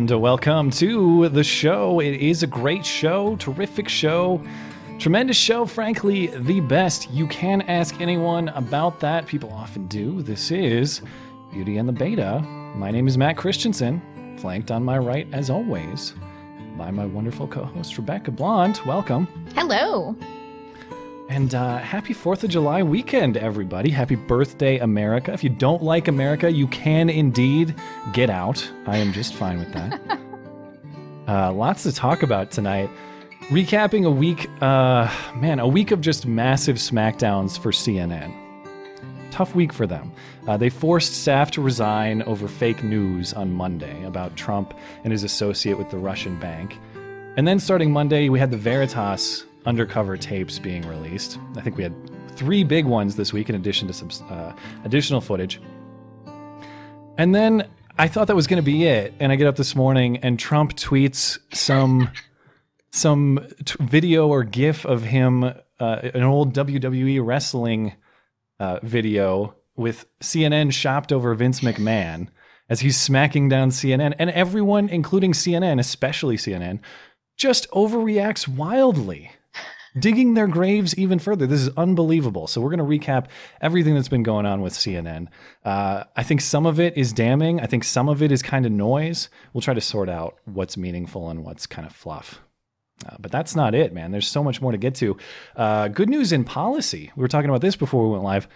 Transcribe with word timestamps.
And 0.00 0.22
welcome 0.22 0.70
to 0.70 1.28
the 1.28 1.44
show. 1.44 2.00
It 2.00 2.22
is 2.22 2.42
a 2.42 2.46
great 2.46 2.86
show, 2.86 3.36
terrific 3.36 3.86
show, 3.86 4.42
tremendous 4.98 5.36
show, 5.36 5.66
frankly, 5.66 6.28
the 6.28 6.60
best. 6.60 7.10
You 7.10 7.26
can 7.26 7.60
ask 7.62 8.00
anyone 8.00 8.48
about 8.48 8.98
that. 9.00 9.26
People 9.26 9.52
often 9.52 9.86
do. 9.88 10.22
This 10.22 10.50
is 10.50 11.02
Beauty 11.52 11.76
and 11.76 11.86
the 11.86 11.92
Beta. 11.92 12.40
My 12.76 12.90
name 12.90 13.08
is 13.08 13.18
Matt 13.18 13.36
Christensen, 13.36 14.38
flanked 14.38 14.70
on 14.70 14.82
my 14.82 14.96
right, 14.96 15.28
as 15.34 15.50
always, 15.50 16.14
by 16.78 16.90
my 16.90 17.04
wonderful 17.04 17.46
co 17.46 17.64
host, 17.64 17.98
Rebecca 17.98 18.30
Blonde. 18.30 18.80
Welcome. 18.86 19.26
Hello. 19.54 20.16
And 21.30 21.54
uh, 21.54 21.78
happy 21.78 22.12
4th 22.12 22.42
of 22.42 22.50
July 22.50 22.82
weekend, 22.82 23.36
everybody. 23.36 23.88
Happy 23.88 24.16
birthday, 24.16 24.78
America. 24.78 25.32
If 25.32 25.44
you 25.44 25.48
don't 25.48 25.80
like 25.80 26.08
America, 26.08 26.50
you 26.50 26.66
can 26.66 27.08
indeed 27.08 27.72
get 28.12 28.30
out. 28.30 28.68
I 28.84 28.96
am 28.96 29.12
just 29.12 29.34
fine 29.34 29.60
with 29.60 29.72
that. 29.72 30.00
uh, 31.28 31.52
lots 31.52 31.84
to 31.84 31.92
talk 31.92 32.24
about 32.24 32.50
tonight. 32.50 32.90
Recapping 33.42 34.04
a 34.04 34.10
week, 34.10 34.50
uh, 34.60 35.08
man, 35.36 35.60
a 35.60 35.68
week 35.68 35.92
of 35.92 36.00
just 36.00 36.26
massive 36.26 36.78
smackdowns 36.78 37.56
for 37.56 37.70
CNN. 37.70 38.34
Tough 39.30 39.54
week 39.54 39.72
for 39.72 39.86
them. 39.86 40.10
Uh, 40.48 40.56
they 40.56 40.68
forced 40.68 41.12
staff 41.12 41.52
to 41.52 41.62
resign 41.62 42.22
over 42.22 42.48
fake 42.48 42.82
news 42.82 43.32
on 43.34 43.52
Monday 43.52 44.02
about 44.02 44.34
Trump 44.34 44.74
and 45.04 45.12
his 45.12 45.22
associate 45.22 45.78
with 45.78 45.90
the 45.90 45.98
Russian 45.98 46.40
bank. 46.40 46.76
And 47.36 47.46
then 47.46 47.60
starting 47.60 47.92
Monday, 47.92 48.28
we 48.28 48.40
had 48.40 48.50
the 48.50 48.56
Veritas 48.56 49.44
undercover 49.70 50.16
tapes 50.16 50.58
being 50.58 50.86
released. 50.88 51.38
I 51.56 51.60
think 51.60 51.76
we 51.76 51.84
had 51.84 51.94
three 52.36 52.64
big 52.64 52.86
ones 52.86 53.14
this 53.14 53.32
week 53.32 53.48
in 53.48 53.54
addition 53.54 53.86
to 53.86 53.94
some 53.94 54.10
uh, 54.28 54.52
additional 54.84 55.20
footage. 55.20 55.60
And 57.16 57.32
then 57.32 57.68
I 57.96 58.08
thought 58.08 58.26
that 58.26 58.34
was 58.34 58.48
going 58.48 58.56
to 58.56 58.66
be 58.66 58.84
it. 58.84 59.14
And 59.20 59.30
I 59.30 59.36
get 59.36 59.46
up 59.46 59.54
this 59.54 59.76
morning 59.76 60.16
and 60.18 60.40
Trump 60.40 60.74
tweets 60.74 61.38
some 61.54 62.10
some 62.90 63.46
t- 63.64 63.76
video 63.78 64.26
or 64.26 64.42
gif 64.42 64.84
of 64.84 65.04
him, 65.04 65.44
uh, 65.44 65.54
an 65.78 66.24
old 66.24 66.52
WWE 66.52 67.24
wrestling 67.24 67.92
uh, 68.58 68.80
video 68.82 69.54
with 69.76 70.06
CNN 70.20 70.72
shopped 70.72 71.12
over 71.12 71.32
Vince 71.36 71.60
McMahon 71.60 72.26
as 72.68 72.80
he's 72.80 72.96
smacking 72.96 73.48
down 73.48 73.70
CNN. 73.70 74.16
And 74.18 74.30
everyone, 74.30 74.88
including 74.88 75.32
CNN, 75.32 75.78
especially 75.78 76.36
CNN, 76.36 76.80
just 77.36 77.70
overreacts 77.70 78.48
wildly, 78.48 79.30
digging 79.98 80.34
their 80.34 80.46
graves 80.46 80.96
even 80.96 81.18
further. 81.18 81.46
This 81.46 81.60
is 81.60 81.68
unbelievable. 81.76 82.46
So, 82.46 82.60
we're 82.60 82.74
going 82.74 82.78
to 83.00 83.06
recap 83.06 83.26
everything 83.60 83.94
that's 83.94 84.08
been 84.08 84.22
going 84.22 84.46
on 84.46 84.60
with 84.60 84.72
CNN. 84.72 85.28
Uh, 85.64 86.04
I 86.16 86.22
think 86.22 86.40
some 86.40 86.66
of 86.66 86.78
it 86.80 86.96
is 86.96 87.12
damning. 87.12 87.60
I 87.60 87.66
think 87.66 87.84
some 87.84 88.08
of 88.08 88.22
it 88.22 88.30
is 88.32 88.42
kind 88.42 88.66
of 88.66 88.72
noise. 88.72 89.28
We'll 89.52 89.62
try 89.62 89.74
to 89.74 89.80
sort 89.80 90.08
out 90.08 90.36
what's 90.44 90.76
meaningful 90.76 91.28
and 91.30 91.44
what's 91.44 91.66
kind 91.66 91.86
of 91.86 91.92
fluff. 91.94 92.40
Uh, 93.06 93.16
but 93.18 93.32
that's 93.32 93.56
not 93.56 93.74
it, 93.74 93.94
man. 93.94 94.10
There's 94.10 94.28
so 94.28 94.44
much 94.44 94.60
more 94.60 94.72
to 94.72 94.78
get 94.78 94.94
to. 94.96 95.16
Uh, 95.56 95.88
good 95.88 96.10
news 96.10 96.32
in 96.32 96.44
policy. 96.44 97.10
We 97.16 97.22
were 97.22 97.28
talking 97.28 97.48
about 97.48 97.62
this 97.62 97.74
before 97.76 98.04
we 98.04 98.10
went 98.12 98.24
live. 98.24 98.46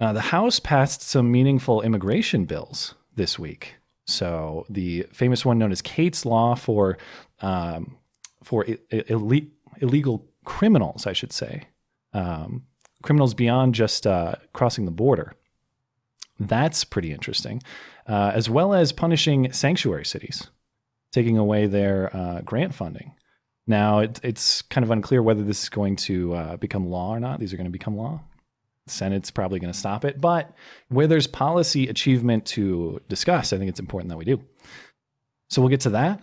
Uh, 0.00 0.12
the 0.12 0.20
House 0.20 0.58
passed 0.58 1.02
some 1.02 1.30
meaningful 1.30 1.82
immigration 1.82 2.44
bills 2.46 2.94
this 3.14 3.38
week. 3.38 3.74
So 4.06 4.64
the 4.70 5.02
famous 5.12 5.44
one 5.44 5.58
known 5.58 5.70
as 5.72 5.82
Kate's 5.82 6.24
Law 6.24 6.54
for 6.54 6.96
um, 7.42 7.98
for 8.42 8.64
I- 8.66 8.78
I- 8.90 9.42
illegal 9.80 10.24
criminals, 10.48 11.06
I 11.06 11.12
should 11.12 11.32
say, 11.32 11.68
um, 12.14 12.64
criminals 13.02 13.34
beyond 13.34 13.74
just 13.74 14.06
uh, 14.06 14.36
crossing 14.54 14.86
the 14.86 14.90
border. 14.90 15.34
That's 16.40 16.84
pretty 16.84 17.12
interesting, 17.12 17.62
uh, 18.06 18.32
as 18.34 18.48
well 18.48 18.72
as 18.72 18.90
punishing 18.90 19.52
sanctuary 19.52 20.06
cities, 20.06 20.48
taking 21.12 21.36
away 21.36 21.66
their 21.66 22.16
uh, 22.16 22.40
grant 22.40 22.74
funding. 22.74 23.12
Now, 23.66 23.98
it, 23.98 24.20
it's 24.22 24.62
kind 24.62 24.84
of 24.84 24.90
unclear 24.90 25.22
whether 25.22 25.42
this 25.42 25.64
is 25.64 25.68
going 25.68 25.96
to 25.96 26.34
uh, 26.34 26.56
become 26.56 26.88
law 26.88 27.10
or 27.10 27.20
not. 27.20 27.40
These 27.40 27.52
are 27.52 27.58
going 27.58 27.66
to 27.66 27.70
become 27.70 27.98
law. 27.98 28.22
Senate's 28.86 29.30
probably 29.30 29.60
going 29.60 29.72
to 29.72 29.78
stop 29.78 30.06
it. 30.06 30.18
But 30.18 30.54
where 30.88 31.06
there's 31.06 31.26
policy 31.26 31.88
achievement 31.88 32.46
to 32.46 33.02
discuss, 33.10 33.52
I 33.52 33.58
think 33.58 33.68
it's 33.68 33.80
important 33.80 34.08
that 34.08 34.16
we 34.16 34.24
do. 34.24 34.42
So 35.50 35.60
we'll 35.60 35.68
get 35.68 35.82
to 35.82 35.90
that. 35.90 36.22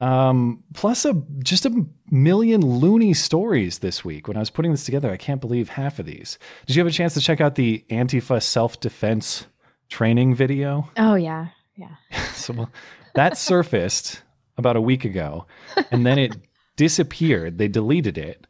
Um, 0.00 0.62
plus, 0.74 1.04
a 1.04 1.22
just 1.38 1.64
a 1.64 1.86
million 2.10 2.60
loony 2.60 3.14
stories 3.14 3.78
this 3.78 4.04
week. 4.04 4.28
When 4.28 4.36
I 4.36 4.40
was 4.40 4.50
putting 4.50 4.70
this 4.70 4.84
together, 4.84 5.10
I 5.10 5.16
can't 5.16 5.40
believe 5.40 5.70
half 5.70 5.98
of 5.98 6.06
these. 6.06 6.38
Did 6.66 6.76
you 6.76 6.80
have 6.80 6.86
a 6.86 6.94
chance 6.94 7.14
to 7.14 7.20
check 7.20 7.40
out 7.40 7.54
the 7.54 7.84
Antifa 7.90 8.42
self 8.42 8.78
defense 8.80 9.46
training 9.88 10.34
video? 10.34 10.90
Oh 10.96 11.14
yeah, 11.14 11.48
yeah. 11.76 11.96
So 12.34 12.52
well, 12.52 12.70
that 13.14 13.38
surfaced 13.38 14.22
about 14.58 14.76
a 14.76 14.80
week 14.80 15.04
ago, 15.04 15.46
and 15.90 16.04
then 16.04 16.18
it 16.18 16.36
disappeared. 16.76 17.58
They 17.58 17.68
deleted 17.68 18.18
it. 18.18 18.46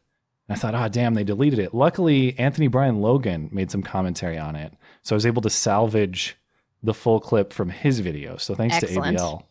I 0.49 0.55
thought, 0.55 0.75
oh 0.75 0.87
damn, 0.87 1.13
they 1.13 1.23
deleted 1.23 1.59
it. 1.59 1.73
Luckily, 1.73 2.37
Anthony 2.37 2.67
Bryan 2.67 3.01
Logan 3.01 3.49
made 3.51 3.71
some 3.71 3.81
commentary 3.83 4.37
on 4.37 4.55
it, 4.55 4.73
so 5.03 5.15
I 5.15 5.17
was 5.17 5.25
able 5.25 5.41
to 5.41 5.49
salvage 5.49 6.37
the 6.83 6.93
full 6.93 7.19
clip 7.19 7.53
from 7.53 7.69
his 7.69 7.99
video. 7.99 8.37
So 8.37 8.53
thanks 8.55 8.75
Excellent. 8.75 9.17
to 9.17 9.23
ABL 9.23 9.43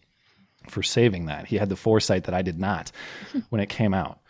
for 0.70 0.82
saving 0.82 1.26
that. 1.26 1.46
He 1.46 1.56
had 1.56 1.68
the 1.68 1.76
foresight 1.76 2.24
that 2.24 2.34
I 2.34 2.42
did 2.42 2.58
not 2.58 2.92
when 3.50 3.60
it 3.60 3.68
came 3.68 3.94
out. 3.94 4.20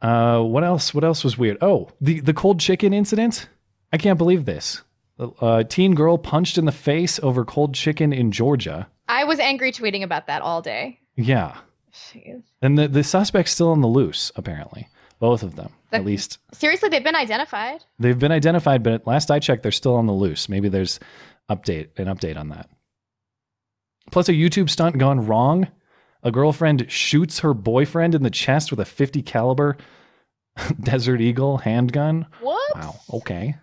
Uh, 0.00 0.40
what 0.42 0.64
else? 0.64 0.92
What 0.92 1.04
else 1.04 1.22
was 1.22 1.38
weird? 1.38 1.58
Oh, 1.60 1.90
the 2.00 2.20
the 2.20 2.34
cold 2.34 2.58
chicken 2.60 2.92
incident. 2.92 3.48
I 3.92 3.98
can't 3.98 4.18
believe 4.18 4.44
this. 4.44 4.82
A 5.40 5.62
teen 5.64 5.94
girl 5.94 6.18
punched 6.18 6.58
in 6.58 6.64
the 6.64 6.72
face 6.72 7.20
over 7.22 7.44
cold 7.44 7.74
chicken 7.74 8.12
in 8.12 8.32
Georgia. 8.32 8.88
I 9.06 9.24
was 9.24 9.38
angry 9.38 9.70
tweeting 9.70 10.02
about 10.02 10.26
that 10.26 10.42
all 10.42 10.62
day. 10.62 10.98
Yeah. 11.14 11.56
Jeez. 11.92 12.42
And 12.62 12.78
the, 12.78 12.88
the 12.88 13.04
suspect's 13.04 13.52
still 13.52 13.68
on 13.70 13.82
the 13.82 13.86
loose, 13.86 14.32
apparently. 14.34 14.88
Both 15.20 15.42
of 15.42 15.54
them. 15.54 15.72
The- 15.90 15.98
At 15.98 16.04
least 16.06 16.38
Seriously, 16.52 16.88
they've 16.88 17.04
been 17.04 17.14
identified. 17.14 17.84
they've 17.98 18.18
been 18.18 18.32
identified, 18.32 18.82
but 18.82 19.06
last 19.06 19.30
I 19.30 19.38
checked, 19.38 19.62
they're 19.62 19.70
still 19.70 19.94
on 19.94 20.06
the 20.06 20.12
loose. 20.14 20.48
Maybe 20.48 20.68
there's 20.70 20.98
update 21.50 21.96
an 21.98 22.06
update 22.06 22.38
on 22.38 22.48
that. 22.48 22.68
Plus 24.12 24.28
a 24.28 24.32
YouTube 24.32 24.70
stunt 24.70 24.98
gone 24.98 25.26
wrong. 25.26 25.66
A 26.22 26.30
girlfriend 26.30 26.88
shoots 26.90 27.40
her 27.40 27.52
boyfriend 27.52 28.14
in 28.14 28.22
the 28.22 28.30
chest 28.30 28.70
with 28.70 28.78
a 28.78 28.84
50 28.84 29.22
caliber 29.22 29.76
Desert 30.80 31.20
Eagle 31.20 31.58
handgun. 31.58 32.26
What? 32.40 32.76
Wow. 32.76 32.94
Okay. 33.14 33.56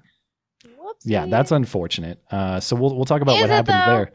Whoops. 0.77 1.05
Yeah, 1.05 1.27
that's 1.27 1.51
unfortunate. 1.51 2.21
Uh, 2.29 2.59
so 2.59 2.75
we'll 2.75 2.95
we'll 2.95 3.05
talk 3.05 3.21
about 3.21 3.35
Is 3.35 3.41
what 3.41 3.49
happened 3.49 3.77
though? 3.85 3.85
there. 3.93 4.11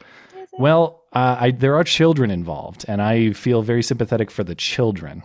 Well, 0.59 1.03
uh, 1.13 1.37
I, 1.41 1.51
there 1.53 1.77
are 1.77 1.85
children 1.85 2.31
involved, 2.31 2.85
and 2.87 3.01
I 3.01 3.33
feel 3.33 3.63
very 3.63 3.83
sympathetic 3.83 4.31
for 4.31 4.45
the 4.45 4.55
children. 4.55 5.23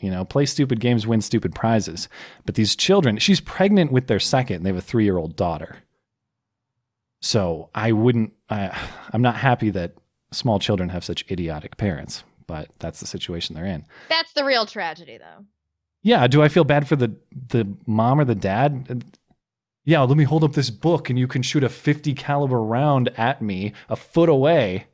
You 0.00 0.10
know, 0.10 0.24
play 0.24 0.46
stupid 0.46 0.80
games, 0.80 1.06
win 1.06 1.20
stupid 1.20 1.54
prizes. 1.54 2.08
But 2.46 2.54
these 2.56 2.74
children, 2.74 3.18
she's 3.18 3.40
pregnant 3.40 3.92
with 3.92 4.06
their 4.06 4.18
second. 4.20 4.56
and 4.56 4.64
They 4.66 4.70
have 4.70 4.76
a 4.78 4.82
three 4.82 5.04
year 5.04 5.18
old 5.18 5.36
daughter. 5.36 5.76
So 7.20 7.68
I 7.74 7.92
wouldn't, 7.92 8.32
I, 8.48 8.76
I'm 9.12 9.22
not 9.22 9.36
happy 9.36 9.70
that 9.70 9.94
small 10.32 10.58
children 10.58 10.88
have 10.90 11.04
such 11.04 11.24
idiotic 11.30 11.76
parents, 11.76 12.24
but 12.46 12.68
that's 12.78 13.00
the 13.00 13.06
situation 13.06 13.54
they're 13.54 13.64
in. 13.64 13.84
That's 14.08 14.32
the 14.32 14.44
real 14.44 14.66
tragedy, 14.66 15.18
though. 15.18 15.44
Yeah. 16.02 16.26
Do 16.26 16.42
I 16.42 16.48
feel 16.48 16.64
bad 16.64 16.88
for 16.88 16.96
the, 16.96 17.14
the 17.48 17.68
mom 17.86 18.20
or 18.20 18.24
the 18.24 18.34
dad? 18.34 19.04
Yeah. 19.84 20.02
Let 20.02 20.16
me 20.16 20.24
hold 20.24 20.44
up 20.44 20.54
this 20.54 20.70
book 20.70 21.10
and 21.10 21.18
you 21.18 21.26
can 21.28 21.42
shoot 21.42 21.62
a 21.62 21.68
50 21.68 22.14
caliber 22.14 22.62
round 22.62 23.10
at 23.18 23.42
me 23.42 23.72
a 23.88 23.96
foot 23.96 24.28
away 24.28 24.86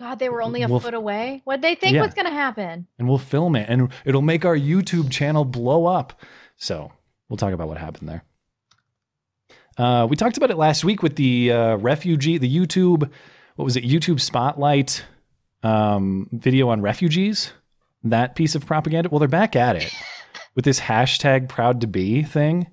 God, 0.00 0.18
they 0.18 0.30
were 0.30 0.40
only 0.42 0.62
a 0.62 0.68
Well, 0.68 0.80
foot 0.80 0.94
away. 0.94 1.42
What'd 1.44 1.60
they 1.60 1.74
think 1.74 1.94
yeah. 1.94 2.02
was 2.02 2.14
going 2.14 2.24
to 2.24 2.32
happen? 2.32 2.86
and 2.98 3.06
we'll 3.06 3.18
film 3.18 3.54
it 3.54 3.68
and 3.68 3.90
it'll 4.06 4.22
make 4.22 4.46
our 4.46 4.56
YouTube 4.56 5.10
channel 5.10 5.44
blow 5.44 5.84
up. 5.84 6.18
So 6.56 6.90
we'll 7.28 7.36
talk 7.36 7.52
about 7.52 7.68
what 7.68 7.76
happened 7.76 8.08
there. 8.08 8.24
Uh, 9.76 10.06
we 10.06 10.16
talked 10.16 10.38
about 10.38 10.50
it 10.50 10.56
last 10.56 10.84
week 10.84 11.02
with 11.02 11.16
the 11.16 11.52
uh, 11.52 11.76
refugee, 11.76 12.38
the 12.38 12.54
YouTube, 12.54 13.10
what 13.60 13.66
was 13.66 13.76
it? 13.76 13.84
YouTube 13.84 14.22
Spotlight 14.22 15.04
um, 15.62 16.30
video 16.32 16.70
on 16.70 16.80
refugees. 16.80 17.52
That 18.02 18.34
piece 18.34 18.54
of 18.54 18.64
propaganda. 18.64 19.10
Well, 19.10 19.18
they're 19.18 19.28
back 19.28 19.54
at 19.54 19.76
it 19.76 19.92
with 20.54 20.64
this 20.64 20.80
hashtag 20.80 21.50
proud 21.50 21.82
to 21.82 21.86
be 21.86 22.22
thing, 22.22 22.68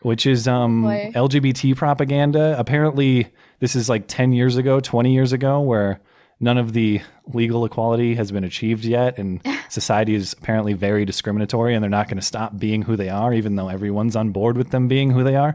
which 0.00 0.24
is 0.24 0.48
um, 0.48 0.84
boy. 0.84 1.12
LGBT 1.14 1.76
propaganda. 1.76 2.58
Apparently, 2.58 3.34
this 3.60 3.76
is 3.76 3.90
like 3.90 4.04
10 4.08 4.32
years 4.32 4.56
ago, 4.56 4.80
20 4.80 5.12
years 5.12 5.34
ago, 5.34 5.60
where 5.60 6.00
none 6.40 6.56
of 6.56 6.72
the 6.72 7.02
legal 7.26 7.66
equality 7.66 8.14
has 8.14 8.32
been 8.32 8.44
achieved 8.44 8.86
yet. 8.86 9.18
And 9.18 9.46
society 9.68 10.14
is 10.14 10.32
apparently 10.32 10.72
very 10.72 11.04
discriminatory 11.04 11.74
and 11.74 11.82
they're 11.82 11.90
not 11.90 12.08
going 12.08 12.16
to 12.16 12.22
stop 12.22 12.58
being 12.58 12.80
who 12.80 12.96
they 12.96 13.10
are, 13.10 13.34
even 13.34 13.56
though 13.56 13.68
everyone's 13.68 14.16
on 14.16 14.30
board 14.30 14.56
with 14.56 14.70
them 14.70 14.88
being 14.88 15.10
who 15.10 15.22
they 15.22 15.36
are. 15.36 15.54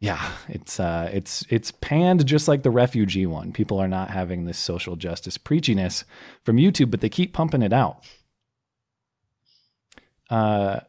Yeah, 0.00 0.30
it's 0.48 0.78
uh, 0.78 1.10
it's 1.12 1.44
it's 1.50 1.72
panned 1.72 2.24
just 2.24 2.46
like 2.46 2.62
the 2.62 2.70
refugee 2.70 3.26
one. 3.26 3.52
People 3.52 3.78
are 3.80 3.88
not 3.88 4.10
having 4.10 4.44
this 4.44 4.56
social 4.58 4.94
justice 4.94 5.36
preachiness 5.38 6.04
from 6.44 6.56
YouTube, 6.56 6.90
but 6.90 7.00
they 7.00 7.08
keep 7.08 7.32
pumping 7.32 7.62
it 7.62 7.72
out. 7.72 8.04
Uh, 10.30 10.80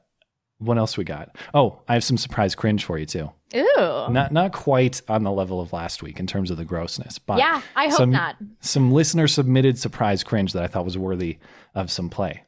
what 0.60 0.78
else 0.78 0.98
we 0.98 1.04
got? 1.06 1.36
Oh, 1.54 1.82
I 1.88 1.94
have 1.94 2.04
some 2.04 2.18
surprise 2.18 2.54
cringe 2.54 2.84
for 2.86 3.00
you 3.00 3.06
too. 3.06 3.32
Ooh. 3.56 4.10
Not 4.12 4.32
not 4.32 4.52
quite 4.52 5.02
on 5.08 5.24
the 5.24 5.32
level 5.32 5.60
of 5.60 5.74
last 5.74 6.04
week 6.04 6.20
in 6.20 6.28
terms 6.28 6.52
of 6.52 6.58
the 6.58 6.66
grossness, 6.66 7.18
but 7.18 7.40
yeah, 7.40 7.62
I 7.76 7.86
hope 7.88 7.98
some- 7.98 8.12
not. 8.12 8.36
some 8.60 8.92
listener 8.92 9.28
submitted 9.28 9.80
surprise 9.80 10.24
cringe 10.24 10.54
that 10.54 10.64
I 10.64 10.68
thought 10.68 10.86
was 10.86 10.98
worthy 10.98 11.40
of 11.74 11.90
some 11.90 12.10
play. 12.10 12.44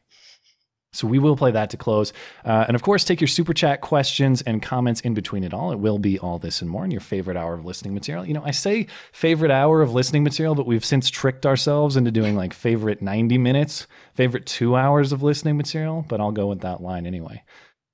So 0.93 1.07
we 1.07 1.19
will 1.19 1.37
play 1.37 1.51
that 1.51 1.69
to 1.69 1.77
close. 1.77 2.11
Uh, 2.43 2.65
and 2.67 2.75
of 2.75 2.83
course, 2.83 3.05
take 3.05 3.21
your 3.21 3.27
super 3.29 3.53
chat 3.53 3.79
questions 3.79 4.41
and 4.41 4.61
comments 4.61 4.99
in 5.01 5.13
between 5.13 5.45
it 5.45 5.53
all. 5.53 5.71
It 5.71 5.79
will 5.79 5.99
be 5.99 6.19
all 6.19 6.37
this 6.37 6.61
and 6.61 6.69
more 6.69 6.83
in 6.83 6.91
your 6.91 6.99
favorite 6.99 7.37
hour 7.37 7.53
of 7.53 7.63
listening 7.63 7.93
material. 7.93 8.25
You 8.25 8.33
know, 8.33 8.43
I 8.43 8.51
say 8.51 8.87
favorite 9.13 9.51
hour 9.51 9.81
of 9.81 9.93
listening 9.93 10.23
material, 10.23 10.53
but 10.53 10.65
we've 10.65 10.83
since 10.83 11.09
tricked 11.09 11.45
ourselves 11.45 11.95
into 11.95 12.11
doing 12.11 12.35
like 12.35 12.53
favorite 12.53 13.01
90 13.01 13.37
minutes, 13.37 13.87
favorite 14.15 14.45
two 14.45 14.75
hours 14.75 15.13
of 15.13 15.23
listening 15.23 15.55
material, 15.55 16.05
but 16.09 16.19
I'll 16.19 16.33
go 16.33 16.47
with 16.47 16.59
that 16.61 16.81
line 16.81 17.05
anyway. 17.05 17.41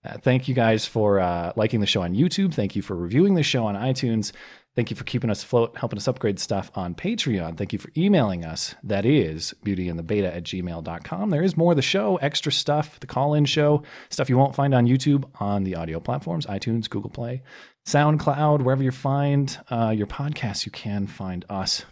Uh, 0.03 0.17
thank 0.17 0.47
you 0.47 0.55
guys 0.55 0.85
for 0.85 1.19
uh, 1.19 1.53
liking 1.55 1.81
the 1.81 1.85
show 1.85 2.01
on 2.01 2.15
YouTube. 2.15 2.53
Thank 2.53 2.75
you 2.75 2.81
for 2.81 2.95
reviewing 2.95 3.35
the 3.35 3.43
show 3.43 3.65
on 3.65 3.75
iTunes. 3.75 4.31
Thank 4.77 4.91
you 4.91 4.95
for 4.95 5.05
keeping 5.05 5.31
us 5.31 5.43
afloat, 5.43 5.75
helping 5.75 5.97
us 5.97 6.07
upgrade 6.07 6.37
stuff 6.37 6.69
on 6.75 6.93
Patreon. 6.93 7.57
Thank 7.57 7.73
you 7.73 7.79
for 7.79 7.89
emailing 7.97 8.45
us. 8.45 8.75
That 8.83 9.07
is 9.07 9.55
beautyandthebeta 9.65 10.27
at 10.35 10.43
gmail.com. 10.43 11.31
There 11.31 11.41
is 11.41 11.57
more 11.57 11.71
of 11.71 11.75
the 11.77 11.81
show, 11.81 12.17
extra 12.17 12.51
stuff, 12.51 12.99
the 12.99 13.07
call 13.07 13.33
in 13.33 13.45
show, 13.45 13.81
stuff 14.11 14.29
you 14.29 14.37
won't 14.37 14.53
find 14.53 14.75
on 14.75 14.85
YouTube 14.85 15.25
on 15.39 15.63
the 15.63 15.73
audio 15.75 15.99
platforms 15.99 16.45
iTunes, 16.45 16.87
Google 16.87 17.09
Play, 17.09 17.41
SoundCloud, 17.87 18.61
wherever 18.61 18.83
you 18.83 18.91
find 18.91 19.57
uh, 19.71 19.89
your 19.97 20.05
podcasts, 20.05 20.63
you 20.67 20.71
can 20.71 21.07
find 21.07 21.43
us. 21.49 21.83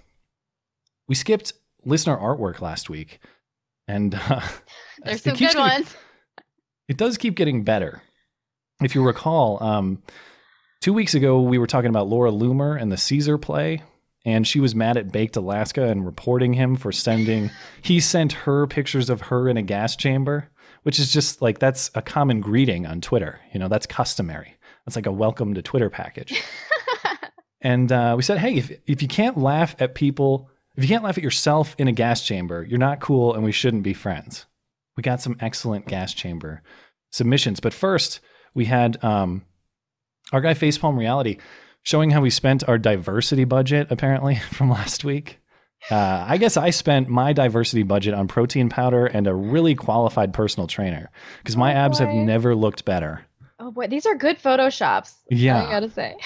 We 1.08 1.16
skipped 1.16 1.54
listener 1.86 2.16
artwork 2.16 2.62
last 2.62 2.88
week, 2.88 3.20
and 3.88 4.14
uh, 4.30 4.42
There's 5.04 5.24
some 5.24 5.34
good 5.34 5.40
getting- 5.40 5.60
ones. 5.60 5.96
it 6.88 6.98
does 6.98 7.18
keep 7.18 7.34
getting 7.36 7.64
better. 7.64 8.04
If 8.80 8.94
you 8.94 9.04
recall, 9.04 9.64
um, 9.64 10.04
two 10.86 10.94
weeks 10.94 11.16
ago 11.16 11.42
we 11.42 11.58
were 11.58 11.66
talking 11.66 11.90
about 11.90 12.08
Laura 12.08 12.30
Loomer 12.30 12.80
and 12.80 12.92
the 12.92 12.98
Caesar 12.98 13.40
play, 13.40 13.82
and 14.24 14.48
she 14.48 14.60
was 14.60 14.76
mad 14.76 14.98
at 14.98 15.12
Baked 15.12 15.36
Alaska 15.36 15.88
and 15.88 16.06
reporting 16.06 16.54
him 16.54 16.76
for 16.76 16.92
sending. 16.92 17.50
he 17.82 18.00
sent 18.00 18.34
her 18.34 18.68
pictures 18.68 19.10
of 19.10 19.20
her 19.22 19.50
in 19.50 19.58
a 19.58 19.64
gas 19.64 19.96
chamber, 19.96 20.48
which 20.84 21.00
is 21.00 21.12
just 21.12 21.42
like 21.42 21.58
that's 21.58 21.90
a 21.96 22.04
common 22.04 22.40
greeting 22.40 22.86
on 22.86 23.02
Twitter. 23.02 23.40
You 23.52 23.60
know, 23.60 23.68
that's 23.68 23.88
customary. 23.88 24.58
That's 24.86 24.96
like 24.96 25.08
a 25.08 25.12
welcome 25.12 25.56
to 25.56 25.64
Twitter 25.64 25.90
package. 25.90 26.40
and 27.62 27.92
uh, 27.92 28.14
we 28.16 28.22
said, 28.22 28.38
hey, 28.38 28.54
if 28.54 28.72
if 28.86 29.02
you 29.02 29.08
can't 29.08 29.40
laugh 29.40 29.76
at 29.80 29.96
people, 29.96 30.52
if 30.76 30.84
you 30.84 30.88
can't 30.88 31.04
laugh 31.04 31.18
at 31.18 31.24
yourself 31.24 31.76
in 31.80 31.88
a 31.88 31.94
gas 31.94 32.22
chamber, 32.22 32.64
you're 32.64 32.78
not 32.78 33.00
cool, 33.00 33.34
and 33.34 33.44
we 33.44 33.52
shouldn't 33.52 33.82
be 33.82 33.96
friends. 33.96 34.46
We 34.98 35.02
got 35.02 35.20
some 35.20 35.38
excellent 35.40 35.88
gas 35.88 36.14
chamber 36.14 36.62
submissions. 37.10 37.60
But 37.60 37.74
first, 37.74 38.20
we 38.54 38.66
had 38.66 39.04
um, 39.04 39.46
our 40.34 40.42
guy 40.42 40.54
Facepalm 40.54 40.98
Reality 40.98 41.38
showing 41.84 42.10
how 42.10 42.22
we 42.22 42.30
spent 42.30 42.68
our 42.68 42.78
diversity 42.78 43.44
budget, 43.44 43.88
apparently, 43.92 44.36
from 44.52 44.70
last 44.70 45.04
week. 45.04 45.40
Uh, 45.92 46.26
I 46.28 46.38
guess 46.38 46.58
I 46.58 46.72
spent 46.72 47.10
my 47.10 47.32
diversity 47.34 47.84
budget 47.84 48.16
on 48.16 48.28
protein 48.28 48.70
powder 48.70 49.06
and 49.06 49.28
a 49.28 49.36
really 49.36 49.76
qualified 49.76 50.34
personal 50.34 50.66
trainer 50.68 51.12
because 51.44 51.56
my 51.56 51.74
Oh, 51.76 51.78
abs 51.78 52.00
have 52.00 52.10
never 52.10 52.56
looked 52.56 52.86
better. 52.86 53.24
Oh 53.60 53.70
boy, 53.72 53.88
these 53.88 54.06
are 54.08 54.16
good 54.16 54.40
photoshops. 54.40 55.14
Yeah. 55.30 55.64
I 55.64 55.70
gotta 55.70 55.90
say. 55.90 56.16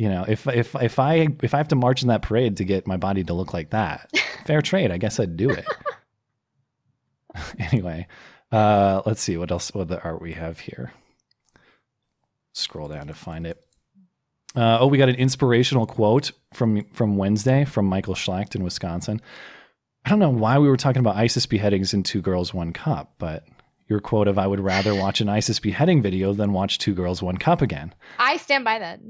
You 0.00 0.08
know, 0.08 0.24
if 0.28 0.46
if 0.46 0.76
if 0.76 1.00
I 1.00 1.26
if 1.42 1.54
I 1.54 1.56
have 1.56 1.66
to 1.68 1.74
march 1.74 2.02
in 2.02 2.08
that 2.08 2.22
parade 2.22 2.58
to 2.58 2.64
get 2.64 2.86
my 2.86 2.96
body 2.96 3.24
to 3.24 3.34
look 3.34 3.52
like 3.52 3.70
that, 3.70 4.08
fair 4.46 4.62
trade. 4.62 4.92
I 4.92 4.96
guess 4.98 5.18
I'd 5.18 5.36
do 5.36 5.50
it. 5.50 5.66
anyway, 7.58 8.06
uh, 8.52 9.02
let's 9.06 9.20
see 9.20 9.36
what 9.36 9.50
else. 9.50 9.74
What 9.74 9.88
the 9.88 10.00
art 10.00 10.22
we 10.22 10.34
have 10.34 10.60
here? 10.60 10.92
Scroll 12.52 12.88
down 12.88 13.06
to 13.06 13.14
find 13.14 13.46
it. 13.46 13.62
Uh, 14.56 14.78
oh, 14.80 14.86
we 14.86 14.98
got 14.98 15.08
an 15.08 15.14
inspirational 15.16 15.86
quote 15.86 16.32
from 16.54 16.84
from 16.92 17.16
Wednesday 17.16 17.64
from 17.64 17.86
Michael 17.86 18.14
Schlacht 18.14 18.54
in 18.54 18.64
Wisconsin. 18.64 19.20
I 20.04 20.10
don't 20.10 20.18
know 20.18 20.30
why 20.30 20.58
we 20.58 20.68
were 20.68 20.76
talking 20.76 21.00
about 21.00 21.16
ISIS 21.16 21.44
beheadings 21.46 21.92
in 21.92 22.02
Two 22.02 22.22
Girls 22.22 22.54
One 22.54 22.72
Cup, 22.72 23.14
but 23.18 23.44
your 23.88 24.00
quote 24.00 24.26
of 24.26 24.38
"I 24.38 24.46
would 24.46 24.60
rather 24.60 24.94
watch 24.94 25.20
an 25.20 25.28
ISIS 25.28 25.60
beheading 25.60 26.00
video 26.02 26.32
than 26.32 26.52
watch 26.52 26.78
Two 26.78 26.94
Girls 26.94 27.22
One 27.22 27.36
Cup 27.36 27.60
again." 27.60 27.94
I 28.18 28.38
stand 28.38 28.64
by 28.64 28.78
that. 28.78 29.00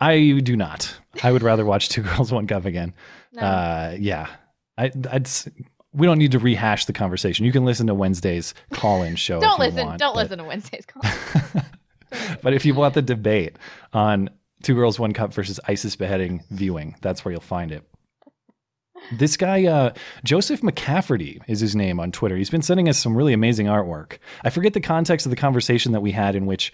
I 0.00 0.40
do 0.42 0.56
not. 0.56 0.96
I 1.22 1.30
would 1.30 1.42
rather 1.42 1.64
watch 1.64 1.88
Two 1.88 2.02
Girls 2.02 2.32
One 2.32 2.46
Cup 2.46 2.64
again. 2.64 2.94
No. 3.32 3.42
Uh, 3.42 3.96
yeah, 3.98 4.26
I, 4.76 4.90
I'd. 5.10 5.28
We 5.92 6.06
don't 6.06 6.18
need 6.18 6.32
to 6.32 6.38
rehash 6.38 6.84
the 6.86 6.92
conversation. 6.92 7.44
You 7.46 7.52
can 7.52 7.64
listen 7.64 7.86
to 7.88 7.94
Wednesday's 7.94 8.54
call-in 8.72 9.16
show. 9.16 9.40
don't 9.40 9.58
you 9.58 9.64
listen. 9.66 9.86
want, 9.86 9.98
don't 9.98 10.14
but- 10.14 10.22
listen 10.22 10.38
to 10.38 10.44
Wednesday's 10.44 10.86
call. 10.86 11.02
but 12.42 12.54
if 12.54 12.64
you 12.64 12.74
want 12.74 12.94
the 12.94 13.02
debate 13.02 13.56
on 13.92 14.30
Two 14.62 14.74
Girls 14.74 14.98
One 14.98 15.12
Cup 15.12 15.32
versus 15.32 15.60
ISIS 15.66 15.96
beheading 15.96 16.44
viewing, 16.50 16.96
that's 17.00 17.24
where 17.24 17.32
you'll 17.32 17.40
find 17.40 17.72
it. 17.72 17.84
This 19.12 19.36
guy, 19.36 19.64
uh, 19.64 19.92
Joseph 20.24 20.60
McCafferty, 20.60 21.40
is 21.48 21.60
his 21.60 21.74
name 21.74 21.98
on 21.98 22.12
Twitter. 22.12 22.36
He's 22.36 22.50
been 22.50 22.62
sending 22.62 22.88
us 22.88 22.98
some 22.98 23.16
really 23.16 23.32
amazing 23.32 23.66
artwork. 23.66 24.18
I 24.44 24.50
forget 24.50 24.74
the 24.74 24.80
context 24.80 25.24
of 25.26 25.30
the 25.30 25.36
conversation 25.36 25.92
that 25.92 26.00
we 26.00 26.12
had 26.12 26.34
in 26.34 26.46
which 26.46 26.72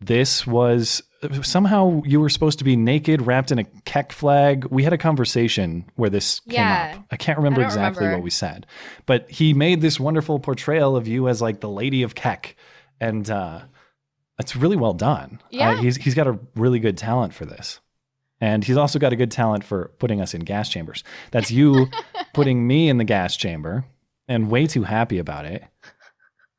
this 0.00 0.46
was 0.46 1.02
somehow 1.42 2.02
you 2.04 2.20
were 2.20 2.28
supposed 2.28 2.58
to 2.58 2.64
be 2.64 2.74
naked, 2.76 3.22
wrapped 3.22 3.52
in 3.52 3.58
a 3.58 3.64
Kek 3.84 4.12
flag. 4.12 4.66
We 4.66 4.82
had 4.82 4.92
a 4.92 4.98
conversation 4.98 5.84
where 5.94 6.10
this 6.10 6.40
came 6.40 6.60
up. 6.60 7.04
I 7.10 7.16
can't 7.16 7.38
remember 7.38 7.60
don't 7.60 7.68
exactly 7.68 8.00
remember. 8.00 8.18
what 8.18 8.24
we 8.24 8.30
said, 8.30 8.66
but 9.06 9.30
he 9.30 9.54
made 9.54 9.80
this 9.80 10.00
wonderful 10.00 10.40
portrayal 10.40 10.96
of 10.96 11.06
you 11.06 11.28
as 11.28 11.40
like 11.40 11.60
the 11.60 11.68
lady 11.68 12.02
of 12.02 12.14
Kek, 12.14 12.56
and 13.00 13.28
uh, 13.30 13.60
it's 14.42 14.56
really 14.56 14.76
well 14.76 14.92
done. 14.92 15.40
Yeah. 15.50 15.70
Uh, 15.70 15.76
he's 15.76 15.96
he's 15.96 16.14
got 16.14 16.26
a 16.26 16.38
really 16.56 16.80
good 16.80 16.98
talent 16.98 17.32
for 17.32 17.46
this. 17.46 17.80
And 18.40 18.64
he's 18.64 18.76
also 18.76 18.98
got 18.98 19.12
a 19.12 19.16
good 19.16 19.30
talent 19.30 19.62
for 19.62 19.92
putting 20.00 20.20
us 20.20 20.34
in 20.34 20.40
gas 20.40 20.68
chambers. 20.68 21.04
That's 21.30 21.52
you 21.52 21.86
putting 22.34 22.66
me 22.66 22.88
in 22.88 22.98
the 22.98 23.04
gas 23.04 23.36
chamber 23.36 23.84
and 24.26 24.50
way 24.50 24.66
too 24.66 24.82
happy 24.82 25.18
about 25.18 25.44
it. 25.44 25.62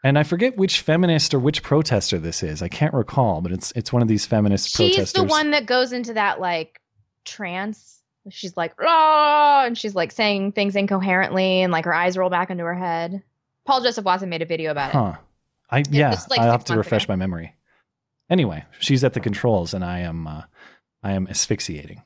And 0.02 0.18
I 0.18 0.24
forget 0.24 0.58
which 0.58 0.80
feminist 0.80 1.34
or 1.34 1.40
which 1.40 1.62
protester 1.62 2.20
this 2.20 2.42
is. 2.42 2.62
I 2.62 2.70
can't 2.70 2.94
recall, 2.94 3.42
but 3.42 3.52
it's 3.52 3.74
it's 3.76 3.92
one 3.92 4.02
of 4.02 4.08
these 4.08 4.26
feminist 4.26 4.70
She's 4.70 4.96
protesters. 4.96 5.22
the 5.22 5.28
one 5.28 5.52
that 5.52 5.66
goes 5.66 5.92
into 5.92 6.14
that 6.14 6.40
like 6.40 6.80
trance. 7.26 8.02
She's 8.30 8.56
like, 8.56 8.74
"Ah," 8.82 9.66
and 9.66 9.78
she's 9.78 9.94
like 9.96 10.14
saying 10.14 10.54
things 10.54 10.78
incoherently, 10.78 11.62
and 11.62 11.74
like 11.74 11.84
her 11.84 11.94
eyes 11.94 12.18
roll 12.18 12.30
back 12.30 12.50
into 12.50 12.64
her 12.64 12.76
head. 12.76 13.22
Paul 13.66 13.82
Joseph 13.82 14.06
Watson 14.06 14.30
made 14.30 14.42
a 14.42 14.46
video 14.46 14.72
about 14.72 14.90
it. 14.90 14.94
Huh. 14.94 15.14
I 15.70 15.84
yeah, 15.90 16.14
is 16.14 16.30
like 16.30 16.40
I'll 16.40 16.52
have 16.52 16.66
to 16.66 16.78
refresh 16.78 17.06
ago. 17.06 17.14
my 17.14 17.16
memory. 17.18 17.56
Anyway, 18.34 18.66
she's 18.80 19.04
at 19.04 19.14
the 19.14 19.20
controls 19.20 19.76
and 19.76 19.86
I 19.86 20.00
am 20.00 20.26
uh, 20.26 20.42
I 21.04 21.12
am 21.12 21.28
asphyxiating. 21.28 22.02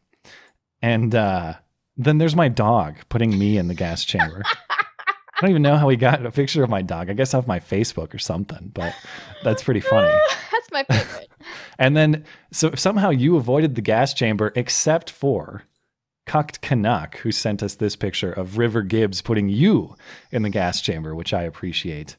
And 0.82 1.16
uh, 1.16 1.54
then 1.96 2.18
there's 2.18 2.36
my 2.36 2.50
dog 2.50 2.98
putting 3.08 3.40
me 3.40 3.58
in 3.58 3.70
the 3.70 3.74
gas 3.74 4.04
chamber. 4.04 4.44
I 4.46 5.40
don't 5.40 5.52
even 5.52 5.62
know 5.62 5.78
how 5.78 5.88
he 5.88 5.96
got 5.96 6.26
a 6.26 6.32
picture 6.32 6.66
of 6.66 6.70
my 6.70 6.82
dog. 6.82 7.10
I 7.10 7.14
guess 7.14 7.34
off 7.34 7.48
my 7.48 7.62
Facebook 7.62 8.14
or 8.14 8.20
something, 8.20 8.72
but 8.74 8.94
that's 9.42 9.64
pretty 9.64 9.80
funny. 9.80 10.14
That's 10.52 10.70
my 10.70 10.84
favorite. 10.84 11.30
And 11.80 11.96
then, 11.96 12.26
so 12.52 12.74
somehow 12.76 13.12
you 13.12 13.38
avoided 13.38 13.76
the 13.76 13.82
gas 13.82 14.14
chamber, 14.14 14.52
except 14.56 15.10
for 15.10 15.64
Cucked 16.26 16.60
Canuck, 16.60 17.18
who 17.20 17.32
sent 17.32 17.64
us 17.64 17.76
this 17.76 17.96
picture 17.96 18.34
of 18.34 18.58
River 18.58 18.82
Gibbs 18.82 19.22
putting 19.22 19.48
you 19.48 19.96
in 20.30 20.42
the 20.42 20.50
gas 20.50 20.82
chamber, 20.82 21.16
which 21.16 21.34
I 21.34 21.44
appreciate 21.44 22.18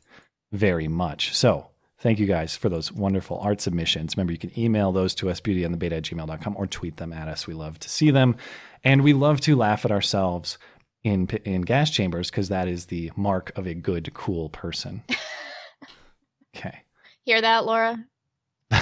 very 0.51 0.89
much. 0.89 1.35
So, 1.37 1.67
thank 1.99 2.19
you 2.19 2.27
guys 2.27 2.57
for 2.57 2.69
those 2.69 2.93
wonderful 2.93 3.39
art 3.39 3.61
submissions. 3.61 4.17
Remember, 4.17 4.33
you 4.33 4.39
can 4.39 4.57
email 4.59 4.93
those 4.93 5.15
to 5.17 5.31
us, 5.31 5.41
beautyandthebeta 5.41 5.93
at 5.93 6.03
gmail.com, 6.05 6.57
or 6.57 6.67
tweet 6.67 6.97
them 6.97 7.13
at 7.13 7.29
us. 7.29 7.47
We 7.47 7.55
love 7.55 7.79
to 7.81 7.89
see 7.89 8.11
them. 8.11 8.37
And 8.85 9.03
we 9.03 9.13
love 9.13 9.41
to 9.43 9.57
laugh 9.57 9.85
at 9.85 9.91
ourselves 9.91 10.59
in, 11.05 11.27
in 11.45 11.63
gas 11.63 11.91
chambers 11.91 12.31
because 12.31 12.49
that 12.49 12.69
is 12.69 12.87
the 12.87 13.13
mark 13.17 13.57
of 13.57 13.67
a 13.67 13.75
good, 13.75 14.13
cool 14.15 14.49
person. 14.49 15.03
Okay. 16.57 16.81
Hear 17.25 17.41
that, 17.41 17.67
Laura? 17.67 18.05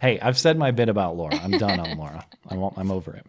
Hey, 0.00 0.18
I've 0.20 0.38
said 0.38 0.58
my 0.58 0.70
bit 0.70 0.88
about 0.88 1.16
Laura. 1.16 1.36
I'm 1.36 1.52
done 1.52 1.80
on 1.80 1.96
Laura. 1.96 2.26
I 2.48 2.56
won't, 2.56 2.76
I'm 2.76 2.90
over 2.90 3.14
it. 3.14 3.26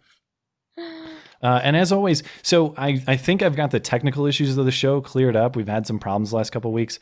Uh, 1.40 1.62
and 1.64 1.78
as 1.78 1.92
always, 1.92 2.24
so 2.42 2.74
I, 2.80 3.00
I 3.06 3.16
think 3.16 3.44
I've 3.44 3.56
got 3.56 3.70
the 3.70 3.80
technical 3.80 4.26
issues 4.26 4.58
of 4.58 4.66
the 4.66 4.72
show 4.72 5.02
cleared 5.02 5.36
up. 5.36 5.56
We've 5.56 5.68
had 5.68 5.86
some 5.86 6.00
problems 6.00 6.32
the 6.32 6.38
last 6.38 6.50
couple 6.50 6.72
of 6.72 6.74
weeks. 6.74 6.98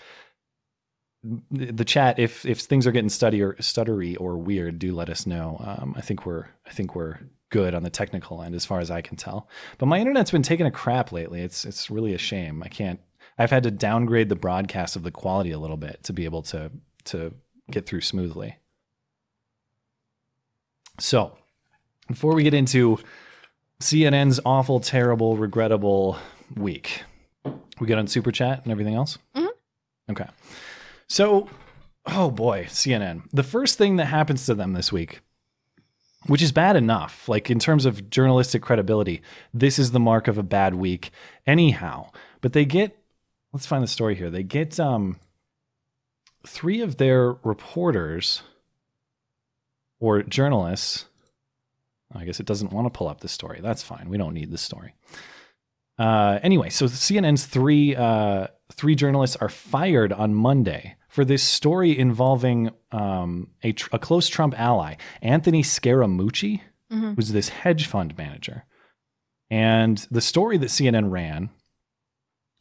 The 1.51 1.85
chat, 1.85 2.19
if 2.19 2.45
if 2.45 2.59
things 2.59 2.85
are 2.85 2.91
getting 2.91 3.09
stutty 3.09 3.41
or 3.41 3.53
stuttery 3.55 4.15
or 4.19 4.37
weird, 4.37 4.79
do 4.79 4.93
let 4.93 5.09
us 5.09 5.25
know. 5.25 5.57
Um, 5.65 5.95
I 5.97 6.01
think 6.01 6.25
we're 6.25 6.45
I 6.67 6.71
think 6.71 6.95
we're 6.95 7.19
good 7.49 7.73
on 7.73 7.83
the 7.83 7.89
technical 7.89 8.41
end 8.41 8.53
as 8.53 8.65
far 8.65 8.79
as 8.79 8.91
I 8.91 9.01
can 9.01 9.17
tell. 9.17 9.47
But 9.77 9.85
my 9.87 9.99
internet's 9.99 10.31
been 10.31 10.43
taking 10.43 10.65
a 10.65 10.71
crap 10.71 11.11
lately. 11.11 11.41
It's 11.41 11.65
it's 11.65 11.89
really 11.89 12.13
a 12.13 12.17
shame. 12.17 12.61
I 12.63 12.67
can't. 12.67 12.99
I've 13.37 13.51
had 13.51 13.63
to 13.63 13.71
downgrade 13.71 14.29
the 14.29 14.35
broadcast 14.35 14.95
of 14.95 15.03
the 15.03 15.11
quality 15.11 15.51
a 15.51 15.59
little 15.59 15.77
bit 15.77 16.03
to 16.03 16.13
be 16.13 16.25
able 16.25 16.43
to 16.43 16.71
to 17.05 17.33
get 17.71 17.85
through 17.85 18.01
smoothly. 18.01 18.57
So, 20.99 21.37
before 22.07 22.33
we 22.35 22.43
get 22.43 22.53
into 22.53 22.99
CNN's 23.81 24.39
awful, 24.45 24.79
terrible, 24.79 25.35
regrettable 25.37 26.17
week, 26.55 27.03
we 27.79 27.87
get 27.87 27.97
on 27.97 28.07
super 28.07 28.31
chat 28.31 28.61
and 28.63 28.71
everything 28.71 28.95
else. 28.95 29.17
Mhm. 29.35 29.49
Okay. 30.11 30.27
So, 31.07 31.49
oh 32.05 32.31
boy, 32.31 32.65
CNN. 32.65 33.23
The 33.31 33.43
first 33.43 33.77
thing 33.77 33.97
that 33.97 34.05
happens 34.05 34.45
to 34.45 34.55
them 34.55 34.73
this 34.73 34.91
week, 34.91 35.21
which 36.27 36.41
is 36.41 36.51
bad 36.51 36.75
enough, 36.75 37.29
like 37.29 37.49
in 37.49 37.59
terms 37.59 37.85
of 37.85 38.09
journalistic 38.09 38.61
credibility, 38.61 39.21
this 39.53 39.77
is 39.77 39.91
the 39.91 39.99
mark 39.99 40.27
of 40.27 40.37
a 40.37 40.43
bad 40.43 40.75
week, 40.75 41.11
anyhow. 41.45 42.09
But 42.41 42.53
they 42.53 42.65
get, 42.65 42.97
let's 43.53 43.65
find 43.67 43.83
the 43.83 43.87
story 43.87 44.15
here. 44.15 44.29
They 44.29 44.43
get 44.43 44.79
um, 44.79 45.19
three 46.45 46.81
of 46.81 46.97
their 46.97 47.33
reporters 47.43 48.41
or 49.99 50.23
journalists. 50.23 51.05
I 52.13 52.25
guess 52.25 52.39
it 52.39 52.45
doesn't 52.45 52.71
want 52.71 52.85
to 52.85 52.97
pull 52.97 53.07
up 53.07 53.21
the 53.21 53.27
story. 53.27 53.59
That's 53.61 53.83
fine. 53.83 54.09
We 54.09 54.17
don't 54.17 54.33
need 54.33 54.51
the 54.51 54.57
story. 54.57 54.95
Uh, 55.97 56.39
anyway, 56.41 56.69
so 56.69 56.85
CNN's 56.85 57.45
three 57.45 57.95
uh, 57.95 58.47
three 58.71 58.95
journalists 58.95 59.35
are 59.37 59.49
fired 59.49 60.11
on 60.11 60.33
Monday 60.33 60.95
for 61.07 61.23
this 61.23 61.43
story 61.43 61.97
involving 61.97 62.71
um, 62.91 63.49
a, 63.63 63.71
tr- 63.71 63.89
a 63.93 63.99
close 63.99 64.27
Trump 64.27 64.59
ally, 64.59 64.95
Anthony 65.21 65.63
Scaramucci, 65.63 66.61
Mhm. 66.91 67.15
who's 67.15 67.31
this 67.31 67.49
hedge 67.49 67.87
fund 67.87 68.15
manager. 68.15 68.63
And 69.49 69.97
the 70.11 70.21
story 70.21 70.57
that 70.59 70.69
CNN 70.69 71.09
ran 71.11 71.49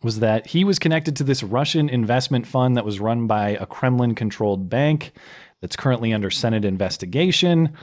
was 0.02 0.20
that 0.20 0.46
he 0.48 0.64
was 0.64 0.78
connected 0.78 1.14
to 1.16 1.24
this 1.24 1.42
Russian 1.42 1.88
investment 1.90 2.46
fund 2.46 2.74
that 2.76 2.84
was 2.86 3.00
run 3.00 3.26
by 3.26 3.50
a 3.50 3.66
Kremlin 3.66 4.14
controlled 4.14 4.70
bank 4.70 5.12
that's 5.60 5.76
currently 5.76 6.12
under 6.12 6.30
Senate 6.30 6.64
investigation. 6.64 7.74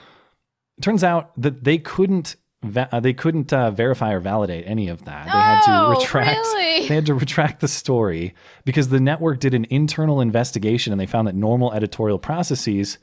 It 0.78 0.82
turns 0.82 1.04
out 1.04 1.30
that 1.40 1.62
they 1.64 1.78
couldn't 1.78 2.34
va- 2.62 2.88
uh, 2.92 3.00
they 3.00 3.12
couldn't 3.12 3.52
uh, 3.52 3.70
verify 3.70 4.12
or 4.12 4.20
validate 4.20 4.64
any 4.66 4.88
of 4.88 5.04
that. 5.04 5.24
They 5.26 5.30
had 5.30 5.62
Oh, 5.66 5.94
to 5.94 6.00
retract 6.00 6.38
really? 6.38 6.88
they 6.88 6.94
had 6.94 7.06
to 7.06 7.14
retract 7.14 7.60
the 7.60 7.68
story 7.68 8.34
because 8.64 8.88
the 8.88 9.00
network 9.00 9.40
did 9.40 9.54
an 9.54 9.66
internal 9.70 10.20
investigation 10.20 10.92
and 10.92 11.00
they 11.00 11.06
found 11.06 11.26
that 11.28 11.34
normal 11.34 11.72
editorial 11.72 12.18
processes 12.18 12.98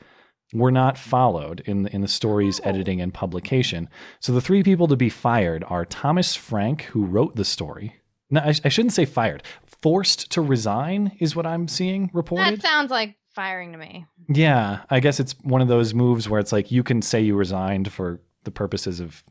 were 0.53 0.71
not 0.71 0.97
followed 0.97 1.61
in 1.65 1.83
the, 1.83 1.93
in 1.93 2.01
the 2.01 2.07
story's 2.07 2.59
editing 2.63 2.99
and 3.01 3.13
publication. 3.13 3.87
So 4.19 4.33
the 4.33 4.41
three 4.41 4.63
people 4.63 4.87
to 4.87 4.95
be 4.95 5.09
fired 5.09 5.63
are 5.67 5.85
Thomas 5.85 6.35
Frank, 6.35 6.83
who 6.83 7.05
wrote 7.05 7.35
the 7.35 7.45
story. 7.45 7.95
No, 8.31 8.41
I, 8.41 8.53
I 8.65 8.69
shouldn't 8.69 8.93
say 8.93 9.05
fired. 9.05 9.43
Forced 9.81 10.31
to 10.31 10.41
resign 10.41 11.15
is 11.19 11.35
what 11.35 11.45
I'm 11.45 11.67
seeing 11.67 12.09
reported. 12.13 12.55
That 12.57 12.61
sounds 12.61 12.89
like 12.91 13.15
firing 13.35 13.71
to 13.73 13.77
me. 13.77 14.05
Yeah, 14.27 14.79
I 14.89 14.99
guess 14.99 15.19
it's 15.19 15.35
one 15.43 15.61
of 15.61 15.67
those 15.67 15.93
moves 15.93 16.27
where 16.27 16.39
it's 16.39 16.51
like 16.51 16.71
you 16.71 16.83
can 16.83 17.01
say 17.01 17.21
you 17.21 17.35
resigned 17.35 17.91
for 17.91 18.19
the 18.43 18.51
purposes 18.51 18.99
of 18.99 19.23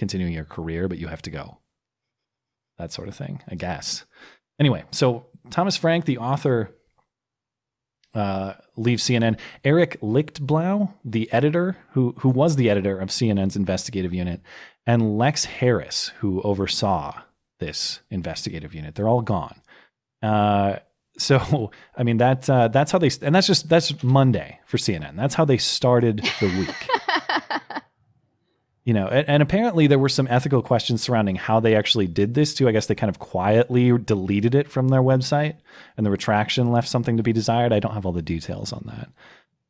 continuing 0.00 0.32
your 0.32 0.44
career, 0.44 0.88
but 0.88 0.98
you 0.98 1.06
have 1.06 1.22
to 1.22 1.30
go. 1.30 1.58
That 2.78 2.90
sort 2.90 3.06
of 3.06 3.14
thing, 3.14 3.42
I 3.46 3.54
guess. 3.54 4.04
Anyway, 4.58 4.84
so 4.90 5.26
Thomas 5.50 5.76
Frank, 5.76 6.06
the 6.06 6.18
author, 6.18 6.74
uh, 8.14 8.54
leaves 8.76 9.04
CNN. 9.04 9.38
Eric 9.62 10.00
Lichtblau, 10.00 10.92
the 11.04 11.30
editor, 11.32 11.76
who 11.92 12.14
who 12.18 12.30
was 12.30 12.56
the 12.56 12.70
editor 12.70 12.98
of 12.98 13.10
CNN's 13.10 13.56
investigative 13.56 14.12
unit, 14.12 14.40
and 14.86 15.18
Lex 15.18 15.44
Haris, 15.44 16.08
who 16.18 16.40
oversaw 16.42 17.20
this 17.60 18.00
investigative 18.10 18.74
unit, 18.74 18.94
they're 18.94 19.08
all 19.08 19.20
gone. 19.22 19.60
Uh, 20.22 20.76
so 21.18 21.70
I 21.96 22.02
mean 22.02 22.16
that 22.16 22.48
uh, 22.48 22.68
that's 22.68 22.90
how 22.90 22.98
they 22.98 23.10
and 23.22 23.34
that's 23.34 23.46
just 23.46 23.68
that's 23.68 24.02
Monday 24.02 24.58
for 24.66 24.78
CNN. 24.78 25.16
That's 25.16 25.34
how 25.34 25.44
they 25.44 25.58
started 25.58 26.26
the 26.40 26.46
week. 26.58 26.88
you 28.90 28.94
know, 28.94 29.06
and, 29.06 29.28
and 29.28 29.40
apparently 29.40 29.86
there 29.86 30.00
were 30.00 30.08
some 30.08 30.26
ethical 30.28 30.62
questions 30.62 31.00
surrounding 31.00 31.36
how 31.36 31.60
they 31.60 31.76
actually 31.76 32.08
did 32.08 32.34
this 32.34 32.54
too. 32.54 32.68
I 32.68 32.72
guess 32.72 32.86
they 32.86 32.96
kind 32.96 33.08
of 33.08 33.20
quietly 33.20 33.96
deleted 33.96 34.56
it 34.56 34.68
from 34.68 34.88
their 34.88 35.00
website, 35.00 35.58
and 35.96 36.04
the 36.04 36.10
retraction 36.10 36.72
left 36.72 36.88
something 36.88 37.16
to 37.16 37.22
be 37.22 37.32
desired. 37.32 37.72
I 37.72 37.78
don't 37.78 37.94
have 37.94 38.04
all 38.04 38.10
the 38.10 38.20
details 38.20 38.72
on 38.72 38.82
that, 38.86 39.08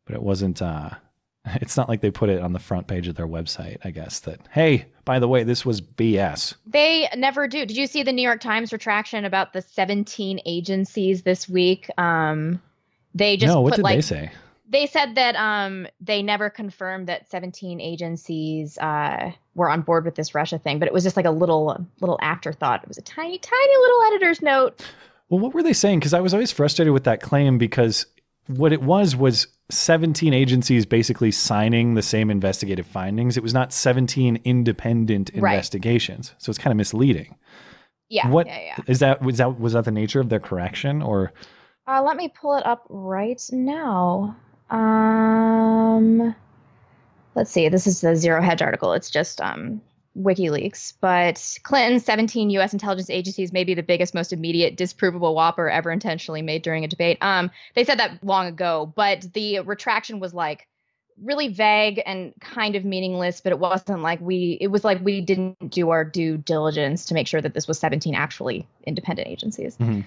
but 0.07 0.15
it 0.15 0.23
wasn't. 0.23 0.63
Uh, 0.63 0.93
it's 1.57 1.77
not 1.77 1.87
like 1.87 2.01
they 2.01 2.11
put 2.11 2.31
it 2.31 2.41
on 2.41 2.55
the 2.55 2.59
front 2.59 2.87
page 2.87 3.09
of 3.09 3.17
their 3.17 3.29
website. 3.29 3.77
I 3.85 3.91
guess 3.91 4.21
that 4.21 4.41
hey, 4.53 4.87
by 5.05 5.19
the 5.19 5.29
way, 5.29 5.43
this 5.43 5.67
was 5.67 5.83
BS. 5.83 6.55
They 6.67 7.07
never 7.15 7.47
do. 7.47 7.67
Did 7.67 7.77
you 7.77 7.89
see 7.89 8.03
the 8.03 8.13
New 8.13 8.23
York 8.23 8.41
Times 8.41 8.73
retraction 8.73 9.27
about 9.27 9.53
the 9.53 9.61
17 9.61 10.41
agencies 10.47 11.25
this 11.25 11.47
week? 11.47 11.91
Um, 11.99 12.63
they 13.15 13.37
just 13.37 13.53
no, 13.53 13.61
what 13.61 13.75
did 13.75 13.83
like 13.83 13.99
they 13.99 14.01
say? 14.01 14.31
They 14.71 14.87
said 14.87 15.17
that 15.17 15.35
um, 15.37 15.87
they 16.01 16.23
never 16.23 16.49
confirmed 16.49 17.09
that 17.09 17.29
17 17.31 17.81
agencies 17.81 18.79
uh, 18.79 19.33
were 19.55 19.69
on 19.69 19.83
board 19.83 20.05
with 20.05 20.15
this 20.15 20.35
Russia 20.35 20.59
thing, 20.59 20.79
but 20.79 20.87
it 20.89 20.95
was 20.95 21.03
just 21.05 21.17
like 21.17 21.27
a 21.27 21.31
little 21.31 21.85
little 22.01 22.19
afterthought. 22.23 22.83
It 22.83 22.89
was 22.89 22.97
a 22.99 23.03
tiny, 23.03 23.39
tiny 23.39 23.77
little 23.77 24.03
editor's 24.13 24.41
note. 24.41 24.83
Well, 25.29 25.41
what 25.41 25.53
were 25.55 25.63
they 25.63 25.73
saying? 25.73 25.99
Because 25.99 26.15
I 26.15 26.21
was 26.21 26.33
always 26.33 26.51
frustrated 26.53 26.93
with 26.95 27.05
that 27.05 27.21
claim 27.21 27.59
because 27.59 28.07
what 28.47 28.73
it 28.73 28.83
was 28.83 29.15
was 29.15 29.47
17 29.71 30.33
agencies 30.35 30.87
basically 30.87 31.31
signing 31.31 31.95
the 31.95 32.03
same 32.03 32.31
investigative 32.31 32.87
findings. 32.87 33.37
It 33.37 33.43
was 33.43 33.55
not 33.55 33.73
17 33.73 34.41
independent 34.45 35.31
Right. 35.35 35.53
investigations. 35.53 36.35
So 36.39 36.51
it's 36.51 36.59
kind 36.59 36.73
of 36.73 36.77
misleading. 36.77 37.37
Yeah, 38.09 38.29
what 38.29 38.49
yeah, 38.49 38.59
yeah. 38.61 38.77
is 38.89 38.99
that 39.01 39.23
was 39.23 39.37
that 39.39 39.61
was 39.61 39.75
that 39.75 39.85
the 39.85 39.93
nature 39.93 40.19
of 40.21 40.29
their 40.31 40.41
correction 40.41 41.01
or 41.01 41.33
Uh, 41.87 42.03
let 42.03 42.17
me 42.17 42.29
pull 42.29 42.57
it 42.57 42.67
up 42.67 42.85
right 42.89 43.41
now. 43.53 44.35
Let's 47.41 47.53
see. 47.53 47.71
This 47.71 47.87
is 47.87 48.03
the 48.03 48.17
Zero 48.17 48.43
Hedge 48.43 48.61
article. 48.61 48.93
It's 48.93 49.09
just 49.09 49.41
um, 49.41 49.81
WikiLeaks. 50.15 50.93
But 51.01 51.57
Clinton's 51.63 52.05
17 52.05 52.51
U.S. 52.51 52.75
intelligence 52.75 53.09
agencies 53.09 53.51
may 53.51 53.65
be 53.65 53.73
the 53.73 53.83
biggest, 53.83 54.13
most 54.13 54.35
immediate, 54.35 54.77
disprovable 54.77 55.35
whopper 55.35 55.71
ever 55.71 55.91
intentionally 55.91 56.43
made 56.43 56.61
during 56.61 56.85
a 56.85 56.89
debate. 56.89 57.17
Um, 57.23 57.51
they 57.75 57.85
said 57.85 57.99
that 57.99 58.23
long 58.23 58.47
ago, 58.47 58.93
but 58.95 59.25
the 59.33 59.61
retraction 59.61 60.21
was 60.21 60.35
like 60.35 60.69
really 61.25 61.49
vague 61.49 62.03
and 62.05 62.35
kind 62.43 62.77
of 62.77 62.85
meaningless. 62.85 63.41
But 63.41 63.53
it 63.53 63.59
wasn't 63.59 64.03
like 64.03 64.21
we. 64.21 64.59
It 64.61 64.67
was 64.67 64.85
like 64.85 65.03
we 65.03 65.23
didn't 65.23 65.71
do 65.71 65.89
our 65.89 66.05
due 66.05 66.37
diligence 66.37 67.07
to 67.07 67.15
make 67.15 67.27
sure 67.27 67.41
that 67.41 67.55
this 67.55 67.67
was 67.67 67.79
17 67.79 68.15
actually 68.15 68.69
independent 68.85 69.29
agencies 69.29 69.79
Mhm. 69.79 70.05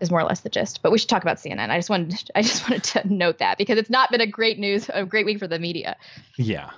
Is 0.00 0.10
more 0.10 0.20
or 0.20 0.24
less 0.24 0.40
the 0.40 0.48
gist. 0.48 0.82
But 0.82 0.92
we 0.92 0.98
should 0.98 1.08
talk 1.08 1.22
about 1.22 1.38
CNN. 1.38 1.70
I 1.70 1.78
just 1.78 1.90
wanted 1.90 2.30
I 2.34 2.42
just 2.42 2.62
wanted 2.70 2.84
to 2.84 3.12
note 3.12 3.38
that 3.38 3.58
because 3.58 3.78
it's 3.78 3.90
not 3.90 4.10
been 4.10 4.20
a 4.20 4.26
great 4.26 4.58
news 4.58 4.90
a 4.92 5.04
great 5.04 5.26
week 5.26 5.38
for 5.38 5.48
the 5.48 5.58
media. 5.58 5.96
yeah. 6.38 6.70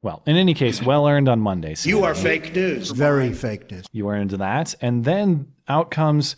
Well, 0.00 0.22
in 0.26 0.36
any 0.36 0.54
case, 0.54 0.80
well 0.80 1.08
earned 1.08 1.28
on 1.28 1.40
Monday. 1.40 1.74
You 1.82 2.04
are 2.04 2.14
fake 2.14 2.54
news. 2.54 2.92
Very 2.92 3.32
fake 3.32 3.68
news. 3.70 3.84
You 3.90 4.08
earned 4.08 4.30
that. 4.30 4.76
And 4.80 5.04
then 5.04 5.48
out 5.66 5.90
comes 5.90 6.36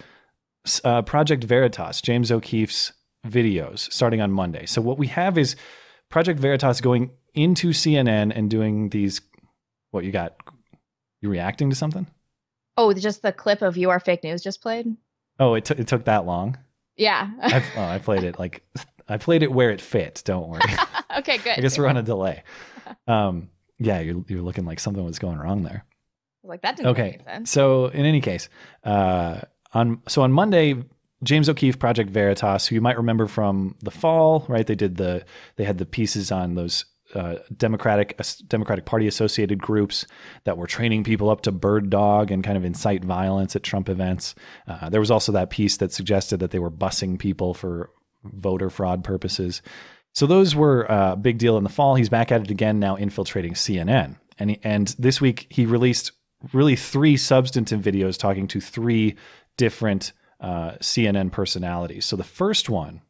uh, 0.83 1.02
Project 1.02 1.45
Veritas, 1.45 2.00
James 2.00 2.33
O'Keefe's 2.33 2.93
videos 3.26 3.93
starting 3.93 4.23
on 4.23 4.33
Monday. 4.33 4.64
So 4.64 4.81
what 4.81 4.97
we 4.97 5.09
have 5.09 5.37
is 5.37 5.57
Project 6.09 6.40
Veritas 6.40 6.81
going 6.81 7.11
into 7.35 7.71
CNN 7.71 8.33
and 8.35 8.49
doing 8.49 8.88
these. 8.88 9.21
What 9.90 10.05
you 10.05 10.12
got? 10.12 10.37
You 11.21 11.29
reacting 11.29 11.69
to 11.69 11.76
something? 11.76 12.07
Oh, 12.76 12.95
just 12.95 13.21
the 13.21 13.33
clip 13.33 13.61
of 13.61 13.76
"You 13.76 13.90
Are 13.90 14.00
Fake 14.00 14.25
News" 14.25 14.43
just 14.43 14.62
played. 14.62 14.97
Oh, 15.40 15.54
it, 15.54 15.64
took 15.64 15.78
it 15.80 15.88
took 15.88 16.04
that 16.04 16.25
long. 16.26 16.56
Yeah. 16.97 17.28
I, 17.42 17.64
oh, 17.76 17.82
I 17.82 17.99
played 17.99 18.23
it 18.23 18.38
like 18.38 18.62
I 19.09 19.16
played 19.16 19.42
it 19.42 19.50
where 19.50 19.70
it 19.70 19.80
fit. 19.80 20.23
Don't 20.25 20.49
worry. 20.49 20.61
okay, 21.18 21.38
good. 21.38 21.59
I 21.59 21.61
guess 21.61 21.76
we're 21.78 21.88
on 21.88 21.97
a 21.97 22.02
delay. 22.02 22.44
Um, 23.06 23.50
yeah, 23.78 24.00
you're 24.00 24.25
you're 24.26 24.42
looking 24.42 24.64
like 24.64 24.80
something 24.80 25.04
was 25.04 25.18
going 25.20 25.38
wrong 25.38 25.62
there. 25.62 25.85
like 26.42 26.61
that 26.62 26.76
didn't 26.76 26.88
Okay, 26.90 27.02
make 27.02 27.14
any 27.14 27.25
sense. 27.25 27.50
so 27.52 27.87
in 27.87 28.04
any 28.04 28.20
case, 28.20 28.49
uh, 28.82 29.42
on 29.73 30.02
so 30.09 30.23
on 30.23 30.32
Monday, 30.32 30.75
James 31.23 31.49
O'Keefe, 31.49 31.78
Project 31.78 32.11
Veritas, 32.11 32.66
who 32.66 32.75
you 32.75 32.80
might 32.80 32.97
remember 32.97 33.28
from 33.28 33.76
the 33.80 33.92
fall, 33.92 34.44
right? 34.49 34.66
They 34.66 34.75
did 34.75 34.97
the 34.97 35.25
they 35.56 35.62
had 35.64 35.78
the 35.78 35.87
pieces 35.87 36.32
on 36.32 36.54
those 36.56 36.85
uh, 37.14 37.37
Democratic 37.57 38.19
Democratic 38.47 38.85
Party 38.85 39.07
associated 39.07 39.61
groups 39.61 40.07
that 40.45 40.57
were 40.57 40.67
training 40.67 41.05
people 41.05 41.31
up 41.31 41.43
to 41.43 41.52
bird 41.52 41.90
dog 41.90 42.31
and 42.31 42.45
kind 42.45 42.57
of 42.57 42.64
incite 42.64 43.05
violence 43.05 43.57
at 43.57 43.62
Trump 43.62 43.88
events. 43.88 44.35
Uh, 44.67 44.88
there 44.88 45.00
was 45.00 45.11
also 45.11 45.33
that 45.33 45.50
piece 45.50 45.76
that 45.79 45.93
suggested 45.93 46.40
that 46.40 46.50
they 46.50 46.59
were 46.59 46.71
busing 46.71 47.19
people 47.19 47.55
for 47.55 47.90
voter 48.25 48.71
fraud 48.71 49.02
purposes. 49.05 49.62
So 50.12 50.26
those 50.26 50.55
were 50.55 50.85
a 50.88 51.17
big 51.17 51.38
deal 51.38 51.57
in 51.57 51.64
the 51.64 51.71
fall. 51.71 51.95
He's 51.95 52.09
back 52.09 52.33
at 52.33 52.43
it 52.43 52.50
again 52.50 52.81
now, 52.81 52.97
infiltrating 52.97 53.55
CNN. 53.55 54.17
And 54.38 54.50
he, 54.50 54.61
and 54.62 54.95
this 54.99 55.21
week 55.21 55.47
he 55.50 55.67
released 55.67 56.12
really 56.52 56.76
three 56.76 57.17
substantive 57.17 57.81
videos 57.81 58.19
talking 58.19 58.49
to 58.49 58.61
three 58.61 59.17
different 59.57 60.12
uh, 60.40 60.73
CNN 60.81 61.31
personalities. 61.31 62.07
So 62.07 62.17
the 62.17 62.25
first 62.25 62.69
one 62.69 63.02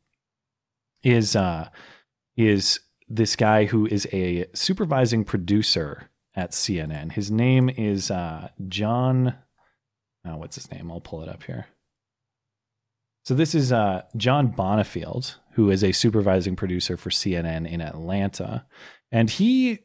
is 1.03 1.37
uh, 1.37 1.69
is 2.37 2.81
this 3.11 3.37
guy 3.37 3.65
who 3.67 3.87
is 3.87 4.07
a 4.13 4.47
supervising 4.55 5.25
producer 5.25 6.09
at 6.35 6.53
CNN. 6.53 7.13
His 7.13 7.31
name 7.31 7.69
is 7.69 8.11
uh, 8.11 8.49
John. 8.69 9.35
Oh, 10.25 10.37
what's 10.37 10.55
his 10.55 10.71
name? 10.71 10.91
I'll 10.91 11.01
pull 11.01 11.23
it 11.23 11.29
up 11.29 11.43
here. 11.43 11.67
So 13.25 13.35
this 13.35 13.55
is 13.55 13.73
uh, 13.73 14.03
John 14.17 14.53
Bonifield, 14.53 15.35
who 15.53 15.71
is 15.71 15.85
a 15.85 15.93
supervising 15.93 16.57
producer 16.57 16.97
for 16.97 17.11
CNN 17.11 17.71
in 17.71 17.81
Atlanta, 17.81 18.65
and 19.13 19.29
he 19.29 19.81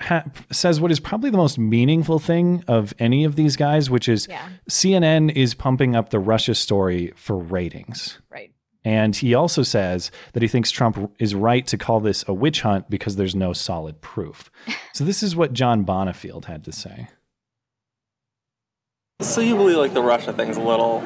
ha- 0.00 0.24
says 0.50 0.80
what 0.80 0.90
is 0.90 0.98
probably 1.00 1.30
the 1.30 1.36
most 1.36 1.58
meaningful 1.58 2.18
thing 2.18 2.64
of 2.66 2.94
any 2.98 3.24
of 3.24 3.36
these 3.36 3.56
guys, 3.56 3.90
which 3.90 4.08
is 4.08 4.26
Yeah, 4.30 4.48
CNN 4.70 5.30
is 5.36 5.54
pumping 5.54 5.94
up 5.94 6.10
the 6.10 6.18
Russia 6.20 6.54
story 6.54 7.12
for 7.16 7.36
ratings. 7.36 8.18
right. 8.30 8.52
And 8.84 9.16
he 9.16 9.34
also 9.34 9.62
says 9.62 10.10
that 10.32 10.42
he 10.42 10.48
thinks 10.48 10.70
Trump 10.70 11.12
is 11.18 11.34
right 11.34 11.66
to 11.66 11.78
call 11.78 12.00
this 12.00 12.24
a 12.28 12.34
witch 12.34 12.60
hunt 12.60 12.90
because 12.90 13.16
there's 13.16 13.34
no 13.34 13.52
solid 13.52 14.00
proof. 14.00 14.50
so 14.92 15.04
this 15.04 15.22
is 15.22 15.34
what 15.34 15.52
John 15.52 15.84
Bonifield 15.84 16.44
had 16.44 16.64
to 16.64 16.72
say. 16.72 17.08
So 19.20 19.40
you 19.40 19.56
believe 19.56 19.76
like 19.76 19.94
the 19.94 20.02
Russia 20.02 20.32
thing's 20.32 20.56
a 20.56 20.62
little 20.62 21.02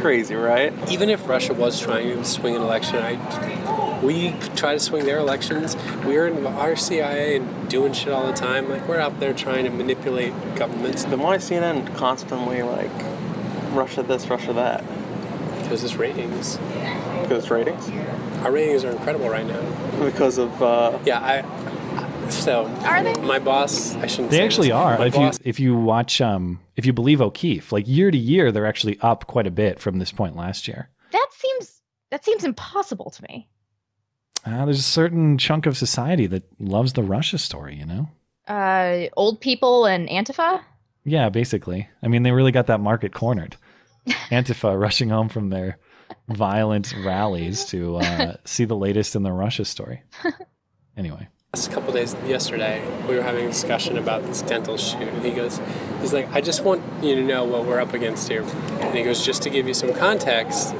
crazy, 0.00 0.34
right? 0.34 0.72
even 0.90 1.10
if 1.10 1.28
Russia 1.28 1.52
was 1.54 1.80
trying 1.80 2.08
to 2.08 2.24
swing 2.24 2.54
an 2.56 2.62
election, 2.62 2.96
I, 2.96 4.00
we 4.02 4.30
try 4.54 4.74
to 4.74 4.80
swing 4.80 5.04
their 5.04 5.18
elections. 5.18 5.76
We're 6.04 6.28
in 6.28 6.46
our 6.46 6.76
CIA 6.76 7.36
and 7.36 7.68
doing 7.68 7.92
shit 7.92 8.12
all 8.12 8.26
the 8.26 8.32
time. 8.32 8.68
Like 8.68 8.86
we're 8.86 9.00
out 9.00 9.18
there 9.20 9.32
trying 9.32 9.64
to 9.64 9.70
manipulate 9.70 10.32
governments 10.54 11.04
Then 11.04 11.20
why 11.20 11.36
is 11.36 11.50
CNN 11.50 11.94
constantly 11.96 12.62
like 12.62 12.90
Russia 13.72 14.02
this, 14.02 14.28
Russia 14.28 14.52
that? 14.52 14.84
Because 15.68 15.84
it's 15.84 15.96
ratings. 15.96 16.56
Because 17.22 17.50
ratings? 17.50 17.90
Our 18.42 18.50
ratings 18.50 18.84
are 18.84 18.90
incredible 18.90 19.28
right 19.28 19.46
now. 19.46 19.60
Because 20.02 20.38
of 20.38 20.62
uh, 20.62 20.98
Yeah, 21.04 21.20
I. 21.20 22.30
So 22.30 22.64
Are 22.84 23.02
they? 23.02 23.14
My 23.22 23.38
boss, 23.38 23.94
I 23.96 24.06
shouldn't. 24.06 24.30
They 24.30 24.38
say 24.38 24.44
actually 24.44 24.68
this. 24.68 24.74
are. 24.76 24.98
My 24.98 25.06
If 25.06 25.14
boss, 25.14 25.38
you 25.38 25.42
if 25.48 25.60
you 25.60 25.76
watch 25.76 26.20
um 26.20 26.60
if 26.76 26.84
you 26.86 26.92
believe 26.92 27.20
O'Keefe, 27.20 27.72
like 27.72 27.86
year 27.86 28.10
to 28.10 28.18
year, 28.18 28.50
they're 28.52 28.66
actually 28.66 28.98
up 29.00 29.26
quite 29.26 29.46
a 29.46 29.50
bit 29.50 29.78
from 29.78 29.98
this 29.98 30.12
point 30.12 30.36
last 30.36 30.68
year. 30.68 30.88
That 31.12 31.28
seems 31.32 31.80
that 32.10 32.24
seems 32.24 32.44
impossible 32.44 33.10
to 33.10 33.22
me. 33.24 33.48
Uh, 34.46 34.64
there's 34.64 34.78
a 34.78 34.82
certain 34.82 35.36
chunk 35.36 35.66
of 35.66 35.76
society 35.76 36.26
that 36.26 36.44
loves 36.58 36.94
the 36.94 37.02
Russia 37.02 37.36
story, 37.38 37.76
you 37.76 37.84
know? 37.84 38.08
Uh, 38.46 39.08
old 39.16 39.40
people 39.40 39.84
and 39.84 40.08
Antifa. 40.08 40.62
Yeah, 41.04 41.28
basically. 41.28 41.88
I 42.02 42.08
mean, 42.08 42.22
they 42.22 42.30
really 42.32 42.52
got 42.52 42.68
that 42.68 42.80
market 42.80 43.12
cornered. 43.12 43.56
Antifa 44.30 44.78
rushing 44.78 45.08
home 45.08 45.28
from 45.28 45.50
their 45.50 45.78
violent 46.28 46.94
rallies 47.04 47.64
to 47.66 47.96
uh, 47.96 48.36
see 48.44 48.64
the 48.64 48.76
latest 48.76 49.16
in 49.16 49.22
the 49.22 49.32
Russia 49.32 49.64
story. 49.64 50.02
Anyway, 50.96 51.28
last 51.54 51.72
couple 51.72 51.92
days 51.94 52.14
yesterday 52.26 52.82
we 53.08 53.16
were 53.16 53.22
having 53.22 53.46
a 53.46 53.48
discussion 53.48 53.96
about 53.96 54.22
this 54.24 54.42
dental 54.42 54.76
shoot 54.76 55.00
and 55.00 55.24
he 55.24 55.30
goes 55.30 55.58
he's 55.98 56.12
like 56.12 56.30
i 56.34 56.42
just 56.42 56.62
want 56.62 56.82
you 57.02 57.14
to 57.14 57.22
know 57.22 57.42
what 57.42 57.64
we're 57.64 57.80
up 57.80 57.94
against 57.94 58.28
here 58.28 58.42
and 58.42 58.94
he 58.94 59.02
goes 59.02 59.24
just 59.24 59.42
to 59.42 59.48
give 59.48 59.66
you 59.66 59.72
some 59.72 59.94
context 59.94 60.74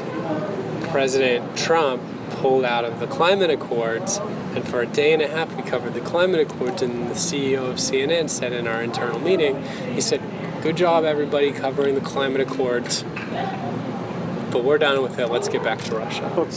president 0.90 1.56
trump 1.56 2.02
pulled 2.32 2.66
out 2.66 2.84
of 2.84 3.00
the 3.00 3.06
climate 3.06 3.48
accords 3.48 4.18
and 4.54 4.68
for 4.68 4.82
a 4.82 4.86
day 4.86 5.14
and 5.14 5.22
a 5.22 5.28
half 5.28 5.50
we 5.56 5.62
covered 5.62 5.94
the 5.94 6.02
climate 6.02 6.40
accords 6.40 6.82
and 6.82 7.08
the 7.08 7.14
ceo 7.14 7.70
of 7.70 7.76
cnn 7.76 8.28
said 8.28 8.52
in 8.52 8.66
our 8.66 8.82
internal 8.82 9.18
meeting 9.20 9.62
he 9.94 10.02
said 10.02 10.20
good 10.62 10.76
job 10.76 11.04
everybody 11.04 11.52
covering 11.52 11.94
the 11.94 12.00
climate 12.00 12.40
accords 12.40 13.02
but 14.50 14.64
we're 14.64 14.78
done 14.78 15.02
with 15.02 15.18
it 15.18 15.28
let's 15.28 15.48
get 15.48 15.62
back 15.62 15.78
to 15.82 15.94
russia 15.94 16.48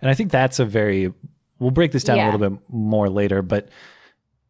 and 0.00 0.10
I 0.10 0.14
think 0.14 0.32
that's 0.32 0.58
a 0.58 0.64
very, 0.64 1.12
we'll 1.60 1.70
break 1.70 1.92
this 1.92 2.02
down 2.02 2.16
Yeah. 2.16 2.24
a 2.24 2.32
little 2.32 2.50
bit 2.50 2.60
more 2.68 3.08
later, 3.08 3.40
but 3.40 3.68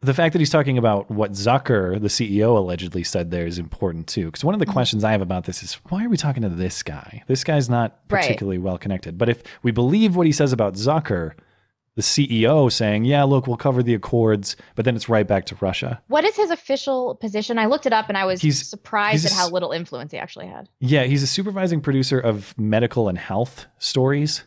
the 0.00 0.14
fact 0.14 0.32
that 0.32 0.38
he's 0.38 0.48
talking 0.48 0.78
about 0.78 1.11
what 1.11 1.32
Zucker, 1.32 2.00
the 2.00 2.08
CEO, 2.08 2.56
allegedly 2.56 3.04
said 3.04 3.30
there 3.30 3.46
is 3.46 3.58
important 3.58 4.06
too. 4.06 4.26
Because 4.26 4.44
one 4.44 4.54
of 4.54 4.61
the 4.61 4.64
Mm-hmm. 4.64 4.72
questions 4.72 5.04
I 5.04 5.12
have 5.12 5.20
about 5.20 5.44
this 5.44 5.62
is 5.62 5.74
why 5.90 6.06
are 6.06 6.08
we 6.08 6.16
talking 6.16 6.42
to 6.42 6.48
this 6.48 6.82
guy? 6.82 7.22
This 7.26 7.44
guy's 7.44 7.68
not 7.68 7.98
Right. 8.08 8.22
particularly 8.22 8.56
well 8.56 8.78
connected. 8.78 9.18
But 9.18 9.28
if 9.28 9.42
we 9.62 9.72
believe 9.72 10.16
what 10.16 10.24
he 10.26 10.32
says 10.32 10.54
about 10.54 10.74
Zucker, 10.74 11.32
the 11.94 12.02
CEO 12.02 12.72
saying, 12.72 13.05
yeah, 13.05 13.22
look, 13.24 13.46
we'll 13.46 13.57
cover 13.59 13.83
the 13.83 13.92
accords, 13.94 14.57
but 14.76 14.85
then 14.85 14.96
it's 14.96 15.09
right 15.09 15.26
back 15.26 15.44
to 15.46 15.57
Russia. 15.61 16.00
What 16.09 16.24
is 16.24 16.35
his 16.37 16.50
official 16.50 17.16
position? 17.16 17.59
I 17.59 17.66
looked 17.66 17.85
it 17.85 17.92
up 17.92 18.09
and 18.09 18.16
I 18.16 18.24
was 18.24 18.40
He's- 18.40 18.66
surprised 18.66 19.22
he's 19.24 19.33
at 19.33 19.37
how 19.37 19.48
little 19.50 19.72
influence 19.72 20.11
he 20.12 20.18
actually 20.18 20.46
had. 20.46 20.68
Yeah, 20.81 21.05
he's 21.05 21.22
a 21.22 21.26
supervising 21.26 21.81
producer 21.83 22.18
of 22.18 22.57
medical 22.59 23.09
and 23.09 23.18
health 23.18 23.66
stories. 23.78 24.44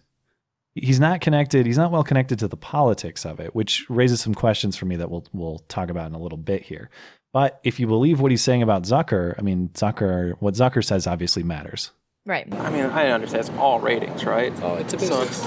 He's 0.73 0.99
not 0.99 1.21
connected. 1.21 1.65
He's 1.65 1.77
not 1.77 1.91
well 1.91 2.03
connected 2.03 2.39
to 2.39 2.47
the 2.49 2.57
politics 2.57 3.25
of 3.25 3.39
it, 3.39 3.55
which 3.55 3.85
raises 3.89 4.19
some 4.21 4.33
questions 4.33 4.75
for 4.75 4.85
me 4.85 4.97
that 4.97 5.09
we'll 5.09 5.25
we'll 5.31 5.59
talk 5.69 5.89
about 5.89 6.07
in 6.09 6.15
a 6.15 6.19
little 6.19 6.37
bit 6.37 6.63
here. 6.63 6.89
But 7.31 7.59
if 7.63 7.79
you 7.79 7.87
believe 7.87 8.19
what 8.19 8.31
he's 8.31 8.41
saying 8.41 8.61
about 8.61 8.83
Zucker, 8.83 9.35
I 9.37 9.41
mean, 9.41 9.69
Zucker, 9.73 10.33
what 10.39 10.53
Zucker 10.55 10.83
says 10.83 11.05
obviously 11.07 11.43
matters. 11.43 11.91
Right. 12.27 12.51
I 12.55 12.71
mean, 12.71 12.85
I 12.85 13.11
understand 13.11 13.47
it's 13.47 13.55
all 13.59 13.79
ratings, 13.79 14.25
right? 14.25 14.51
Oh, 14.63 14.77
it's 14.77 14.95
a 14.95 14.99
So 14.99 15.19
business. 15.19 15.45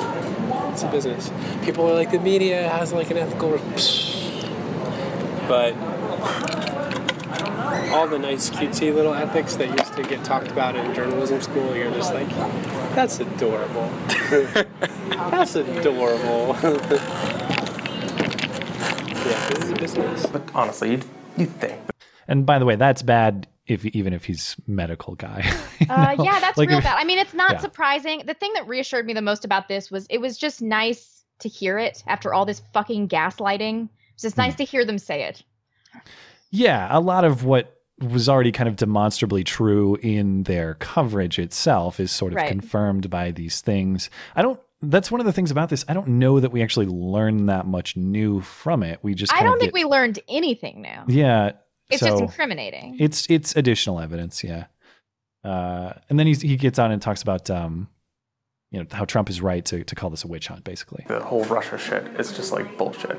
It's 0.71 0.83
a 0.85 0.89
business. 0.89 1.33
People 1.65 1.91
are 1.91 1.95
like 1.95 2.13
the 2.13 2.21
media 2.21 2.69
has 2.69 2.93
like 2.93 3.11
an 3.11 3.17
ethical, 3.17 3.51
but 5.49 5.75
all 7.93 8.07
the 8.07 8.21
nice 8.21 8.49
cutesy 8.51 8.95
little 8.95 9.13
ethics 9.13 9.57
that 9.57 9.77
used 9.77 9.93
to 9.95 10.05
get 10.05 10.25
talked 10.25 10.53
about 10.53 10.77
in 10.77 10.95
journalism 10.95 11.41
school, 11.41 11.75
you're 11.75 11.91
just 11.91 12.15
like, 12.15 12.29
that's 12.95 13.19
adorable. 13.19 13.91
that's 15.19 15.57
adorable. 15.57 16.57
yeah, 19.27 19.49
this 19.49 19.65
is 19.65 19.71
a 19.73 19.75
business. 19.75 20.27
But 20.27 20.49
honestly, 20.55 20.93
you 20.93 21.01
you 21.37 21.47
think 21.47 21.81
And 22.29 22.47
by 22.47 22.61
the 22.61 22.65
way, 22.65 22.77
that's 22.77 23.03
bad 23.03 23.49
if 23.69 23.85
even 23.87 24.13
if 24.13 24.25
he's 24.25 24.57
medical 24.67 25.15
guy. 25.15 25.45
You 25.81 25.87
Uh, 25.91 26.17
yeah, 26.19 26.41
that's 26.41 26.59
Like 26.59 26.69
real 26.71 26.79
if- 26.79 26.85
bad. 26.85 26.97
I 26.99 27.05
mean, 27.05 27.19
it's 27.19 27.35
not 27.35 27.53
yeah. 27.53 27.59
surprising. 27.59 28.23
The 28.27 28.35
thing 28.35 28.53
that 28.55 28.67
reassured 28.67 29.07
me 29.07 29.13
the 29.15 29.23
most 29.23 29.45
about 29.45 29.69
this 29.69 29.91
was 29.91 30.07
it 30.11 30.19
was 30.21 30.37
just 30.37 30.61
nice 30.61 31.23
to 31.39 31.49
hear 31.49 31.79
it 31.79 32.03
after 32.09 32.35
all 32.35 32.45
this 32.45 32.61
fucking 32.73 33.09
gaslighting. 33.09 33.89
It's 34.15 34.23
just 34.23 34.37
nice 34.37 34.57
to 34.57 34.65
hear 34.65 34.85
them 34.85 34.99
say 34.99 35.23
it. 35.23 35.43
Yeah, 36.51 36.89
a 36.91 37.01
lot 37.01 37.25
of 37.25 37.45
what 37.45 37.75
was 38.01 38.29
already 38.29 38.53
kind 38.53 38.69
of 38.69 38.77
demonstrably 38.77 39.45
true 39.45 39.97
in 40.03 40.45
their 40.45 40.75
coverage 40.75 41.39
itself 41.39 41.99
is 42.01 42.11
sort 42.11 42.33
of 42.33 42.37
Right. 42.37 42.49
confirmed 42.49 43.11
by 43.11 43.31
these 43.33 43.61
things. 43.61 44.09
I 44.37 44.43
don't 44.43 44.59
that's 44.81 45.11
one 45.11 45.21
of 45.21 45.27
the 45.27 45.33
things 45.33 45.51
about 45.51 45.71
this. 45.71 45.85
I 45.89 45.93
don't 45.95 46.07
know 46.07 46.39
that 46.39 46.53
we 46.53 46.63
actually 46.63 46.87
learned 46.87 47.49
that 47.49 47.67
much 47.67 47.97
new 47.97 48.41
from 48.41 48.85
it. 48.85 49.01
We 49.03 49.15
just 49.15 49.33
I 49.35 49.43
don't 49.43 49.59
think 49.59 49.73
get- 49.73 49.75
we 49.75 49.85
learned 49.85 50.21
anything 50.29 50.83
new. 50.83 51.15
Yeah. 51.15 51.53
It's 51.91 52.01
so 52.01 52.09
just 52.09 52.23
incriminating. 52.23 52.97
it's 53.01 53.27
it's 53.31 53.57
additional 53.57 54.01
evidence, 54.01 54.45
yeah. 54.45 54.67
Uh, 55.45 55.93
and 56.11 56.19
then 56.19 56.27
he's, 56.27 56.43
he 56.43 56.57
gets 56.57 56.79
on 56.79 56.91
and 56.91 57.01
talks 57.01 57.23
about 57.23 57.49
um, 57.49 57.89
you 58.71 58.81
know 58.81 58.87
how 58.93 59.05
Trump 59.05 59.31
is 59.31 59.41
right 59.41 59.65
to, 59.65 59.85
to 59.85 59.95
call 59.95 60.11
this 60.11 60.25
a 60.25 60.29
witch 60.29 60.49
hunt, 60.49 60.65
basically. 60.65 61.05
the 61.09 61.21
whole 61.21 61.45
Russia 61.45 61.79
shit 61.79 62.07
is 62.21 62.33
just 62.33 62.53
like 62.53 62.77
bullshit. 62.77 63.19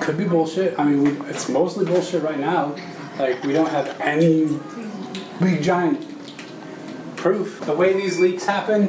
Could 0.00 0.18
be 0.18 0.24
bullshit. 0.24 0.78
I 0.78 0.84
mean, 0.84 1.02
we, 1.02 1.30
it's 1.30 1.48
mostly 1.48 1.84
bullshit 1.86 2.22
right 2.22 2.38
now. 2.38 2.74
Like, 3.18 3.42
we 3.44 3.52
don't 3.52 3.70
have 3.70 3.98
any 4.00 4.48
big 5.40 5.62
giant 5.62 6.06
proof. 7.16 7.60
The 7.60 7.74
way 7.74 7.92
these 7.92 8.18
leaks 8.18 8.44
happen, 8.44 8.86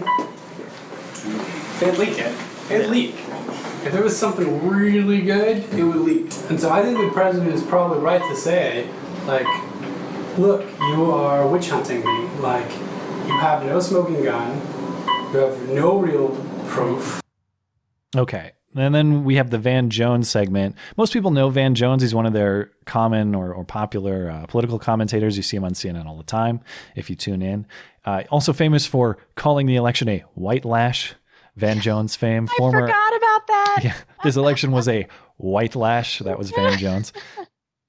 they'd 1.79 1.97
leak 1.97 2.17
it. 2.17 2.35
It'd 2.69 2.89
leak. 2.89 3.15
If 3.83 3.93
there 3.93 4.03
was 4.03 4.15
something 4.15 4.67
really 4.67 5.21
good, 5.21 5.57
it 5.73 5.83
would 5.83 5.95
leak. 5.97 6.31
And 6.49 6.59
so 6.59 6.69
I 6.69 6.83
think 6.83 6.99
the 6.99 7.09
president 7.11 7.51
is 7.51 7.63
probably 7.63 7.97
right 7.97 8.21
to 8.21 8.35
say, 8.35 8.87
like, 9.25 9.47
look, 10.37 10.61
you 10.79 11.11
are 11.11 11.47
witch 11.47 11.69
hunting 11.69 12.05
me. 12.05 12.27
Like, 12.39 12.69
You 13.27 13.37
have 13.39 13.65
no 13.65 13.79
smoking 13.79 14.23
gun. 14.23 14.55
You 15.33 15.39
have 15.39 15.69
no 15.69 15.97
real 15.97 16.29
proof. 16.67 17.21
Okay. 18.15 18.51
And 18.75 18.93
then 18.95 19.23
we 19.23 19.35
have 19.35 19.49
the 19.49 19.57
Van 19.57 19.89
Jones 19.89 20.29
segment. 20.29 20.75
Most 20.95 21.11
people 21.11 21.31
know 21.31 21.49
Van 21.49 21.73
Jones. 21.75 22.03
He's 22.03 22.15
one 22.15 22.25
of 22.25 22.33
their 22.33 22.71
common 22.85 23.33
or, 23.35 23.53
or 23.53 23.65
popular 23.65 24.29
uh, 24.29 24.45
political 24.45 24.79
commentators. 24.79 25.37
You 25.37 25.43
see 25.43 25.57
him 25.57 25.63
on 25.63 25.73
CNN 25.73 26.05
all 26.05 26.17
the 26.17 26.23
time 26.23 26.61
if 26.95 27.09
you 27.09 27.15
tune 27.15 27.41
in. 27.41 27.65
Uh, 28.05 28.23
also 28.29 28.53
famous 28.53 28.85
for 28.85 29.17
calling 29.35 29.65
the 29.65 29.75
election 29.75 30.07
a 30.07 30.19
white 30.35 30.65
lash. 30.65 31.15
Van 31.55 31.79
Jones 31.81 32.15
fame. 32.15 32.47
I 32.51 32.55
forgot 32.57 33.15
about 33.17 33.47
that. 33.47 33.79
Yeah, 33.83 33.95
this 34.23 34.35
election 34.37 34.71
was 34.71 34.87
a 34.87 35.07
white 35.37 35.75
lash. 35.75 36.19
That 36.19 36.37
was 36.37 36.51
Van 36.51 36.77
Jones. 36.77 37.13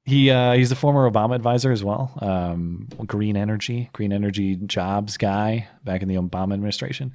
He 0.05 0.31
uh, 0.31 0.55
he's 0.55 0.73
a 0.73 0.75
former 0.75 1.09
Obama 1.09 1.37
advisor 1.37 1.71
as 1.71 1.85
well. 1.85 2.13
Um, 2.21 2.89
green 3.07 3.37
energy, 3.37 3.89
green 3.93 4.13
energy 4.13 4.57
jobs 4.57 5.17
guy 5.17 5.69
back 5.85 6.03
in 6.03 6.09
the 6.09 6.17
Obama 6.17 6.55
administration. 6.55 7.15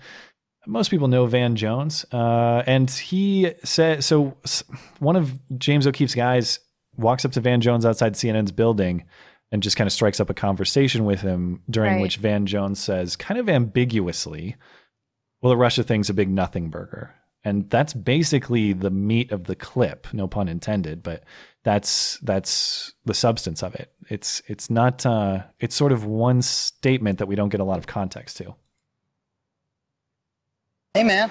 Most 0.66 0.90
people 0.90 1.10
know 1.10 1.26
Van 1.26 1.58
Jones, 1.58 2.06
uh, 2.14 2.64
and 2.66 2.90
he 2.90 3.52
said 3.66 4.06
so. 4.06 4.38
One 5.00 5.18
of 5.18 5.38
James 5.58 5.86
O'Keefe's 5.86 6.16
guys 6.16 6.60
walks 6.96 7.26
up 7.26 7.34
to 7.34 7.42
Van 7.42 7.60
Jones 7.60 7.86
outside 7.86 8.14
CNN's 8.14 8.54
building 8.54 9.04
and 9.52 9.62
just 9.62 9.76
kind 9.76 9.86
of 9.86 9.92
strikes 9.92 10.22
up 10.22 10.30
a 10.30 10.34
conversation 10.34 11.04
with 11.04 11.20
him, 11.20 11.64
during 11.70 11.96
Right. 11.96 12.02
which 12.02 12.16
Van 12.16 12.46
Jones 12.46 12.80
says, 12.80 13.18
kind 13.18 13.38
of 13.38 13.50
ambiguously, 13.50 14.56
well, 15.42 15.52
the 15.52 15.58
Russia 15.58 15.84
thing's 15.84 16.10
a 16.10 16.14
big 16.14 16.30
nothing 16.30 16.70
burger. 16.70 17.14
And 17.44 17.70
that's 17.70 17.94
basically 17.94 18.74
the 18.74 18.90
meat 18.90 19.32
of 19.32 19.46
the 19.46 19.56
clip, 19.56 20.08
no 20.12 20.28
pun 20.28 20.50
intended, 20.50 21.02
but 21.02 21.24
that's 21.64 22.18
that's 22.20 22.94
the 23.06 23.14
substance 23.14 23.64
of 23.64 23.76
it. 23.76 23.94
It's 24.10 24.42
it's 24.48 24.70
not 24.70 25.06
uh 25.06 25.44
it's 25.60 25.76
sort 25.76 25.92
of 25.92 26.04
one 26.04 26.42
statement 26.42 27.20
that 27.20 27.28
we 27.28 27.36
don't 27.36 27.50
get 27.50 27.62
a 27.62 27.64
lot 27.64 27.78
of 27.78 27.88
context 27.88 28.38
to. 28.38 28.56
Hey, 30.94 31.04
man. 31.04 31.30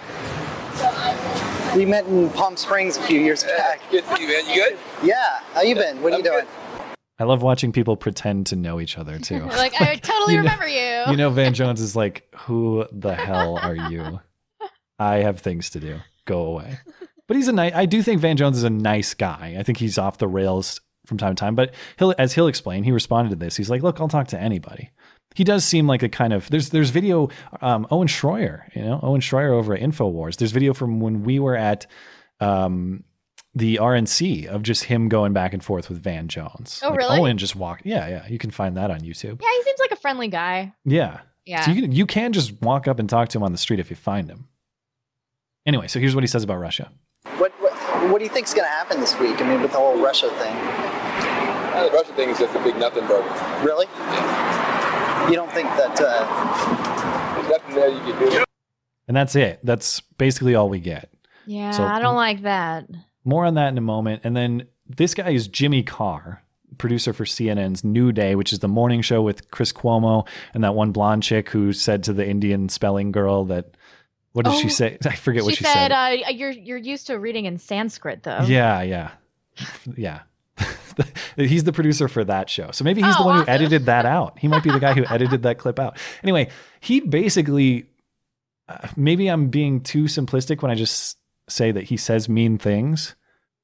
We 1.74 1.84
met 1.84 2.06
in 2.06 2.30
Palm 2.30 2.56
Springs 2.56 2.96
a 2.96 3.02
few 3.02 3.20
years 3.20 3.44
back. 3.44 3.80
Good 3.90 4.04
for 4.04 4.18
you, 4.18 4.28
man. 4.28 4.46
You 4.48 4.54
good? 4.54 4.78
Yeah. 5.02 5.40
How 5.52 5.62
you 5.62 5.74
been? 5.74 6.00
What 6.00 6.12
are 6.12 6.18
you 6.18 6.22
doing? 6.22 6.46
I 7.18 7.24
love 7.24 7.42
watching 7.42 7.72
people 7.72 7.96
pretend 7.96 8.46
to 8.48 8.56
know 8.56 8.80
each 8.80 8.98
other 8.98 9.18
too. 9.18 9.40
like 9.44 9.80
I 9.80 9.96
totally 9.96 10.34
You 10.34 10.42
know- 10.42 10.44
remember 10.44 10.68
you. 10.68 11.10
you 11.10 11.16
know 11.16 11.30
Van 11.30 11.54
Jones 11.60 11.80
is 11.80 11.96
like, 11.96 12.28
"Who 12.40 12.86
the 12.92 13.14
hell 13.14 13.58
are 13.58 13.74
you? 13.76 14.20
I 14.98 15.16
have 15.18 15.40
things 15.40 15.70
to 15.70 15.80
do. 15.80 15.98
Go 16.26 16.46
away." 16.46 16.78
But 17.28 17.36
he's 17.36 17.48
a 17.48 17.52
nice. 17.52 17.72
I 17.74 17.86
do 17.86 18.02
think 18.02 18.20
Van 18.20 18.36
Jones 18.36 18.56
is 18.56 18.64
a 18.64 18.70
nice 18.70 19.14
guy. 19.14 19.56
I 19.58 19.62
think 19.62 19.78
he's 19.78 19.98
off 19.98 20.18
the 20.18 20.28
rails 20.28 20.80
from 21.06 21.18
time 21.18 21.34
to 21.34 21.40
time, 21.40 21.54
but 21.54 21.72
he'll, 21.98 22.14
as 22.18 22.32
he'll 22.34 22.46
explain, 22.48 22.84
he 22.84 22.92
responded 22.92 23.30
to 23.30 23.36
this. 23.36 23.56
He's 23.56 23.70
like, 23.70 23.82
"Look, 23.82 24.00
I'll 24.00 24.08
talk 24.08 24.28
to 24.28 24.40
anybody." 24.40 24.90
He 25.34 25.42
does 25.44 25.64
seem 25.64 25.86
like 25.86 26.02
a 26.02 26.08
kind 26.08 26.32
of 26.32 26.48
there's 26.50 26.70
there's 26.70 26.90
video. 26.90 27.28
Um, 27.60 27.86
Owen 27.90 28.08
Schroyer, 28.08 28.62
you 28.74 28.82
know, 28.82 29.00
Owen 29.02 29.20
Schroyer 29.20 29.50
over 29.50 29.74
at 29.74 29.80
Infowars. 29.82 30.36
There's 30.36 30.52
video 30.52 30.72
from 30.72 31.00
when 31.00 31.24
we 31.24 31.38
were 31.40 31.56
at 31.56 31.86
um, 32.40 33.04
the 33.56 33.76
RNC 33.80 34.46
of 34.46 34.62
just 34.62 34.84
him 34.84 35.08
going 35.08 35.32
back 35.32 35.52
and 35.54 35.64
forth 35.64 35.88
with 35.88 36.02
Van 36.02 36.28
Jones. 36.28 36.80
Oh, 36.84 36.90
Like, 36.90 36.98
really? 36.98 37.18
Owen 37.20 37.38
just 37.38 37.56
walked. 37.56 37.86
Yeah, 37.86 38.06
yeah. 38.06 38.26
You 38.28 38.38
can 38.38 38.50
find 38.50 38.76
that 38.76 38.90
on 38.90 39.00
YouTube. 39.00 39.40
yeah, 39.42 39.48
he 39.56 39.62
seems 39.62 39.80
like 39.80 39.90
a 39.90 39.96
friendly 39.96 40.28
guy. 40.28 40.74
Yeah. 40.84 41.20
Yeah. 41.46 41.62
So 41.62 41.70
you 41.72 41.82
can 41.82 41.92
you 41.92 42.06
can 42.06 42.32
just 42.32 42.60
walk 42.60 42.86
up 42.86 42.98
and 42.98 43.08
talk 43.08 43.28
to 43.30 43.38
him 43.38 43.42
on 43.42 43.52
the 43.52 43.58
street 43.58 43.80
if 43.80 43.88
you 43.90 43.96
find 43.96 44.28
him. 44.28 44.48
Anyway, 45.64 45.86
so 45.88 45.98
here's 45.98 46.14
what 46.14 46.22
he 46.22 46.28
says 46.28 46.44
about 46.44 46.58
Russia. 46.58 46.90
What, 47.38 47.52
what, 47.60 47.72
what 48.12 48.18
do 48.18 48.24
you 48.24 48.30
think's 48.30 48.52
going 48.54 48.66
to 48.66 48.70
happen 48.70 49.00
this 49.00 49.18
week? 49.18 49.40
I 49.40 49.48
mean, 49.48 49.60
with 49.62 49.72
the 49.72 49.78
whole 49.78 49.98
Russia 50.00 50.28
thing. 50.30 50.54
Uh, 50.54 51.88
the 51.88 51.90
Russia 51.96 52.12
thing 52.14 52.28
is 52.28 52.38
just 52.38 52.54
a 52.54 52.62
big 52.62 52.76
nothing 52.76 53.06
burger. 53.06 53.28
Really? 53.64 53.86
Yeah. 53.98 55.28
You 55.30 55.34
don't 55.34 55.50
think 55.52 55.68
that? 55.70 55.98
Uh, 56.00 57.34
There's 57.36 57.48
nothing 57.48 57.74
there 57.74 57.88
you 57.88 58.00
can 58.00 58.30
do. 58.30 58.44
And 59.08 59.16
that's 59.16 59.34
it. 59.36 59.60
That's 59.64 60.00
basically 60.18 60.54
all 60.54 60.68
we 60.68 60.78
get. 60.80 61.10
Yeah, 61.46 61.70
So- 61.72 61.84
I 61.84 62.00
don't 62.00 62.16
like 62.16 62.42
that. 62.42 62.86
More 63.26 63.44
on 63.44 63.54
that 63.54 63.68
in 63.68 63.76
a 63.76 63.82
moment. 63.82 64.22
And 64.24 64.34
then 64.34 64.66
this 64.88 65.12
guy 65.12 65.30
is 65.30 65.48
Jimmy 65.48 65.82
Carr, 65.82 66.42
producer 66.78 67.12
for 67.12 67.24
CNN's 67.24 67.84
New 67.84 68.12
Day, 68.12 68.34
which 68.36 68.52
is 68.52 68.60
the 68.60 68.68
morning 68.68 69.02
show 69.02 69.20
with 69.20 69.50
Chris 69.50 69.72
Cuomo 69.72 70.26
and 70.54 70.64
that 70.64 70.74
one 70.74 70.92
blonde 70.92 71.22
chick 71.22 71.50
who 71.50 71.72
said 71.72 72.04
to 72.04 72.12
the 72.12 72.26
Indian 72.26 72.68
spelling 72.68 73.12
girl 73.12 73.44
that 73.46 73.76
what 74.32 74.44
did 74.44 74.54
she 74.58 74.66
Oh, 74.66 74.70
say? 74.70 74.98
I 75.04 75.16
forget 75.16 75.42
what 75.44 75.50
she 75.54 75.56
she 75.56 75.64
said, 75.64 75.90
said. 75.90 75.92
Uh, 75.92 76.30
"You're 76.30 76.50
you're 76.50 76.76
used 76.78 77.06
to 77.08 77.18
reading 77.18 77.46
in 77.46 77.58
Sanskrit, 77.58 78.22
though." 78.22 78.42
Yeah, 78.46 78.82
yeah. 78.82 79.10
Yeah. 79.96 80.20
he's 81.36 81.64
the 81.64 81.72
producer 81.72 82.06
for 82.08 82.24
that 82.24 82.48
show. 82.48 82.70
So 82.70 82.84
maybe 82.84 83.02
he's 83.02 83.16
the 83.16 83.22
Oh, 83.22 83.26
one 83.26 83.44
who 83.44 83.50
edited 83.50 83.86
that 83.86 84.06
out. 84.06 84.38
He 84.38 84.48
might 84.48 84.62
be 84.62 84.70
the 84.70 84.78
guy 84.80 84.94
who 84.94 85.04
edited 85.08 85.42
that 85.42 85.58
clip 85.58 85.78
out. 85.78 85.98
Anyway, 86.22 86.48
he 86.80 87.00
basically, 87.00 87.86
uh, 88.68 88.88
maybe 88.96 89.28
I'm 89.28 89.48
being 89.48 89.80
too 89.82 90.04
simplistic 90.04 90.62
when 90.62 90.70
I 90.70 90.74
just 90.74 91.18
say 91.48 91.70
that 91.72 91.84
he 91.84 91.96
says 91.96 92.28
mean 92.28 92.58
things, 92.58 93.14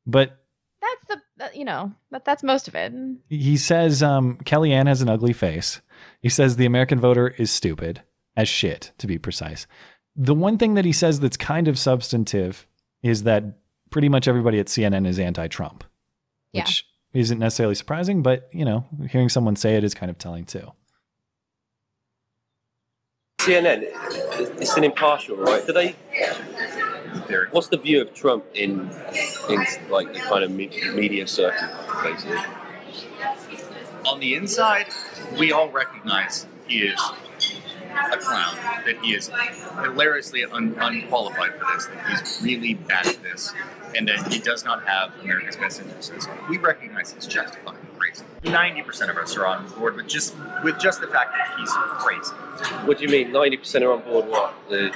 but 0.06 0.38
That's 0.80 1.20
the 1.38 1.58
you 1.58 1.64
know, 1.64 1.92
but 2.10 2.24
that's 2.24 2.42
most 2.42 2.68
of 2.68 2.74
it. 2.74 2.92
he 3.28 3.56
says 3.56 4.02
um, 4.02 4.38
Kellyanne 4.44 4.86
has 4.86 5.02
an 5.02 5.08
ugly 5.08 5.32
face. 5.32 5.80
He 6.20 6.28
says 6.28 6.56
the 6.56 6.66
American 6.66 7.00
voter 7.00 7.28
is 7.28 7.50
stupid 7.50 8.02
as 8.36 8.48
shit, 8.48 8.92
to 8.98 9.06
be 9.06 9.18
precise. 9.18 9.66
The 10.16 10.34
one 10.34 10.56
thing 10.58 10.74
that 10.74 10.84
he 10.84 10.92
says 10.92 11.20
that's 11.20 11.36
kind 11.36 11.68
of 11.68 11.78
substantive 11.78 12.66
is 13.02 13.24
that 13.24 13.44
pretty 13.90 14.08
much 14.08 14.26
everybody 14.28 14.58
at 14.58 14.66
CNN 14.66 15.06
is 15.06 15.18
anti-Trump, 15.18 15.84
Yeah. 16.52 16.62
which 16.62 16.86
isn't 17.12 17.38
necessarily 17.38 17.74
surprising, 17.74 18.22
but 18.22 18.48
you 18.52 18.64
know, 18.64 18.84
hearing 19.10 19.28
someone 19.28 19.56
say 19.56 19.74
it 19.76 19.84
is 19.84 19.94
kind 19.94 20.08
of 20.10 20.16
telling 20.18 20.44
too. 20.44 20.70
CNN, 23.40 23.82
it's 24.60 24.76
an 24.76 24.84
impartial, 24.84 25.36
right? 25.36 25.66
Do 25.66 25.72
they? 25.72 25.96
What's 27.50 27.68
the 27.68 27.76
view 27.76 28.00
of 28.02 28.14
Trump 28.14 28.44
in, 28.54 28.90
in 29.48 29.66
like 29.90 30.12
the 30.12 30.20
kind 30.20 30.44
of 30.44 30.50
me- 30.50 30.70
media 30.94 31.26
circle, 31.26 31.68
basically? 32.02 32.38
on 34.06 34.18
the 34.20 34.34
inside, 34.34 34.86
we 35.38 35.52
all 35.52 35.68
recognize 35.70 36.46
he 36.66 36.78
is 36.80 37.00
a 38.12 38.16
clown, 38.16 38.56
that 38.84 38.98
he 39.02 39.14
is 39.14 39.30
hilariously 39.80 40.44
un- 40.44 40.74
unqualified 40.80 41.52
for 41.54 41.66
this, 41.74 41.86
that 41.86 42.06
he's 42.08 42.40
really 42.42 42.74
bad 42.74 43.06
at 43.06 43.22
this, 43.22 43.52
and 43.96 44.08
that 44.08 44.32
he 44.32 44.38
does 44.40 44.64
not 44.64 44.84
have 44.86 45.12
America's 45.22 45.56
best 45.56 45.80
interests. 45.80 46.26
We 46.48 46.58
recognize 46.58 47.12
he's 47.12 47.26
justified 47.26 47.76
crazy. 47.96 48.24
Ninety 48.44 48.82
percent 48.82 49.10
of 49.10 49.16
us 49.18 49.36
are 49.36 49.46
on 49.46 49.68
board 49.70 49.96
with 49.96 50.08
just 50.08 50.34
with 50.64 50.78
just 50.78 51.00
the 51.00 51.06
fact 51.06 51.32
that 51.32 51.56
he's 51.58 51.70
crazy. 51.98 52.32
What 52.86 52.98
do 52.98 53.04
you 53.04 53.10
mean? 53.10 53.32
Ninety 53.32 53.56
percent 53.56 53.84
are 53.84 53.92
on 53.92 54.02
board. 54.02 54.28
What? 54.28 54.54
The, 54.68 54.90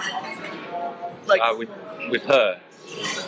Like 1.26 1.40
uh, 1.42 1.54
with 1.56 1.68
with 2.10 2.22
her. 2.24 2.60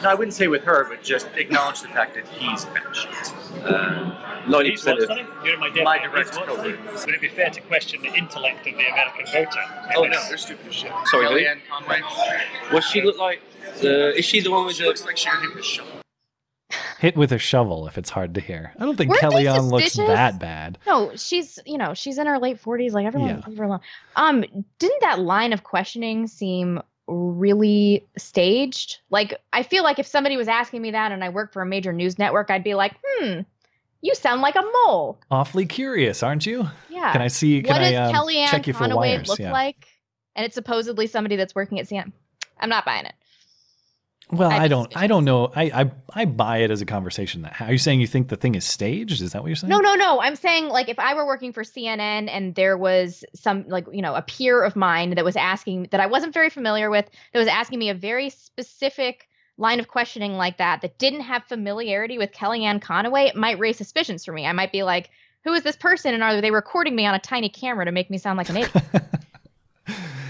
no, 0.02 0.08
I 0.10 0.14
wouldn't 0.14 0.34
say 0.34 0.46
with 0.48 0.62
her, 0.64 0.84
but 0.88 1.02
just 1.02 1.26
acknowledge 1.34 1.82
the 1.82 1.88
fact 1.88 2.14
that 2.14 2.26
he's 2.28 2.64
batshit. 2.66 4.48
Ninety 4.48 4.70
percent 4.72 5.00
of. 5.00 5.10
You're 5.44 5.58
my, 5.58 5.68
My 5.82 5.98
deputy. 5.98 6.08
direct 6.08 6.36
What- 6.36 6.46
quote. 6.46 7.06
Would 7.06 7.14
it 7.14 7.20
be 7.20 7.28
fair 7.28 7.50
to 7.50 7.60
question 7.62 8.00
the 8.02 8.12
intellect 8.14 8.58
of 8.66 8.76
the 8.76 8.86
American 8.88 9.26
voter? 9.26 9.60
Oh 9.96 10.04
no, 10.04 10.18
they're 10.28 10.36
stupid 10.38 10.66
as 10.68 10.74
shit. 10.74 10.92
Sorry, 11.06 11.26
who? 11.26 11.34
Kellyanne 11.34 11.60
Conway. 11.68 12.00
What 12.70 12.82
she 12.84 13.02
look 13.02 13.18
like? 13.18 13.40
Uh, 13.84 14.12
is 14.16 14.24
she 14.24 14.40
the 14.40 14.50
one 14.50 14.64
with 14.66 14.76
She 14.76 14.82
the? 14.82 14.88
looks 14.88 15.04
like 15.04 15.16
she 15.16 15.28
could 15.28 15.40
hit 15.40 15.54
with 15.54 15.64
a 15.64 15.66
shovel. 15.66 15.92
Hit 17.00 17.16
with 17.16 17.32
a 17.32 17.38
shovel 17.38 17.86
if 17.86 17.96
it's 17.98 18.10
hard 18.10 18.34
to 18.34 18.40
hear. 18.40 18.72
I 18.78 18.84
don't 18.84 18.96
think 18.96 19.10
Weren't 19.10 19.20
they 19.34 19.44
Kellyanne 19.44 19.70
looks 19.70 19.92
suspicious? 19.92 20.08
that 20.08 20.38
bad. 20.40 20.78
No, 20.86 21.12
she's 21.16 21.58
you 21.66 21.78
know 21.78 21.94
she's 21.94 22.18
in 22.18 22.26
her 22.26 22.38
late 22.38 22.58
forties. 22.58 22.92
Like 22.94 23.06
everyone, 23.06 23.30
Yeah. 23.30 23.40
leave 23.46 23.58
her 23.58 23.64
alone. 23.64 23.80
Um, 24.16 24.44
didn't 24.78 25.00
that 25.02 25.18
line 25.20 25.52
of 25.52 25.62
questioning 25.62 26.26
seem 26.26 26.80
really 27.08 28.06
staged? 28.16 28.98
Like 29.10 29.34
I 29.52 29.62
feel 29.62 29.82
like 29.82 29.98
if 29.98 30.06
somebody 30.06 30.36
was 30.36 30.46
asking 30.48 30.82
me 30.82 30.92
that 30.92 31.10
and 31.10 31.24
I 31.24 31.30
worked 31.30 31.52
for 31.52 31.62
a 31.62 31.66
major 31.66 31.92
news 31.92 32.18
network, 32.18 32.50
I'd 32.50 32.62
be 32.64 32.74
like, 32.74 32.94
hmm, 33.04 33.40
you 34.02 34.14
sound 34.14 34.42
like 34.42 34.54
a 34.54 34.62
mole. 34.86 35.18
Awfully 35.30 35.66
curious, 35.66 36.22
aren't 36.22 36.46
you? 36.46 36.68
Yeah. 36.88 37.12
Can 37.12 37.22
I 37.22 37.28
see? 37.28 37.62
Can 37.62 37.72
what 37.72 37.82
I 37.82 37.90
does 37.90 38.08
um, 38.08 38.14
Kellyanne 38.14 38.48
check 38.48 38.66
you 38.66 38.72
for 38.72 38.80
Conway 38.80 39.14
wires? 39.14 39.28
look 39.28 39.38
Yeah. 39.38 39.52
like? 39.52 39.86
And 40.36 40.44
it's 40.44 40.54
supposedly 40.54 41.08
somebody 41.08 41.34
that's 41.36 41.54
working 41.54 41.80
at 41.80 41.88
CNN. 41.88 42.12
I'm 42.60 42.68
not 42.68 42.84
buying 42.84 43.06
it. 43.06 43.14
Well, 44.30 44.50
I'm 44.50 44.62
I 44.62 44.68
don't. 44.68 44.96
I 44.96 45.06
don't 45.06 45.24
know. 45.24 45.50
I, 45.54 45.64
I 45.64 45.90
I 46.12 46.24
buy 46.26 46.58
it 46.58 46.70
as 46.70 46.82
a 46.82 46.86
conversation. 46.86 47.42
That 47.42 47.60
are 47.60 47.72
you 47.72 47.78
saying 47.78 48.00
you 48.00 48.06
think 48.06 48.28
the 48.28 48.36
thing 48.36 48.54
is 48.54 48.64
staged? 48.64 49.22
Is 49.22 49.32
that 49.32 49.42
what 49.42 49.48
you're 49.48 49.56
saying? 49.56 49.70
No, 49.70 49.78
no, 49.78 49.94
no. 49.94 50.20
I'm 50.20 50.36
saying 50.36 50.68
like 50.68 50.88
if 50.88 50.98
I 50.98 51.14
were 51.14 51.26
working 51.26 51.52
for 51.52 51.62
CNN 51.62 52.28
and 52.28 52.54
there 52.54 52.76
was 52.76 53.24
some 53.34 53.66
like 53.68 53.86
you 53.90 54.02
know 54.02 54.14
a 54.14 54.22
peer 54.22 54.62
of 54.62 54.76
mine 54.76 55.14
that 55.14 55.24
was 55.24 55.36
asking 55.36 55.88
that 55.92 56.00
I 56.00 56.06
wasn't 56.06 56.34
very 56.34 56.50
familiar 56.50 56.90
with 56.90 57.08
that 57.32 57.38
was 57.38 57.48
asking 57.48 57.78
me 57.78 57.88
a 57.88 57.94
very 57.94 58.28
specific 58.28 59.28
line 59.58 59.80
of 59.80 59.88
questioning 59.88 60.34
like 60.34 60.58
that 60.58 60.80
that 60.82 60.98
didn't 60.98 61.20
have 61.20 61.44
familiarity 61.44 62.16
with 62.16 62.32
Kellyanne 62.32 62.80
Conway, 62.80 63.24
it 63.26 63.36
might 63.36 63.58
raise 63.58 63.76
suspicions 63.76 64.24
for 64.24 64.32
me. 64.32 64.46
I 64.46 64.52
might 64.52 64.72
be 64.72 64.84
like, 64.84 65.10
who 65.44 65.52
is 65.52 65.62
this 65.62 65.76
person 65.76 66.14
and 66.14 66.22
are 66.22 66.40
they 66.40 66.50
recording 66.50 66.94
me 66.94 67.06
on 67.06 67.14
a 67.14 67.18
tiny 67.18 67.48
camera 67.48 67.84
to 67.84 67.92
make 67.92 68.10
me 68.10 68.18
sound 68.18 68.38
like 68.38 68.48
an 68.48 68.58
idiot? 68.58 68.84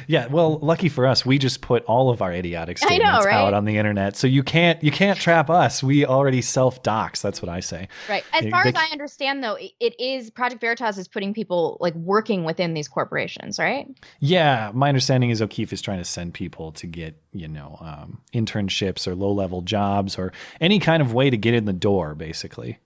Yeah, 0.08 0.26
well, 0.28 0.58
lucky 0.60 0.88
for 0.88 1.06
us, 1.06 1.24
we 1.26 1.36
just 1.38 1.60
put 1.60 1.84
all 1.84 2.08
of 2.08 2.22
our 2.22 2.32
idiotic 2.32 2.78
I 2.82 2.86
know, 2.86 2.88
statements 2.96 3.26
right? 3.26 3.34
out 3.34 3.52
on 3.52 3.66
the 3.66 3.76
internet, 3.76 4.16
so 4.16 4.26
you 4.26 4.42
can't 4.42 4.82
you 4.82 4.90
can't 4.90 5.18
trap 5.18 5.50
us. 5.50 5.82
We 5.82 6.06
already 6.06 6.40
self 6.40 6.82
dox. 6.82 7.20
That's 7.20 7.42
what 7.42 7.50
I 7.50 7.60
say. 7.60 7.88
Right. 8.08 8.24
As 8.32 8.46
far 8.48 8.62
they 8.64 8.70
as 8.70 8.74
I 8.74 8.86
understand, 8.90 9.44
though, 9.44 9.54
it- 9.56 9.72
it 9.78 10.00
is 10.00 10.30
Project 10.30 10.62
Veritas 10.62 10.96
is 10.96 11.06
putting 11.08 11.34
people 11.34 11.76
like 11.80 11.94
working 11.94 12.44
within 12.44 12.72
these 12.72 12.88
corporations, 12.88 13.58
right? 13.58 13.86
Yeah, 14.18 14.70
my 14.74 14.88
understanding 14.88 15.28
is 15.28 15.42
O'Keefe 15.42 15.72
is 15.74 15.82
trying 15.82 15.98
to 15.98 16.04
send 16.06 16.32
people 16.32 16.72
to 16.72 16.86
get, 16.86 17.20
you 17.32 17.46
know, 17.46 17.76
um, 17.80 18.22
internships 18.32 19.06
or 19.06 19.14
low 19.14 19.30
level 19.32 19.60
jobs 19.60 20.18
or 20.18 20.32
any 20.60 20.78
kind 20.80 21.02
of 21.02 21.12
way 21.12 21.28
to 21.28 21.36
get 21.36 21.52
in 21.52 21.66
the 21.66 21.72
door, 21.74 22.14
basically. 22.14 22.78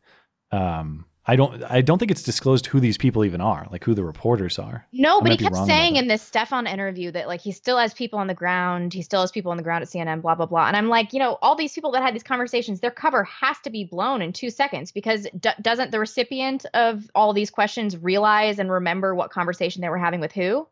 Um, 0.50 1.06
I 1.24 1.36
don't, 1.36 1.62
I 1.62 1.82
don't 1.82 1.98
think 1.98 2.10
it's 2.10 2.24
disclosed 2.24 2.66
who 2.66 2.80
these 2.80 2.98
people 2.98 3.24
even 3.24 3.40
are, 3.40 3.68
like 3.70 3.84
who 3.84 3.94
the 3.94 4.02
reporters 4.04 4.58
are. 4.58 4.86
No, 4.92 5.20
but 5.20 5.30
he 5.30 5.36
kept 5.36 5.56
saying 5.56 5.94
in 5.94 6.08
this 6.08 6.20
Stefan 6.20 6.66
interview 6.66 7.12
that 7.12 7.28
like 7.28 7.40
he 7.40 7.52
still 7.52 7.78
has 7.78 7.94
people 7.94 8.18
on 8.18 8.26
the 8.26 8.34
ground. 8.34 8.92
He 8.92 9.02
still 9.02 9.20
has 9.20 9.30
people 9.30 9.52
on 9.52 9.56
the 9.56 9.62
ground 9.62 9.82
at 9.82 9.88
CNN. 9.88 10.20
Blah 10.20 10.34
blah 10.34 10.46
blah. 10.46 10.66
And 10.66 10.76
I'm 10.76 10.88
like, 10.88 11.12
you 11.12 11.20
know, 11.20 11.38
all 11.40 11.54
these 11.54 11.72
people 11.72 11.92
that 11.92 12.02
had 12.02 12.12
these 12.12 12.24
conversations, 12.24 12.80
their 12.80 12.90
cover 12.90 13.22
has 13.24 13.56
to 13.60 13.70
be 13.70 13.84
blown 13.84 14.20
in 14.20 14.32
two 14.32 14.50
seconds 14.50 14.90
because 14.90 15.28
d- 15.38 15.50
doesn't 15.60 15.92
the 15.92 16.00
recipient 16.00 16.66
of 16.74 17.08
all 17.14 17.32
these 17.32 17.50
questions 17.50 17.96
realize 17.96 18.58
and 18.58 18.68
remember 18.70 19.14
what 19.14 19.30
conversation 19.30 19.80
they 19.80 19.88
were 19.90 19.98
having 19.98 20.18
with 20.18 20.32
who? 20.32 20.66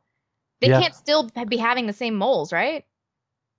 They 0.60 0.68
Yeah. 0.68 0.80
can't 0.80 0.94
still 0.96 1.30
be 1.48 1.58
having 1.58 1.86
the 1.86 1.92
same 1.92 2.16
moles, 2.16 2.52
right? 2.52 2.84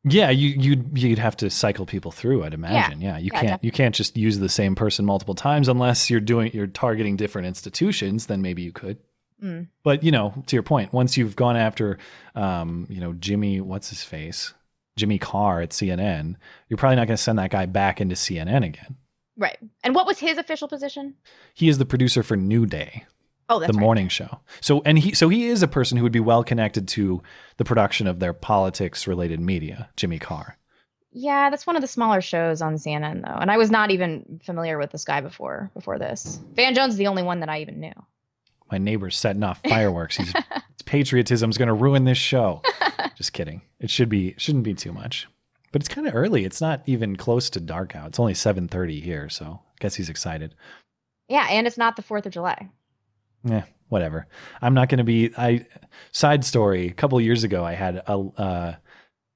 Yeah, 0.04 0.32
you 0.32 0.50
you'd 0.50 0.98
you'd 0.98 1.20
have 1.20 1.38
to 1.38 1.50
cycle 1.50 1.86
people 1.86 2.12
through. 2.12 2.44
I'd 2.44 2.54
imagine. 2.54 3.02
Yeah, 3.02 3.18
you 3.18 3.30
Yeah, 3.34 3.42
can't 3.42 3.64
you 3.64 3.72
can't 3.72 3.94
just 3.94 4.18
use 4.18 4.40
the 4.40 4.50
same 4.50 4.74
person 4.74 5.06
multiple 5.06 5.36
times 5.36 5.68
unless 5.68 6.10
you're 6.10 6.20
doing 6.20 6.52
you're 6.54 6.68
targeting 6.68 7.18
different 7.18 7.48
institutions. 7.48 8.26
Then 8.26 8.42
maybe 8.42 8.64
you 8.64 8.72
could. 8.72 8.98
Mm. 9.44 9.68
But 9.84 10.04
you 10.04 10.12
know, 10.12 10.34
to 10.48 10.56
your 10.56 10.64
point, 10.64 10.92
once 10.92 11.18
you've 11.18 11.36
gone 11.36 11.56
after, 11.56 12.00
um, 12.36 12.88
you 12.90 13.00
know, 13.00 13.14
Jimmy, 13.14 13.62
what's 13.62 13.90
his 13.90 14.04
face, 14.04 14.54
Jimmy 14.96 15.20
Carr 15.20 15.62
at 15.62 15.70
CNN, 15.70 16.36
you're 16.68 16.78
probably 16.78 16.96
not 16.96 17.08
going 17.08 17.18
to 17.18 17.24
send 17.24 17.40
that 17.40 17.52
guy 17.52 17.66
back 17.66 18.02
into 18.02 18.16
CNN 18.16 18.66
again. 18.66 18.96
Right. 19.38 19.58
And 19.84 19.96
what 19.96 20.06
was 20.06 20.20
his 20.20 20.38
official 20.38 20.68
position? 20.68 21.16
He 21.54 21.70
is 21.70 21.78
the 21.78 21.86
producer 21.86 22.22
for 22.22 22.36
New 22.36 22.66
Day, 22.66 23.06
Oh, 23.52 23.60
the 23.60 23.68
right. 23.68 23.76
morning 23.76 24.08
show. 24.08 24.40
So, 24.62 24.82
and 24.86 24.98
he, 24.98 25.14
so 25.14 25.30
he 25.30 25.48
is 25.48 25.62
a 25.62 25.68
person 25.68 25.98
who 25.98 26.04
would 26.04 26.12
be 26.12 26.20
well 26.20 26.44
connected 26.44 26.88
to 26.90 27.22
the 27.58 27.66
production 27.66 28.08
of 28.08 28.20
their 28.20 28.34
politics 28.34 29.08
related 29.08 29.40
media, 29.40 29.90
Jimmy 29.98 30.20
Carr. 30.20 30.58
Yeah, 31.12 31.50
that's 31.50 31.68
one 31.68 31.76
of 31.76 31.82
the 31.82 31.88
smaller 31.88 32.22
shows 32.22 32.62
on 32.62 32.76
CNN 32.76 33.26
though. 33.26 33.36
And 33.36 33.52
I 33.52 33.58
was 33.58 33.70
not 33.70 33.92
even 33.92 34.40
familiar 34.46 34.78
with 34.78 34.92
this 34.92 35.04
guy 35.04 35.20
before 35.22 35.70
before 35.74 36.00
this. 36.00 36.40
Van 36.54 36.74
Jones 36.74 36.94
is 36.94 36.98
the 36.98 37.08
only 37.08 37.24
one 37.24 37.42
that 37.42 37.50
I 37.50 37.60
even 37.60 37.82
knew. 37.82 37.92
My 38.72 38.78
neighbor's 38.78 39.18
setting 39.18 39.44
off 39.44 39.60
fireworks. 39.68 40.16
He's 40.16 40.32
his 40.32 40.82
patriotism's 40.86 41.58
going 41.58 41.68
to 41.68 41.74
ruin 41.74 42.06
this 42.06 42.18
show. 42.18 42.62
Just 43.16 43.34
kidding. 43.34 43.62
It 43.82 43.90
should 43.90 44.08
be 44.08 44.36
shouldn't 44.38 44.64
be 44.64 44.74
too 44.74 44.94
much. 44.94 45.28
But 45.74 45.82
it's 45.82 45.90
kind 45.90 46.08
of 46.08 46.16
early. 46.16 46.46
It's 46.46 46.62
not 46.62 46.82
even 46.86 47.16
close 47.18 47.50
to 47.52 47.60
dark 47.60 47.96
out. 47.96 48.08
It's 48.08 48.20
only 48.20 48.34
7:30 48.34 49.02
here, 49.02 49.28
so 49.28 49.60
I 49.66 49.76
guess 49.82 49.96
he's 49.96 50.10
excited. 50.10 50.56
Yeah, 51.28 51.48
and 51.50 51.68
it's 51.68 51.78
not 51.78 51.96
the 51.96 52.04
4th 52.04 52.26
of 52.26 52.34
July. 52.34 52.70
Yeah, 53.44 53.64
whatever. 53.90 54.28
I'm 54.62 54.74
not 54.74 54.90
going 54.90 55.00
to 55.00 55.04
be. 55.04 55.32
I 55.38 55.66
side 56.12 56.46
story. 56.46 56.88
A 56.88 56.94
couple 56.94 57.20
years 57.22 57.44
ago, 57.44 57.64
I 57.66 57.74
had 57.74 57.96
a 58.08 58.12
uh, 58.38 58.76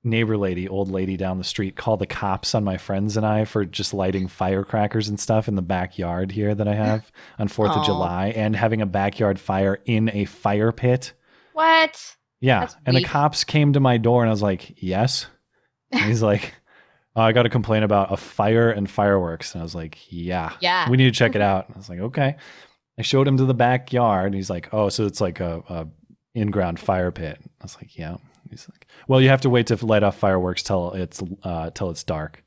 neighbor 0.04 0.38
lady, 0.38 0.68
old 0.70 0.90
lady 0.90 1.18
down 1.18 1.38
the 1.38 1.44
street, 1.44 1.76
call 1.76 1.98
the 1.98 2.06
cops 2.06 2.54
on 2.54 2.64
my 2.64 2.78
friends 2.78 3.18
and 3.18 3.26
I 3.26 3.46
for 3.46 3.66
just 3.66 3.94
lighting 3.94 4.28
firecrackers 4.28 5.10
and 5.10 5.20
stuff 5.20 5.48
in 5.48 5.56
the 5.56 5.62
backyard 5.64 6.32
here 6.32 6.54
that 6.54 6.68
I 6.68 6.76
have 6.76 7.12
on 7.40 7.48
Fourth 7.48 7.72
of 7.72 7.86
July, 7.86 8.28
and 8.36 8.56
having 8.56 8.82
a 8.82 8.86
backyard 8.86 9.40
fire 9.40 9.82
in 9.86 10.10
a 10.14 10.26
fire 10.26 10.72
pit. 10.72 11.14
What? 11.54 12.16
Yeah, 12.42 12.60
That's 12.62 12.76
and 12.86 12.96
the 12.98 13.04
cops 13.04 13.44
came 13.44 13.74
to 13.74 13.80
my 13.80 13.98
door, 13.98 14.22
and 14.22 14.30
I 14.30 14.34
was 14.34 14.42
like, 14.44 14.76
"Yes." 14.84 15.26
And 15.92 16.02
he's 16.04 16.22
like, 16.32 16.54
oh, 17.16 17.22
"I 17.22 17.32
got 17.32 17.44
to 17.44 17.50
complain 17.50 17.82
about 17.84 18.12
a 18.14 18.18
fire 18.18 18.70
and 18.70 18.88
fireworks," 18.90 19.54
and 19.56 19.62
I 19.62 19.64
was 19.64 19.74
like, 19.74 19.98
"Yeah, 20.12 20.52
Yeah. 20.60 20.90
we 20.90 20.98
need 20.98 21.06
to 21.06 21.18
check 21.18 21.34
it 21.36 21.42
out." 21.42 21.68
And 21.68 21.76
I 21.76 21.80
was 21.80 21.90
like, 21.90 22.00
"Okay." 22.00 22.36
I 22.98 23.02
showed 23.02 23.28
him 23.28 23.38
to 23.38 23.46
the 23.46 23.54
backyard, 23.54 24.28
and 24.28 24.36
he's 24.36 24.50
like, 24.50 24.74
"Oh, 24.74 24.90
so 24.90 25.06
it's 25.06 25.22
like 25.22 25.40
a, 25.40 25.62
a 25.68 25.88
in-ground 26.34 26.80
fire 26.80 27.12
pit." 27.12 27.40
I 27.42 27.64
was 27.64 27.76
like, 27.76 27.98
"Yeah." 27.98 28.18
He's 28.50 28.68
like, 28.70 28.88
"Well, 29.08 29.22
you 29.22 29.30
have 29.30 29.42
to 29.42 29.50
wait 29.50 29.68
to 29.68 29.86
light 29.86 30.04
off 30.04 30.18
fireworks 30.18 30.64
till 30.64 30.92
it's 30.94 31.22
uh, 31.44 31.72
till 31.72 31.90
it's 31.90 32.04
dark." 32.04 32.44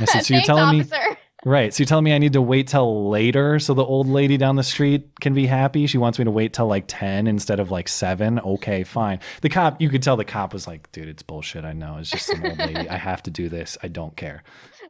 I 0.00 0.04
said, 0.06 0.22
"So 0.22 0.34
you're 0.34 0.42
telling 0.42 0.78
me?" 0.78 0.84
officer. 0.84 1.18
Right. 1.44 1.74
So 1.74 1.82
you're 1.82 1.86
telling 1.86 2.04
me 2.04 2.14
I 2.14 2.18
need 2.18 2.32
to 2.32 2.42
wait 2.42 2.68
till 2.68 3.10
later 3.10 3.58
so 3.58 3.74
the 3.74 3.84
old 3.84 4.08
lady 4.08 4.38
down 4.38 4.56
the 4.56 4.62
street 4.62 5.20
can 5.20 5.34
be 5.34 5.46
happy? 5.46 5.86
She 5.86 5.98
wants 5.98 6.18
me 6.18 6.24
to 6.24 6.30
wait 6.30 6.54
till 6.54 6.66
like 6.66 6.84
10 6.88 7.26
instead 7.26 7.60
of 7.60 7.70
like 7.70 7.88
7. 7.88 8.40
Okay, 8.40 8.82
fine. 8.82 9.20
The 9.42 9.50
cop, 9.50 9.80
you 9.80 9.90
could 9.90 10.02
tell 10.02 10.16
the 10.16 10.24
cop 10.24 10.54
was 10.54 10.66
like, 10.66 10.90
dude, 10.92 11.08
it's 11.08 11.22
bullshit. 11.22 11.64
I 11.64 11.74
know. 11.74 11.98
It's 11.98 12.10
just 12.10 12.26
some 12.26 12.42
old 12.44 12.58
lady. 12.58 12.88
I 12.88 12.96
have 12.96 13.22
to 13.24 13.30
do 13.30 13.50
this. 13.50 13.76
I 13.82 13.88
don't 13.88 14.16
care. 14.16 14.42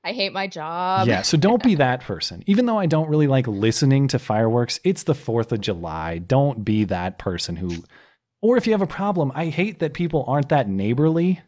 I 0.04 0.12
hate 0.12 0.32
my 0.34 0.46
job. 0.46 1.08
yeah. 1.08 1.22
So 1.22 1.36
don't 1.38 1.62
be 1.62 1.76
that 1.76 2.02
person. 2.02 2.44
Even 2.46 2.66
though 2.66 2.78
I 2.78 2.86
don't 2.86 3.08
really 3.08 3.26
like 3.26 3.46
listening 3.46 4.06
to 4.08 4.18
fireworks, 4.18 4.78
it's 4.84 5.04
the 5.04 5.14
4th 5.14 5.50
of 5.52 5.60
July. 5.62 6.18
Don't 6.18 6.64
be 6.64 6.84
that 6.84 7.18
person 7.18 7.56
who, 7.56 7.82
or 8.42 8.56
if 8.58 8.66
you 8.66 8.72
have 8.74 8.82
a 8.82 8.86
problem, 8.86 9.32
I 9.34 9.46
hate 9.46 9.78
that 9.78 9.94
people 9.94 10.24
aren't 10.28 10.50
that 10.50 10.68
neighborly. 10.68 11.40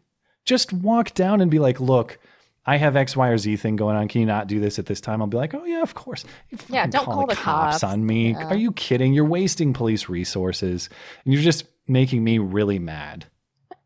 Just 0.47 0.73
walk 0.73 1.13
down 1.13 1.41
and 1.43 1.51
be 1.51 1.59
like, 1.59 1.81
look, 1.81 2.19
I 2.65 2.79
have 2.79 2.97
X, 2.97 3.15
Y, 3.15 3.29
or 3.29 3.37
Z 3.39 3.57
thing 3.59 3.77
going 3.77 3.95
on. 3.97 4.09
Can 4.09 4.23
you 4.23 4.27
not 4.27 4.47
do 4.49 4.59
this 4.59 4.79
at 4.79 4.87
this 4.87 5.01
time? 5.01 5.21
I'll 5.21 5.29
be 5.29 5.37
like, 5.37 5.55
oh 5.55 5.65
yeah, 5.65 5.83
of 5.83 5.95
course. 5.95 6.25
You 6.51 6.59
Yeah, 6.69 6.87
don't 6.87 7.05
call 7.05 7.27
the 7.27 7.35
cops. 7.37 7.85
on 7.85 8.05
me. 8.07 8.31
Yeah. 8.33 8.47
Are 8.49 8.57
you 8.57 8.73
kidding? 8.73 9.13
You're 9.13 9.25
wasting 9.27 9.73
police 9.73 10.09
resources, 10.09 10.89
and 11.25 11.33
you're 11.35 11.43
just 11.43 11.65
making 11.87 12.25
me 12.25 12.39
really 12.39 12.79
mad. 12.79 13.27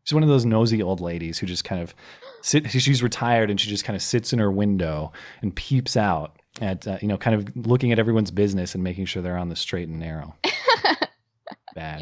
She's 0.03 0.13
one 0.15 0.23
of 0.23 0.29
those 0.29 0.45
nosy 0.45 0.81
old 0.81 0.99
ladies 0.99 1.37
who 1.37 1.45
just 1.45 1.63
kind 1.63 1.81
of 1.81 1.93
sit. 2.41 2.69
She's 2.71 3.01
retired, 3.03 3.49
and 3.49 3.59
she 3.59 3.69
just 3.69 3.85
kind 3.85 3.95
of 3.95 4.01
sits 4.01 4.33
in 4.33 4.39
her 4.39 4.51
window 4.51 5.11
and 5.41 5.55
peeps 5.55 5.95
out 5.97 6.37
at 6.59 6.87
uh, 6.87 6.97
you 7.01 7.07
know, 7.07 7.17
kind 7.17 7.35
of 7.35 7.65
looking 7.67 7.91
at 7.91 7.99
everyone's 7.99 8.31
business 8.31 8.75
and 8.75 8.83
making 8.83 9.05
sure 9.05 9.21
they're 9.23 9.37
on 9.37 9.49
the 9.49 9.55
straight 9.55 9.87
and 9.87 9.99
narrow. 9.99 10.35
Bad. 11.75 12.01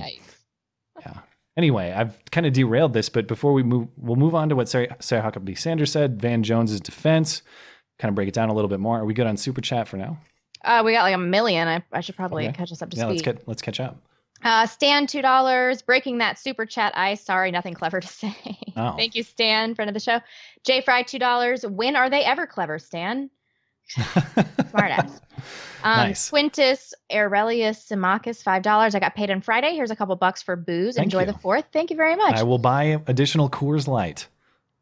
Yeah. 0.99 1.13
Anyway, 1.57 1.91
I've 1.91 2.17
kind 2.31 2.45
of 2.47 2.53
derailed 2.53 2.93
this, 2.93 3.09
but 3.09 3.27
before 3.27 3.53
we 3.53 3.63
move, 3.63 3.87
we'll 3.97 4.15
move 4.15 4.33
on 4.33 4.49
to 4.49 4.55
what 4.55 4.69
Sarah, 4.69 4.95
Sarah 4.99 5.21
Huckabee 5.29 5.57
Sanders 5.57 5.91
said. 5.91 6.21
Van 6.21 6.41
Jones's 6.41 6.79
defense. 6.81 7.41
Kind 7.99 8.09
of 8.09 8.15
break 8.15 8.27
it 8.29 8.33
down 8.33 8.49
a 8.49 8.53
little 8.53 8.69
bit 8.69 8.79
more. 8.79 8.99
Are 8.99 9.05
we 9.05 9.13
good 9.13 9.27
on 9.27 9.35
super 9.37 9.61
chat 9.61 9.87
for 9.87 9.97
now? 9.97 10.17
Uh, 10.63 10.81
we 10.85 10.93
got 10.93 11.03
like 11.03 11.15
a 11.15 11.19
million. 11.19 11.67
I, 11.67 11.83
I 11.91 12.01
should 12.01 12.15
probably 12.15 12.45
Okay. 12.47 12.55
catch 12.57 12.71
us 12.71 12.81
up 12.81 12.89
to 12.91 12.97
yeah, 12.97 13.03
speed. 13.03 13.09
let's 13.11 13.21
get 13.21 13.47
let's 13.47 13.61
catch 13.61 13.79
up. 13.79 13.97
Uh, 14.43 14.65
Stan, 14.65 15.07
two 15.07 15.21
dollars. 15.21 15.81
Breaking 15.81 16.19
that 16.19 16.39
super 16.39 16.65
chat 16.65 16.93
ice. 16.97 17.21
Sorry, 17.21 17.51
nothing 17.51 17.73
clever 17.73 17.99
to 17.99 18.07
say. 18.07 18.35
Oh. 18.75 18.93
Thank 18.97 19.15
you, 19.15 19.23
Stan, 19.23 19.75
friend 19.75 19.89
of 19.89 19.93
the 19.93 19.99
show. 19.99 20.19
Jay 20.63 20.81
Fry, 20.81 21.03
two 21.03 21.19
dollars. 21.19 21.65
When 21.65 21.95
are 21.95 22.09
they 22.09 22.23
ever 22.23 22.47
clever, 22.47 22.79
Stan? 22.79 23.29
Smart 23.89 24.91
ass. 24.91 25.21
Um, 25.83 25.97
Nice. 26.09 26.29
Quintus 26.29 26.93
Aurelius 27.11 27.83
Symmachus, 27.83 28.43
five 28.43 28.61
dollars. 28.61 28.95
I 28.95 28.99
got 28.99 29.15
paid 29.15 29.31
on 29.31 29.41
Friday. 29.41 29.73
Here's 29.73 29.91
a 29.91 29.95
couple 29.95 30.15
bucks 30.15 30.41
for 30.41 30.55
booze. 30.55 30.95
Thank 30.95 31.05
Enjoy 31.05 31.21
you. 31.21 31.25
the 31.25 31.33
fourth. 31.33 31.65
Thank 31.71 31.89
you 31.89 31.95
very 31.95 32.15
much. 32.15 32.35
I 32.35 32.43
will 32.43 32.57
buy 32.59 33.01
additional 33.07 33.49
Coors 33.49 33.87
Light. 33.87 34.27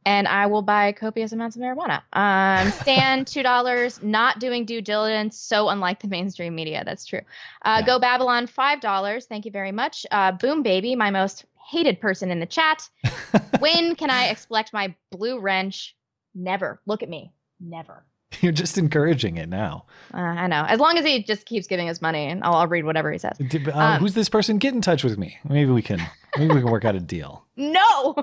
And 0.07 0.25
I 0.25 0.45
will 0.45 0.61
buy 0.61 0.93
copious 0.93 1.33
amounts 1.33 1.57
of 1.57 1.61
marijuana. 1.61 2.01
Um, 2.13 2.71
Stan, 2.81 3.25
two 3.25 3.43
dollars. 3.43 4.01
Not 4.01 4.39
doing 4.39 4.63
due 4.63 4.81
diligence, 4.81 5.37
so 5.37 5.67
unlike 5.67 5.99
the 6.01 6.07
mainstream 6.07 6.55
media. 6.55 6.83
That's 6.85 7.05
true. 7.05 7.19
Uh, 7.65 7.81
Go 7.81 7.99
Babylon, 7.99 8.47
five 8.47 8.79
dollars. 8.79 9.25
Thank 9.25 9.43
you 9.43 9.51
very 9.51 9.73
much. 9.73 10.05
Uh, 10.09 10.31
Boom 10.31 10.63
baby, 10.63 10.95
my 10.95 11.11
most 11.11 11.43
hated 11.69 11.99
person 11.99 12.31
in 12.31 12.39
the 12.39 12.45
chat. 12.45 12.89
when 13.59 13.95
can 13.95 14.09
I 14.09 14.27
expect 14.27 14.71
my 14.71 14.95
blue 15.11 15.41
wrench? 15.41 15.93
Never. 16.33 16.79
Look 16.85 17.03
at 17.03 17.09
me. 17.09 17.33
Never. 17.59 18.05
You're 18.41 18.53
just 18.53 18.77
encouraging 18.77 19.35
it 19.35 19.49
now. 19.49 19.87
Uh, 20.13 20.19
I 20.19 20.47
know. 20.47 20.63
As 20.69 20.79
long 20.79 20.97
as 20.97 21.03
he 21.05 21.21
just 21.21 21.45
keeps 21.45 21.67
giving 21.67 21.89
us 21.89 22.01
money, 22.01 22.27
and 22.27 22.45
I'll, 22.45 22.53
I'll 22.55 22.67
read 22.67 22.85
whatever 22.85 23.11
he 23.11 23.17
says. 23.17 23.37
Uh, 23.41 23.71
Um, 23.73 23.99
who's 23.99 24.13
this 24.13 24.29
person? 24.29 24.57
Get 24.57 24.73
in 24.73 24.79
touch 24.81 25.03
with 25.03 25.17
me. 25.17 25.37
Maybe 25.49 25.69
we 25.69 25.81
can. 25.81 25.99
Maybe 26.37 26.53
we 26.53 26.61
can 26.61 26.71
work 26.71 26.85
out 26.85 26.95
a 26.95 27.01
deal. 27.01 27.43
No, 27.57 28.15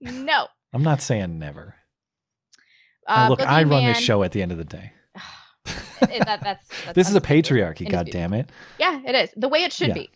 no. 0.00 0.46
I'm 0.76 0.82
not 0.82 1.00
saying 1.00 1.38
never. 1.38 1.74
Uh, 3.06 3.14
Now, 3.16 3.28
look, 3.30 3.40
I 3.40 3.62
run 3.62 3.84
this 3.86 3.98
show 3.98 4.22
at 4.22 4.32
the 4.32 4.42
end 4.42 4.52
of 4.52 4.58
the 4.58 4.64
day. 4.64 4.92
It- 6.02 6.26
that- 6.26 6.42
that's, 6.42 6.68
that's 6.84 6.94
This 6.94 7.08
is 7.08 7.16
a 7.16 7.20
patriarchy. 7.20 7.88
God 7.90 8.08
damn 8.10 8.34
it. 8.34 8.50
Yeah, 8.78 9.00
it 9.06 9.14
is 9.14 9.30
the 9.36 9.48
way 9.48 9.60
it 9.64 9.72
should 9.72 9.88
Yeah. 9.88 9.94
be. 9.94 10.10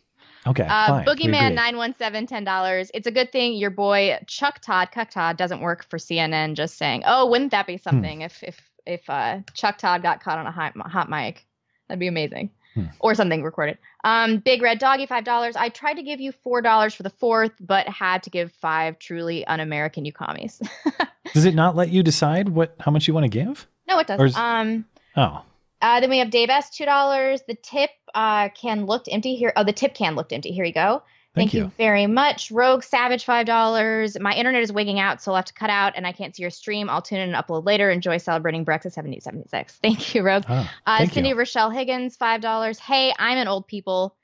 Okay, 0.47 0.65
Uh, 0.65 0.87
fine. 0.87 1.07
Boogeyman 1.07 1.55
nine 1.55 1.77
one 1.79 1.95
seven 1.99 2.27
ten 2.27 2.45
dollars. 2.45 2.91
It's 2.93 3.07
a 3.07 3.11
good 3.11 3.33
thing 3.33 3.55
your 3.55 3.71
boy 3.71 4.19
Chuck 4.27 4.61
Todd 4.61 4.91
Cuck 4.93 5.11
Todd 5.11 5.37
doesn't 5.39 5.61
work 5.61 5.87
for 5.89 5.99
CNN. 5.99 6.55
Just 6.55 6.77
saying. 6.79 7.03
Oh, 7.07 7.27
wouldn't 7.31 7.51
that 7.53 7.67
be 7.67 7.77
Hmm. 7.77 7.83
something 7.83 8.21
if 8.23 8.43
if 8.43 8.61
if 8.87 9.09
uh, 9.09 9.39
Chuck 9.55 9.79
Todd 9.79 10.03
got 10.03 10.23
caught 10.23 10.39
on 10.39 10.47
a 10.47 10.51
hot, 10.51 10.73
hot 10.77 11.09
mic? 11.09 11.47
That'd 11.89 12.01
be 12.01 12.07
amazing. 12.07 12.51
Hmm. 12.75 12.85
Or 13.01 13.17
something 13.17 13.43
recorded. 13.43 13.79
Um, 14.05 14.39
Big 14.39 14.63
Red 14.63 14.79
Doggy 14.79 15.07
five 15.07 15.25
dollars. 15.25 15.57
I 15.57 15.71
tried 15.71 15.95
to 15.95 16.03
give 16.05 16.21
you 16.21 16.31
four 16.31 16.63
dollars 16.63 16.95
for 16.95 17.03
the 17.03 17.11
fourth, 17.11 17.51
but 17.61 17.89
had 17.89 18.23
to 18.23 18.31
give 18.31 18.53
five. 18.53 18.99
Truly 19.01 19.45
un-American, 19.47 20.05
you 20.05 20.13
commies. 20.13 20.63
Does 21.35 21.45
it 21.47 21.55
not 21.57 21.75
let 21.75 21.91
you 21.91 22.03
decide 22.05 22.49
what 22.49 22.77
how 22.79 22.91
much 22.93 23.09
you 23.09 23.15
want 23.15 23.25
to 23.25 23.29
give? 23.29 23.67
no, 23.89 23.99
it 23.99 24.09
Or 24.11 24.17
does. 24.19 24.31
is- 24.33 24.37
Um. 24.37 24.85
Oh, 25.17 25.43
Uh, 25.83 25.99
then 26.01 26.11
we 26.11 26.19
have 26.19 26.31
Dave 26.31 26.49
S. 26.51 26.71
two 26.71 26.85
dollars. 26.85 27.43
The 27.49 27.55
tip 27.57 27.91
uh, 28.15 28.51
can 28.51 28.87
looked 28.87 29.09
empty 29.11 29.35
here. 29.35 29.53
Oh, 29.57 29.65
the 29.65 29.73
tip 29.73 29.95
can 29.95 30.15
looked 30.15 30.33
empty. 30.33 30.53
Here 30.53 30.65
you 30.65 30.73
go. 30.73 31.03
Thank, 31.35 31.55
you. 31.55 31.71
very 31.79 32.07
much. 32.09 32.51
Rogue 32.51 32.83
Savage, 32.83 33.25
$5. 33.25 34.21
My 34.21 34.35
internet 34.35 34.63
is 34.63 34.73
wigging 34.73 34.99
out, 34.99 35.23
so 35.23 35.31
I'll 35.31 35.37
have 35.37 35.45
to 35.45 35.55
cut 35.55 35.71
out 35.71 35.93
and 35.95 36.05
I 36.07 36.13
can't 36.13 36.35
see 36.35 36.43
your 36.43 36.51
stream. 36.51 36.91
I'll 36.91 37.03
tune 37.03 37.21
in 37.21 37.33
and 37.33 37.47
upload 37.47 37.65
later. 37.65 37.89
Enjoy 37.89 38.19
celebrating 38.19 38.65
Brexit 38.65 38.93
7076. 38.93 39.79
Thank 39.83 40.15
you, 40.15 40.23
Rogue. 40.23 40.45
Oh, 40.49 40.69
uh, 40.87 41.07
Cindy 41.07 41.31
you. 41.31 41.37
Rochelle 41.37 41.71
Higgins, 41.71 42.17
$5. 42.17 42.79
Hey, 42.81 43.15
I'm 43.17 43.39
an 43.39 43.47
old 43.47 43.69
people. 43.69 44.17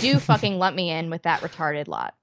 Do 0.00 0.18
fucking 0.18 0.58
lump 0.58 0.74
me 0.74 0.90
in 0.90 1.10
with 1.10 1.22
that 1.24 1.40
retarded 1.42 1.86
lot. 1.86 2.14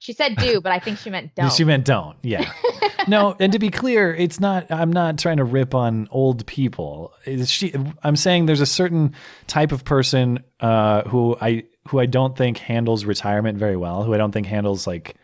She 0.00 0.12
said 0.12 0.36
do, 0.36 0.60
but 0.60 0.70
I 0.72 0.78
think 0.78 0.98
she 0.98 1.10
meant 1.10 1.34
don't. 1.36 1.52
She 1.52 1.64
meant 1.64 1.84
don't. 1.84 2.16
Yeah. 2.22 2.50
no, 3.08 3.36
and 3.40 3.52
to 3.52 3.58
be 3.58 3.70
clear, 3.70 4.14
it's 4.14 4.38
not. 4.40 4.70
I'm 4.70 4.92
not 4.92 5.18
trying 5.18 5.38
to 5.38 5.44
rip 5.44 5.74
on 5.74 6.08
old 6.10 6.46
people. 6.46 7.12
It's 7.24 7.50
she, 7.50 7.74
I'm 8.02 8.16
saying 8.16 8.46
there's 8.46 8.60
a 8.60 8.66
certain 8.66 9.14
type 9.46 9.72
of 9.72 9.84
person 9.84 10.44
uh, 10.60 11.02
who 11.02 11.36
I 11.40 11.64
who 11.88 11.98
I 11.98 12.06
don't 12.06 12.36
think 12.36 12.58
handles 12.58 13.04
retirement 13.04 13.58
very 13.58 13.76
well. 13.76 14.04
Who 14.04 14.14
I 14.14 14.18
don't 14.18 14.32
think 14.32 14.46
handles 14.46 14.86
like 14.86 15.16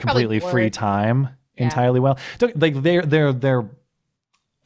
completely 0.00 0.40
free 0.40 0.70
time 0.70 1.28
Yeah. 1.56 1.64
entirely 1.64 2.00
well. 2.00 2.18
Like 2.56 2.82
their 2.82 3.02
their 3.02 3.32
their 3.32 3.70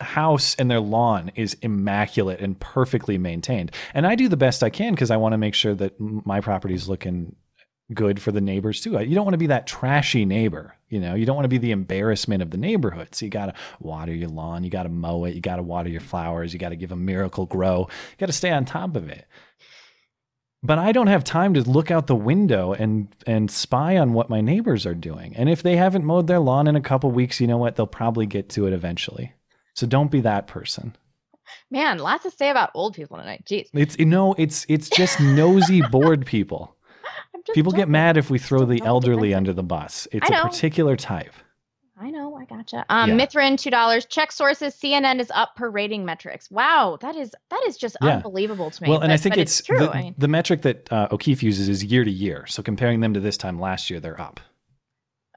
house 0.01 0.55
and 0.55 0.70
their 0.70 0.81
lawn 0.81 1.31
is 1.35 1.55
immaculate 1.61 2.40
and 2.40 2.59
perfectly 2.59 3.18
maintained. 3.18 3.73
And 3.92 4.07
I 4.07 4.14
do 4.14 4.29
the 4.29 4.37
best 4.37 4.62
I 4.62 4.70
can 4.70 4.94
because 4.94 5.11
I 5.11 5.18
want 5.18 5.35
to 5.35 5.38
make 5.38 5.55
sure 5.55 5.75
that 5.75 6.01
my 6.01 6.40
property's 6.40 6.88
looking 6.88 7.37
good 7.92 8.20
for 8.20 8.33
the 8.33 8.40
neighbors 8.40 8.81
too. 8.81 8.98
You 9.00 9.14
don't 9.14 9.24
want 9.24 9.35
to 9.35 9.38
be 9.38 9.48
that 9.48 9.66
trashy 9.66 10.24
neighbor. 10.24 10.74
You 10.88 11.00
know, 11.00 11.14
you 11.14 11.26
don't 11.26 11.37
want 11.37 11.44
to 11.44 11.48
be 11.48 11.59
the 11.59 11.72
embarrassment 11.72 12.42
of 12.42 12.50
the 12.50 12.57
neighborhood. 12.57 13.14
So 13.14 13.24
you 13.24 13.31
got 13.31 13.46
to 13.46 13.55
water 13.81 14.12
your 14.12 14.29
lawn, 14.29 14.64
you 14.64 14.70
got 14.70 14.85
to 14.85 14.88
mow 14.88 15.24
it, 15.24 15.35
you 15.35 15.40
got 15.40 15.57
to 15.57 15.62
water 15.62 15.88
your 15.88 16.00
flowers, 16.00 16.53
you 16.53 16.59
got 16.59 16.70
to 16.70 16.76
give 16.76 16.90
them 16.90 17.05
Miracle-Gro. 17.05 17.79
You 17.81 18.16
got 18.18 18.26
to 18.26 18.33
stay 18.33 18.50
on 18.50 18.64
top 18.64 18.96
of 18.96 19.09
it. 19.09 19.26
But 20.62 20.79
I 20.79 20.92
don't 20.92 21.07
have 21.07 21.24
time 21.24 21.55
to 21.55 21.62
look 21.62 21.90
out 21.90 22.07
the 22.07 22.14
window 22.14 22.74
and 22.74 23.09
and 23.26 23.50
spy 23.50 23.96
on 23.96 24.12
what 24.12 24.29
my 24.29 24.42
neighbors 24.42 24.85
are 24.85 24.94
doing. 24.94 25.35
And 25.37 25.48
if 25.48 25.62
they 25.62 25.76
haven't 25.76 26.05
mowed 26.05 26.26
their 26.26 26.38
lawn 26.38 26.66
in 26.66 26.76
a 26.76 26.83
couple 26.83 27.11
weeks, 27.11 27.40
you 27.40 27.46
know 27.46 27.57
what? 27.57 27.76
They'll 27.76 27.87
probably 27.87 28.26
get 28.26 28.50
to 28.50 28.66
it 28.66 28.74
eventually. 28.74 29.33
So 29.74 29.87
don't 29.87 30.11
be 30.11 30.20
that 30.20 30.46
person. 30.46 30.96
Man, 31.70 31.98
lots 31.98 32.24
to 32.24 32.31
say 32.31 32.50
about 32.50 32.70
old 32.74 32.94
people 32.94 33.16
tonight. 33.16 33.44
Jeez. 33.48 33.68
It's 33.72 33.98
you 33.98 34.05
know, 34.05 34.35
it's 34.37 34.66
it's 34.68 34.90
just 34.90 35.18
nosy 35.20 35.81
bored 35.90 36.26
people. 36.26 36.76
People 37.55 37.72
get 37.72 37.88
mad 37.88 38.16
if 38.16 38.31
we 38.31 38.38
throw 38.38 38.64
the 38.64 38.83
elderly 38.85 39.35
under 39.35 39.53
the 39.53 39.62
bus. 39.62 40.07
It's 40.12 40.29
a 40.29 40.33
particular 40.42 40.96
type. 40.96 41.33
I 42.03 42.11
know, 42.11 42.35
I 42.35 42.46
gotcha. 42.46 42.87
Um, 42.88 43.11
Yeah. 43.11 43.26
Mithrin, 43.26 43.59
two 43.59 43.68
dollars. 43.70 44.07
Check 44.07 44.33
sources. 44.33 44.74
CNN 44.74 45.20
is 45.20 45.31
up 45.35 45.55
per 45.55 45.68
rating 45.68 46.07
metrics. 46.07 46.50
Wow, 46.50 46.96
that 47.03 47.14
is 47.14 47.35
that 47.50 47.62
is 47.66 47.76
just 47.76 47.96
Yeah. 48.00 48.16
unbelievable 48.16 48.70
to 48.70 48.83
me. 48.83 48.88
Well, 48.88 49.00
and 49.00 49.12
I 49.12 49.18
think 49.18 49.35
but 49.35 49.40
it's, 49.40 49.62
true. 49.62 49.81
the, 49.81 49.90
I 49.90 50.03
mean, 50.05 50.14
the 50.16 50.29
metric 50.29 50.62
that 50.62 50.90
uh, 50.90 51.09
O'Keefe 51.11 51.42
uses 51.42 51.68
is 51.68 51.85
year 51.85 52.03
to 52.05 52.11
year. 52.11 52.46
So 52.46 52.62
comparing 52.62 53.00
them 53.00 53.12
to 53.14 53.20
this 53.20 53.37
time 53.37 53.61
last 53.61 53.90
year, 53.90 54.00
they're 54.00 54.18
up. 54.20 54.40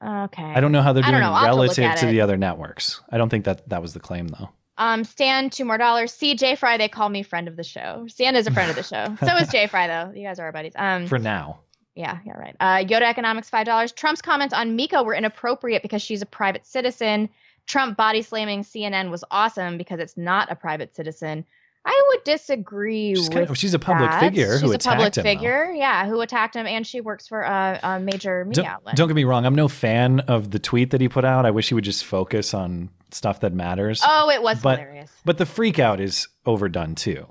okay. 0.01 0.43
I 0.43 0.59
don't 0.61 0.71
know 0.71 0.81
how 0.81 0.93
they're 0.93 1.03
doing 1.03 1.19
know. 1.19 1.37
To 1.37 1.45
relative 1.45 1.95
to 1.99 2.05
the 2.05 2.21
other 2.21 2.37
networks. 2.37 3.01
I 3.09 3.17
don't 3.17 3.29
think 3.29 3.43
that 3.45 3.67
that 3.69 3.81
was 3.81 3.93
the 3.93 3.99
claim 3.99 4.27
though. 4.29 4.49
Um, 4.77 5.03
Stan, 5.03 5.49
two 5.49 5.65
more 5.65 5.77
dollars. 5.77 6.11
See 6.13 6.33
Jay 6.35 6.55
Fry, 6.55 6.77
they 6.77 6.87
call 6.87 7.07
me 7.09 7.23
friend 7.23 7.47
of 7.47 7.55
the 7.57 7.63
show. 7.63 8.05
Stan 8.07 8.35
is 8.35 8.47
a 8.47 8.51
friend 8.51 8.69
of 8.69 8.75
the 8.75 8.83
show. 8.83 9.15
So 9.19 9.35
is 9.37 9.49
Jay 9.49 9.67
Fry, 9.67 9.87
though. 9.87 10.11
You 10.15 10.25
guys 10.25 10.39
are 10.39 10.45
our 10.45 10.51
buddies. 10.51 10.73
Um, 10.75 11.05
For 11.07 11.19
now. 11.19 11.59
Yeah, 11.95 12.19
yeah, 12.25 12.33
right. 12.33 12.55
Uh, 12.59 12.77
Yoda 12.85 13.03
Economics, 13.03 13.49
five 13.49 13.65
dollars. 13.65 13.91
Trump's 13.91 14.21
comments 14.21 14.53
on 14.53 14.75
Mika 14.75 15.03
were 15.03 15.13
inappropriate 15.13 15.81
because 15.83 16.01
she's 16.01 16.21
a 16.21 16.25
private 16.25 16.65
citizen. 16.65 17.29
Trump 17.67 17.95
body 17.97 18.21
slamming 18.21 18.63
CNN 18.63 19.09
was 19.09 19.23
awesome 19.31 19.77
because 19.77 19.99
it's 19.99 20.17
not 20.17 20.51
a 20.51 20.55
private 20.55 20.95
citizen. 20.95 21.45
I 21.85 22.09
would 22.09 22.23
disagree 22.23 23.13
She's 23.13 23.25
with 23.27 23.33
kind 23.33 23.49
of- 23.49 23.57
she's 23.57 23.73
a 23.73 23.79
public 23.79 24.09
that. 24.09 24.19
figure 24.21 24.53
who 24.57 24.67
She's 24.67 24.73
a 24.75 24.79
public 24.79 25.17
him, 25.17 25.23
though. 25.23 25.29
figure, 25.29 25.71
yeah, 25.75 26.05
who 26.07 26.21
attacked 26.21 26.55
him, 26.55 26.65
and 26.65 26.87
she 26.87 27.01
works 27.01 27.27
for 27.27 27.41
a, 27.41 27.79
a 27.83 27.99
major 27.99 28.45
media 28.45 28.63
Don't, 28.63 28.71
outlet. 28.71 28.95
don't 28.95 29.07
get 29.09 29.15
me 29.15 29.25
wrong. 29.25 29.45
I'm 29.45 29.53
no 29.55 29.67
fan 29.67 30.21
of 30.21 30.51
the 30.51 30.59
tweet 30.59 30.91
that 30.91 31.01
he 31.01 31.09
put 31.09 31.25
out. 31.25 31.45
I 31.45 31.51
wish 31.51 31.67
he 31.67 31.73
would 31.75 31.83
just 31.83 32.05
focus 32.05 32.53
on 32.53 32.89
stuff 33.11 33.41
that 33.41 33.53
matters. 33.53 34.01
Oh, 34.07 34.29
it 34.29 34.41
was 34.41 34.61
but, 34.61 34.79
hilarious. 34.79 35.11
But 35.25 35.37
the 35.37 35.45
freak 35.45 35.77
out 35.77 35.99
is 35.99 36.29
overdone 36.45 36.95
too. 36.95 37.27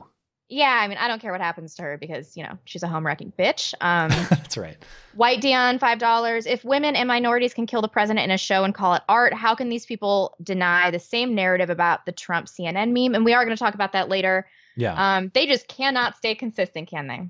Yeah, 0.52 0.78
I 0.82 0.86
mean, 0.86 0.98
I 0.98 1.08
don't 1.08 1.18
care 1.18 1.32
what 1.32 1.40
happens 1.40 1.76
to 1.76 1.82
her 1.82 1.96
because 1.96 2.36
you 2.36 2.42
know 2.42 2.58
she's 2.66 2.82
a 2.82 2.88
home 2.88 3.06
wrecking 3.06 3.32
bitch. 3.38 3.74
Um, 3.82 4.10
That's 4.30 4.56
right. 4.56 4.76
White 5.14 5.40
Dion, 5.40 5.78
five 5.78 5.98
dollars. 5.98 6.46
If 6.46 6.64
women 6.64 6.94
and 6.94 7.08
minorities 7.08 7.52
can 7.52 7.66
kill 7.66 7.82
the 7.82 7.88
president 7.88 8.24
in 8.24 8.30
a 8.30 8.38
show 8.38 8.64
and 8.64 8.74
call 8.74 8.94
it 8.94 9.02
art, 9.08 9.34
how 9.34 9.54
can 9.54 9.70
these 9.70 9.86
people 9.86 10.36
deny 10.42 10.90
the 10.90 10.98
same 10.98 11.34
narrative 11.34 11.68
about 11.68 12.06
the 12.06 12.12
Trump 12.12 12.46
CNN 12.46 12.92
meme? 12.92 13.14
And 13.14 13.24
we 13.24 13.32
are 13.34 13.44
going 13.44 13.56
to 13.56 13.62
talk 13.62 13.74
about 13.74 13.92
that 13.92 14.08
later. 14.08 14.46
Yeah. 14.76 15.16
Um, 15.16 15.30
they 15.34 15.46
just 15.46 15.68
cannot 15.68 16.16
stay 16.16 16.34
consistent, 16.34 16.88
can 16.88 17.06
they? 17.08 17.28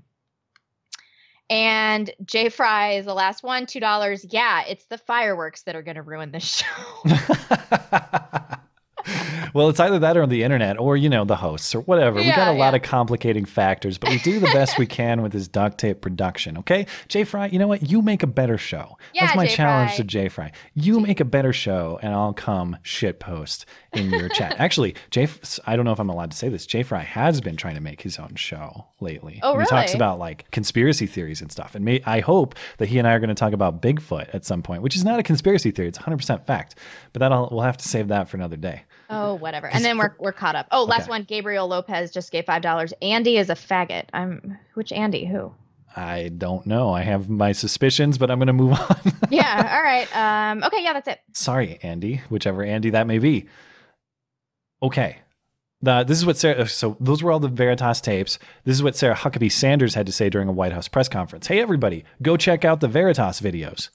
And 1.48 2.10
Jay 2.24 2.48
Fry 2.48 2.94
is 2.94 3.06
the 3.06 3.14
last 3.14 3.42
one, 3.42 3.66
two 3.66 3.80
dollars. 3.80 4.26
Yeah, 4.28 4.64
it's 4.68 4.84
the 4.86 4.98
fireworks 4.98 5.62
that 5.62 5.74
are 5.76 5.82
going 5.82 5.96
to 5.96 6.02
ruin 6.02 6.32
this 6.32 6.44
show. 6.44 6.66
Well, 9.54 9.68
it's 9.68 9.80
either 9.80 9.98
that 9.98 10.16
or 10.16 10.26
the 10.26 10.42
internet 10.44 10.78
or, 10.78 10.96
you 10.96 11.08
know, 11.08 11.24
the 11.24 11.36
hosts 11.36 11.74
or 11.74 11.80
whatever. 11.82 12.16
we 12.16 12.24
got 12.26 12.36
Yeah, 12.38 12.52
a 12.52 12.58
lot 12.58 12.74
of 12.74 12.82
complicating 12.82 13.44
factors, 13.44 13.98
but 13.98 14.10
we 14.10 14.18
do 14.18 14.38
the 14.40 14.46
best 14.46 14.78
we 14.78 14.86
can 14.86 15.22
with 15.22 15.32
this 15.32 15.48
duct 15.48 15.78
tape 15.78 16.00
production, 16.00 16.58
okay? 16.58 16.86
Jay 17.08 17.24
Fry, 17.24 17.46
you 17.46 17.58
know 17.58 17.66
what? 17.68 17.88
You 17.90 18.00
make 18.02 18.22
a 18.22 18.26
better 18.26 18.56
show. 18.58 18.96
Yeah, 19.12 19.26
That's 19.26 19.36
my 19.36 19.46
Jay 19.46 19.54
challenge 19.56 19.90
Fry. 19.90 19.96
to 19.98 20.04
Jay 20.04 20.28
Fry. 20.28 20.52
You 20.74 21.00
make 21.00 21.20
a 21.20 21.24
better 21.24 21.52
show, 21.52 21.98
and 22.02 22.14
I'll 22.14 22.32
come 22.32 22.76
shit 22.82 23.20
post 23.20 23.66
in 23.92 24.10
your 24.10 24.28
chat. 24.28 24.54
Actually, 24.58 24.94
Jay, 25.10 25.28
I 25.66 25.76
don't 25.76 25.84
know 25.84 25.92
if 25.92 26.00
I'm 26.00 26.08
allowed 26.08 26.30
to 26.30 26.36
say 26.36 26.48
this. 26.48 26.64
Jay 26.66 26.82
Fry 26.82 27.00
has 27.02 27.40
been 27.40 27.56
trying 27.56 27.74
to 27.74 27.80
make 27.82 28.02
his 28.02 28.18
own 28.18 28.34
show 28.36 28.86
lately. 29.00 29.40
Oh, 29.42 29.54
And 29.54 29.62
He 29.62 29.68
talks 29.68 29.94
about 29.94 30.18
like 30.18 30.50
conspiracy 30.50 31.06
theories 31.06 31.40
and 31.42 31.50
stuff. 31.52 31.74
And 31.74 31.84
may, 31.84 32.00
I 32.06 32.20
hope 32.20 32.54
that 32.78 32.88
he 32.88 32.98
and 32.98 33.06
I 33.06 33.12
are 33.12 33.18
going 33.20 33.28
to 33.28 33.34
talk 33.34 33.52
about 33.52 33.82
Bigfoot 33.82 34.34
at 34.34 34.44
some 34.44 34.62
point, 34.62 34.82
which 34.82 34.96
is 34.96 35.04
not 35.04 35.18
a 35.18 35.22
conspiracy 35.22 35.70
theory. 35.70 35.88
It's 35.88 35.98
100% 35.98 36.46
fact. 36.46 36.76
But 37.12 37.20
that'll, 37.20 37.48
we'll 37.50 37.60
have 37.62 37.76
to 37.78 37.88
save 37.88 38.08
that 38.08 38.28
for 38.28 38.36
another 38.36 38.56
day. 38.56 38.84
Oh, 39.10 39.34
whatever. 39.34 39.68
And 39.68 39.84
then 39.84 39.98
we're 39.98 40.14
we're 40.18 40.32
caught 40.32 40.56
up. 40.56 40.66
Oh, 40.70 40.84
last 40.84 41.02
Okay. 41.02 41.10
one. 41.10 41.22
Gabriel 41.24 41.68
Lopez 41.68 42.10
just 42.10 42.32
gave 42.32 42.44
five 42.46 42.62
dollars. 42.62 42.92
Andy 43.02 43.36
is 43.36 43.50
a 43.50 43.54
faggot. 43.54 44.04
I'm 44.12 44.58
which 44.74 44.92
Andy? 44.92 45.24
Who? 45.26 45.52
I 45.94 46.30
don't 46.36 46.66
know. 46.66 46.90
I 46.94 47.02
have 47.02 47.28
my 47.28 47.52
suspicions, 47.52 48.16
but 48.16 48.30
I'm 48.30 48.38
going 48.38 48.46
to 48.46 48.52
move 48.54 48.72
on. 48.80 48.96
yeah. 49.30 49.74
All 49.76 49.82
right. 49.82 50.08
Um. 50.16 50.62
Okay. 50.64 50.82
Yeah. 50.82 50.92
That's 50.94 51.08
it. 51.08 51.20
Sorry, 51.34 51.78
Andy, 51.82 52.22
whichever 52.30 52.62
Andy 52.62 52.90
that 52.90 53.06
may 53.06 53.18
be. 53.18 53.46
Okay. 54.82 55.18
The, 55.84 56.04
this 56.04 56.16
is 56.16 56.24
what 56.24 56.36
Sarah. 56.36 56.68
So 56.68 56.96
those 57.00 57.22
were 57.24 57.32
all 57.32 57.40
the 57.40 57.48
Veritas 57.48 58.00
tapes. 58.00 58.38
This 58.64 58.76
is 58.76 58.82
what 58.84 58.94
Sarah 58.96 59.16
Huckabee 59.16 59.50
Sanders 59.50 59.94
had 59.94 60.06
to 60.06 60.12
say 60.12 60.30
during 60.30 60.48
a 60.48 60.52
White 60.52 60.72
House 60.72 60.86
press 60.86 61.08
conference. 61.08 61.48
Hey, 61.48 61.60
everybody, 61.60 62.04
go 62.22 62.36
check 62.36 62.64
out 62.64 62.80
the 62.80 62.86
Veritas 62.88 63.40
videos. 63.40 63.90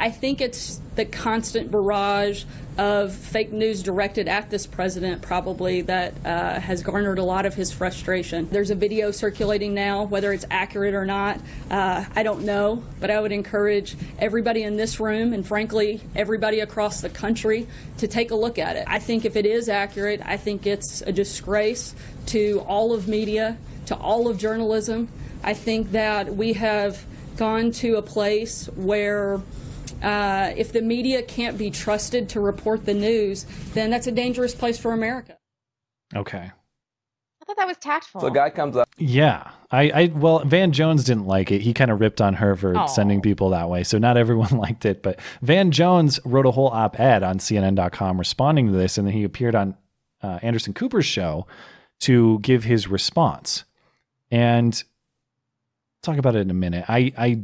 I 0.00 0.10
think 0.10 0.40
it's 0.40 0.80
the 0.96 1.04
constant 1.04 1.70
barrage 1.70 2.44
of 2.78 3.14
fake 3.14 3.52
news 3.52 3.82
directed 3.82 4.28
at 4.28 4.48
this 4.48 4.66
president, 4.66 5.20
probably, 5.20 5.82
that 5.82 6.14
uh, 6.24 6.58
has 6.58 6.82
garnered 6.82 7.18
a 7.18 7.22
lot 7.22 7.44
of 7.44 7.54
his 7.54 7.70
frustration. 7.70 8.48
There's 8.50 8.70
a 8.70 8.74
video 8.74 9.10
circulating 9.10 9.74
now, 9.74 10.04
whether 10.04 10.32
it's 10.32 10.46
accurate 10.50 10.94
or 10.94 11.04
not, 11.04 11.38
uh, 11.70 12.06
I 12.16 12.22
don't 12.22 12.44
know, 12.46 12.82
but 12.98 13.10
I 13.10 13.20
would 13.20 13.30
encourage 13.30 13.94
everybody 14.18 14.62
in 14.62 14.78
this 14.78 14.98
room 14.98 15.34
and, 15.34 15.46
frankly, 15.46 16.00
everybody 16.16 16.60
across 16.60 17.02
the 17.02 17.10
country 17.10 17.68
to 17.98 18.08
take 18.08 18.30
a 18.30 18.36
look 18.36 18.58
at 18.58 18.76
it. 18.76 18.84
I 18.86 19.00
think 19.00 19.26
if 19.26 19.36
it 19.36 19.44
is 19.44 19.68
accurate, 19.68 20.22
I 20.24 20.38
think 20.38 20.66
it's 20.66 21.02
a 21.02 21.12
disgrace 21.12 21.94
to 22.26 22.64
all 22.66 22.94
of 22.94 23.06
media, 23.06 23.58
to 23.86 23.96
all 23.96 24.28
of 24.28 24.38
journalism. 24.38 25.10
I 25.44 25.52
think 25.52 25.92
that 25.92 26.34
we 26.34 26.54
have 26.54 27.04
gone 27.36 27.72
to 27.72 27.96
a 27.96 28.02
place 28.02 28.66
where 28.76 29.42
uh, 30.02 30.52
if 30.56 30.72
the 30.72 30.82
media 30.82 31.22
can't 31.22 31.58
be 31.58 31.70
trusted 31.70 32.28
to 32.30 32.40
report 32.40 32.86
the 32.86 32.94
news, 32.94 33.44
then 33.74 33.90
that's 33.90 34.06
a 34.06 34.12
dangerous 34.12 34.54
place 34.54 34.78
for 34.78 34.92
America. 34.92 35.36
Okay. 36.14 36.50
I 37.40 37.44
thought 37.44 37.56
that 37.56 37.66
was 37.66 37.76
tactful. 37.78 38.20
So 38.20 38.26
a 38.28 38.30
guy 38.30 38.50
comes 38.50 38.76
up. 38.76 38.88
Yeah. 38.96 39.50
I, 39.70 39.90
I 39.90 40.12
well, 40.14 40.40
Van 40.40 40.72
Jones 40.72 41.04
didn't 41.04 41.26
like 41.26 41.50
it. 41.50 41.60
He 41.62 41.72
kind 41.72 41.90
of 41.90 42.00
ripped 42.00 42.20
on 42.20 42.34
her 42.34 42.56
for 42.56 42.76
Aw. 42.76 42.86
sending 42.86 43.20
people 43.20 43.50
that 43.50 43.68
way. 43.68 43.84
So 43.84 43.98
not 43.98 44.16
everyone 44.16 44.50
liked 44.56 44.84
it. 44.84 45.02
But 45.02 45.20
Van 45.42 45.70
Jones 45.70 46.20
wrote 46.24 46.46
a 46.46 46.50
whole 46.50 46.68
op 46.68 46.98
ed 46.98 47.22
on 47.22 47.38
CNN.com 47.38 48.18
responding 48.18 48.66
to 48.66 48.72
this. 48.72 48.98
And 48.98 49.06
then 49.06 49.14
he 49.14 49.24
appeared 49.24 49.54
on 49.54 49.76
uh, 50.22 50.38
Anderson 50.42 50.74
Cooper's 50.74 51.06
show 51.06 51.46
to 52.00 52.38
give 52.40 52.64
his 52.64 52.88
response. 52.88 53.64
And 54.30 54.82
talk 56.02 56.18
about 56.18 56.36
it 56.36 56.40
in 56.40 56.50
a 56.50 56.54
minute. 56.54 56.84
I, 56.88 57.12
I, 57.18 57.40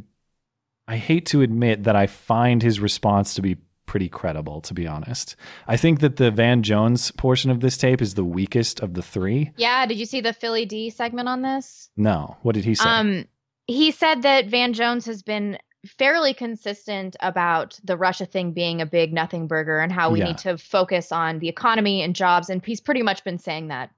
I 0.87 0.97
hate 0.97 1.25
to 1.27 1.41
admit 1.41 1.83
that 1.83 1.95
I 1.95 2.07
find 2.07 2.61
his 2.63 2.79
response 2.79 3.33
to 3.35 3.41
be 3.41 3.57
pretty 3.85 4.09
credible, 4.09 4.61
to 4.61 4.73
be 4.73 4.85
honest. 4.87 5.35
I 5.67 5.77
think 5.77 5.99
that 6.01 6.17
the 6.17 6.29
Van 6.31 6.61
Jones 6.63 7.11
portion 7.11 7.49
of 7.51 7.61
this 7.61 7.77
tape 7.77 8.01
is 8.01 8.13
the 8.15 8.23
weakest 8.23 8.79
of 8.81 8.93
the 8.93 9.01
three. 9.01 9.51
Yeah. 9.57 9.85
Did 9.85 9.97
you 9.97 10.05
see 10.05 10.21
the 10.21 10.33
Philly 10.33 10.65
D 10.65 10.89
segment 10.89 11.27
on 11.29 11.41
this? 11.41 11.89
No. 11.95 12.37
What 12.41 12.55
did 12.55 12.65
he 12.65 12.75
say? 12.75 12.87
Um, 12.87 13.25
he 13.65 13.91
said 13.91 14.21
that 14.23 14.47
Van 14.47 14.73
Jones 14.73 15.05
has 15.05 15.23
been 15.23 15.57
fairly 15.85 16.33
consistent 16.33 17.15
about 17.21 17.79
the 17.83 17.95
Russia 17.95 18.25
thing 18.25 18.51
being 18.51 18.81
a 18.81 18.85
big 18.85 19.13
nothing 19.13 19.47
burger 19.47 19.79
and 19.79 19.91
how 19.91 20.09
we 20.09 20.19
Yeah. 20.19 20.25
need 20.27 20.37
to 20.39 20.57
focus 20.57 21.11
on 21.13 21.39
the 21.39 21.47
economy 21.47 22.01
and 22.01 22.13
jobs. 22.15 22.49
And 22.49 22.65
he's 22.65 22.81
pretty 22.81 23.03
much 23.03 23.23
been 23.23 23.37
saying 23.37 23.67
that, 23.69 23.91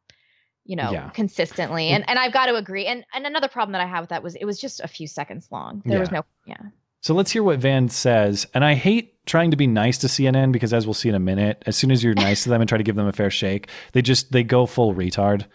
you 0.66 0.76
know, 0.76 0.92
Yeah. 0.92 1.10
consistently. 1.10 1.88
And 1.90 2.08
and 2.08 2.20
I've 2.20 2.34
got 2.34 2.46
to 2.48 2.56
agree. 2.56 2.86
And 2.86 3.06
and 3.14 3.26
another 3.26 3.48
problem 3.48 3.72
that 3.72 3.82
I 3.82 3.88
have 3.88 4.04
with 4.04 4.10
that 4.10 4.22
was 4.22 4.36
it 4.36 4.46
was 4.46 4.60
just 4.60 4.82
a 4.82 4.88
few 4.88 5.08
seconds 5.08 5.48
long. 5.52 5.82
There 5.86 6.00
was 6.00 6.12
no 6.12 6.24
yeah. 6.46 6.58
So 7.02 7.14
let's 7.14 7.32
hear 7.32 7.44
what 7.44 7.60
Van 7.60 7.90
says. 7.90 8.46
And 8.54 8.64
I 8.66 8.74
hate 8.74 9.26
trying 9.26 9.52
to 9.52 9.58
be 9.58 9.68
nice 9.68 9.98
to 10.00 10.08
CNN 10.08 10.52
because 10.52 10.74
as 10.74 10.86
we'll 10.86 10.94
see 10.94 11.10
in 11.10 11.16
a 11.16 11.20
minute, 11.20 11.64
as 11.66 11.78
soon 11.78 11.92
as 11.92 12.04
you're 12.04 12.14
nice 12.14 12.44
to 12.44 12.50
them 12.50 12.62
and 12.62 12.68
try 12.68 12.78
to 12.78 12.84
give 12.84 12.96
them 12.96 13.08
a 13.08 13.14
fair 13.14 13.30
shake, 13.30 13.70
they 13.94 14.02
just 14.02 14.32
they 14.32 14.44
go 14.44 14.66
full 14.66 14.94
retard. 14.94 15.46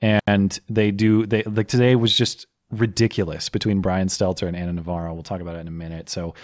And 0.00 0.58
they 0.68 0.90
do 0.90 1.26
they 1.26 1.42
like 1.42 1.68
today 1.68 1.96
was 1.96 2.16
just 2.16 2.46
ridiculous 2.70 3.48
between 3.48 3.80
Brian 3.80 4.08
Stelter 4.08 4.46
and 4.46 4.56
Ana 4.56 4.74
Navarro. 4.74 5.12
We'll 5.14 5.22
talk 5.22 5.40
about 5.40 5.56
it 5.56 5.60
in 5.60 5.68
a 5.68 5.72
minute. 5.72 6.08
So 6.08 6.34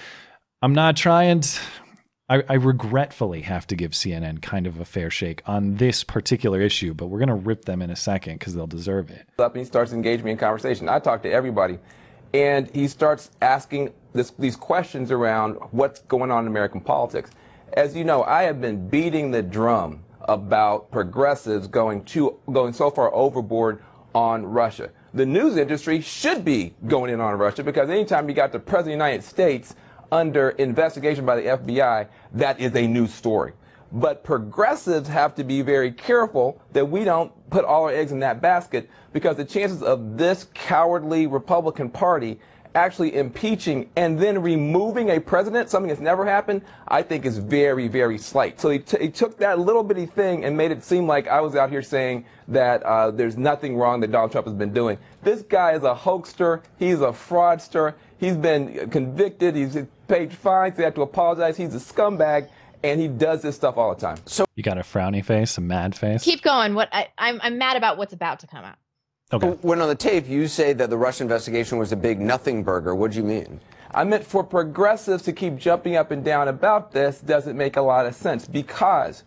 I'm 0.63 0.75
not 0.75 0.97
trying 0.97 1.41
to 1.41 1.61
I, 2.29 2.43
I 2.49 2.55
regretfully 2.55 3.43
have 3.43 3.67
to 3.67 3.77
give 3.77 3.93
CNN 3.93 4.41
kind 4.41 4.67
of 4.67 4.81
a 4.81 4.85
fair 4.85 5.11
shake 5.11 5.43
on 5.47 5.77
this 5.77 6.03
particular 6.05 6.61
issue, 6.61 6.95
but 6.95 7.09
we're 7.09 7.19
gonna 7.19 7.37
rip 7.37 7.67
them 7.67 7.83
in 7.83 7.91
a 7.91 7.97
second 7.97 8.39
because 8.39 8.55
they'll 8.55 8.67
deserve 8.67 9.11
it. 9.11 9.29
up 9.39 9.55
and 9.55 9.61
he 9.61 9.65
starts 9.67 9.93
engaging 9.93 10.25
me 10.25 10.33
in 10.33 10.39
conversation. 10.39 10.89
I 10.89 11.01
talk 11.01 11.23
to 11.25 11.31
everybody, 11.31 11.79
and 12.35 12.69
he 12.75 12.89
starts 12.89 13.31
asking 13.41 13.95
this, 14.13 14.33
these 14.33 14.57
questions 14.57 15.13
around 15.13 15.55
what's 15.71 16.01
going 16.01 16.33
on 16.33 16.45
in 16.45 16.49
American 16.49 16.81
politics. 16.81 17.31
As 17.75 17.97
you 17.97 18.05
know, 18.05 18.25
I 18.25 18.43
have 18.43 18.61
been 18.61 18.89
beating 18.89 19.31
the 19.31 19.41
drum 19.41 20.03
about 20.23 20.91
progressives 20.91 21.69
going 21.69 22.05
too, 22.05 22.37
going 22.53 22.73
so 22.73 22.91
far 22.91 23.15
overboard 23.15 23.83
on 24.15 24.45
Russia. 24.45 24.91
The 25.13 25.25
news 25.25 25.57
industry 25.57 26.01
should 26.01 26.45
be 26.45 26.75
going 26.89 27.13
in 27.13 27.21
on 27.21 27.39
Russia 27.39 27.63
because 27.63 27.89
anytime 27.89 28.29
you 28.29 28.35
got 28.35 28.51
the 28.51 28.59
President 28.59 28.81
of 28.81 28.99
the 28.99 29.05
United 29.05 29.23
States 29.25 29.77
under 30.11 30.51
investigation 30.51 31.25
by 31.25 31.37
the 31.37 31.43
FBI, 31.43 32.09
that 32.33 32.59
is 32.59 32.75
a 32.75 32.87
news 32.87 33.15
story. 33.15 33.53
But 33.95 34.25
progressives 34.25 35.09
have 35.09 35.37
to 35.37 35.45
be 35.45 35.63
very 35.63 35.93
careful 35.93 36.61
that 36.73 36.85
we 36.85 37.05
don't 37.05 37.33
put 37.49 37.65
all 37.65 37.85
our 37.85 37.91
eggs 37.91 38.11
in 38.11 38.19
that 38.21 38.43
basket 38.43 38.91
because 39.13 39.37
the 39.37 39.45
chances 39.45 39.85
of 39.85 40.19
this 40.19 40.49
cowardly 40.53 41.29
Republican 41.29 41.89
Party 41.89 42.41
actually 42.75 43.15
impeaching 43.15 43.89
and 43.95 44.19
then 44.19 44.43
removing 44.43 45.11
a 45.11 45.21
president, 45.21 45.71
something 45.71 45.89
that's 45.89 46.01
never 46.01 46.25
happened, 46.25 46.63
I 46.89 47.03
think 47.03 47.25
is 47.25 47.39
very, 47.39 47.87
very 47.87 48.19
slight. 48.19 48.61
So 48.61 48.71
he, 48.71 48.83
he 49.01 49.09
took 49.11 49.39
that 49.39 49.61
little 49.61 49.85
bitty 49.85 50.07
thing 50.07 50.45
and 50.45 50.57
made 50.57 50.73
it 50.73 50.83
seem 50.83 51.07
like 51.07 51.29
I 51.29 51.41
was 51.41 51.55
out 51.55 51.71
here 51.71 51.83
saying 51.83 52.25
that 52.49 52.83
uh, 52.83 53.13
there's 53.13 53.37
nothing 53.37 53.77
wrong 53.77 54.01
that 54.01 54.11
Donald 54.11 54.33
Trump 54.33 54.49
has 54.49 54.57
been 54.57 54.73
doing. 54.73 54.99
This 55.23 55.43
guy 55.43 55.73
is 55.73 55.85
a 55.85 55.95
hoaxer. 55.95 56.63
He's 56.79 57.01
a 57.01 57.13
fraudster. 57.13 57.95
He's 58.19 58.37
been 58.37 58.91
convicted. 58.91 59.55
He's 59.55 59.79
paid 60.09 60.33
fines. 60.33 60.77
He 60.77 60.83
had 60.83 60.97
to 60.97 61.03
apologize. 61.03 61.57
He's 61.57 61.75
a 61.77 61.79
scumbag. 61.79 62.49
And 62.85 63.01
he 63.01 63.09
does 63.09 63.41
this 63.43 63.57
stuff 63.57 63.79
all 63.79 63.95
the 63.95 64.01
time. 64.01 64.19
So 64.27 64.45
You 64.55 64.63
got 64.63 64.79
a 64.79 64.83
frowny 64.83 65.25
face, 65.25 65.57
a 65.59 65.61
mad 65.63 65.97
face. 65.97 66.23
Keep 66.23 66.43
going. 66.43 66.75
What 66.75 66.89
I, 66.93 67.09
I'm 67.19 67.41
I'm 67.43 67.59
mad 67.59 67.77
about 67.77 67.97
what's 67.97 68.13
about 68.13 68.41
to 68.41 68.47
come 68.47 68.65
out. 68.65 68.77
Okay. 69.33 69.49
When 69.63 69.81
on 69.81 69.89
the 69.89 69.95
tape 69.95 70.29
you 70.29 70.47
say 70.47 70.75
that 70.75 70.91
the 70.91 70.97
Russia 70.99 71.23
investigation 71.23 71.79
was 71.79 71.93
a 71.93 71.97
big 71.97 72.21
nothing 72.21 72.63
burger, 72.63 72.95
what 72.95 73.13
do 73.13 73.19
you 73.19 73.25
mean? 73.25 73.61
I 73.95 74.05
meant 74.05 74.27
for 74.27 74.45
progressives 74.45 75.23
to 75.23 75.33
keep 75.33 75.57
jumping 75.57 75.97
up 75.97 76.11
and 76.11 76.23
down 76.23 76.49
about 76.49 76.93
this 76.93 77.21
doesn't 77.21 77.57
make 77.57 77.77
a 77.77 77.81
lot 77.83 78.07
of 78.07 78.15
sense 78.15 78.47
because 78.47 79.25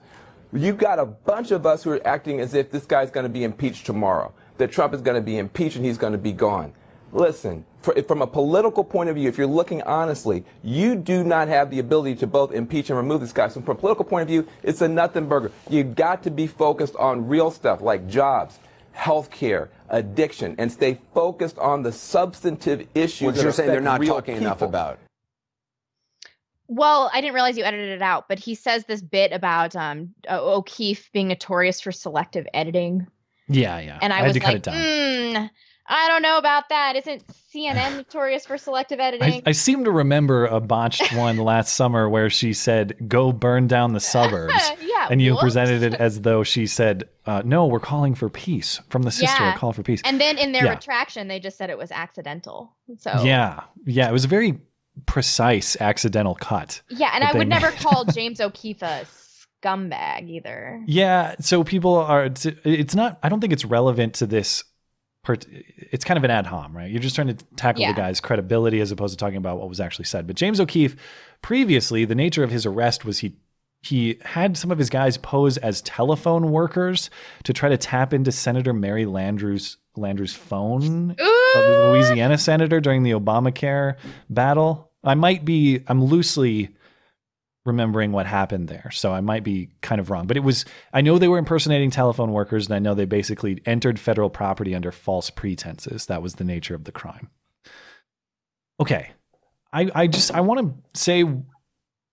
you've 0.53 0.77
got 0.77 0.99
a 0.99 1.05
bunch 1.05 1.51
of 1.51 1.65
us 1.65 1.83
who 1.83 1.91
are 1.91 2.07
acting 2.07 2.39
as 2.39 2.53
if 2.53 2.69
this 2.69 2.85
guy's 2.85 3.09
going 3.09 3.23
to 3.25 3.29
be 3.29 3.43
impeached 3.43 3.85
tomorrow, 3.85 4.31
that 4.57 4.71
Trump 4.71 4.93
is 4.93 5.01
going 5.01 5.15
to 5.15 5.21
be 5.21 5.37
impeached 5.37 5.77
and 5.77 5.85
he's 5.85 5.97
going 5.97 6.13
to 6.13 6.19
be 6.19 6.33
gone. 6.33 6.73
Listen, 7.13 7.65
for, 7.81 7.93
from 8.03 8.21
a 8.21 8.27
political 8.27 8.83
point 8.83 9.09
of 9.09 9.15
view, 9.15 9.29
if 9.29 9.37
you're 9.37 9.47
looking 9.47 9.81
honestly, 9.83 10.43
you 10.63 10.95
do 10.95 11.23
not 11.23 11.47
have 11.47 11.69
the 11.71 11.79
ability 11.79 12.15
to 12.15 12.27
both 12.27 12.51
impeach 12.51 12.89
and 12.89 12.97
remove 12.97 13.21
this 13.21 13.31
guy. 13.33 13.47
So 13.47 13.61
from 13.61 13.77
a 13.77 13.79
political 13.79 14.03
point 14.05 14.23
of 14.23 14.27
view, 14.27 14.47
it's 14.63 14.81
a 14.81 14.87
nothing 14.87 15.27
burger. 15.27 15.51
You've 15.69 15.95
got 15.95 16.21
to 16.23 16.31
be 16.31 16.47
focused 16.47 16.95
on 16.97 17.27
real 17.27 17.49
stuff 17.49 17.81
like 17.81 18.07
jobs, 18.07 18.59
health 18.91 19.31
care, 19.31 19.69
addiction, 19.89 20.55
and 20.57 20.71
stay 20.71 20.99
focused 21.13 21.57
on 21.59 21.81
the 21.83 21.91
substantive 21.91 22.87
issues 22.93 23.25
What 23.25 23.35
that 23.35 23.43
you're 23.43 23.51
saying 23.53 23.69
they're 23.69 23.79
not 23.81 24.01
real 24.01 24.15
talking 24.15 24.35
enough 24.37 24.57
people. 24.57 24.67
about. 24.69 24.99
Well, 26.69 27.09
I 27.13 27.21
didn't 27.21 27.33
realize 27.33 27.57
you 27.57 27.63
edited 27.63 27.89
it 27.91 28.01
out, 28.01 28.27
but 28.27 28.39
he 28.39 28.53
says 28.53 28.83
this 28.85 29.01
bit 29.01 29.31
about 29.31 29.75
um 29.77 30.13
O- 30.27 30.55
O'Keefe 30.57 31.09
being 31.13 31.29
notorious 31.29 31.79
for 31.79 31.93
selective 31.93 32.45
editing, 32.53 33.07
Yeah, 33.47 33.79
yeah. 33.79 33.99
and 34.01 34.11
I, 34.11 34.17
had 34.17 34.25
was 34.25 34.33
to 34.33 34.39
cut 34.41 34.47
like, 34.47 34.55
it 34.57 34.63
down. 34.63 34.75
mm, 34.75 35.49
I 35.89 36.07
don't 36.09 36.21
know 36.21 36.37
about 36.37 36.69
that. 36.69 36.95
Isn't 36.97 37.23
CNN 37.53 37.95
notorious 37.97 38.45
for 38.45 38.57
selective 38.57 38.99
editing? 38.99 39.41
I 39.45 39.51
seem 39.53 39.85
to 39.85 39.91
remember 39.91 40.45
a 40.45 40.59
botched 40.59 41.13
one 41.15 41.37
last 41.37 41.73
summer 41.75 42.09
where 42.09 42.29
she 42.29 42.53
said, 42.53 42.95
"Go 43.07 43.31
burn 43.31 43.67
down 43.67 43.93
the 43.93 43.99
suburbs," 44.13 44.53
yeah, 44.81 45.07
and 45.09 45.21
you 45.21 45.37
presented 45.37 45.83
it 45.83 45.93
as 45.93 46.21
though 46.21 46.43
she 46.43 46.67
said, 46.67 47.05
uh, 47.25 47.41
"No, 47.45 47.65
we're 47.67 47.79
calling 47.79 48.15
for 48.15 48.29
peace." 48.29 48.81
From 48.89 49.03
the 49.03 49.11
sister, 49.11 49.43
Yeah. 49.43 49.55
call 49.55 49.71
for 49.73 49.83
peace. 49.83 50.01
And 50.03 50.19
then 50.19 50.37
in 50.37 50.51
their 50.51 50.65
Yeah. 50.65 50.71
retraction, 50.71 51.27
they 51.29 51.39
just 51.39 51.57
said 51.57 51.69
it 51.69 51.77
was 51.77 51.91
accidental. 51.91 52.75
So 52.97 53.23
Yeah, 53.23 53.61
yeah, 53.85 54.09
it 54.09 54.13
was 54.13 54.25
a 54.25 54.29
very 54.29 54.59
precise 55.05 55.77
accidental 55.79 56.35
cut. 56.35 56.81
yeah, 56.89 57.11
and 57.13 57.23
I 57.23 57.31
would 57.37 57.47
never 57.47 57.71
call 57.83 58.03
James 58.05 58.41
O'Keefe 58.41 58.81
a 58.81 59.05
scumbag 59.63 60.29
either. 60.29 60.81
Yeah, 60.85 61.35
so 61.39 61.63
people 61.63 61.95
are. 61.95 62.25
It's 62.65 62.95
not. 62.95 63.19
I 63.23 63.29
don't 63.29 63.39
think 63.39 63.53
it's 63.53 63.65
relevant 63.65 64.15
to 64.15 64.25
this. 64.27 64.63
It's 65.27 66.03
kind 66.05 66.17
of 66.17 66.23
an 66.23 66.31
ad 66.31 66.45
hom, 66.45 66.75
right? 66.75 66.89
You're 66.89 67.01
just 67.01 67.15
trying 67.15 67.27
to 67.35 67.45
tackle 67.55 67.81
Yeah. 67.81 67.91
the 67.93 67.97
guy's 67.97 68.19
credibility 68.21 68.79
as 68.79 68.91
opposed 68.91 69.13
to 69.13 69.17
talking 69.17 69.37
about 69.37 69.59
what 69.59 69.69
was 69.69 69.79
actually 69.79 70.05
said. 70.05 70.27
But 70.27 70.35
James 70.35 70.59
O'Keefe, 70.59 70.95
previously, 71.41 72.05
the 72.05 72.15
nature 72.15 72.43
of 72.43 72.51
his 72.51 72.65
arrest 72.65 73.05
was 73.05 73.19
he 73.19 73.35
he 73.83 74.17
had 74.23 74.57
some 74.57 74.71
of 74.71 74.79
his 74.79 74.89
guys 74.89 75.17
pose 75.17 75.57
as 75.57 75.81
telephone 75.83 76.51
workers 76.51 77.09
to 77.43 77.53
try 77.53 77.69
to 77.69 77.77
tap 77.77 78.11
into 78.11 78.31
Senator 78.31 78.73
Mary 78.73 79.05
Landrieu's 79.05 79.77
Landrieu's 79.95 80.33
phone, 80.33 81.11
of 81.11 81.17
the 81.17 81.89
Louisiana 81.93 82.37
senator 82.37 82.79
during 82.79 83.03
the 83.03 83.11
Obamacare 83.11 83.95
battle. 84.29 84.91
I 85.03 85.13
might 85.15 85.45
be. 85.45 85.83
I'm 85.87 86.03
loosely 86.03 86.69
remembering 87.67 88.11
what 88.11 88.25
happened 88.25 88.67
there. 88.67 88.89
So 88.91 89.13
I 89.13 89.21
might 89.21 89.43
be 89.43 89.69
kind 89.81 89.99
of 89.99 90.09
wrong. 90.09 90.25
But 90.25 90.37
it 90.37 90.43
was, 90.43 90.65
I 90.93 91.01
know 91.01 91.17
they 91.17 91.27
were 91.27 91.37
impersonating 91.37 91.91
telephone 91.91 92.31
workers, 92.31 92.65
and 92.65 92.75
I 92.75 92.79
know 92.79 92.93
they 92.93 93.05
basically 93.05 93.61
entered 93.65 93.99
federal 93.99 94.29
property 94.29 94.73
under 94.73 94.91
false 94.91 95.29
pretenses. 95.29 96.07
That 96.07 96.21
was 96.21 96.35
the 96.35 96.43
nature 96.43 96.73
of 96.73 96.85
the 96.85 96.91
crime. 96.91 97.29
Okay. 98.79 99.11
I, 99.71 99.91
I 99.93 100.07
just, 100.07 100.31
I 100.31 100.41
want 100.41 100.61
to 100.61 100.99
say 100.99 101.23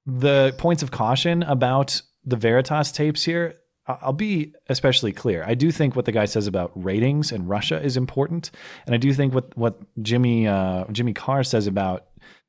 the 0.06 0.54
points 0.58 0.82
of 0.82 0.90
caution 0.90 1.42
about 1.42 2.02
the 2.24 2.36
Veritas 2.36 2.92
tapes 2.92 3.24
here. 3.24 3.54
I'll 3.86 4.14
be 4.14 4.54
especially 4.68 5.12
clear. 5.12 5.44
I 5.46 5.54
do 5.54 5.70
think 5.70 5.94
what 5.94 6.06
the 6.06 6.12
guy 6.12 6.24
says 6.24 6.46
about 6.46 6.72
ratings 6.74 7.32
and 7.32 7.48
Russia 7.48 7.82
is 7.82 7.98
important, 7.98 8.50
and 8.86 8.94
I 8.94 8.98
do 8.98 9.12
think 9.12 9.34
what 9.34 9.54
what 9.58 9.78
Jimmy 10.00 10.48
uh, 10.48 10.86
Jimmy 10.90 11.12
Carr 11.12 11.44
says 11.44 11.66
about 11.66 12.06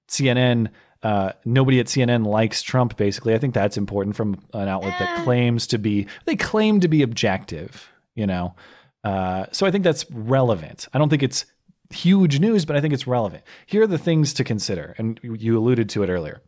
CNN. 0.07 0.69
Uh, 1.03 1.31
nobody 1.43 1.79
at 1.79 1.87
CNN 1.87 2.25
likes 2.25 2.61
Trump. 2.61 2.97
Basically, 2.97 3.33
I 3.33 3.37
think 3.37 3.53
that's 3.53 3.77
important 3.77 4.15
from 4.15 4.39
an 4.53 4.67
outlet 4.67 4.95
that 4.99 5.23
claims 5.23 5.67
to 5.67 5.77
be 5.77 6.07
they 6.25 6.35
claim 6.35 6.79
to 6.79 6.87
be 6.87 7.01
objective. 7.01 7.89
You 8.15 8.27
know, 8.27 8.55
uh, 9.03 9.45
so 9.51 9.65
I 9.65 9.71
think 9.71 9.83
that's 9.83 10.09
relevant. 10.11 10.87
I 10.93 10.97
don't 10.97 11.09
think 11.09 11.23
it's 11.23 11.45
huge 11.91 12.39
news, 12.39 12.65
but 12.65 12.75
I 12.75 12.81
think 12.81 12.93
it's 12.93 13.07
relevant. 13.07 13.43
Here 13.65 13.83
are 13.83 13.87
the 13.87 13.97
things 13.97 14.33
to 14.33 14.43
consider, 14.43 14.95
and 14.97 15.19
you 15.23 15.57
alluded 15.57 15.89
to 15.89 16.03
it 16.03 16.09
earlier. 16.09 16.41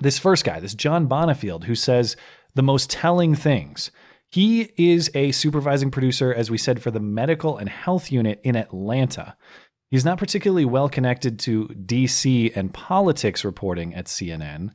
This 0.00 0.18
first 0.18 0.44
guy, 0.44 0.58
this 0.58 0.74
John 0.74 1.08
Bonifield, 1.08 1.64
who 1.64 1.74
says 1.74 2.16
the 2.54 2.62
most 2.62 2.90
telling 2.90 3.34
things. 3.34 3.90
He 4.28 4.72
is 4.76 5.10
a 5.14 5.30
supervising 5.30 5.92
producer, 5.92 6.34
as 6.34 6.50
we 6.50 6.58
said, 6.58 6.82
for 6.82 6.90
the 6.90 6.98
medical 6.98 7.56
and 7.56 7.68
health 7.68 8.10
unit 8.10 8.40
in 8.42 8.56
Atlanta. 8.56 9.36
He's 9.94 10.04
not 10.04 10.18
particularly 10.18 10.64
well 10.64 10.88
connected 10.88 11.38
to 11.38 11.68
DC 11.68 12.56
and 12.56 12.74
politics 12.74 13.44
reporting 13.44 13.94
at 13.94 14.06
CNN. 14.06 14.70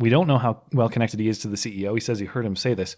We 0.00 0.08
don't 0.08 0.26
know 0.26 0.36
how 0.36 0.62
well 0.72 0.88
connected 0.88 1.20
he 1.20 1.28
is 1.28 1.38
to 1.38 1.48
the 1.48 1.54
CEO. 1.54 1.94
He 1.94 2.00
says 2.00 2.18
he 2.18 2.26
heard 2.26 2.44
him 2.44 2.56
say 2.56 2.74
this. 2.74 2.96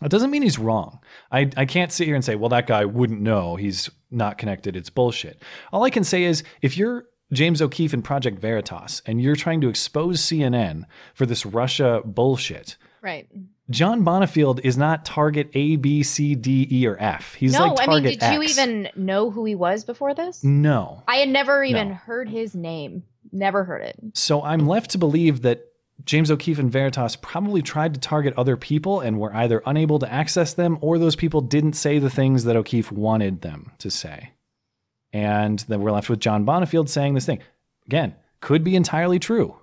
That 0.00 0.12
doesn't 0.12 0.30
mean 0.30 0.42
he's 0.42 0.56
wrong. 0.56 1.00
I, 1.32 1.50
I 1.56 1.64
can't 1.64 1.90
sit 1.90 2.06
here 2.06 2.14
and 2.14 2.24
say, 2.24 2.36
well, 2.36 2.50
that 2.50 2.68
guy 2.68 2.84
wouldn't 2.84 3.22
know. 3.22 3.56
He's 3.56 3.90
not 4.12 4.38
connected. 4.38 4.76
It's 4.76 4.88
bullshit. 4.88 5.42
All 5.72 5.82
I 5.82 5.90
can 5.90 6.04
say 6.04 6.22
is 6.22 6.44
if 6.62 6.76
you're 6.76 7.06
James 7.32 7.60
O'Keefe 7.60 7.92
and 7.92 8.04
Project 8.04 8.38
Veritas 8.38 9.02
and 9.04 9.20
you're 9.20 9.34
trying 9.34 9.62
to 9.62 9.68
expose 9.68 10.20
CNN 10.20 10.84
for 11.14 11.26
this 11.26 11.44
Russia 11.44 12.02
bullshit, 12.04 12.76
Right. 13.02 13.28
John 13.70 14.04
Bonifield 14.04 14.60
is 14.64 14.76
not 14.76 15.04
target 15.04 15.48
A, 15.54 15.76
B, 15.76 16.02
C, 16.02 16.34
D, 16.34 16.66
E, 16.70 16.86
or 16.86 16.96
F. 17.00 17.34
He's 17.34 17.52
no, 17.52 17.60
like 17.68 17.80
I 17.80 17.86
mean, 17.86 18.02
target 18.02 18.20
did 18.20 18.32
you 18.34 18.42
even 18.42 18.88
know 18.96 19.30
who 19.30 19.44
he 19.44 19.54
was 19.54 19.84
before 19.84 20.12
this? 20.14 20.42
No. 20.42 21.02
I 21.06 21.16
had 21.16 21.28
never 21.28 21.62
even 21.62 21.90
No. 21.90 21.94
heard 21.94 22.28
his 22.28 22.54
name. 22.54 23.04
Never 23.32 23.62
heard 23.64 23.82
it. 23.82 23.96
So 24.14 24.42
I'm 24.42 24.66
left 24.66 24.90
to 24.90 24.98
believe 24.98 25.42
that 25.42 25.64
James 26.04 26.30
O'Keefe 26.30 26.58
and 26.58 26.72
Veritas 26.72 27.14
probably 27.16 27.62
tried 27.62 27.94
to 27.94 28.00
target 28.00 28.34
other 28.36 28.56
people 28.56 29.00
and 29.00 29.20
were 29.20 29.34
either 29.34 29.62
unable 29.66 29.98
to 30.00 30.12
access 30.12 30.54
them 30.54 30.78
or 30.80 30.98
those 30.98 31.14
people 31.14 31.40
didn't 31.40 31.74
say 31.74 31.98
the 31.98 32.10
things 32.10 32.44
that 32.44 32.56
O'Keefe 32.56 32.90
wanted 32.90 33.42
them 33.42 33.70
to 33.78 33.90
say. 33.90 34.32
And 35.12 35.58
then 35.68 35.80
we're 35.80 35.92
left 35.92 36.08
with 36.08 36.18
John 36.20 36.44
Bonifield 36.46 36.88
saying 36.88 37.14
this 37.14 37.26
thing. 37.26 37.40
Again, 37.86 38.14
could 38.40 38.64
be 38.64 38.74
entirely 38.76 39.18
true. 39.18 39.56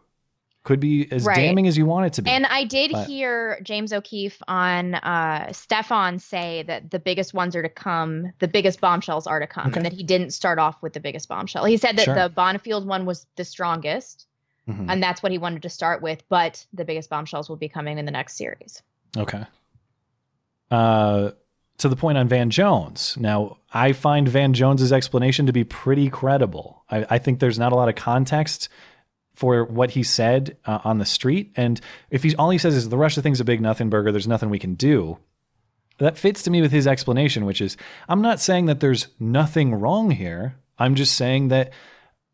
Could 0.68 0.82
be 0.82 1.10
as 1.14 1.24
Right. 1.24 1.38
damning 1.38 1.66
as 1.66 1.78
you 1.78 1.86
want 1.86 2.08
it 2.08 2.14
to 2.14 2.22
be. 2.22 2.30
And 2.30 2.46
I 2.46 2.66
did 2.66 2.92
But- 2.92 3.08
hear 3.08 3.58
James 3.64 3.94
O'Keefe 3.94 4.42
on 4.50 4.96
uh, 4.96 5.54
Stefan 5.54 6.20
say 6.20 6.64
that 6.64 6.92
the 6.92 7.00
biggest 7.00 7.34
ones 7.34 7.56
are 7.56 7.62
to 7.62 7.70
come, 7.70 8.34
the 8.40 8.50
biggest 8.50 8.82
bombshells 8.82 9.28
are 9.28 9.40
to 9.40 9.48
come, 9.48 9.68
Okay. 9.68 9.78
and 9.78 9.86
that 9.86 9.94
he 9.94 10.04
didn't 10.04 10.32
start 10.32 10.60
off 10.60 10.76
with 10.82 10.92
the 10.92 11.00
biggest 11.00 11.30
bombshell. 11.30 11.64
He 11.64 11.78
said 11.78 11.96
that 11.98 12.04
Sure. 12.04 12.16
the 12.16 12.30
Bonifield 12.30 12.86
one 12.86 13.06
was 13.06 13.26
the 13.38 13.46
strongest, 13.46 14.26
Mhm. 14.68 14.88
and 14.90 15.02
that's 15.02 15.24
what 15.24 15.32
he 15.32 15.38
wanted 15.38 15.62
to 15.62 15.70
start 15.70 16.02
with, 16.02 16.22
but 16.28 16.66
the 16.74 16.84
biggest 16.84 17.10
bombshells 17.10 17.48
will 17.48 17.56
be 17.56 17.70
coming 17.70 17.98
in 17.98 18.04
the 18.04 18.12
next 18.12 18.36
series. 18.36 18.82
Okay. 19.16 19.46
Uh, 20.70 21.32
to 21.78 21.88
the 21.88 21.96
point 21.96 22.18
on 22.18 22.28
Van 22.28 22.50
Jones. 22.50 23.16
Now, 23.18 23.56
I 23.74 23.94
find 23.94 24.28
Van 24.28 24.52
Jones's 24.54 24.92
explanation 24.92 25.46
to 25.46 25.54
be 25.54 25.64
pretty 25.64 26.10
credible. 26.10 26.84
I, 26.90 27.06
I 27.12 27.18
think 27.20 27.40
there's 27.40 27.58
not 27.60 27.72
a 27.72 27.76
lot 27.76 27.88
of 27.88 27.96
context 27.96 28.68
for 29.38 29.66
what 29.66 29.92
he 29.92 30.02
said 30.02 30.58
uh, 30.66 30.80
on 30.84 30.98
the 30.98 31.06
street, 31.06 31.52
and 31.56 31.80
if 32.10 32.24
he's 32.24 32.34
all 32.36 32.50
he 32.50 32.58
says 32.58 32.76
is 32.76 32.90
the 32.90 32.98
Russia 32.98 33.22
thing's 33.22 33.40
a 33.40 33.46
big 33.46 33.62
nothing 33.62 33.88
burger, 33.88 34.12
there's 34.12 34.28
nothing 34.28 34.50
we 34.50 34.58
can 34.58 34.74
do. 34.74 35.20
That 36.00 36.18
fits 36.18 36.42
to 36.44 36.50
me 36.50 36.60
with 36.60 36.72
his 36.72 36.88
explanation, 36.88 37.46
which 37.46 37.62
is 37.62 37.78
I'm 38.10 38.22
not 38.22 38.40
saying 38.40 38.66
that 38.66 38.80
there's 38.80 39.10
nothing 39.20 39.76
wrong 39.76 40.10
here. 40.10 40.56
I'm 40.80 40.96
just 40.96 41.16
saying 41.16 41.50
that 41.50 41.72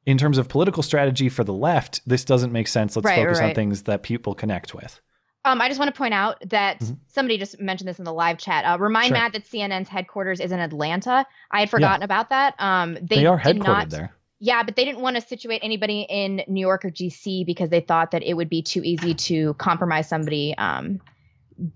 in 0.06 0.18
terms 0.18 0.38
of 0.38 0.48
political 0.48 0.82
strategy 0.82 1.28
for 1.28 1.44
the 1.44 1.54
left, 1.54 2.00
this 2.08 2.24
doesn't 2.24 2.54
make 2.54 2.70
sense. 2.70 2.96
Let's 2.96 3.06
Right, 3.06 3.18
focus 3.24 3.40
on 3.42 3.54
things 3.54 3.84
that 3.84 4.04
people 4.04 4.34
connect 4.34 4.74
with. 4.74 5.02
Um, 5.46 5.60
I 5.60 5.68
just 5.68 5.80
want 5.80 5.94
to 5.94 5.98
point 5.98 6.14
out 6.14 6.38
that 6.52 6.82
somebody 7.08 7.38
just 7.38 7.60
mentioned 7.60 7.90
this 7.90 8.00
in 8.00 8.06
the 8.06 8.14
live 8.14 8.38
chat. 8.38 8.64
Uh, 8.64 8.78
remind 8.80 9.08
Mm-hmm. 9.08 9.16
Sure. 9.16 9.24
Matt 9.24 9.34
that 9.34 9.44
CNN's 9.44 9.90
headquarters 9.90 10.40
is 10.40 10.54
in 10.54 10.60
Atlanta. 10.60 11.26
I 11.52 11.60
had 11.60 11.70
forgotten 11.70 12.02
about 12.02 12.30
that. 12.30 12.56
Um, 12.60 12.94
they, 12.94 13.18
They, 13.18 13.26
are 13.26 13.38
headquartered 13.38 13.64
not, 13.66 13.90
there. 13.90 14.14
Yeah, 14.44 14.64
but 14.64 14.76
they 14.76 14.84
didn't 14.84 15.00
want 15.00 15.16
to 15.16 15.22
situate 15.22 15.62
anybody 15.64 16.06
in 16.10 16.44
New 16.50 16.60
York 16.60 16.84
or 16.84 16.90
DC 16.90 17.46
because 17.46 17.70
they 17.70 17.80
thought 17.80 18.12
that 18.12 18.24
it 18.24 18.34
would 18.34 18.50
be 18.50 18.62
too 18.62 18.82
easy 18.84 19.14
to 19.14 19.54
compromise 19.54 20.10
somebody 20.10 20.54
um, 20.58 21.00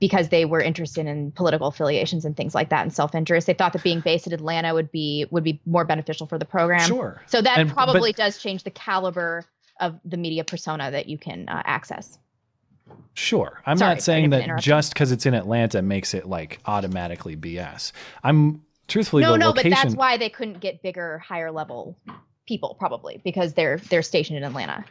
because 0.01 0.27
they 0.27 0.43
were 0.43 0.59
interested 0.59 1.05
in 1.05 1.31
political 1.31 1.67
affiliations 1.67 2.25
and 2.25 2.35
things 2.35 2.53
like 2.53 2.67
that 2.71 2.81
and 2.81 2.91
self-interest. 2.93 3.47
They 3.47 3.53
thought 3.53 3.71
that 3.71 3.83
being 3.83 4.01
based 4.01 4.27
in 4.27 4.33
Atlanta 4.33 4.73
would 4.73 4.91
be 4.91 5.27
would 5.31 5.45
be 5.45 5.61
more 5.65 5.85
beneficial 5.85 6.27
for 6.27 6.37
the 6.37 6.43
program. 6.43 6.85
Sure. 6.85 7.21
So 7.27 7.41
that 7.41 7.57
And- 7.57 7.69
but- 7.69 7.73
probably 7.73 8.11
does 8.11 8.37
change 8.37 8.65
the 8.65 8.71
caliber 8.71 9.45
of 9.79 9.97
the 10.03 10.17
media 10.17 10.43
persona 10.43 10.91
that 10.91 11.07
you 11.07 11.17
can 11.17 11.47
uh, 11.47 11.61
access. 11.63 12.19
Sure. 13.13 13.61
I'm 13.65 13.77
Sorry, 13.77 13.93
not 13.95 14.01
saying 14.01 14.31
that 14.31 14.59
just 14.59 14.93
because 14.93 15.13
it's 15.13 15.25
in 15.25 15.33
Atlanta 15.33 15.81
makes 15.81 16.13
it 16.13 16.25
like 16.25 16.59
automatically 16.65 17.37
BS. 17.37 17.93
I'm 18.25 18.63
truthfully 18.89 19.23
no, 19.23 19.37
no, 19.37 19.47
location. 19.47 19.71
but 19.71 19.75
that's 19.83 19.95
why 19.95 20.17
they 20.17 20.27
couldn't 20.27 20.59
get 20.59 20.81
bigger, 20.81 21.19
higher 21.19 21.49
level 21.49 21.97
people 22.47 22.75
probably 22.79 23.21
because 23.23 23.53
they're 23.53 23.77
they're 23.89 24.01
stationed 24.01 24.37
in 24.37 24.43
Atlanta. 24.43 24.85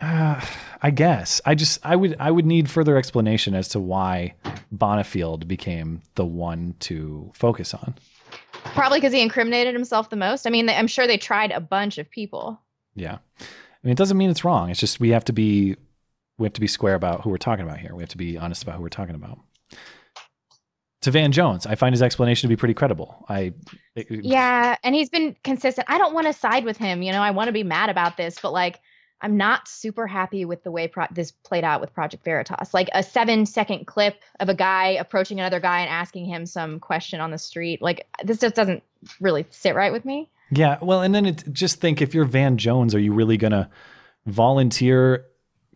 Uh, 0.00 0.40
I 0.82 0.90
guess 0.90 1.40
I 1.44 1.54
just 1.54 1.84
I 1.84 1.96
would 1.96 2.16
I 2.18 2.30
would 2.30 2.46
need 2.46 2.70
further 2.70 2.96
explanation 2.96 3.54
as 3.54 3.68
to 3.68 3.80
why 3.80 4.34
Bonifield 4.74 5.48
became 5.48 6.02
the 6.14 6.26
one 6.26 6.74
to 6.80 7.30
focus 7.34 7.74
on. 7.74 7.94
Probably 8.74 8.98
because 8.98 9.12
he 9.12 9.20
incriminated 9.20 9.74
himself 9.74 10.10
the 10.10 10.16
most. 10.16 10.46
I 10.46 10.50
mean, 10.50 10.68
I'm 10.68 10.86
sure 10.86 11.06
they 11.06 11.18
tried 11.18 11.52
a 11.52 11.60
bunch 11.60 11.98
of 11.98 12.10
people. 12.10 12.60
Yeah. 12.94 13.18
I 13.40 13.86
mean, 13.86 13.92
it 13.92 13.98
doesn't 13.98 14.16
mean 14.16 14.30
it's 14.30 14.44
wrong. 14.44 14.70
It's 14.70 14.80
just 14.80 15.00
we 15.00 15.10
have 15.10 15.24
to 15.26 15.32
be 15.32 15.76
we 16.38 16.44
have 16.44 16.54
to 16.54 16.60
be 16.60 16.66
square 16.66 16.94
about 16.94 17.22
who 17.22 17.30
we're 17.30 17.36
talking 17.36 17.64
about 17.64 17.78
here. 17.78 17.94
We 17.94 18.02
have 18.02 18.10
to 18.10 18.16
be 18.16 18.36
honest 18.36 18.62
about 18.62 18.76
who 18.76 18.82
we're 18.82 18.88
talking 18.88 19.14
about. 19.14 19.38
To 21.04 21.10
Van 21.10 21.32
Jones, 21.32 21.66
I 21.66 21.74
find 21.74 21.92
his 21.92 22.00
explanation 22.00 22.48
to 22.48 22.56
be 22.56 22.58
pretty 22.58 22.72
credible. 22.72 23.26
I 23.28 23.52
Yeah, 23.94 24.76
and 24.82 24.94
he's 24.94 25.10
been 25.10 25.36
consistent. 25.44 25.86
I 25.90 25.98
don't 25.98 26.14
want 26.14 26.26
to 26.28 26.32
side 26.32 26.64
with 26.64 26.78
him. 26.78 27.02
You 27.02 27.12
know, 27.12 27.20
I 27.20 27.30
want 27.30 27.48
to 27.48 27.52
be 27.52 27.62
mad 27.62 27.90
about 27.90 28.16
this, 28.16 28.38
but 28.40 28.54
like, 28.54 28.80
I'm 29.20 29.36
not 29.36 29.68
super 29.68 30.06
happy 30.06 30.46
with 30.46 30.64
the 30.64 30.70
way 30.70 30.88
pro- 30.88 31.06
this 31.10 31.30
played 31.30 31.62
out 31.62 31.82
with 31.82 31.92
Project 31.92 32.24
Veritas. 32.24 32.72
Like 32.72 32.88
a 32.94 33.02
seven 33.02 33.44
second 33.44 33.86
clip 33.86 34.16
of 34.40 34.48
a 34.48 34.54
guy 34.54 34.92
approaching 34.92 35.38
another 35.38 35.60
guy 35.60 35.80
and 35.80 35.90
asking 35.90 36.24
him 36.24 36.46
some 36.46 36.80
question 36.80 37.20
on 37.20 37.30
the 37.30 37.38
street. 37.38 37.82
Like, 37.82 38.06
this 38.22 38.38
just 38.38 38.54
doesn't 38.54 38.82
really 39.20 39.44
sit 39.50 39.74
right 39.74 39.92
with 39.92 40.06
me. 40.06 40.30
Yeah, 40.50 40.78
well, 40.80 41.02
and 41.02 41.14
then 41.14 41.26
it, 41.26 41.44
just 41.52 41.82
think 41.82 42.00
if 42.00 42.14
you're 42.14 42.24
Van 42.24 42.56
Jones, 42.56 42.94
are 42.94 42.98
you 42.98 43.12
really 43.12 43.36
going 43.36 43.52
to 43.52 43.68
volunteer 44.24 45.26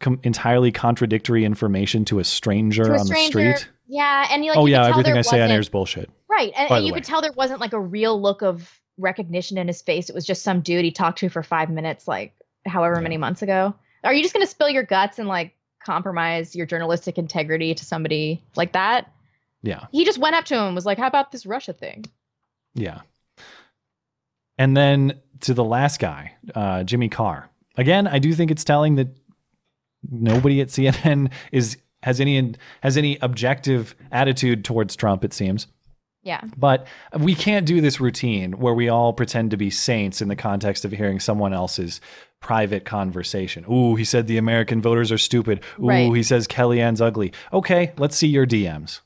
com- 0.01 0.21
entirely 0.23 0.73
contradictory 0.73 1.45
information 1.45 2.07
to 2.07 2.19
a 2.19 2.25
stranger 2.25 2.85
to 2.85 2.93
a 2.93 2.99
on 2.99 3.05
stranger, 3.05 3.53
the 3.53 3.57
street? 3.59 3.73
Yeah, 3.89 4.29
and 4.31 4.45
you 4.45 4.51
like, 4.51 4.59
oh 4.59 4.67
you 4.67 4.73
yeah, 4.73 4.87
everything 4.87 5.17
I 5.17 5.23
say 5.23 5.41
on 5.41 5.51
air 5.51 5.61
is 5.61 5.69
bullshit. 5.69 6.11
Right. 6.29 6.53
And, 6.57 6.71
and 6.71 6.87
you 6.87 6.93
way. 6.93 6.99
could 6.99 7.05
tell 7.05 7.21
there 7.23 7.33
wasn't 7.33 7.61
like 7.61 7.73
a 7.73 7.81
real 7.81 8.21
look 8.21 8.43
of 8.43 8.71
recognition 8.99 9.57
in 9.59 9.67
his 9.67 9.81
face. 9.83 10.09
It 10.09 10.15
was 10.15 10.27
just 10.27 10.43
some 10.43 10.61
dude 10.61 10.85
he 10.85 10.91
talked 10.91 11.19
to 11.21 11.29
for 11.29 11.43
five 11.43 11.71
minutes, 11.71 12.07
like 12.07 12.35
however 12.67 13.01
many 13.01 13.17
months 13.17 13.43
ago. 13.43 13.75
Are 14.05 14.13
you 14.13 14.23
just 14.23 14.35
going 14.35 14.45
to 14.45 14.51
spill 14.51 14.69
your 14.69 14.83
guts 14.83 15.19
and 15.19 15.27
like 15.27 15.55
compromise 15.85 16.55
your 16.55 16.67
journalistic 16.67 17.19
integrity 17.19 17.75
to 17.75 17.85
somebody 17.85 18.45
like 18.57 18.73
that? 18.75 19.11
Yeah, 19.63 19.87
He 19.91 20.05
just 20.05 20.19
went 20.19 20.37
up 20.37 20.45
to 20.47 20.55
him 20.55 20.67
and 20.67 20.75
was 20.77 20.87
like, 20.87 20.99
How 20.99 21.09
about 21.09 21.33
this 21.33 21.45
Russia 21.47 21.73
thing? 21.73 22.05
yeah. 22.75 23.01
And 24.57 24.77
then 24.77 25.21
to 25.41 25.55
the 25.55 25.65
last 25.65 26.01
guy, 26.01 26.33
uh, 26.55 26.83
Jimmy 26.83 27.09
Carr. 27.09 27.49
Again, 27.77 28.07
I 28.09 28.19
do 28.19 28.33
think 28.35 28.51
it's 28.51 28.65
telling 28.65 28.97
that 28.97 29.09
nobody 30.09 30.61
at 30.61 30.69
CNN 30.69 31.31
is 31.53 31.77
has 32.03 32.21
any 32.21 32.55
has 32.83 32.97
any 32.97 33.19
objective 33.23 33.95
attitude 34.13 34.65
towards 34.65 34.97
Trump. 34.97 35.25
It 35.25 35.33
seems. 35.33 35.67
Yeah. 36.23 36.43
But 36.57 36.87
we 37.19 37.35
can't 37.35 37.65
do 37.65 37.81
this 37.81 38.01
routine 38.01 38.53
where 38.59 38.75
we 38.75 38.89
all 38.89 39.13
pretend 39.13 39.51
to 39.53 39.57
be 39.57 39.71
saints 39.71 40.21
in 40.21 40.29
the 40.29 40.37
context 40.37 40.85
of 40.85 40.91
hearing 40.91 41.21
someone 41.21 41.53
else's 41.55 42.01
private 42.41 42.85
conversation. 42.85 43.65
Ooh, 43.71 43.95
he 43.95 44.05
said 44.05 44.27
the 44.27 44.37
American 44.37 44.83
voters 44.83 45.11
are 45.11 45.19
stupid. 45.19 45.61
Ooh, 45.81 45.89
Right. 45.89 46.15
he 46.15 46.23
says 46.23 46.47
Kellyanne's 46.47 47.01
ugly. 47.01 47.33
Okay, 47.53 47.93
let's 47.99 48.17
see 48.17 48.27
your 48.29 48.47
DMs. 48.47 49.01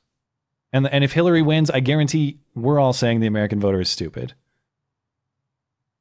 And 0.72 0.86
and 0.88 1.04
if 1.04 1.12
Hillary 1.12 1.42
wins, 1.42 1.70
I 1.70 1.80
guarantee 1.80 2.38
we're 2.54 2.78
all 2.80 2.92
saying 2.94 3.20
the 3.20 3.26
American 3.26 3.60
voter 3.60 3.80
is 3.80 3.90
stupid. 3.90 4.34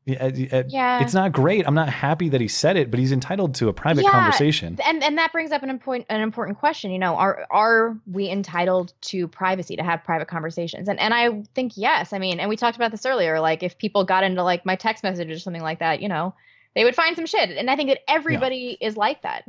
Yeah, 0.05 0.23
uh, 0.23 0.27
uh, 0.27 0.63
Yeah. 0.67 1.01
it's 1.01 1.13
not 1.13 1.31
great. 1.31 1.67
I'm 1.67 1.75
not 1.75 1.87
happy 1.89 2.29
that 2.29 2.41
he 2.41 2.47
said 2.47 2.75
it, 2.75 2.89
but 2.89 2.99
he's 2.99 3.11
entitled 3.11 3.53
to 3.55 3.67
a 3.67 3.73
private 3.73 4.03
Yeah, 4.03 4.11
conversation. 4.11 4.79
And 4.83 5.03
and 5.03 5.17
that 5.19 5.31
brings 5.31 5.51
up 5.51 5.61
an 5.61 5.69
important 5.69 6.07
an 6.09 6.21
important 6.21 6.57
question. 6.57 6.91
You 6.91 6.97
know, 6.97 7.15
are 7.15 7.45
are 7.51 7.95
we 8.11 8.27
entitled 8.29 8.93
to 9.01 9.27
privacy 9.27 9.75
to 9.75 9.83
have 9.83 10.03
private 10.03 10.27
conversations? 10.27 10.89
And 10.89 10.99
and 10.99 11.13
I 11.13 11.43
think 11.53 11.73
yes. 11.75 12.13
I 12.13 12.17
mean, 12.17 12.39
and 12.39 12.49
we 12.49 12.55
talked 12.55 12.77
about 12.77 12.89
this 12.89 13.05
earlier. 13.05 13.39
Like 13.39 13.61
if 13.61 13.77
people 13.77 14.03
got 14.03 14.23
into 14.23 14.41
like 14.41 14.65
my 14.65 14.75
text 14.75 15.03
messages 15.03 15.37
or 15.37 15.39
something 15.39 15.61
like 15.61 15.79
that, 15.79 16.01
you 16.01 16.09
know, 16.09 16.33
they 16.73 16.83
would 16.83 16.95
find 16.95 17.15
some 17.15 17.27
shit. 17.27 17.51
And 17.51 17.69
I 17.69 17.75
think 17.75 17.89
that 17.89 17.99
everybody 18.07 18.77
is 18.81 18.97
like 18.97 19.21
that. 19.21 19.43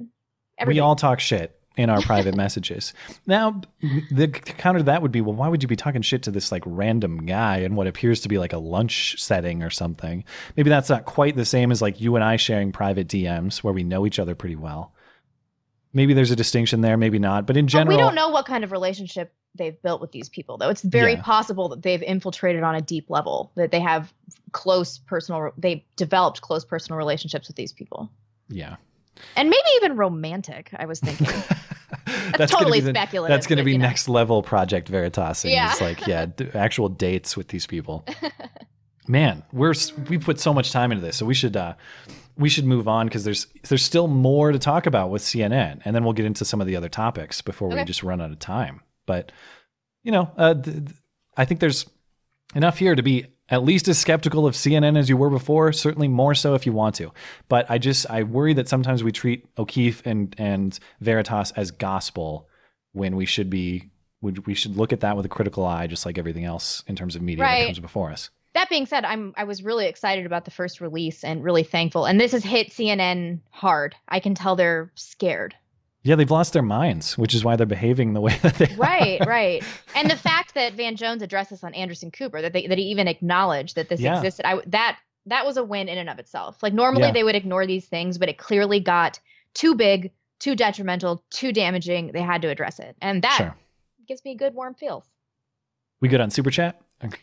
Everybody. 0.58 0.76
We 0.76 0.80
all 0.80 0.96
talk 0.96 1.18
shit 1.18 1.58
in 1.76 1.88
our 1.88 2.00
private 2.02 2.34
messages. 2.36 2.92
Now, 3.26 3.62
the 4.10 4.28
counter 4.28 4.80
to 4.80 4.84
that 4.84 5.00
would 5.02 5.12
be, 5.12 5.20
well, 5.22 5.34
why 5.34 5.48
would 5.48 5.62
you 5.62 5.68
be 5.68 5.76
talking 5.76 6.02
shit 6.02 6.22
to 6.24 6.30
this 6.30 6.52
like 6.52 6.62
random 6.66 7.24
guy 7.24 7.58
in 7.58 7.74
what 7.74 7.86
appears 7.86 8.20
to 8.20 8.28
be 8.28 8.38
like 8.38 8.52
a 8.52 8.58
lunch 8.58 9.16
setting 9.18 9.62
or 9.62 9.70
something? 9.70 10.24
Maybe 10.56 10.68
that's 10.70 10.90
not 10.90 11.04
quite 11.06 11.34
the 11.36 11.44
same 11.46 11.72
as 11.72 11.80
like 11.80 12.00
you 12.00 12.14
and 12.16 12.24
I 12.24 12.36
sharing 12.36 12.72
private 12.72 13.08
DMs 13.08 13.58
where 13.58 13.72
we 13.72 13.84
know 13.84 14.06
each 14.06 14.18
other 14.18 14.34
pretty 14.34 14.56
well. 14.56 14.92
Maybe 15.94 16.14
there's 16.14 16.30
a 16.30 16.36
distinction 16.36 16.80
there, 16.80 16.96
maybe 16.96 17.18
not. 17.18 17.46
But 17.46 17.56
in 17.56 17.66
But 17.66 17.70
general, 17.72 17.96
we 17.96 18.02
don't 18.02 18.14
know 18.14 18.28
what 18.30 18.46
kind 18.46 18.64
of 18.64 18.72
relationship 18.72 19.32
they've 19.54 19.80
built 19.82 20.00
with 20.00 20.12
these 20.12 20.30
people, 20.30 20.56
though. 20.56 20.70
It's 20.70 20.80
very 20.82 21.12
Yeah. 21.12 21.22
possible 21.22 21.68
that 21.70 21.82
they've 21.82 22.02
infiltrated 22.02 22.62
on 22.62 22.74
a 22.74 22.80
deep 22.80 23.10
level, 23.10 23.52
that 23.56 23.70
they 23.70 23.80
have 23.80 24.12
close 24.52 24.96
personal, 24.98 25.52
they've 25.58 25.82
developed 25.96 26.40
close 26.40 26.64
personal 26.64 26.96
relationships 26.96 27.48
with 27.48 27.56
these 27.56 27.72
people. 27.72 28.10
yeah. 28.48 28.76
And 29.36 29.48
maybe 29.50 29.68
even 29.76 29.96
romantic, 29.96 30.70
I 30.76 30.86
was 30.86 31.00
thinking. 31.00 31.26
That's, 32.06 32.36
gonna 32.36 32.46
totally 32.46 32.80
the- 32.80 32.90
speculative. 32.90 33.34
That's 33.34 33.46
going 33.46 33.58
to 33.58 33.64
be 33.64 33.72
you 33.72 33.78
know. 33.78 33.86
next 33.86 34.08
level 34.08 34.42
Project 34.42 34.88
Veritas. 34.88 35.44
Yeah. 35.44 35.70
It's 35.70 35.80
like, 35.80 36.06
yeah, 36.06 36.26
d- 36.36 36.48
actual 36.54 36.88
dates 36.88 37.36
with 37.36 37.48
these 37.48 37.66
people. 37.66 38.04
Man, 39.08 39.42
we're 39.52 39.74
we 40.08 40.16
put 40.18 40.38
so 40.38 40.54
much 40.54 40.70
time 40.70 40.92
into 40.92 41.02
this, 41.02 41.16
so 41.16 41.26
we 41.26 41.34
should 41.34 41.56
uh, 41.56 41.74
we 42.38 42.48
should 42.48 42.64
move 42.64 42.86
on 42.86 43.06
because 43.06 43.24
there's 43.24 43.48
there's 43.68 43.82
still 43.82 44.06
more 44.06 44.52
to 44.52 44.58
talk 44.60 44.86
about 44.86 45.10
with 45.10 45.22
CNN, 45.22 45.80
and 45.84 45.94
then 45.94 46.04
we'll 46.04 46.12
get 46.12 46.24
into 46.24 46.44
some 46.44 46.60
of 46.60 46.68
the 46.68 46.76
other 46.76 46.88
topics 46.88 47.42
before 47.42 47.68
we 47.68 47.82
just 47.84 48.04
run 48.04 48.20
out 48.20 48.30
of 48.30 48.38
time. 48.38 48.80
But 49.06 49.32
you 50.04 50.12
know, 50.12 50.30
uh, 50.36 50.54
th- 50.54 50.76
th- 50.76 50.96
I 51.36 51.44
think 51.44 51.58
there's 51.58 51.84
enough 52.54 52.78
here 52.78 52.94
to 52.94 53.02
be 53.02 53.26
at 53.52 53.62
least 53.62 53.86
as 53.86 53.98
skeptical 53.98 54.46
of 54.46 54.54
CNN 54.54 54.98
as 54.98 55.10
you 55.10 55.16
were 55.16 55.30
before. 55.30 55.72
Certainly 55.72 56.08
more 56.08 56.34
so 56.34 56.54
if 56.54 56.66
you 56.66 56.72
want 56.72 56.96
to. 56.96 57.12
But 57.48 57.70
I 57.70 57.78
just 57.78 58.10
I 58.10 58.24
worry 58.24 58.54
that 58.54 58.66
sometimes 58.66 59.04
we 59.04 59.12
treat 59.12 59.46
O'Keefe 59.58 60.02
and 60.04 60.34
and 60.38 60.76
Veritas 61.00 61.52
as 61.52 61.70
gospel 61.70 62.48
when 62.92 63.14
we 63.14 63.26
should 63.26 63.50
be 63.50 63.90
we 64.22 64.32
we 64.46 64.54
should 64.54 64.76
look 64.76 64.92
at 64.92 65.00
that 65.00 65.16
with 65.16 65.26
a 65.26 65.28
critical 65.28 65.64
eye, 65.64 65.86
just 65.86 66.06
like 66.06 66.18
everything 66.18 66.44
else 66.44 66.82
in 66.88 66.96
terms 66.96 67.14
of 67.14 67.22
media 67.22 67.44
that 67.44 67.66
comes 67.66 67.78
before 67.78 68.10
us. 68.10 68.30
that 68.54 68.70
being 68.70 68.86
said, 68.86 69.04
I'm 69.04 69.34
I 69.36 69.44
was 69.44 69.62
really 69.62 69.86
excited 69.86 70.24
about 70.24 70.46
the 70.46 70.50
first 70.50 70.80
release 70.80 71.22
and 71.22 71.44
really 71.44 71.62
thankful. 71.62 72.06
And 72.06 72.18
this 72.18 72.32
has 72.32 72.42
hit 72.42 72.70
CNN 72.70 73.40
hard. 73.50 73.94
I 74.08 74.18
can 74.18 74.34
tell 74.34 74.56
they're 74.56 74.90
scared. 74.94 75.54
Yeah, 76.04 76.16
they've 76.16 76.30
lost 76.30 76.52
their 76.52 76.62
minds, 76.62 77.16
which 77.16 77.32
is 77.34 77.44
why 77.44 77.54
they're 77.56 77.66
behaving 77.66 78.12
the 78.12 78.20
way 78.20 78.36
that 78.42 78.54
they 78.56 78.74
Right, 78.76 79.24
right. 79.26 79.62
And 79.94 80.10
the 80.10 80.16
fact 80.16 80.54
that 80.54 80.74
Van 80.74 80.96
Jones 80.96 81.22
addressed 81.22 81.50
this 81.50 81.62
on 81.62 81.74
Anderson 81.74 82.10
Cooper, 82.10 82.42
that 82.42 82.52
they, 82.52 82.66
that 82.66 82.76
he 82.78 82.84
even 82.84 83.06
acknowledged 83.08 83.76
that 83.76 83.88
this 83.88 84.00
Yeah. 84.00 84.16
existed, 84.16 84.44
I 84.46 84.60
that 84.66 84.98
that 85.26 85.46
was 85.46 85.56
a 85.56 85.62
win 85.62 85.88
in 85.88 85.98
and 85.98 86.10
of 86.10 86.18
itself. 86.18 86.60
Like 86.62 86.72
normally 86.72 87.04
Yeah. 87.04 87.12
they 87.12 87.22
would 87.24 87.36
ignore 87.36 87.66
these 87.66 87.86
things, 87.86 88.18
but 88.18 88.28
it 88.28 88.38
clearly 88.38 88.80
got 88.80 89.20
too 89.54 89.76
big, 89.76 90.10
too 90.40 90.56
detrimental, 90.56 91.22
too 91.30 91.52
damaging. 91.52 92.10
They 92.12 92.22
had 92.22 92.42
to 92.42 92.48
address 92.48 92.80
it, 92.80 92.96
and 93.00 93.22
that 93.22 93.36
Sure. 93.36 93.56
gives 94.08 94.24
me 94.24 94.32
a 94.32 94.36
good 94.36 94.54
warm 94.54 94.74
feels. 94.74 95.04
We 96.00 96.08
good 96.08 96.20
on 96.20 96.30
super 96.30 96.50
chat? 96.50 96.80
Okay. 97.04 97.20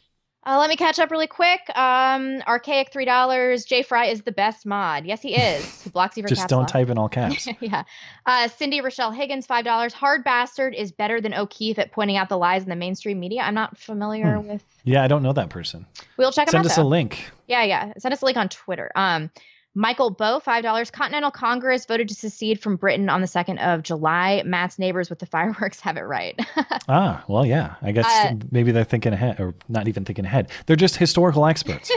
Uh, 0.50 0.58
let 0.58 0.68
me 0.70 0.76
catch 0.76 0.98
up 0.98 1.12
really 1.12 1.28
quick. 1.28 1.60
Um, 1.78 2.42
archaic 2.48 2.92
three 2.92 3.06
dollars. 3.06 3.66
Jay 3.66 3.84
Fry 3.84 4.06
is 4.06 4.24
the 4.24 4.32
best 4.32 4.66
mod. 4.66 5.06
Yes, 5.06 5.22
he 5.22 5.36
is. 5.36 5.84
He 5.84 5.92
blocks 5.92 6.18
you 6.18 6.24
for 6.24 6.30
Just 6.30 6.48
don't 6.48 6.62
lock. 6.62 6.70
type 6.70 6.90
in 6.90 6.98
all 6.98 7.08
caps. 7.20 7.48
yeah. 7.60 7.84
Uh, 8.26 8.48
Cindy 8.48 8.82
Rochelle 8.82 9.12
Higgins, 9.12 9.46
five 9.46 9.64
dollars. 9.64 9.94
Hard 9.94 10.24
bastard 10.24 10.74
is 10.74 10.92
better 10.92 11.22
than 11.22 11.36
O'Keefe 11.36 11.78
at 11.78 11.92
pointing 11.92 12.18
out 12.18 12.30
the 12.30 12.38
lies 12.38 12.64
in 12.64 12.70
the 12.70 12.76
mainstream 12.76 13.20
media. 13.20 13.42
I'm 13.44 13.54
not 13.54 13.78
familiar 13.78 14.38
Hmm. 14.38 14.48
with. 14.48 14.64
Yeah, 14.86 15.04
I 15.04 15.08
don't 15.08 15.22
know 15.22 15.34
that 15.34 15.50
person. 15.50 15.86
We'll 16.18 16.32
check. 16.32 16.50
Send 16.50 16.62
out. 16.66 16.72
us 16.72 16.78
though. 16.78 16.82
a 16.82 16.84
link. 16.84 17.30
Yeah, 17.48 17.64
yeah. 17.64 17.94
Send 18.00 18.12
us 18.14 18.24
a 18.24 18.26
link 18.26 18.38
on 18.38 18.50
Twitter. 18.50 18.92
Um, 18.96 19.30
Michael 19.76 20.10
Bow, 20.10 20.40
five 20.40 20.64
dollars. 20.64 20.90
Continental 20.92 21.32
Congress 21.32 21.86
voted 21.86 22.10
to 22.10 22.16
secede 22.16 22.60
from 22.62 22.76
Britain 22.76 23.08
on 23.10 23.22
the 23.22 23.28
second 23.28 23.60
of 23.60 23.84
July. 23.84 24.42
Matt's 24.46 24.80
neighbors 24.80 25.10
with 25.10 25.20
the 25.20 25.26
fireworks 25.26 25.80
have 25.82 25.98
it 25.98 26.02
right. 26.02 26.40
Ah, 26.92 27.24
well, 27.28 27.46
yeah. 27.46 27.76
I 27.84 27.92
guess 27.92 28.06
Uh, 28.08 28.34
maybe 28.52 28.72
they're 28.72 28.84
thinking 28.84 29.14
ahead, 29.14 29.40
or 29.40 29.54
not 29.68 29.88
even 29.88 30.06
thinking 30.06 30.26
ahead. 30.26 30.50
They're 30.66 30.76
just 30.76 30.96
historical 30.96 31.46
experts. 31.46 31.92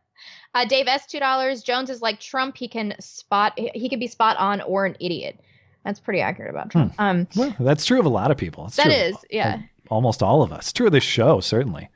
uh, 0.54 0.64
Dave 0.66 0.86
S, 0.86 1.04
two 1.06 1.18
dollars. 1.18 1.62
Jones 1.64 1.90
is 1.90 2.00
like 2.00 2.20
Trump. 2.20 2.56
He 2.56 2.68
can 2.68 2.94
spot. 3.00 3.58
He 3.58 3.88
can 3.88 3.98
be 3.98 4.06
spot 4.06 4.36
on 4.36 4.60
or 4.60 4.86
an 4.86 4.96
idiot. 5.00 5.40
That's 5.84 5.98
pretty 5.98 6.20
accurate 6.20 6.50
about 6.50 6.70
Trump. 6.70 6.94
Um, 6.98 7.26
well, 7.36 7.54
that's 7.60 7.84
true 7.84 7.98
of 7.98 8.06
a 8.06 8.10
lot 8.10 8.30
of 8.30 8.36
people. 8.36 8.66
It's 8.66 8.76
that 8.76 8.90
is, 8.90 9.16
yeah. 9.30 9.62
almost 9.88 10.20
all 10.22 10.42
of 10.42 10.52
us. 10.52 10.72
True 10.72 10.86
of 10.86 10.92
this 10.92 11.04
show, 11.04 11.40
certainly. 11.40 11.88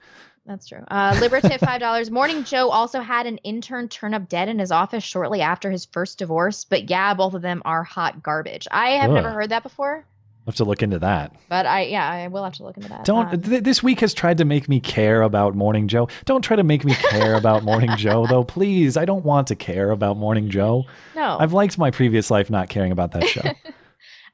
That's 0.51 0.67
true. 0.67 0.83
Uh, 0.89 1.17
Liberative, 1.21 1.61
five 1.61 1.79
dollars. 1.79 2.11
Morning 2.21 2.43
Joe 2.43 2.71
also 2.71 3.01
had 3.01 3.25
an 3.29 3.37
intern 3.39 3.89
turn 3.89 4.15
up 4.15 4.29
dead 4.29 4.49
in 4.49 4.59
his 4.59 4.73
office 4.73 5.05
shortly 5.05 5.43
after 5.43 5.71
his 5.71 5.85
first 5.85 6.19
divorce. 6.19 6.65
But 6.65 6.91
yeah, 6.91 7.15
both 7.15 7.35
of 7.35 7.43
them 7.43 7.63
are 7.65 7.85
hot 7.85 8.21
garbage. 8.21 8.67
I 8.73 8.91
have 8.97 9.13
never 9.13 9.31
heard 9.31 9.51
that 9.51 9.63
before, 9.63 9.99
I'll 9.99 10.47
have 10.47 10.57
to 10.57 10.65
look 10.65 10.83
into 10.83 10.99
that. 10.99 11.37
but 11.49 11.67
I 11.67 11.83
yeah, 11.83 12.11
I 12.11 12.27
will 12.27 12.43
have 12.43 12.55
to 12.55 12.65
look 12.65 12.77
into 12.77 12.89
that. 12.89 13.05
Don't. 13.05 13.33
Um, 13.33 13.41
th- 13.41 13.63
this 13.63 13.81
week 13.81 14.01
has 14.01 14.13
tried 14.13 14.39
to 14.39 14.45
make 14.45 14.69
me 14.69 14.81
care 14.81 15.23
about 15.23 15.55
Morning 15.55 15.87
Joe. 15.87 16.09
Don't 16.25 16.43
try 16.43 16.57
to 16.57 16.65
make 16.65 16.85
me 16.85 16.95
care 16.95 17.37
about 17.37 17.63
Morning 17.63 17.91
Joe, 17.97 18.27
though. 18.29 18.43
Please, 18.43 18.97
I 18.97 19.05
don't 19.05 19.25
want 19.25 19.47
to 19.49 19.55
care 19.55 19.93
about 19.93 20.17
Morning 20.17 20.51
Joe. 20.51 20.85
No. 21.15 21.37
I've 21.39 21.53
liked 21.53 21.79
my 21.79 21.93
previous 21.93 22.29
life 22.29 22.51
not 22.51 22.69
caring 22.69 22.91
about 22.91 23.13
that 23.13 23.29
show. 23.29 23.43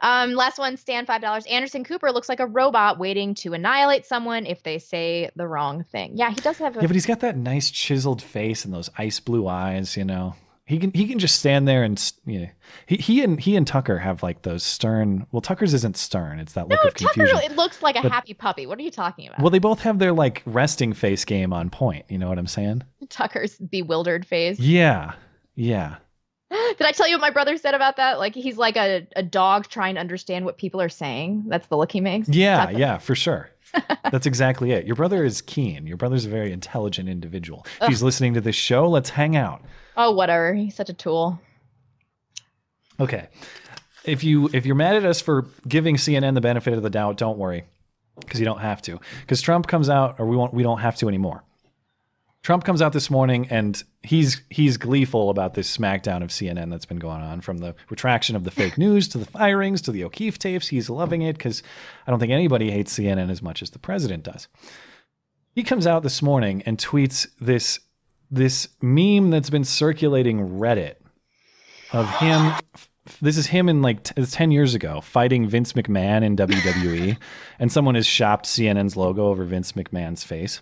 Um, 0.01 0.33
last 0.33 0.59
one, 0.59 0.77
Stan, 0.77 1.07
five 1.07 1.21
dollars. 1.21 1.47
Anderson 1.47 1.85
Cooper 1.85 2.13
looks 2.13 2.29
like 2.29 2.41
a 2.41 2.47
robot 2.47 2.99
waiting 2.99 3.35
to 3.37 3.53
annihilate 3.55 4.07
someone 4.07 4.47
if 4.47 4.63
they 4.63 4.79
say 4.79 5.31
the 5.37 5.47
wrong 5.49 5.85
thing. 5.85 6.13
Yeah, 6.17 6.31
he 6.31 6.37
does 6.37 6.59
have 6.59 6.77
a. 6.77 6.81
yeah, 6.81 6.87
but 6.87 6.95
he's 6.97 7.07
got 7.07 7.21
that 7.21 7.37
nice 7.37 7.71
chiseled 7.71 8.23
face 8.23 8.65
and 8.65 8.75
those 8.75 8.91
ice 8.99 9.21
blue 9.21 9.49
eyes. 9.49 9.97
You 9.97 10.05
know, 10.05 10.35
he 10.67 10.79
can 10.79 10.93
he 10.93 11.07
can 11.07 11.19
just 11.19 11.39
stand 11.39 11.67
there 11.67 11.83
and 11.83 12.13
you 12.27 12.41
know, 12.41 12.49
he 12.87 12.97
he 12.97 13.23
and 13.23 13.41
he 13.41 13.57
and 13.57 13.67
Tucker 13.67 13.99
have 13.99 14.23
like 14.23 14.43
those 14.43 14.63
stern. 14.63 15.27
Well, 15.33 15.41
Tucker's 15.41 15.73
isn't 15.75 15.97
stern. 15.97 16.41
It's 16.41 16.53
that 16.55 16.69
look 16.69 16.81
no, 16.83 16.89
of 16.89 16.95
Tucker. 16.95 17.15
confusion. 17.15 17.51
It 17.51 17.57
looks 17.57 17.83
like 17.83 17.97
a 17.97 18.03
But- 18.03 18.13
happy 18.13 18.35
puppy. 18.35 18.67
What 18.67 18.79
are 18.79 18.83
you 18.83 18.91
talking 18.91 19.29
about? 19.29 19.41
Well, 19.41 19.51
they 19.51 19.59
both 19.61 19.81
have 19.81 19.99
their 19.99 20.13
like 20.13 20.43
resting 20.45 20.93
face 20.93 21.25
game 21.25 21.53
on 21.53 21.71
point. 21.71 22.05
You 22.09 22.19
know 22.19 22.29
what 22.29 22.39
I'm 22.39 22.47
saying? 22.47 22.83
Tucker's 23.09 23.57
bewildered 23.59 24.27
face. 24.27 24.59
Yeah, 24.59 25.13
yeah. 25.55 25.97
Did 26.51 26.83
I 26.83 26.93
tell 26.93 27.09
you 27.09 27.15
what 27.15 27.21
my 27.21 27.31
brother 27.31 27.57
said 27.57 27.75
about 27.75 27.97
that? 27.97 28.19
Like 28.19 28.35
he's 28.35 28.57
like 28.57 28.77
a, 28.77 29.07
a 29.17 29.23
dog 29.23 29.69
trying 29.69 29.95
to 29.97 30.01
understand 30.01 30.45
what 30.45 30.59
people 30.59 30.81
are 30.81 30.89
saying. 30.89 31.45
That's 31.49 31.67
the 31.67 31.77
look 31.77 31.91
he 31.91 32.01
makes. 32.01 32.29
Yeah, 32.29 32.71
yeah, 32.71 32.99
for 32.99 33.15
sure. 33.15 33.51
That's 34.11 34.27
exactly 34.27 34.71
it. 34.71 34.87
Your 34.87 34.95
brother 34.95 35.25
is 35.25 35.43
keen. 35.43 35.87
Your 35.87 35.97
brother's 35.97 36.25
a 36.25 36.29
very 36.29 36.53
intelligent 36.53 37.09
individual. 37.09 37.67
If 37.83 37.89
he's 37.89 38.03
listening 38.03 38.35
to 38.35 38.41
this 38.41 38.55
show, 38.55 38.89
let's 38.89 39.11
hang 39.11 39.37
out. 39.37 39.63
Oh, 39.97 40.13
whatever. 40.13 40.55
He's 40.55 40.75
such 40.75 40.89
a 40.89 40.95
tool. 40.95 41.41
Okay. 43.01 43.29
If 44.05 44.23
you 44.23 44.49
if 44.53 44.67
you're 44.67 44.77
mad 44.77 44.95
at 44.95 45.05
us 45.05 45.21
for 45.21 45.47
giving 45.67 45.97
CNN 45.97 46.35
the 46.35 46.41
benefit 46.41 46.75
of 46.75 46.83
the 46.83 46.91
doubt, 46.91 47.17
don't 47.17 47.39
worry, 47.39 47.65
because 48.21 48.39
you 48.39 48.47
don't 48.47 48.61
have 48.61 48.81
to. 48.83 49.01
Because 49.23 49.43
Trump 49.43 49.67
comes 49.67 49.91
out, 49.91 50.21
or 50.21 50.27
we 50.27 50.37
won't. 50.37 50.55
We 50.55 50.63
don't 50.63 50.79
have 50.79 50.97
to 50.99 51.09
anymore. 51.09 51.43
Trump 52.47 52.63
comes 52.63 52.81
out 52.81 52.93
this 52.93 53.11
morning 53.11 53.49
and 53.51 53.83
he's 54.05 54.41
he's 54.51 54.77
gleeful 54.77 55.31
about 55.31 55.55
this 55.55 55.77
smackdown 55.77 56.23
of 56.23 56.31
CNN 56.31 56.71
that's 56.71 56.87
been 56.87 57.01
going 57.01 57.21
on, 57.21 57.41
from 57.41 57.59
the 57.59 57.75
retraction 57.91 58.37
of 58.37 58.45
the 58.45 58.53
fake 58.53 58.79
news 58.79 59.09
to 59.09 59.19
the 59.19 59.25
firings 59.27 59.83
to 59.83 59.91
the 59.91 60.05
O'Keefe 60.05 60.39
tapes. 60.39 60.69
He's 60.69 60.89
loving 60.89 61.23
it 61.23 61.37
because 61.37 61.65
I 62.07 62.13
don't 62.13 62.21
think 62.21 62.31
anybody 62.31 62.71
hates 62.71 62.97
CNN 62.97 63.33
as 63.33 63.43
much 63.43 63.63
as 63.63 63.71
the 63.71 63.81
president 63.81 64.23
does. 64.23 64.47
He 65.57 65.65
comes 65.65 65.89
out 65.89 66.05
this 66.05 66.23
morning 66.23 66.63
and 66.67 66.79
tweets 66.79 67.27
this 67.41 67.81
this 68.31 68.69
meme 68.81 69.31
that's 69.31 69.51
been 69.51 69.65
circulating 69.65 70.61
Reddit 70.61 70.95
of 71.93 72.09
him. 72.09 72.53
This 73.21 73.39
is 73.39 73.49
him 73.49 73.69
in 73.69 73.83
like 73.83 74.05
t- 74.05 74.25
10 74.25 74.53
years 74.53 74.73
ago 74.73 75.01
fighting 75.01 75.49
Vince 75.49 75.73
McMahon 75.73 76.23
in 76.23 76.37
WWE, 76.37 77.19
and 77.59 77.73
someone 77.73 77.97
has 77.97 78.07
shopped 78.07 78.47
CNN's 78.47 78.97
logo 78.97 79.27
over 79.27 79.43
Vince 79.43 79.73
McMahon's 79.73 80.23
face. 80.23 80.61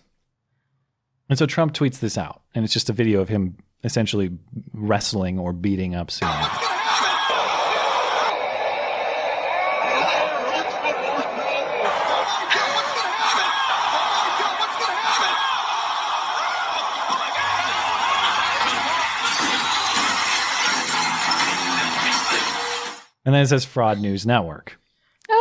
And 1.29 1.39
so 1.39 1.47
Trump 1.47 1.73
tweets 1.73 2.01
this 2.01 2.19
out, 2.19 2.43
and 2.55 2.65
it's 2.65 2.75
just 2.75 2.91
a 2.91 2.93
video 2.93 3.21
of 3.21 3.29
him 3.29 3.57
essentially 3.83 4.31
wrestling 4.73 5.39
or 5.39 5.53
beating 5.53 5.95
up 5.95 6.09
CNN. 6.09 6.71
And 23.27 23.35
then 23.35 23.43
it 23.43 23.47
says 23.47 23.65
Fraud 23.65 24.01
News 24.01 24.27
Network. 24.27 24.79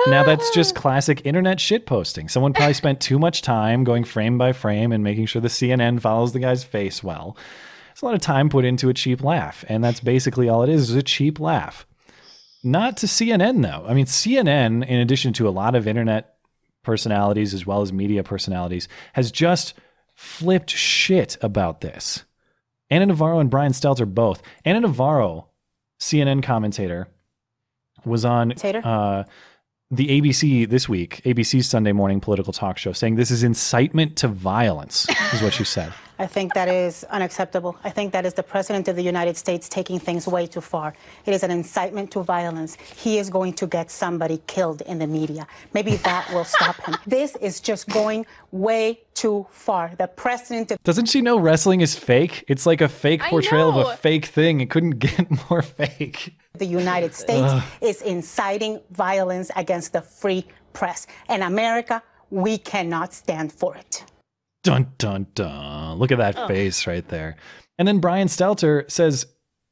Now 0.07 0.21
that's 0.21 0.49
just 0.49 0.75
classic 0.75 1.21
internet 1.25 1.61
shit 1.61 1.85
posting. 1.85 2.27
Someone 2.27 2.51
probably 2.51 2.73
spent 2.73 2.99
too 2.99 3.17
much 3.17 3.41
time 3.41 3.85
going 3.85 4.03
frame 4.03 4.37
by 4.37 4.51
frame 4.51 4.91
and 4.91 5.01
making 5.01 5.27
sure 5.27 5.41
the 5.41 5.47
CNN 5.47 6.01
follows 6.01 6.33
the 6.33 6.39
guy's 6.39 6.63
face 6.63 7.01
well. 7.01 7.37
It's 7.93 8.01
a 8.01 8.05
lot 8.05 8.13
of 8.13 8.19
time 8.19 8.49
put 8.49 8.65
into 8.65 8.89
a 8.89 8.93
cheap 8.93 9.23
laugh, 9.23 9.63
and 9.69 9.81
that's 9.81 10.01
basically 10.01 10.49
all 10.49 10.61
it 10.61 10.69
is, 10.69 10.89
is 10.89 10.95
a 10.97 11.03
cheap 11.03 11.39
laugh. 11.39 11.87
Not 12.65 12.97
to 12.97 13.05
CNN 13.05 13.63
though. 13.63 13.85
I 13.87 13.93
mean, 13.93 14.05
CNN, 14.05 14.85
in 14.85 14.99
addition 14.99 15.31
to 15.33 15.47
a 15.47 15.51
lot 15.51 15.73
of 15.73 15.87
internet 15.87 16.35
personalities 16.83 17.53
as 17.53 17.65
well 17.65 17.81
as 17.81 17.93
media 17.93 18.23
personalities, 18.23 18.89
has 19.13 19.31
just 19.31 19.73
flipped 20.15 20.69
shit 20.69 21.37
about 21.41 21.79
this. 21.79 22.25
Ana 22.89 23.05
Navarro 23.05 23.39
and 23.39 23.49
Brian 23.49 23.71
Stelter 23.71 24.11
both. 24.11 24.41
Ana 24.65 24.81
Navarro, 24.81 25.47
CNN 25.97 26.43
commentator, 26.43 27.07
was 28.05 28.25
on 28.25 28.51
uh, 28.51 29.23
the 29.95 30.07
ABC 30.19 30.67
this 30.67 30.89
week, 30.89 31.21
ABC's 31.23 31.67
Sunday 31.67 31.91
morning 31.91 32.19
political 32.19 32.51
talk 32.51 32.77
show, 32.77 32.93
saying 32.93 33.15
this 33.15 33.29
is 33.29 33.43
incitement 33.43 34.15
to 34.17 34.27
violence, 34.27 35.07
is 35.33 35.41
what 35.41 35.53
she 35.53 35.63
said. 35.63 35.93
I 36.19 36.27
think 36.27 36.53
that 36.53 36.67
is 36.69 37.03
unacceptable. 37.05 37.75
I 37.83 37.89
think 37.89 38.13
that 38.13 38.25
is 38.25 38.33
the 38.33 38.43
President 38.43 38.87
of 38.87 38.95
the 38.95 39.01
United 39.01 39.35
States 39.35 39.67
taking 39.67 39.99
things 39.99 40.27
way 40.27 40.45
too 40.45 40.61
far. 40.61 40.93
It 41.25 41.33
is 41.33 41.43
an 41.43 41.51
incitement 41.51 42.11
to 42.11 42.23
violence. 42.23 42.75
He 42.75 43.17
is 43.17 43.29
going 43.29 43.53
to 43.53 43.67
get 43.67 43.91
somebody 43.91 44.41
killed 44.47 44.81
in 44.81 44.99
the 44.99 45.07
media. 45.07 45.47
Maybe 45.73 45.95
that 45.97 46.31
will 46.33 46.45
stop 46.45 46.77
him. 46.85 46.95
This 47.05 47.35
is 47.37 47.59
just 47.59 47.89
going 47.89 48.25
way 48.51 49.01
too 49.13 49.45
far. 49.51 49.91
The 49.97 50.07
President 50.07 50.71
of 50.71 50.83
Doesn't 50.83 51.07
she 51.07 51.21
know 51.21 51.37
wrestling 51.37 51.81
is 51.81 51.95
fake? 51.95 52.45
It's 52.47 52.65
like 52.65 52.81
a 52.81 52.89
fake 52.89 53.21
portrayal 53.21 53.69
of 53.69 53.87
a 53.87 53.97
fake 53.97 54.25
thing. 54.25 54.61
It 54.61 54.69
couldn't 54.69 54.99
get 55.07 55.27
more 55.49 55.61
fake. 55.61 56.35
The 56.59 56.65
United 56.65 57.15
States 57.15 57.51
Ugh. 57.51 57.63
is 57.81 58.01
inciting 58.03 58.79
violence 58.91 59.49
against 59.55 59.91
the 59.93 60.01
free 60.01 60.45
press. 60.73 61.07
And 61.27 61.41
America, 61.41 62.03
we 62.29 62.59
cannot 62.59 63.11
stand 63.13 63.51
for 63.51 63.75
it. 63.75 64.03
Dun 64.63 64.91
dun 64.99 65.25
dun. 65.33 65.97
Look 65.97 66.11
at 66.11 66.19
that 66.19 66.37
Oh. 66.37 66.47
face 66.47 66.85
right 66.85 67.07
there. 67.07 67.37
And 67.79 67.87
then 67.87 67.99
Brian 67.99 68.27
Stelter 68.27 68.89
says 68.89 69.25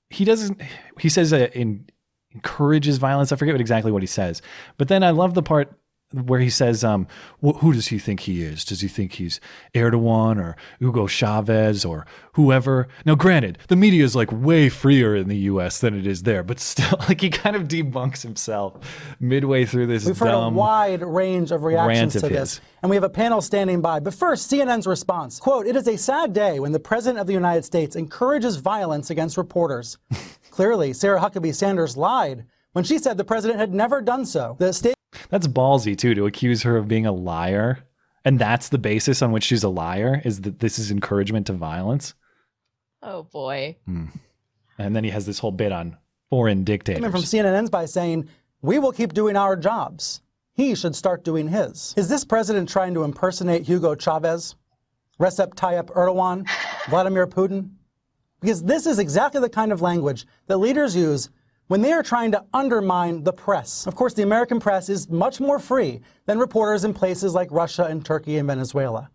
he 0.10 0.26
doesn't. 0.26 0.60
He 1.00 1.08
says 1.08 1.32
uh, 1.32 1.50
in, 1.54 1.86
encourages 2.34 2.98
violence. 2.98 3.32
I 3.32 3.36
forget 3.36 3.54
what 3.54 3.62
exactly 3.62 3.92
what 3.92 4.02
he 4.02 4.08
says. 4.08 4.42
But 4.78 4.88
then 4.88 5.04
I 5.04 5.12
love 5.12 5.36
the 5.36 5.44
part 5.44 5.78
where 6.14 6.40
he 6.40 6.50
says, 6.50 6.84
um, 6.84 7.08
wh- 7.44 7.58
"Who 7.60 7.74
does 7.74 7.88
he 7.88 8.00
think 8.00 8.22
he 8.22 8.42
is? 8.44 8.66
Does 8.66 8.82
he 8.82 8.88
think 8.88 9.14
he's 9.14 9.40
Erdogan 9.74 10.38
or 10.38 10.56
Hugo 10.80 11.08
Chavez 11.08 11.86
or 11.86 12.06
whoever?" 12.34 12.88
Now, 13.06 13.16
granted, 13.16 13.58
the 13.68 13.76
media 13.76 14.04
is 14.04 14.16
like 14.16 14.32
way 14.32 14.70
freer 14.70 15.16
in 15.16 15.28
the 15.28 15.38
U.S. 15.38 15.80
than 15.80 15.98
it 15.98 16.06
is 16.08 16.24
there, 16.24 16.44
but 16.44 16.60
still, 16.60 16.98
like 17.08 17.22
he 17.22 17.30
kind 17.30 17.56
of 17.56 17.68
debunks 17.68 18.22
himself 18.22 18.78
midway 19.20 19.66
through 19.66 19.88
this 19.88 20.06
We've 20.06 20.18
heard 20.18 20.34
a 20.34 20.50
wide 20.50 21.02
range 21.02 21.52
of 21.52 21.64
reactions 21.64 22.16
rant 22.16 22.26
to 22.26 22.26
of 22.26 22.32
this. 22.32 22.62
And 22.82 22.90
we 22.90 22.96
have 22.96 23.04
a 23.04 23.10
panel 23.10 23.42
standing 23.42 23.82
by. 23.82 24.00
But 24.00 24.14
first, 24.14 24.52
CNN's 24.52 24.88
response. 24.88 25.40
Quote, 25.40 25.68
it 25.68 25.76
is 25.76 25.88
a 25.88 25.98
sad 25.98 26.34
day 26.34 26.60
when 26.60 26.72
the 26.72 26.80
President 26.80 27.20
of 27.20 27.28
the 27.28 27.34
United 27.34 27.64
States 27.64 27.96
encourages 27.96 28.58
violence 28.58 29.10
against 29.10 29.38
reporters. 29.38 29.98
Clearly, 30.52 30.94
Sarah 30.94 31.20
Huckabee 31.20 31.54
Sanders 31.56 31.96
lied 31.96 32.46
when 32.74 32.84
she 32.84 32.98
said 32.98 33.18
the 33.18 33.24
president 33.24 33.60
had 33.60 33.74
never 33.74 34.02
done 34.02 34.26
so. 34.26 34.56
The 34.60 34.74
state 34.74 34.96
That's 35.30 35.48
ballsy 35.48 35.98
too 35.98 36.16
to 36.16 36.26
accuse 36.26 36.64
her 36.64 36.78
of 36.78 36.88
being 36.88 37.06
a 37.06 37.12
liar. 37.12 37.80
And 38.24 38.38
that's 38.38 38.70
the 38.70 38.78
basis 38.78 39.22
on 39.22 39.32
which 39.32 39.44
she's 39.44 39.64
a 39.64 39.70
liar 39.70 40.22
is 40.24 40.42
that 40.42 40.60
this 40.60 40.78
is 40.78 40.92
encouragement 40.92 41.48
to 41.48 41.54
violence. 41.54 42.14
Oh 43.02 43.24
boy. 43.24 43.78
Hmm. 43.86 44.08
And 44.78 44.96
then 44.96 45.04
he 45.04 45.10
has 45.10 45.26
this 45.26 45.40
whole 45.40 45.52
bit 45.52 45.72
on 45.72 45.98
foreign 46.30 46.64
dictators. 46.64 47.00
Coming 47.00 47.12
from 47.12 47.22
CNN's 47.22 47.70
by 47.70 47.86
saying, 47.86 48.30
we 48.62 48.80
will 48.80 48.92
keep 48.92 49.14
doing 49.14 49.36
our 49.36 49.56
jobs. 49.56 50.22
He 50.54 50.76
should 50.76 50.96
start 50.96 51.24
doing 51.24 51.48
his. 51.48 51.94
Is 51.98 52.10
this 52.10 52.24
president 52.24 52.70
trying 52.70 52.94
to 52.94 53.04
impersonate 53.04 53.64
Hugo 53.64 53.96
Chavez, 53.96 54.56
Recep 55.20 55.56
Tayyip 55.56 55.88
Erdogan, 55.88 56.48
Vladimir 56.90 57.26
Putin? 57.26 57.72
Because 58.40 58.64
this 58.64 58.86
is 58.86 59.00
exactly 59.00 59.42
the 59.42 59.50
kind 59.50 59.72
of 59.72 59.82
language 59.82 60.26
that 60.48 60.58
leaders 60.58 60.96
use 60.96 61.30
when 61.68 61.82
they 61.82 61.92
are 61.94 62.04
trying 62.04 62.32
to 62.32 62.44
undermine 62.54 63.24
the 63.24 63.34
press. 63.34 63.88
Of 63.88 63.96
course, 63.96 64.14
the 64.14 64.24
American 64.24 64.60
press 64.60 64.90
is 64.90 65.10
much 65.10 65.40
more 65.40 65.60
free 65.60 66.02
than 66.26 66.40
reporters 66.40 66.84
in 66.84 66.94
places 66.94 67.34
like 67.34 67.50
Russia 67.52 67.86
and 67.86 68.06
Turkey 68.06 68.38
and 68.38 68.48
Venezuela. 68.48 69.10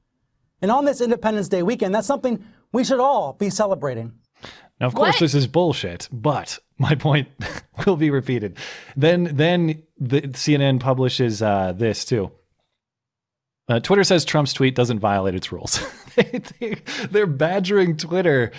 And 0.62 0.70
on 0.70 0.84
this 0.84 1.00
Independence 1.00 1.48
Day 1.48 1.62
weekend, 1.62 1.94
that's 1.94 2.06
something 2.06 2.42
we 2.72 2.82
should 2.84 3.00
all 3.00 3.34
be 3.34 3.50
celebrating. 3.50 4.12
Now, 4.80 4.86
of 4.86 4.94
course, 4.94 5.14
What? 5.14 5.20
this 5.20 5.34
is 5.34 5.46
bullshit, 5.46 6.08
but 6.12 6.58
my 6.78 6.94
point 6.94 7.28
will 7.86 7.96
be 7.96 8.10
repeated. 8.10 8.56
Then, 8.96 9.36
then 9.36 9.82
the 9.98 10.22
CNN 10.22 10.80
publishes 10.80 11.42
uh, 11.42 11.72
this 11.72 12.04
too. 12.04 12.30
Uh, 13.68 13.80
Twitter 13.80 14.04
says 14.04 14.24
Trump's 14.24 14.52
tweet 14.52 14.74
doesn't 14.76 15.00
violate 15.00 15.34
its 15.34 15.50
rules. 15.50 15.80
they, 16.14 16.40
they, 16.60 16.76
they're 17.10 17.26
badgering 17.26 17.96
Twitter 17.96 18.52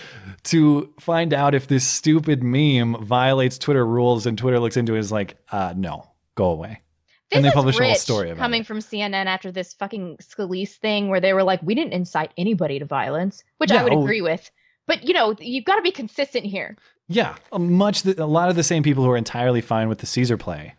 to 0.43 0.93
find 0.99 1.33
out 1.33 1.55
if 1.55 1.67
this 1.67 1.87
stupid 1.87 2.43
meme 2.43 3.05
violates 3.05 3.57
Twitter 3.57 3.85
rules, 3.85 4.25
and 4.25 4.37
Twitter 4.37 4.59
looks 4.59 4.75
into 4.75 4.93
it 4.93 4.97
and 4.97 5.05
is 5.05 5.11
like, 5.11 5.37
uh, 5.51 5.73
"No, 5.77 6.09
go 6.35 6.49
away." 6.49 6.81
This 7.29 7.37
and 7.37 7.45
they 7.45 7.49
is 7.49 7.55
publish 7.55 7.79
a 7.79 7.83
whole 7.83 7.95
story 7.95 8.29
about 8.29 8.41
coming 8.41 8.61
it. 8.61 8.67
from 8.67 8.79
CNN 8.79 9.25
after 9.25 9.51
this 9.51 9.73
fucking 9.73 10.17
Scalise 10.17 10.75
thing 10.75 11.09
where 11.09 11.19
they 11.19 11.33
were 11.33 11.43
like, 11.43 11.61
we 11.61 11.75
didn't 11.75 11.91
incite 11.91 12.31
anybody 12.37 12.79
to 12.79 12.85
violence, 12.85 13.43
which 13.57 13.69
Yeah, 13.69 13.81
I 13.81 13.83
would 13.83 13.93
oh. 13.93 14.01
agree 14.01 14.21
with. 14.21 14.49
But 14.85 15.03
you 15.03 15.13
know, 15.13 15.35
you've 15.37 15.65
got 15.65 15.75
to 15.75 15.81
be 15.81 15.91
consistent 15.91 16.45
here. 16.45 16.77
Yeah, 17.09 17.35
a 17.51 17.59
much 17.59 18.05
a 18.05 18.25
lot 18.25 18.49
of 18.49 18.55
the 18.55 18.63
same 18.63 18.81
people 18.83 19.03
who 19.03 19.09
are 19.11 19.17
entirely 19.17 19.59
fine 19.59 19.89
with 19.89 19.99
the 19.99 20.05
Caesar 20.05 20.37
play 20.37 20.75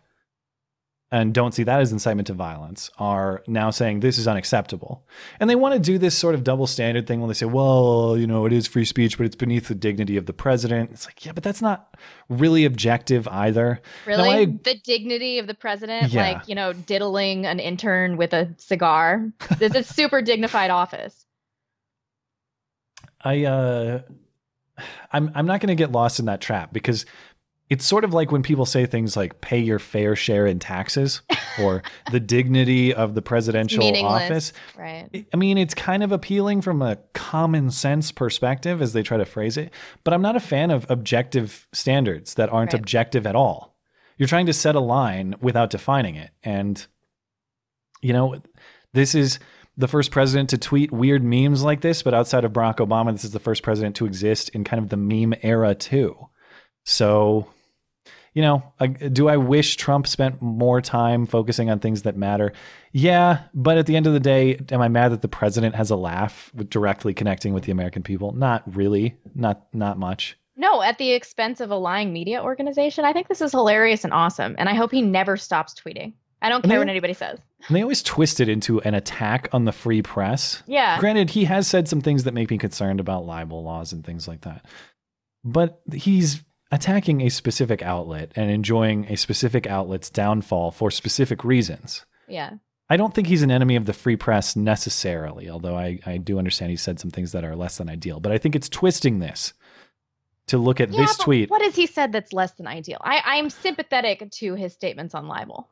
and 1.11 1.33
don't 1.33 1.53
see 1.53 1.63
that 1.63 1.79
as 1.79 1.91
incitement 1.91 2.27
to 2.27 2.33
violence 2.33 2.91
are 2.99 3.41
now 3.47 3.71
saying 3.71 3.99
this 4.01 4.19
is 4.19 4.27
unacceptable. 4.27 5.03
And 5.39 5.49
they 5.49 5.55
want 5.55 5.73
to 5.73 5.79
do 5.79 5.97
this 5.97 6.15
sort 6.15 6.35
of 6.35 6.43
double 6.43 6.67
standard 6.67 7.07
thing 7.07 7.19
when 7.19 7.27
they 7.29 7.33
say, 7.33 7.47
well, 7.47 8.15
you 8.15 8.27
know, 8.27 8.45
it 8.45 8.53
is 8.53 8.67
free 8.67 8.85
speech, 8.85 9.17
but 9.17 9.25
it's 9.25 9.35
beneath 9.35 9.67
the 9.69 9.75
dignity 9.75 10.17
of 10.17 10.27
the 10.27 10.33
president. 10.33 10.91
It's 10.91 11.05
like, 11.07 11.25
yeah, 11.25 11.31
but 11.31 11.43
that's 11.43 11.63
not 11.63 11.97
really 12.29 12.63
objective 12.63 13.27
either. 13.27 13.81
Really, 14.05 14.29
I- 14.29 14.45
the 14.45 14.75
dignity 14.83 15.39
of 15.39 15.47
the 15.47 15.55
president, 15.55 16.11
Yeah. 16.13 16.33
like 16.33 16.47
you 16.47 16.53
know, 16.53 16.73
diddling 16.73 17.45
an 17.47 17.59
intern 17.59 18.15
with 18.15 18.31
a 18.33 18.53
cigar. 18.57 19.31
this 19.57 19.73
is 19.73 19.87
super 19.87 20.21
dignified 20.31 20.69
office. 20.69 21.25
I 23.23 23.45
uh 23.45 24.01
I'm 25.11 25.31
I'm 25.35 25.45
not 25.45 25.59
going 25.59 25.69
to 25.69 25.75
get 25.75 25.91
lost 25.91 26.19
in 26.19 26.25
that 26.27 26.39
trap 26.41 26.71
because 26.71 27.05
it's 27.69 27.85
sort 27.85 28.03
of 28.03 28.13
like 28.13 28.31
when 28.31 28.41
people 28.41 28.65
say 28.65 28.85
things 28.87 29.15
like 29.15 29.41
pay 29.41 29.59
your 29.59 29.77
fair 29.77 30.15
share 30.15 30.47
in 30.47 30.57
taxes 30.57 31.21
or 31.61 31.83
the 32.11 32.19
dignity 32.35 32.93
of 32.93 33.13
the 33.13 33.21
presidential 33.21 33.83
office. 34.05 34.53
right? 34.75 35.07
I 35.33 35.37
mean, 35.37 35.57
it's 35.59 35.75
kind 35.75 36.01
of 36.01 36.11
appealing 36.11 36.61
from 36.61 36.81
a 36.81 36.95
common 37.13 37.69
sense 37.69 38.11
perspective 38.11 38.81
as 38.81 38.93
they 38.93 39.03
try 39.03 39.17
to 39.17 39.25
phrase 39.25 39.55
it, 39.55 39.71
but 40.03 40.13
I'm 40.15 40.21
not 40.23 40.35
a 40.35 40.39
fan 40.39 40.71
of 40.71 40.89
objective 40.89 41.67
standards 41.71 42.33
that 42.35 42.49
aren't 42.49 42.73
Right. 42.73 42.79
objective 42.79 43.27
at 43.27 43.35
all. 43.35 43.75
You're 44.17 44.27
trying 44.27 44.47
to 44.47 44.53
set 44.53 44.75
a 44.75 44.79
line 44.79 45.35
without 45.39 45.69
defining 45.69 46.15
it. 46.15 46.31
And, 46.43 46.83
you 48.01 48.13
know, 48.13 48.35
this 48.93 49.13
is 49.13 49.37
the 49.77 49.87
first 49.87 50.11
president 50.11 50.49
to 50.49 50.57
tweet 50.57 50.91
weird 50.91 51.23
memes 51.23 51.63
like 51.63 51.81
this, 51.81 52.01
but 52.01 52.13
outside 52.13 52.43
of 52.43 52.51
Barack 52.51 52.77
Obama, 52.77 53.11
this 53.13 53.23
is 53.23 53.31
the 53.31 53.39
first 53.39 53.63
president 53.63 53.95
to 53.97 54.05
exist 54.05 54.49
in 54.49 54.63
kind 54.63 54.81
of 54.83 54.89
the 54.89 54.97
meme 54.97 55.35
era, 55.43 55.73
too. 55.75 56.15
So, 56.83 57.47
you 58.33 58.41
know, 58.41 58.63
do 59.11 59.27
I 59.27 59.37
wish 59.37 59.75
Trump 59.75 60.07
spent 60.07 60.41
more 60.41 60.81
time 60.81 61.25
focusing 61.25 61.69
on 61.69 61.79
things 61.79 62.03
that 62.03 62.15
matter? 62.15 62.53
Yeah, 62.91 63.43
but 63.53 63.77
at 63.77 63.85
the 63.85 63.95
end 63.95 64.07
of 64.07 64.13
the 64.13 64.19
day, 64.19 64.59
am 64.71 64.81
I 64.81 64.87
mad 64.87 65.11
that 65.11 65.21
the 65.21 65.27
president 65.27 65.75
has 65.75 65.89
a 65.89 65.95
laugh 65.95 66.51
with 66.53 66.69
directly 66.69 67.13
connecting 67.13 67.53
with 67.53 67.63
the 67.63 67.71
American 67.71 68.03
people? 68.03 68.31
Not 68.33 68.63
really, 68.75 69.15
not 69.35 69.67
not 69.73 69.97
much. 69.97 70.37
No, 70.55 70.81
at 70.81 70.97
the 70.97 71.11
expense 71.11 71.61
of 71.61 71.71
a 71.71 71.75
lying 71.77 72.11
media 72.11 72.43
organization. 72.43 73.05
I 73.05 73.13
think 73.13 73.29
this 73.29 73.41
is 73.41 73.51
hilarious 73.51 74.03
and 74.03 74.13
awesome, 74.13 74.55
and 74.57 74.67
I 74.67 74.73
hope 74.73 74.91
he 74.91 75.01
never 75.01 75.37
stops 75.37 75.73
tweeting. 75.73 76.13
I 76.41 76.49
don't 76.49 76.61
care 76.61 76.71
they- 76.71 76.77
what 76.77 76.89
anybody 76.89 77.13
says. 77.13 77.39
And 77.67 77.75
they 77.75 77.81
always 77.81 78.01
twist 78.01 78.39
it 78.39 78.47
into 78.47 78.79
an 78.81 78.93
attack 78.93 79.49
on 79.51 79.65
the 79.65 79.73
free 79.73 80.01
press. 80.01 80.63
Yeah. 80.65 80.97
Granted, 80.99 81.29
he 81.29 81.43
has 81.43 81.67
said 81.67 81.89
some 81.89 81.99
things 81.99 82.23
that 82.23 82.33
make 82.33 82.49
me 82.49 82.57
concerned 82.57 83.01
about 83.01 83.25
libel 83.25 83.63
laws 83.63 83.91
and 83.91 84.05
things 84.05 84.29
like 84.29 84.41
that. 84.41 84.65
But 85.43 85.81
he's 85.93 86.41
attacking 86.71 87.21
a 87.21 87.29
specific 87.29 87.81
outlet 87.81 88.31
and 88.35 88.51
enjoying 88.51 89.05
a 89.05 89.17
specific 89.17 89.67
outlet's 89.67 90.09
downfall 90.09 90.71
for 90.71 90.91
specific 90.91 91.43
reasons. 91.43 92.05
Yeah. 92.27 92.53
I 92.89 92.97
don't 92.97 93.13
think 93.13 93.27
he's 93.27 93.43
an 93.43 93.51
enemy 93.51 93.75
of 93.75 93.85
the 93.85 93.93
free 93.93 94.15
press 94.15 94.55
necessarily, 94.55 95.49
although 95.49 95.75
I, 95.75 95.99
I 96.05 96.17
do 96.17 96.39
understand 96.39 96.71
he 96.71 96.77
said 96.77 96.99
some 96.99 97.11
things 97.11 97.31
that 97.33 97.43
are 97.43 97.55
less 97.55 97.77
than 97.77 97.89
ideal. 97.89 98.19
But 98.19 98.31
I 98.31 98.37
think 98.37 98.55
it's 98.55 98.69
twisting 98.69 99.19
this 99.19 99.53
to 100.47 100.57
look 100.57 100.79
at 100.79 100.89
Yeah, 100.89 101.01
this 101.01 101.17
tweet. 101.17 101.49
What 101.51 101.61
has 101.61 101.75
he 101.75 101.85
said 101.85 102.11
that's 102.11 102.33
less 102.33 102.51
than 102.53 102.65
ideal? 102.65 102.99
I, 103.01 103.21
I'm 103.23 103.49
sympathetic 103.51 104.27
to 104.31 104.55
his 104.55 104.73
statements 104.73 105.13
on 105.13 105.27
libel. 105.27 105.69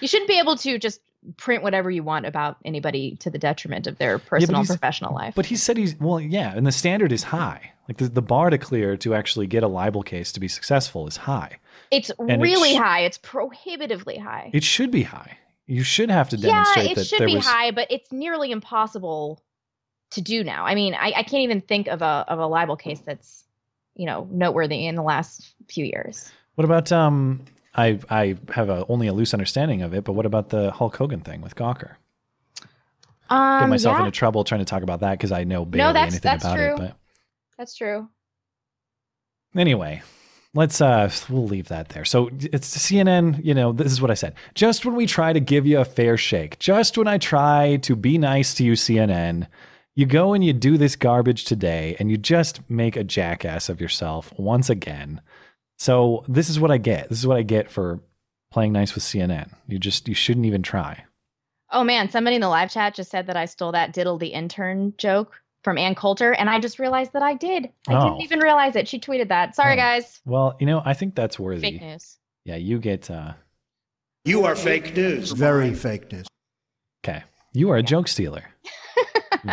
You 0.00 0.08
shouldn't 0.08 0.28
be 0.28 0.38
able 0.38 0.56
to 0.56 0.78
just 0.78 1.00
print 1.36 1.62
whatever 1.62 1.90
you 1.90 2.02
want 2.02 2.26
about 2.26 2.56
anybody 2.64 3.16
to 3.16 3.30
the 3.30 3.38
detriment 3.38 3.86
of 3.86 3.98
their 3.98 4.18
personal 4.18 4.60
and 4.60 4.68
professional 4.68 5.14
life. 5.14 5.34
But 5.34 5.46
he 5.46 5.56
said 5.56 5.76
he's 5.76 5.94
well, 6.00 6.20
yeah, 6.20 6.52
and 6.56 6.66
the 6.66 6.72
standard 6.72 7.12
is 7.12 7.24
high. 7.24 7.72
Like 7.90 7.96
the, 7.96 8.08
the 8.08 8.22
bar 8.22 8.50
to 8.50 8.56
clear 8.56 8.96
to 8.98 9.14
actually 9.16 9.48
get 9.48 9.64
a 9.64 9.66
libel 9.66 10.04
case 10.04 10.30
to 10.32 10.38
be 10.38 10.46
successful 10.46 11.08
is 11.08 11.16
high. 11.16 11.58
It's 11.90 12.08
and 12.20 12.30
it 12.30 12.38
really 12.38 12.74
sh- 12.74 12.78
high. 12.78 13.00
It's 13.00 13.18
prohibitively 13.18 14.16
high. 14.16 14.52
It 14.54 14.62
should 14.62 14.92
be 14.92 15.02
high. 15.02 15.36
You 15.66 15.82
should 15.82 16.08
have 16.08 16.28
to 16.28 16.36
demonstrate 16.36 16.84
yeah, 16.84 16.92
it 16.92 16.94
that 16.94 17.06
should 17.06 17.26
be 17.26 17.34
was. 17.34 17.44
high, 17.44 17.72
but 17.72 17.88
it's 17.90 18.12
nearly 18.12 18.52
impossible 18.52 19.42
to 20.10 20.20
do 20.20 20.44
now. 20.44 20.66
I 20.66 20.76
mean, 20.76 20.94
I, 20.94 21.12
I 21.16 21.22
can't 21.24 21.42
even 21.42 21.60
think 21.62 21.88
of 21.88 22.00
a 22.00 22.24
of 22.28 22.38
a 22.38 22.46
libel 22.46 22.76
case 22.76 23.00
that's 23.00 23.42
you 23.96 24.06
know 24.06 24.28
noteworthy 24.30 24.86
in 24.86 24.94
the 24.94 25.02
last 25.02 25.52
few 25.68 25.84
years. 25.84 26.30
What 26.54 26.64
about 26.64 26.92
um? 26.92 27.44
I 27.74 27.98
I 28.08 28.36
have 28.52 28.68
a, 28.68 28.86
only 28.88 29.08
a 29.08 29.12
loose 29.12 29.34
understanding 29.34 29.82
of 29.82 29.94
it, 29.94 30.04
but 30.04 30.12
what 30.12 30.26
about 30.26 30.50
the 30.50 30.70
Hulk 30.70 30.96
Hogan 30.96 31.22
thing 31.22 31.40
with 31.40 31.56
Gawker? 31.56 31.96
Um, 33.28 33.62
Get 33.62 33.68
myself 33.68 33.94
yeah. 33.94 34.06
into 34.06 34.12
trouble 34.12 34.44
trying 34.44 34.60
to 34.60 34.64
talk 34.64 34.84
about 34.84 35.00
that 35.00 35.12
because 35.12 35.32
I 35.32 35.42
know 35.42 35.64
barely 35.64 35.88
no, 35.88 35.92
that's 35.92 36.14
anything 36.14 36.30
that's 36.30 36.44
about 36.44 36.54
true. 36.54 36.74
it. 36.74 36.78
But 36.78 36.96
That's 37.60 37.76
true. 37.76 38.08
Anyway, 39.54 40.00
let's 40.54 40.80
uh 40.80 41.10
we'll 41.28 41.46
leave 41.46 41.68
that 41.68 41.90
there. 41.90 42.06
So 42.06 42.30
it's 42.40 42.74
CNN, 42.74 43.44
you 43.44 43.52
know, 43.52 43.72
this 43.72 43.92
is 43.92 44.00
what 44.00 44.10
I 44.10 44.14
said. 44.14 44.34
Just 44.54 44.86
when 44.86 44.94
we 44.94 45.06
try 45.06 45.34
to 45.34 45.40
give 45.40 45.66
you 45.66 45.78
a 45.78 45.84
fair 45.84 46.16
shake, 46.16 46.58
just 46.58 46.96
when 46.96 47.06
I 47.06 47.18
try 47.18 47.76
to 47.82 47.94
be 47.94 48.16
nice 48.16 48.54
to 48.54 48.64
you 48.64 48.72
CNN, 48.72 49.46
you 49.94 50.06
go 50.06 50.32
and 50.32 50.42
you 50.42 50.54
do 50.54 50.78
this 50.78 50.96
garbage 50.96 51.44
today 51.44 51.96
and 51.98 52.10
you 52.10 52.16
just 52.16 52.62
make 52.70 52.96
a 52.96 53.04
jackass 53.04 53.68
of 53.68 53.78
yourself 53.78 54.32
once 54.38 54.70
again. 54.70 55.20
So 55.78 56.24
this 56.28 56.48
is 56.48 56.58
what 56.58 56.70
I 56.70 56.78
get. 56.78 57.10
This 57.10 57.18
is 57.18 57.26
what 57.26 57.36
I 57.36 57.42
get 57.42 57.70
for 57.70 58.00
playing 58.50 58.72
nice 58.72 58.94
with 58.94 59.04
CNN. 59.04 59.52
You 59.68 59.78
just 59.78 60.08
you 60.08 60.14
shouldn't 60.14 60.46
even 60.46 60.62
try. 60.62 61.04
Oh 61.70 61.84
man, 61.84 62.10
somebody 62.10 62.36
in 62.36 62.40
the 62.40 62.48
live 62.48 62.70
chat 62.70 62.94
just 62.94 63.10
said 63.10 63.26
that 63.26 63.36
I 63.36 63.44
stole 63.44 63.72
that 63.72 63.92
diddle 63.92 64.16
the 64.16 64.28
intern 64.28 64.94
joke 64.96 65.42
from 65.62 65.78
Ann 65.78 65.94
Coulter, 65.94 66.32
and 66.32 66.48
I 66.48 66.58
just 66.58 66.78
realized 66.78 67.12
that 67.12 67.22
I 67.22 67.34
did. 67.34 67.70
I 67.88 67.94
Oh. 67.94 68.04
didn't 68.10 68.22
even 68.22 68.40
realize 68.40 68.76
it. 68.76 68.88
She 68.88 68.98
tweeted 68.98 69.28
that. 69.28 69.54
Sorry, 69.54 69.76
guys. 69.76 70.20
Well, 70.24 70.56
you 70.58 70.66
know, 70.66 70.82
I 70.84 70.94
think 70.94 71.14
that's 71.14 71.38
worthy. 71.38 71.60
Fake 71.72 71.80
news. 71.82 72.16
Yeah, 72.44 72.56
you 72.56 72.78
get 72.78 73.10
uh 73.10 73.32
You 74.24 74.44
are 74.44 74.56
fake 74.56 74.96
news. 74.96 75.32
Very 75.32 75.74
fake 75.74 76.10
news. 76.12 76.26
okay. 77.04 77.24
You 77.52 77.70
are 77.70 77.76
a 77.76 77.82
joke 77.82 78.08
stealer. 78.08 78.44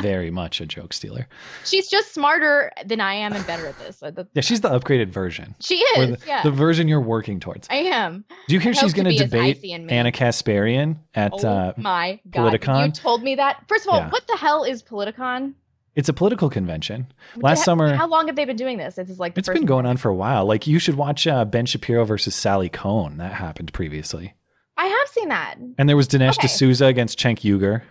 Very 0.01 0.29
much 0.31 0.59
a 0.59 0.65
joke 0.65 0.91
stealer. 0.93 1.27
She's 1.63 1.87
just 1.87 2.13
smarter 2.13 2.71
than 2.85 2.99
I 2.99 3.13
am 3.13 3.31
and 3.33 3.45
better 3.47 3.67
at 3.67 3.79
this. 3.79 4.03
Yeah, 4.33 4.41
she's 4.41 4.59
the 4.61 4.69
upgraded 4.69 5.09
version. 5.09 5.55
She 5.61 5.75
is, 5.77 6.19
the, 6.19 6.27
yeah. 6.27 6.43
the 6.43 6.51
version 6.51 6.87
you're 6.89 6.99
working 7.01 7.39
towards. 7.39 7.67
I 7.69 7.75
am. 7.77 8.25
Do 8.47 8.53
you 8.53 8.59
hear 8.59 8.71
I 8.71 8.75
she's 8.75 8.93
going 8.93 9.07
to 9.07 9.15
debate 9.15 9.57
icy 9.57 9.71
and 9.73 9.85
mean. 9.85 9.95
Ana 9.95 10.11
Kasparian 10.11 10.97
at 11.15 11.31
Oh 11.33 11.47
uh, 11.47 11.73
my 11.77 12.19
god! 12.29 12.53
Politicon? 12.53 12.85
You 12.87 12.91
told 12.91 13.23
me 13.23 13.35
that. 13.35 13.63
First 13.69 13.87
of 13.87 13.93
all, 13.93 13.99
Yeah. 13.99 14.09
what 14.09 14.27
the 14.27 14.35
hell 14.35 14.63
is 14.65 14.83
Politicon? 14.83 15.53
It's 15.97 16.07
a 16.09 16.13
political 16.13 16.49
convention. 16.49 17.07
Last 17.37 17.63
summer, 17.65 17.95
How 17.95 18.07
long 18.07 18.27
have 18.27 18.35
they 18.35 18.45
been 18.45 18.55
doing 18.55 18.77
this? 18.77 18.95
This 18.95 19.09
is 19.09 19.19
like 19.19 19.35
it's 19.37 19.49
been 19.49 19.65
going 19.65 19.85
on 19.87 19.97
for 19.97 20.09
a 20.09 20.15
while. 20.15 20.45
Like 20.45 20.67
you 20.67 20.77
should 20.77 20.95
watch 20.95 21.25
uh, 21.25 21.43
Ben 21.43 21.65
Shapiro 21.65 22.05
versus 22.05 22.35
Sally 22.35 22.69
Kohn. 22.69 23.17
That 23.17 23.33
happened 23.33 23.73
previously. 23.73 24.35
I 24.77 24.85
have 24.85 25.07
seen 25.07 25.29
that. 25.29 25.55
And 25.79 25.89
there 25.89 25.97
was 25.97 26.07
Dinesh 26.07 26.37
Okay. 26.37 26.47
D'Souza 26.47 26.85
against 26.85 27.17
Cenk 27.17 27.39
Uygur. 27.39 27.81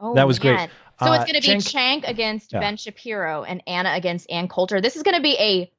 Oh, 0.00 0.14
that 0.14 0.26
was 0.28 0.42
man. 0.42 0.54
great. 0.56 0.70
So 1.00 1.06
Uh, 1.10 1.14
it's 1.14 1.24
going 1.30 1.40
to 1.42 1.48
be 1.48 1.56
Cenk- 1.56 1.68
Chank 1.68 2.04
against 2.06 2.52
Yeah. 2.52 2.60
Ben 2.60 2.76
Shapiro 2.76 3.42
and 3.42 3.60
Ana 3.66 3.90
against 3.94 4.30
Ann 4.30 4.46
Coulter. 4.46 4.80
This 4.80 4.94
is 4.94 5.02
going 5.02 5.16
to 5.16 5.20
be 5.22 5.36
a 5.40 5.70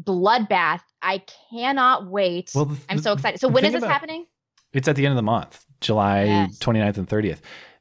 bloodbath. 0.00 0.80
I 1.02 1.22
cannot 1.50 2.06
wait. 2.06 2.52
Well, 2.54 2.66
the- 2.66 2.78
I'm 2.88 2.98
so 2.98 3.12
excited. 3.12 3.40
So 3.40 3.48
when 3.48 3.64
is 3.64 3.72
this 3.72 3.82
about- 3.82 3.92
happening? 3.92 4.26
It's 4.72 4.88
at 4.88 4.96
the 4.96 5.04
end 5.06 5.12
of 5.12 5.16
the 5.16 5.22
month, 5.22 5.64
July 5.80 6.24
Yes. 6.24 6.58
29th 6.58 6.96
and 6.98 7.08
30th. 7.08 7.40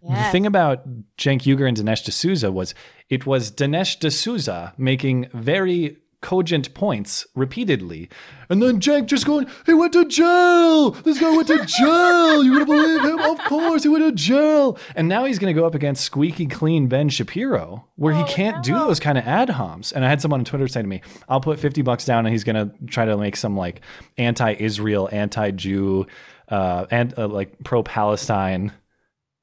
The 0.09 0.31
thing 0.31 0.45
about 0.45 0.87
Cenk 1.17 1.41
Uygur 1.43 1.67
and 1.67 1.77
Dinesh 1.77 2.03
D'Souza 2.03 2.51
was 2.51 2.75
it 3.09 3.25
was 3.25 3.51
Dinesh 3.51 3.99
D'Souza 3.99 4.73
making 4.77 5.29
very 5.33 5.97
cogent 6.23 6.73
points 6.73 7.27
repeatedly. 7.35 8.09
And 8.49 8.61
then 8.61 8.79
Cenk 8.79 9.05
just 9.05 9.25
going, 9.25 9.47
he 9.65 9.73
went 9.73 9.93
to 9.93 10.05
jail. 10.05 10.91
This 10.91 11.19
guy 11.19 11.35
went 11.35 11.47
to 11.49 11.63
jail. 11.65 12.43
You 12.43 12.53
would 12.53 12.65
believe 12.65 13.03
him? 13.03 13.19
Of 13.19 13.37
course, 13.39 13.83
he 13.83 13.89
went 13.89 14.03
to 14.05 14.11
jail. 14.11 14.77
And 14.95 15.07
now 15.07 15.25
he's 15.25 15.37
going 15.37 15.53
to 15.53 15.59
go 15.59 15.67
up 15.67 15.75
against 15.75 16.03
squeaky 16.03 16.47
clean 16.47 16.87
Ben 16.87 17.09
Shapiro, 17.09 17.85
where 17.95 18.13
he 18.13 18.23
can't 18.23 18.63
do 18.63 18.73
those 18.73 18.99
kind 18.99 19.17
of 19.17 19.25
ad 19.27 19.49
homs. 19.49 19.91
And 19.91 20.03
I 20.03 20.09
had 20.09 20.21
someone 20.21 20.41
on 20.41 20.45
Twitter 20.45 20.67
say 20.67 20.81
to 20.81 20.87
me, 20.87 21.01
I'll 21.27 21.41
put 21.41 21.59
50 21.59 21.81
bucks 21.81 22.05
down 22.05 22.25
and 22.25 22.33
he's 22.33 22.43
going 22.43 22.55
to 22.55 22.73
try 22.87 23.05
to 23.05 23.17
make 23.17 23.35
some 23.35 23.55
like 23.55 23.81
anti 24.17 24.53
Israel, 24.53 25.09
anti 25.11 25.51
Jew, 25.51 26.07
uh, 26.47 26.85
and 26.89 27.13
uh, 27.17 27.27
like 27.27 27.63
pro 27.63 27.83
Palestine 27.83 28.71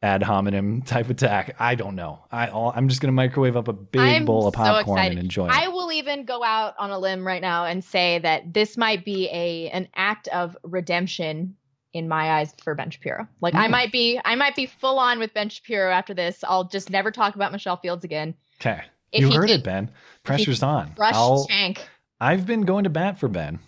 ad 0.03 0.23
hominem 0.23 0.81
type 0.83 1.11
attack. 1.11 1.55
I 1.59 1.75
don't 1.75 1.95
know. 1.95 2.21
I 2.33 2.49
I'm 2.49 2.89
just 2.89 3.01
gonna 3.01 3.13
microwave 3.13 3.57
up 3.57 3.69
a 3.69 3.73
big 3.73 4.01
I'm 4.01 4.25
bowl 4.25 4.47
of 4.47 4.55
popcorn 4.55 4.99
excited. 4.99 5.19
and 5.19 5.25
enjoy 5.25 5.47
it. 5.47 5.53
I 5.53 5.69
will 5.69 5.93
even 5.93 6.25
go 6.25 6.43
out 6.43 6.75
on 6.79 6.91
a 6.91 6.99
limb 6.99 7.27
right 7.27 7.43
now 7.43 7.67
and 7.67 7.85
say 7.85 8.19
that 8.21 8.55
this 8.55 8.77
might 8.77 9.05
be 9.05 9.29
a 9.31 9.69
an 9.71 9.89
act 9.95 10.29
of 10.29 10.57
redemption 10.63 11.55
in 11.93 12.09
my 12.09 12.39
eyes 12.39 12.55
for 12.63 12.75
Ben 12.75 12.89
Shapiro. 12.91 13.27
Like 13.41 13.55
I 13.55 13.67
Mm. 13.67 13.71
might 13.71 13.93
be 13.93 14.19
I 14.25 14.37
might 14.37 14.57
be 14.57 14.67
full 14.67 14.99
on 14.99 15.19
with 15.19 15.35
Ben 15.35 15.49
Shapiro 15.51 15.91
after 15.93 16.15
this. 16.15 16.43
I'll 16.49 16.65
just 16.65 16.89
never 16.89 17.11
talk 17.11 17.35
about 17.35 17.53
Michelle 17.53 17.77
Fields 17.77 18.05
again. 18.05 18.35
Okay, 18.61 18.81
If 19.13 19.21
you 19.23 19.29
he 19.29 19.35
heard 19.35 19.51
it, 19.51 19.65
Ben. 19.65 19.91
Pressure's 20.23 20.63
on. 20.63 20.95
Rush 20.99 21.15
I'll- 21.15 21.47
Tank. 21.47 21.87
I've 22.21 22.47
been 22.47 22.63
going 22.63 22.85
to 22.85 22.91
bat 22.91 23.19
for 23.19 23.29
Ben, 23.29 23.59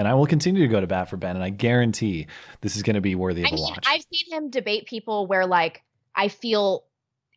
and 0.00 0.08
I 0.08 0.14
will 0.14 0.26
continue 0.26 0.62
to 0.62 0.68
go 0.68 0.80
to 0.80 0.86
bat 0.86 1.08
for 1.10 1.16
Ben, 1.16 1.36
and 1.36 1.44
I 1.44 1.50
guarantee 1.50 2.26
this 2.62 2.74
is 2.74 2.82
going 2.82 2.94
to 2.94 3.00
be 3.00 3.14
worthy 3.14 3.42
of 3.42 3.46
I 3.46 3.50
a 3.50 3.52
mean, 3.54 3.62
watch. 3.62 3.84
I've 3.86 4.02
seen 4.12 4.32
him 4.32 4.50
debate 4.50 4.86
people 4.86 5.26
where 5.26 5.46
like 5.46 5.82
I 6.16 6.28
feel 6.28 6.84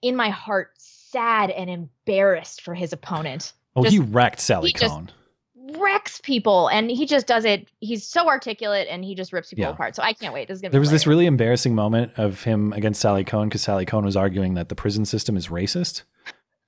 in 0.02 0.16
my 0.16 0.30
heart 0.30 0.72
sad 0.78 1.50
and 1.52 1.70
embarrassed 1.70 2.62
for 2.62 2.74
his 2.74 2.94
opponent. 2.94 3.54
oh, 3.76 3.84
Just 3.84 3.94
he 3.94 4.00
wrecked 4.00 4.40
Sally 4.40 4.70
he 4.70 4.74
just- 4.74 4.92
Kohn. 4.92 5.12
wrecks 5.78 6.20
people 6.22 6.68
and 6.70 6.90
he 6.90 7.06
just 7.06 7.26
does 7.28 7.46
it. 7.46 7.68
He's 7.80 8.06
so 8.06 8.28
articulate 8.28 8.88
and 8.90 9.04
he 9.06 9.16
just 9.16 9.32
rips 9.32 9.50
people 9.50 9.64
Yeah. 9.64 9.70
apart. 9.72 9.96
So 9.96 10.04
I 10.04 10.14
can't 10.14 10.34
wait. 10.34 10.48
This 10.50 10.62
There 10.62 10.80
was 10.80 10.92
this 10.92 11.08
really 11.08 11.26
embarrassing 11.26 11.74
moment 11.76 12.12
of 12.18 12.44
him 12.44 12.74
against 12.74 13.00
Sally 13.02 13.24
Kohn 13.24 13.48
because 13.50 13.62
Sally 13.62 13.86
Kohn 13.86 14.04
was 14.04 14.18
arguing 14.18 14.56
that 14.56 14.68
the 14.70 14.76
prison 14.76 15.06
system 15.06 15.38
is 15.38 15.48
racist. 15.48 16.04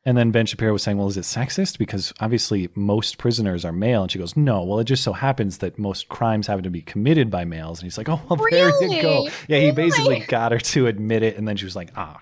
And 0.07 0.15
then 0.15 0.29
Ben 0.29 0.45
Shapiro 0.45 0.71
was 0.73 0.83
saying, 0.83 0.97
well, 0.97 1.07
is 1.07 1.17
it 1.17 1.21
sexist? 1.21 1.79
Because 1.79 2.13
obviously 2.19 2.69
most 2.75 3.17
prisoners 3.17 3.65
are 3.65 3.71
male. 3.71 4.03
And 4.03 4.11
she 4.11 4.19
goes, 4.19 4.37
no, 4.37 4.63
well, 4.63 4.79
it 4.79 4.83
just 4.83 5.03
so 5.03 5.13
happens 5.13 5.57
that 5.59 5.79
most 5.79 6.09
crimes 6.09 6.45
happen 6.45 6.63
to 6.63 6.69
be 6.69 6.81
committed 6.83 7.31
by 7.31 7.43
males. 7.43 7.79
And 7.79 7.85
he's 7.87 7.97
like, 7.97 8.07
oh, 8.07 8.21
well, 8.29 8.39
there 8.51 8.69
you 8.83 9.01
go. 9.01 9.29
Yeah, 9.47 9.59
he 9.59 9.71
basically 9.71 10.19
got 10.27 10.51
her 10.51 10.59
to 10.59 10.85
admit 10.87 11.23
it. 11.23 11.37
And 11.37 11.47
then 11.47 11.57
she 11.57 11.65
was 11.65 11.75
like, 11.75 11.89
ah, 11.95 12.19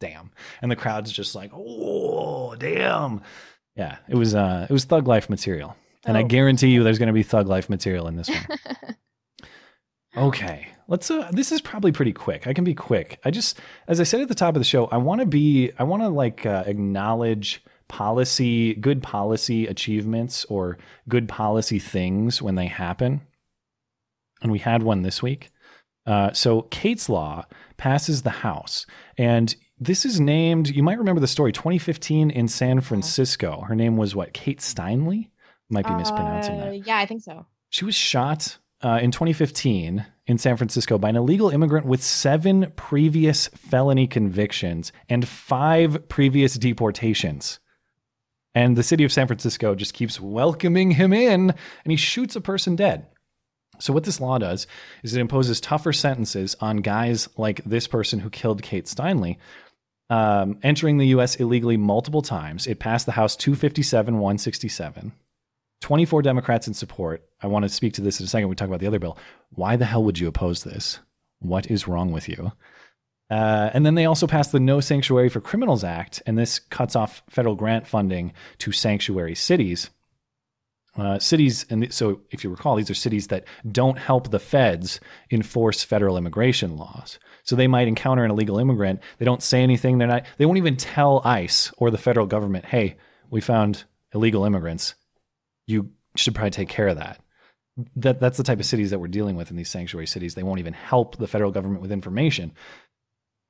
damn. 0.00 0.32
And 0.62 0.70
the 0.70 0.74
crowd's 0.76 1.12
just 1.12 1.36
like, 1.36 1.52
oh, 1.54 2.56
damn. 2.56 3.22
Yeah, 3.76 3.98
it 4.08 4.16
was 4.16 4.34
uh, 4.34 4.66
it 4.68 4.72
was 4.72 4.84
thug 4.84 5.06
life 5.06 5.30
material. 5.30 5.76
And 6.04 6.16
I 6.16 6.22
Oh. 6.22 6.26
guarantee 6.26 6.68
you 6.70 6.82
there's 6.82 6.98
going 6.98 7.06
to 7.06 7.12
be 7.12 7.22
thug 7.22 7.46
life 7.46 7.70
material 7.70 8.08
in 8.08 8.16
this 8.16 8.28
one. 8.28 8.58
Okay. 10.16 10.68
Let's 10.92 11.10
uh 11.10 11.30
this 11.32 11.52
is 11.52 11.62
probably 11.62 11.90
pretty 11.90 12.12
quick. 12.12 12.46
I 12.46 12.52
can 12.52 12.64
be 12.64 12.74
quick. 12.74 13.18
I 13.24 13.30
just 13.30 13.58
as 13.88 13.98
I 13.98 14.02
said 14.04 14.20
at 14.20 14.28
the 14.28 14.34
top 14.34 14.54
of 14.54 14.60
the 14.60 14.64
show, 14.64 14.84
I 14.88 14.98
want 14.98 15.20
to 15.22 15.26
be 15.26 15.72
I 15.78 15.84
want 15.84 16.02
to 16.02 16.08
like 16.10 16.44
uh, 16.44 16.64
acknowledge 16.66 17.64
policy 17.88 18.74
good 18.74 19.02
policy 19.02 19.66
achievements 19.66 20.44
or 20.50 20.76
good 21.08 21.30
policy 21.30 21.78
things 21.78 22.42
when 22.42 22.56
they 22.56 22.66
happen. 22.66 23.22
And 24.42 24.52
we 24.52 24.58
had 24.58 24.82
one 24.82 25.00
this 25.00 25.22
week. 25.22 25.50
Uh, 26.04 26.30
so 26.34 26.62
Kate's 26.62 27.08
Law 27.08 27.46
passes 27.78 28.20
the 28.20 28.28
House, 28.30 28.84
and 29.16 29.56
this 29.78 30.04
is 30.04 30.20
named. 30.20 30.68
You 30.68 30.82
might 30.82 30.98
remember 30.98 31.22
the 31.22 31.26
story. 31.26 31.52
2015 31.52 32.28
in 32.30 32.48
San 32.48 32.82
Francisco. 32.82 33.62
Her 33.62 33.74
name 33.74 33.96
was 33.96 34.14
what? 34.14 34.34
Kate 34.34 34.58
Steinle. 34.58 35.30
Might 35.70 35.86
be 35.86 35.94
mispronouncing 35.94 36.60
Uh, 36.60 36.64
that. 36.64 36.86
Yeah, 36.86 36.98
I 36.98 37.06
think 37.06 37.22
so. 37.22 37.46
She 37.70 37.86
was 37.86 37.94
shot 37.94 38.58
uh, 38.82 38.98
in 39.00 39.10
2015 39.10 40.04
in 40.26 40.38
San 40.38 40.56
Francisco 40.56 40.98
by 40.98 41.08
an 41.08 41.16
illegal 41.16 41.50
immigrant 41.50 41.86
with 41.86 42.02
seven 42.02 42.72
previous 42.76 43.48
felony 43.48 44.06
convictions 44.06 44.92
and 45.08 45.26
five 45.26 46.08
previous 46.08 46.54
deportations. 46.54 47.58
And 48.54 48.76
the 48.76 48.82
city 48.82 49.04
of 49.04 49.12
San 49.12 49.26
Francisco 49.26 49.74
just 49.74 49.94
keeps 49.94 50.20
welcoming 50.20 50.92
him 50.92 51.12
in, 51.12 51.50
and 51.50 51.90
he 51.90 51.96
shoots 51.96 52.36
a 52.36 52.40
person 52.40 52.76
dead. 52.76 53.06
So, 53.78 53.92
what 53.92 54.04
this 54.04 54.20
law 54.20 54.38
does 54.38 54.66
is 55.02 55.14
it 55.14 55.20
imposes 55.20 55.60
tougher 55.60 55.92
sentences 55.92 56.54
on 56.60 56.78
guys 56.78 57.28
like 57.36 57.64
this 57.64 57.88
person 57.88 58.20
who 58.20 58.30
killed 58.30 58.62
Kate 58.62 58.84
Steinle, 58.84 59.38
um, 60.10 60.58
entering 60.62 60.98
the 60.98 61.08
U.S. 61.08 61.36
illegally 61.36 61.78
multiple 61.78 62.22
times. 62.22 62.66
It 62.66 62.78
passed 62.78 63.06
the 63.06 63.12
House 63.12 63.34
257 63.34 64.14
167. 64.14 65.12
24 65.82 66.22
Democrats 66.22 66.66
in 66.66 66.74
support. 66.74 67.24
I 67.42 67.48
want 67.48 67.64
to 67.64 67.68
speak 67.68 67.94
to 67.94 68.00
this 68.00 68.20
in 68.20 68.24
a 68.24 68.28
second. 68.28 68.48
We 68.48 68.54
talk 68.54 68.68
about 68.68 68.80
the 68.80 68.86
other 68.86 68.98
bill. 68.98 69.18
Why 69.50 69.76
the 69.76 69.84
hell 69.84 70.02
would 70.04 70.18
you 70.18 70.28
oppose 70.28 70.64
this? 70.64 71.00
What 71.40 71.70
is 71.70 71.86
wrong 71.86 72.12
with 72.12 72.28
you? 72.28 72.52
Uh, 73.28 73.70
and 73.74 73.84
then 73.84 73.94
they 73.94 74.06
also 74.06 74.26
passed 74.26 74.52
the 74.52 74.60
No 74.60 74.80
Sanctuary 74.80 75.28
for 75.28 75.40
Criminals 75.40 75.84
Act, 75.84 76.22
and 76.26 76.38
this 76.38 76.58
cuts 76.58 76.94
off 76.94 77.22
federal 77.28 77.54
grant 77.54 77.86
funding 77.86 78.32
to 78.58 78.72
sanctuary 78.72 79.34
cities. 79.34 79.90
Uh, 80.96 81.18
cities, 81.18 81.64
and 81.70 81.82
th- 81.82 81.92
so 81.92 82.20
if 82.30 82.44
you 82.44 82.50
recall, 82.50 82.76
these 82.76 82.90
are 82.90 82.94
cities 82.94 83.28
that 83.28 83.44
don't 83.70 83.98
help 83.98 84.30
the 84.30 84.38
feds 84.38 85.00
enforce 85.30 85.82
federal 85.82 86.18
immigration 86.18 86.76
laws. 86.76 87.18
So 87.44 87.56
they 87.56 87.66
might 87.66 87.88
encounter 87.88 88.22
an 88.22 88.30
illegal 88.30 88.58
immigrant. 88.58 89.00
They 89.18 89.24
don't 89.24 89.42
say 89.42 89.62
anything. 89.62 89.96
They're 89.96 90.08
not. 90.08 90.26
They 90.36 90.44
won't 90.44 90.58
even 90.58 90.76
tell 90.76 91.22
ICE 91.24 91.72
or 91.78 91.90
the 91.90 91.96
federal 91.96 92.26
government, 92.26 92.66
"Hey, 92.66 92.96
we 93.30 93.40
found 93.40 93.84
illegal 94.14 94.44
immigrants. 94.44 94.94
You 95.66 95.90
should 96.16 96.34
probably 96.34 96.50
take 96.50 96.68
care 96.68 96.88
of 96.88 96.96
that." 96.96 97.20
That 97.96 98.20
that's 98.20 98.36
the 98.36 98.44
type 98.44 98.60
of 98.60 98.66
cities 98.66 98.90
that 98.90 98.98
we're 98.98 99.08
dealing 99.08 99.36
with 99.36 99.50
in 99.50 99.56
these 99.56 99.70
sanctuary 99.70 100.06
cities. 100.06 100.34
They 100.34 100.42
won't 100.42 100.60
even 100.60 100.74
help 100.74 101.16
the 101.16 101.26
federal 101.26 101.50
government 101.50 101.80
with 101.80 101.92
information. 101.92 102.52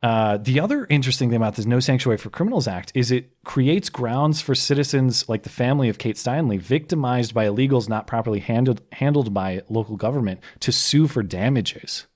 Uh, 0.03 0.37
the 0.39 0.59
other 0.59 0.85
interesting 0.91 1.29
thing 1.29 1.37
about 1.37 1.55
this 1.55 1.65
No 1.67 1.79
Sanctuary 1.79 2.19
for 2.19 2.29
Criminals 2.29 2.67
Act 2.67 2.91
is 2.95 3.13
it 3.13 3.31
creates 3.45 3.89
grounds 3.89 4.41
for 4.41 4.55
citizens 4.55 5.29
like 5.29 5.45
the 5.45 5.49
family 5.49 5.89
of 5.89 5.99
Kate 5.99 6.17
Steinle, 6.17 6.61
victimized 6.61 7.33
by 7.33 7.47
illegals 7.47 7.89
not 7.89 8.09
properly 8.09 8.41
handled 8.41 8.83
handled 8.91 9.33
by 9.33 9.63
local 9.69 9.97
government, 9.97 10.41
to 10.61 10.73
sue 10.73 11.07
for 11.07 11.23
damages, 11.23 12.09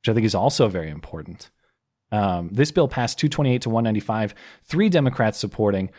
which 0.00 0.10
I 0.10 0.14
think 0.14 0.26
is 0.26 0.34
also 0.34 0.68
very 0.68 0.90
important. 0.90 1.50
Um, 2.12 2.50
this 2.52 2.70
bill 2.70 2.86
passed 2.86 3.18
228 3.18 3.62
to 3.62 3.70
195, 3.70 4.36
three 4.64 4.88
Democrats 4.88 5.36
supporting. 5.36 5.90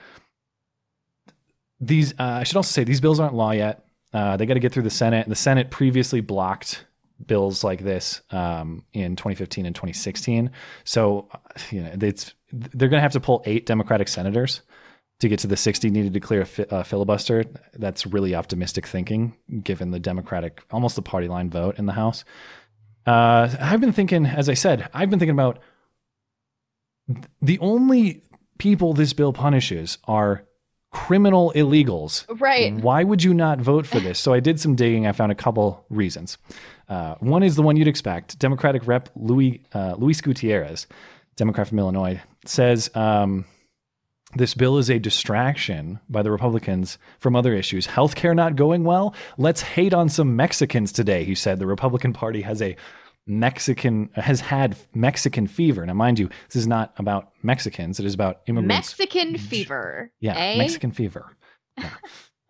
These, 1.80 2.14
uh, 2.14 2.24
I 2.24 2.44
should 2.44 2.58
also 2.58 2.72
say, 2.72 2.84
these 2.84 3.02
bills 3.02 3.20
aren't 3.20 3.34
law 3.34 3.52
yet. 3.52 3.86
Uh, 4.14 4.38
they 4.38 4.46
got 4.46 4.54
to 4.54 4.60
get 4.60 4.72
through 4.72 4.84
the 4.84 4.90
Senate. 4.90 5.28
The 5.28 5.36
Senate 5.36 5.72
previously 5.72 6.22
blocked 6.22 6.86
bills 7.26 7.64
like 7.64 7.82
this 7.84 8.22
um, 8.32 8.84
in 8.94 9.16
2015 9.16 9.66
and 9.66 9.76
2016. 9.76 10.52
So, 10.84 11.30
you 11.72 11.82
know, 11.82 11.92
it's 12.02 12.34
they're 12.52 12.90
going 12.90 13.00
to 13.00 13.02
have 13.02 13.14
to 13.14 13.20
pull 13.20 13.44
eight 13.46 13.66
Democratic 13.66 14.08
senators 14.08 14.62
to 15.20 15.30
get 15.30 15.40
to 15.40 15.48
the 15.48 15.58
60 15.58 15.90
needed 15.90 16.14
to 16.14 16.20
clear 16.20 16.42
a 16.42 16.46
fi- 16.46 16.64
uh, 16.64 16.84
filibuster. 16.84 17.46
That's 17.74 18.06
really 18.06 18.36
optimistic 18.36 18.86
thinking, 18.86 19.36
given 19.64 19.92
the 19.92 20.00
Democratic, 20.00 20.64
almost 20.72 20.96
the 20.96 21.02
party 21.02 21.28
line 21.28 21.50
vote 21.50 21.78
in 21.78 21.86
the 21.86 21.94
House. 21.94 22.24
Uh, 23.06 23.50
I've 23.60 23.82
been 23.82 23.94
thinking, 23.94 24.26
as 24.26 24.50
I 24.50 24.56
said, 24.56 24.90
I've 24.94 25.10
been 25.10 25.20
thinking 25.20 25.36
about 25.36 25.60
the 27.42 27.60
only 27.60 28.24
people 28.58 28.94
this 28.94 29.14
bill 29.14 29.32
punishes 29.32 29.98
are 30.06 30.46
criminal 30.96 31.52
illegals. 31.56 32.26
Right. 32.40 32.74
Why 32.74 33.04
would 33.04 33.22
you 33.22 33.34
not 33.34 33.60
vote 33.60 33.86
for 33.86 34.00
this? 34.00 34.18
So 34.18 34.32
I 34.32 34.40
did 34.40 34.62
some 34.62 34.76
digging. 34.76 35.06
I 35.06 35.12
found 35.12 35.30
a 35.30 35.36
couple 35.36 35.86
reasons. 35.90 36.38
Uh, 36.88 37.16
one 37.20 37.44
is 37.44 37.58
the 37.58 37.62
one 37.62 37.76
you'd 37.76 37.90
expect. 37.90 38.40
Democratic 38.40 38.88
Rep 38.88 39.10
Louis 39.16 39.62
uh, 39.74 39.96
Luis 39.98 40.22
Gutierrez, 40.22 40.88
Democrat 41.36 41.68
from 41.68 41.80
Illinois, 41.80 42.22
says 42.46 42.90
um, 42.96 43.44
this 44.36 44.54
bill 44.54 44.78
is 44.78 44.90
a 44.90 44.98
distraction 44.98 46.00
by 46.10 46.24
the 46.24 46.32
Republicans 46.32 46.98
from 47.20 47.36
other 47.36 47.54
issues. 47.54 47.88
Healthcare 47.88 48.34
not 48.34 48.56
going 48.56 48.86
well. 48.86 49.14
Let's 49.38 49.62
hate 49.62 49.94
on 49.94 50.08
some 50.08 50.38
Mexicans 50.38 50.94
today. 50.94 51.26
He 51.26 51.36
said 51.36 51.60
the 51.60 51.68
Republican 51.68 52.14
Party 52.14 52.42
has 52.42 52.62
a 52.62 52.78
Mexican 53.28 54.10
has 54.16 54.40
had 54.40 54.78
Mexican 54.94 55.48
fever. 55.48 55.86
Now, 55.86 55.94
mind 55.94 56.20
you, 56.20 56.30
this 56.48 56.56
is 56.56 56.68
not 56.68 56.94
about 56.98 57.32
Mexicans. 57.42 58.00
It 58.00 58.06
is 58.06 58.14
about 58.14 58.42
immigrants. 58.48 58.98
Mexican 59.00 59.38
fever. 59.38 60.12
Yeah, 60.20 60.36
eh? 60.36 60.58
Mexican 60.58 60.92
fever. 60.92 61.36
Yeah. 61.78 61.90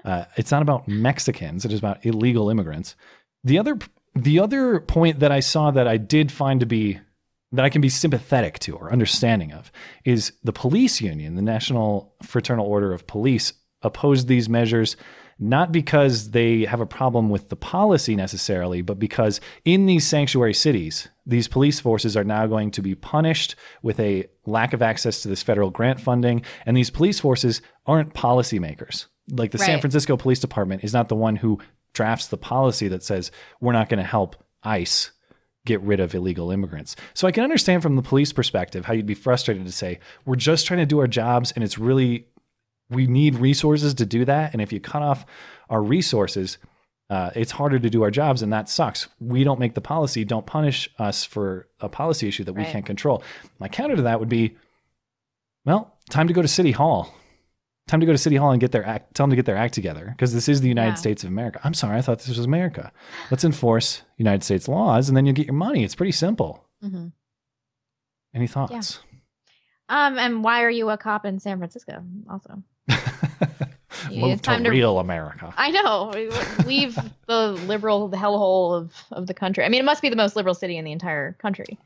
uh, 0.05 0.25
it's 0.35 0.51
not 0.51 0.61
about 0.61 0.87
Mexicans. 0.87 1.65
It 1.65 1.71
is 1.71 1.79
about 1.79 2.05
illegal 2.05 2.49
immigrants. 2.49 2.95
The 3.43 3.57
other 3.57 3.77
the 4.15 4.39
other 4.39 4.79
point 4.79 5.19
that 5.19 5.31
I 5.31 5.41
saw 5.41 5.71
that 5.71 5.87
I 5.87 5.97
did 5.97 6.31
find 6.31 6.59
to 6.61 6.65
be 6.65 6.99
that 7.51 7.63
I 7.63 7.69
can 7.69 7.81
be 7.81 7.89
sympathetic 7.89 8.59
to 8.59 8.75
or 8.75 8.91
understanding 8.91 9.53
of 9.53 9.71
is 10.03 10.33
the 10.43 10.53
police 10.53 10.99
union, 10.99 11.35
the 11.35 11.41
National 11.41 12.13
Fraternal 12.21 12.65
Order 12.65 12.91
of 12.91 13.07
Police, 13.07 13.53
opposed 13.81 14.27
these 14.27 14.49
measures 14.49 14.97
not 15.37 15.71
because 15.71 16.31
they 16.31 16.65
have 16.65 16.79
a 16.79 16.85
problem 16.85 17.29
with 17.29 17.49
the 17.49 17.55
policy 17.55 18.15
necessarily, 18.15 18.81
but 18.81 18.97
because 18.97 19.41
in 19.65 19.85
these 19.85 20.07
sanctuary 20.07 20.53
cities, 20.53 21.09
these 21.25 21.47
police 21.47 21.79
forces 21.79 22.15
are 22.15 22.23
now 22.23 22.47
going 22.47 22.71
to 22.71 22.81
be 22.81 22.95
punished 22.95 23.55
with 23.81 23.99
a 23.99 24.27
lack 24.45 24.73
of 24.73 24.81
access 24.81 25.21
to 25.21 25.27
this 25.27 25.43
federal 25.43 25.69
grant 25.69 25.99
funding. 25.99 26.41
And 26.65 26.77
these 26.77 26.89
police 26.89 27.19
forces 27.19 27.61
aren't 27.85 28.13
policymakers. 28.13 29.07
Like 29.29 29.51
the 29.51 29.57
San 29.57 29.81
Francisco 29.81 30.15
Police 30.17 30.39
Department 30.39 30.83
is 30.83 30.93
not 30.93 31.09
the 31.09 31.15
one 31.15 31.35
who 31.35 31.59
drafts 31.93 32.27
the 32.27 32.37
policy 32.37 32.87
that 32.89 33.03
says 33.03 33.31
we're 33.59 33.73
not 33.73 33.89
going 33.89 33.97
to 33.97 34.03
help 34.03 34.35
ICE 34.63 35.11
get 35.65 35.81
rid 35.81 35.99
of 35.99 36.13
illegal 36.13 36.51
immigrants. 36.51 36.95
So 37.15 37.27
I 37.27 37.31
can 37.31 37.43
understand 37.43 37.81
from 37.81 37.95
the 37.95 38.03
police 38.03 38.31
perspective 38.31 38.85
how 38.85 38.93
you'd 38.93 39.07
be 39.07 39.15
frustrated 39.15 39.65
to 39.65 39.71
say, 39.71 39.99
we're 40.25 40.35
just 40.35 40.67
trying 40.67 40.79
to 40.79 40.85
do 40.85 40.99
our 40.99 41.07
jobs 41.07 41.51
and 41.51 41.63
it's 41.63 41.79
really, 41.79 42.27
we 42.89 43.07
need 43.07 43.35
resources 43.35 43.93
to 43.95 44.05
do 44.05 44.25
that. 44.25 44.53
And 44.53 44.61
if 44.61 44.71
you 44.71 44.79
cut 44.79 45.01
off 45.01 45.25
our 45.69 45.81
resources, 45.81 46.57
uh, 47.09 47.31
it's 47.35 47.51
harder 47.51 47.79
to 47.79 47.89
do 47.89 48.03
our 48.03 48.11
jobs 48.11 48.41
and 48.41 48.51
that 48.53 48.69
sucks. 48.69 49.07
We 49.19 49.43
don't 49.43 49.59
make 49.59 49.73
the 49.75 49.81
policy. 49.81 50.23
Don't 50.25 50.45
punish 50.45 50.89
us 50.99 51.23
for 51.23 51.67
a 51.79 51.89
policy 51.89 52.27
issue 52.27 52.43
that 52.45 52.53
we 52.53 52.63
Right. 52.63 52.71
can't 52.71 52.85
control. 52.85 53.23
My 53.59 53.67
counter 53.67 53.95
to 53.95 54.01
that 54.03 54.19
would 54.19 54.29
be, 54.29 54.55
well, 55.65 55.97
time 56.09 56.27
to 56.27 56.33
go 56.33 56.41
to 56.41 56.47
City 56.47 56.71
Hall. 56.71 57.13
Time 57.87 57.99
to 57.99 58.05
go 58.07 58.11
to 58.11 58.17
City 58.17 58.35
Hall 58.35 58.49
and 58.51 58.59
get 58.59 58.71
their 58.71 58.83
act, 58.85 59.13
tell 59.13 59.25
them 59.25 59.29
to 59.29 59.35
get 59.35 59.45
their 59.45 59.55
act 59.57 59.75
together 59.75 60.07
because 60.09 60.33
this 60.33 60.49
is 60.49 60.61
the 60.61 60.67
United 60.67 60.91
Yeah. 60.91 60.95
States 60.95 61.23
of 61.23 61.29
America. 61.29 61.59
I'm 61.63 61.75
sorry, 61.75 61.97
I 61.97 62.01
thought 62.01 62.17
this 62.17 62.29
was 62.29 62.39
America. 62.39 62.91
Let's 63.29 63.43
enforce 63.43 64.01
United 64.17 64.43
States 64.43 64.67
laws 64.67 65.07
and 65.07 65.15
then 65.15 65.25
you'll 65.27 65.35
get 65.35 65.45
your 65.45 65.53
money. 65.55 65.83
It's 65.83 65.95
pretty 65.95 66.11
simple. 66.11 66.65
hmm 66.81 67.07
Any 68.33 68.47
thoughts? 68.47 68.99
Um, 69.87 70.17
and 70.17 70.43
why 70.43 70.63
are 70.63 70.69
you 70.69 70.89
a 70.89 70.97
cop 70.97 71.25
in 71.25 71.39
San 71.39 71.59
Francisco? 71.59 72.03
Also, 72.29 72.63
Move 74.11 74.41
to 74.43 74.57
to- 74.63 74.69
real 74.69 74.99
America. 74.99 75.53
I 75.57 75.71
know. 75.71 76.11
Leave 76.65 76.97
the 77.27 77.51
liberal 77.67 78.09
hellhole 78.11 78.75
of 78.77 78.93
of 79.11 79.27
the 79.27 79.33
country. 79.33 79.63
I 79.63 79.69
mean, 79.69 79.79
it 79.79 79.85
must 79.85 80.01
be 80.01 80.09
the 80.09 80.15
most 80.15 80.35
liberal 80.35 80.53
city 80.55 80.77
in 80.77 80.85
the 80.85 80.91
entire 80.91 81.33
country. 81.33 81.77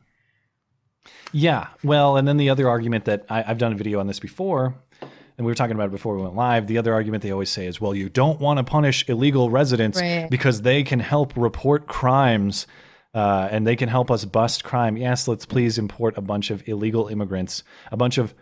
Yeah. 1.31 1.67
Well, 1.83 2.17
and 2.17 2.27
then 2.27 2.37
the 2.37 2.49
other 2.49 2.67
argument 2.67 3.05
that 3.05 3.25
I, 3.29 3.43
I've 3.47 3.57
done 3.57 3.71
a 3.71 3.75
video 3.75 3.99
on 3.99 4.07
this 4.07 4.19
before, 4.19 4.73
and 5.01 5.45
we 5.45 5.51
were 5.51 5.55
talking 5.55 5.75
about 5.75 5.87
it 5.87 5.91
before 5.91 6.15
we 6.15 6.21
went 6.23 6.35
live. 6.35 6.67
The 6.67 6.77
other 6.77 6.93
argument 6.93 7.23
they 7.23 7.31
always 7.31 7.49
say 7.51 7.67
is, 7.67 7.79
well, 7.79 7.93
you 7.93 8.09
don't 8.09 8.39
want 8.39 8.57
to 8.57 8.63
punish 8.63 9.07
illegal 9.07 9.49
residents 9.49 9.99
Right. 10.01 10.27
because 10.29 10.63
they 10.63 10.83
can 10.83 10.99
help 10.99 11.33
report 11.37 11.87
crimes 11.87 12.65
uh, 13.13 13.47
and 13.51 13.65
they 13.65 13.75
can 13.75 13.89
help 13.89 14.11
us 14.11 14.25
bust 14.25 14.63
crime. 14.63 14.97
Yes, 14.97 15.27
let's 15.27 15.45
please 15.45 15.77
import 15.77 16.17
a 16.17 16.21
bunch 16.21 16.49
of 16.51 16.67
illegal 16.67 17.07
immigrants, 17.07 17.63
a 17.91 17.97
bunch 17.97 18.17
of 18.17 18.33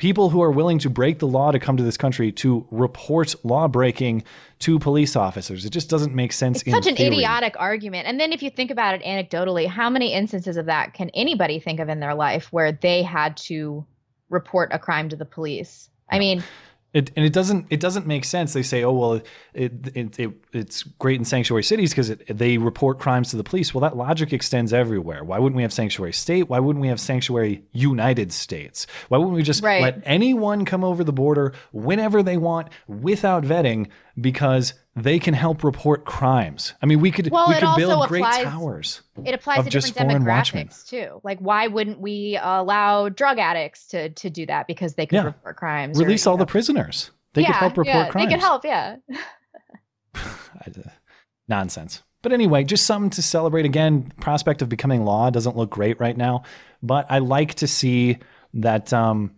people 0.00 0.30
who 0.30 0.40
are 0.40 0.50
willing 0.50 0.78
to 0.78 0.88
break 0.88 1.18
the 1.18 1.26
law 1.26 1.52
to 1.52 1.58
come 1.58 1.76
to 1.76 1.82
this 1.82 1.98
country 1.98 2.32
to 2.32 2.66
report 2.70 3.34
law 3.44 3.68
breaking 3.68 4.24
to 4.58 4.78
police 4.78 5.14
officers. 5.14 5.66
It 5.66 5.70
just 5.70 5.90
doesn't 5.90 6.14
make 6.14 6.32
sense. 6.32 6.62
in 6.62 6.72
Such 6.72 6.86
an 6.86 6.96
theory. 6.96 7.16
idiotic 7.16 7.54
argument. 7.58 8.08
And 8.08 8.18
then 8.18 8.32
if 8.32 8.42
you 8.42 8.48
think 8.48 8.70
about 8.70 8.94
it 8.94 9.02
anecdotally, 9.02 9.66
how 9.66 9.90
many 9.90 10.14
instances 10.14 10.56
of 10.56 10.66
that 10.66 10.94
can 10.94 11.10
anybody 11.10 11.60
think 11.60 11.80
of 11.80 11.90
in 11.90 12.00
their 12.00 12.14
life 12.14 12.50
where 12.50 12.72
they 12.72 13.02
had 13.02 13.36
to 13.48 13.84
report 14.30 14.70
a 14.72 14.78
crime 14.78 15.10
to 15.10 15.16
the 15.16 15.26
police? 15.26 15.90
I 16.10 16.18
mean, 16.18 16.42
It, 16.92 17.12
and 17.14 17.24
it 17.24 17.32
doesn't 17.32 17.66
it 17.70 17.78
doesn't 17.78 18.06
make 18.08 18.24
sense. 18.24 18.52
They 18.52 18.64
say, 18.64 18.82
oh 18.82 18.92
well, 18.92 19.12
it, 19.54 19.72
it, 19.94 20.18
it 20.18 20.32
it's 20.52 20.82
great 20.82 21.18
in 21.20 21.24
sanctuary 21.24 21.62
cities 21.62 21.90
because 21.90 22.08
they 22.28 22.58
report 22.58 22.98
crimes 22.98 23.30
to 23.30 23.36
the 23.36 23.44
police. 23.44 23.72
Well, 23.72 23.82
that 23.82 23.96
logic 23.96 24.32
extends 24.32 24.72
everywhere. 24.72 25.22
Why 25.22 25.38
wouldn't 25.38 25.56
we 25.56 25.62
have 25.62 25.72
sanctuary 25.72 26.12
state? 26.12 26.48
Why 26.48 26.58
wouldn't 26.58 26.80
we 26.80 26.88
have 26.88 26.98
sanctuary 26.98 27.62
United 27.72 28.32
States? 28.32 28.88
Why 29.08 29.18
wouldn't 29.18 29.36
we 29.36 29.44
just 29.44 29.62
Right. 29.62 29.82
let 29.82 30.02
anyone 30.04 30.64
come 30.64 30.82
over 30.82 31.04
the 31.04 31.12
border 31.12 31.52
whenever 31.70 32.24
they 32.24 32.36
want 32.36 32.68
without 32.88 33.44
vetting 33.44 33.86
because 34.20 34.74
they 34.96 35.18
can 35.18 35.34
help 35.34 35.62
report 35.64 36.04
crimes? 36.04 36.74
I 36.82 36.86
mean, 36.86 37.00
we 37.00 37.10
could 37.10 37.30
Well, 37.30 37.48
we 37.48 37.54
could 37.54 37.76
build 37.76 38.08
great 38.08 38.20
applies- 38.20 38.44
towers. 38.44 39.02
it 39.24 39.34
applies 39.34 39.64
to 39.64 39.70
just 39.70 39.88
different 39.88 40.10
foreign 40.10 40.24
watchmen. 40.24 40.68
demographics 40.68 40.88
too. 40.88 41.20
Like, 41.22 41.38
why 41.38 41.66
wouldn't 41.68 42.00
we 42.00 42.38
allow 42.42 43.08
drug 43.08 43.38
addicts 43.38 43.86
to 43.88 44.10
to 44.10 44.30
do 44.30 44.46
that 44.46 44.66
because 44.66 44.94
they 44.94 45.06
could 45.06 45.16
Yeah. 45.16 45.24
report 45.24 45.56
crimes? 45.56 45.98
Release 45.98 46.24
you 46.24 46.30
all 46.32 46.36
know- 46.36 46.42
the 46.44 46.50
prisoners. 46.50 47.10
They 47.34 47.42
yeah, 47.42 47.48
could 47.48 47.56
help 47.56 47.78
report 47.78 47.86
yeah, 47.86 48.08
crimes. 48.08 48.26
They 48.28 48.34
could 48.34 48.40
help, 48.42 48.64
yeah. 48.64 48.96
nonsense. 51.48 52.02
But 52.22 52.32
anyway, 52.32 52.64
just 52.64 52.84
something 52.86 53.10
to 53.10 53.22
celebrate. 53.22 53.64
Again, 53.64 54.12
prospect 54.20 54.60
of 54.62 54.68
becoming 54.68 55.04
law 55.04 55.30
doesn't 55.30 55.56
look 55.56 55.70
great 55.70 55.98
right 56.00 56.16
now, 56.16 56.42
but 56.82 57.06
I 57.08 57.18
like 57.18 57.54
to 57.54 57.66
see 57.66 58.18
that 58.54 58.92
um, 58.92 59.32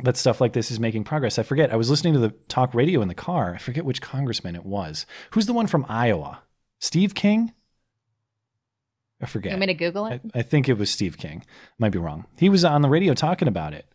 that 0.00 0.16
stuff 0.16 0.40
like 0.40 0.52
this 0.52 0.70
is 0.70 0.80
making 0.80 1.04
progress. 1.04 1.38
I 1.38 1.42
forget. 1.42 1.72
I 1.72 1.76
was 1.76 1.90
listening 1.90 2.14
to 2.14 2.18
the 2.18 2.30
talk 2.48 2.74
radio 2.74 3.02
in 3.02 3.08
the 3.08 3.14
car. 3.14 3.54
I 3.54 3.58
forget 3.58 3.84
which 3.84 4.00
congressman 4.00 4.56
it 4.56 4.64
was. 4.64 5.06
Who's 5.32 5.46
the 5.46 5.52
one 5.52 5.66
from 5.66 5.84
Iowa? 5.88 6.42
Steve 6.80 7.14
King. 7.14 7.52
I 9.20 9.26
forget. 9.26 9.52
You 9.52 9.54
want 9.54 9.60
me 9.60 9.66
to 9.68 9.74
Google 9.74 10.06
it? 10.06 10.20
I, 10.34 10.40
I 10.40 10.42
think 10.42 10.68
it 10.68 10.78
was 10.78 10.90
Steve 10.90 11.16
King. 11.18 11.44
Might 11.78 11.92
be 11.92 11.98
wrong. 11.98 12.26
He 12.38 12.48
was 12.48 12.64
on 12.64 12.82
the 12.82 12.88
radio 12.88 13.14
talking 13.14 13.48
about 13.48 13.72
it, 13.74 13.86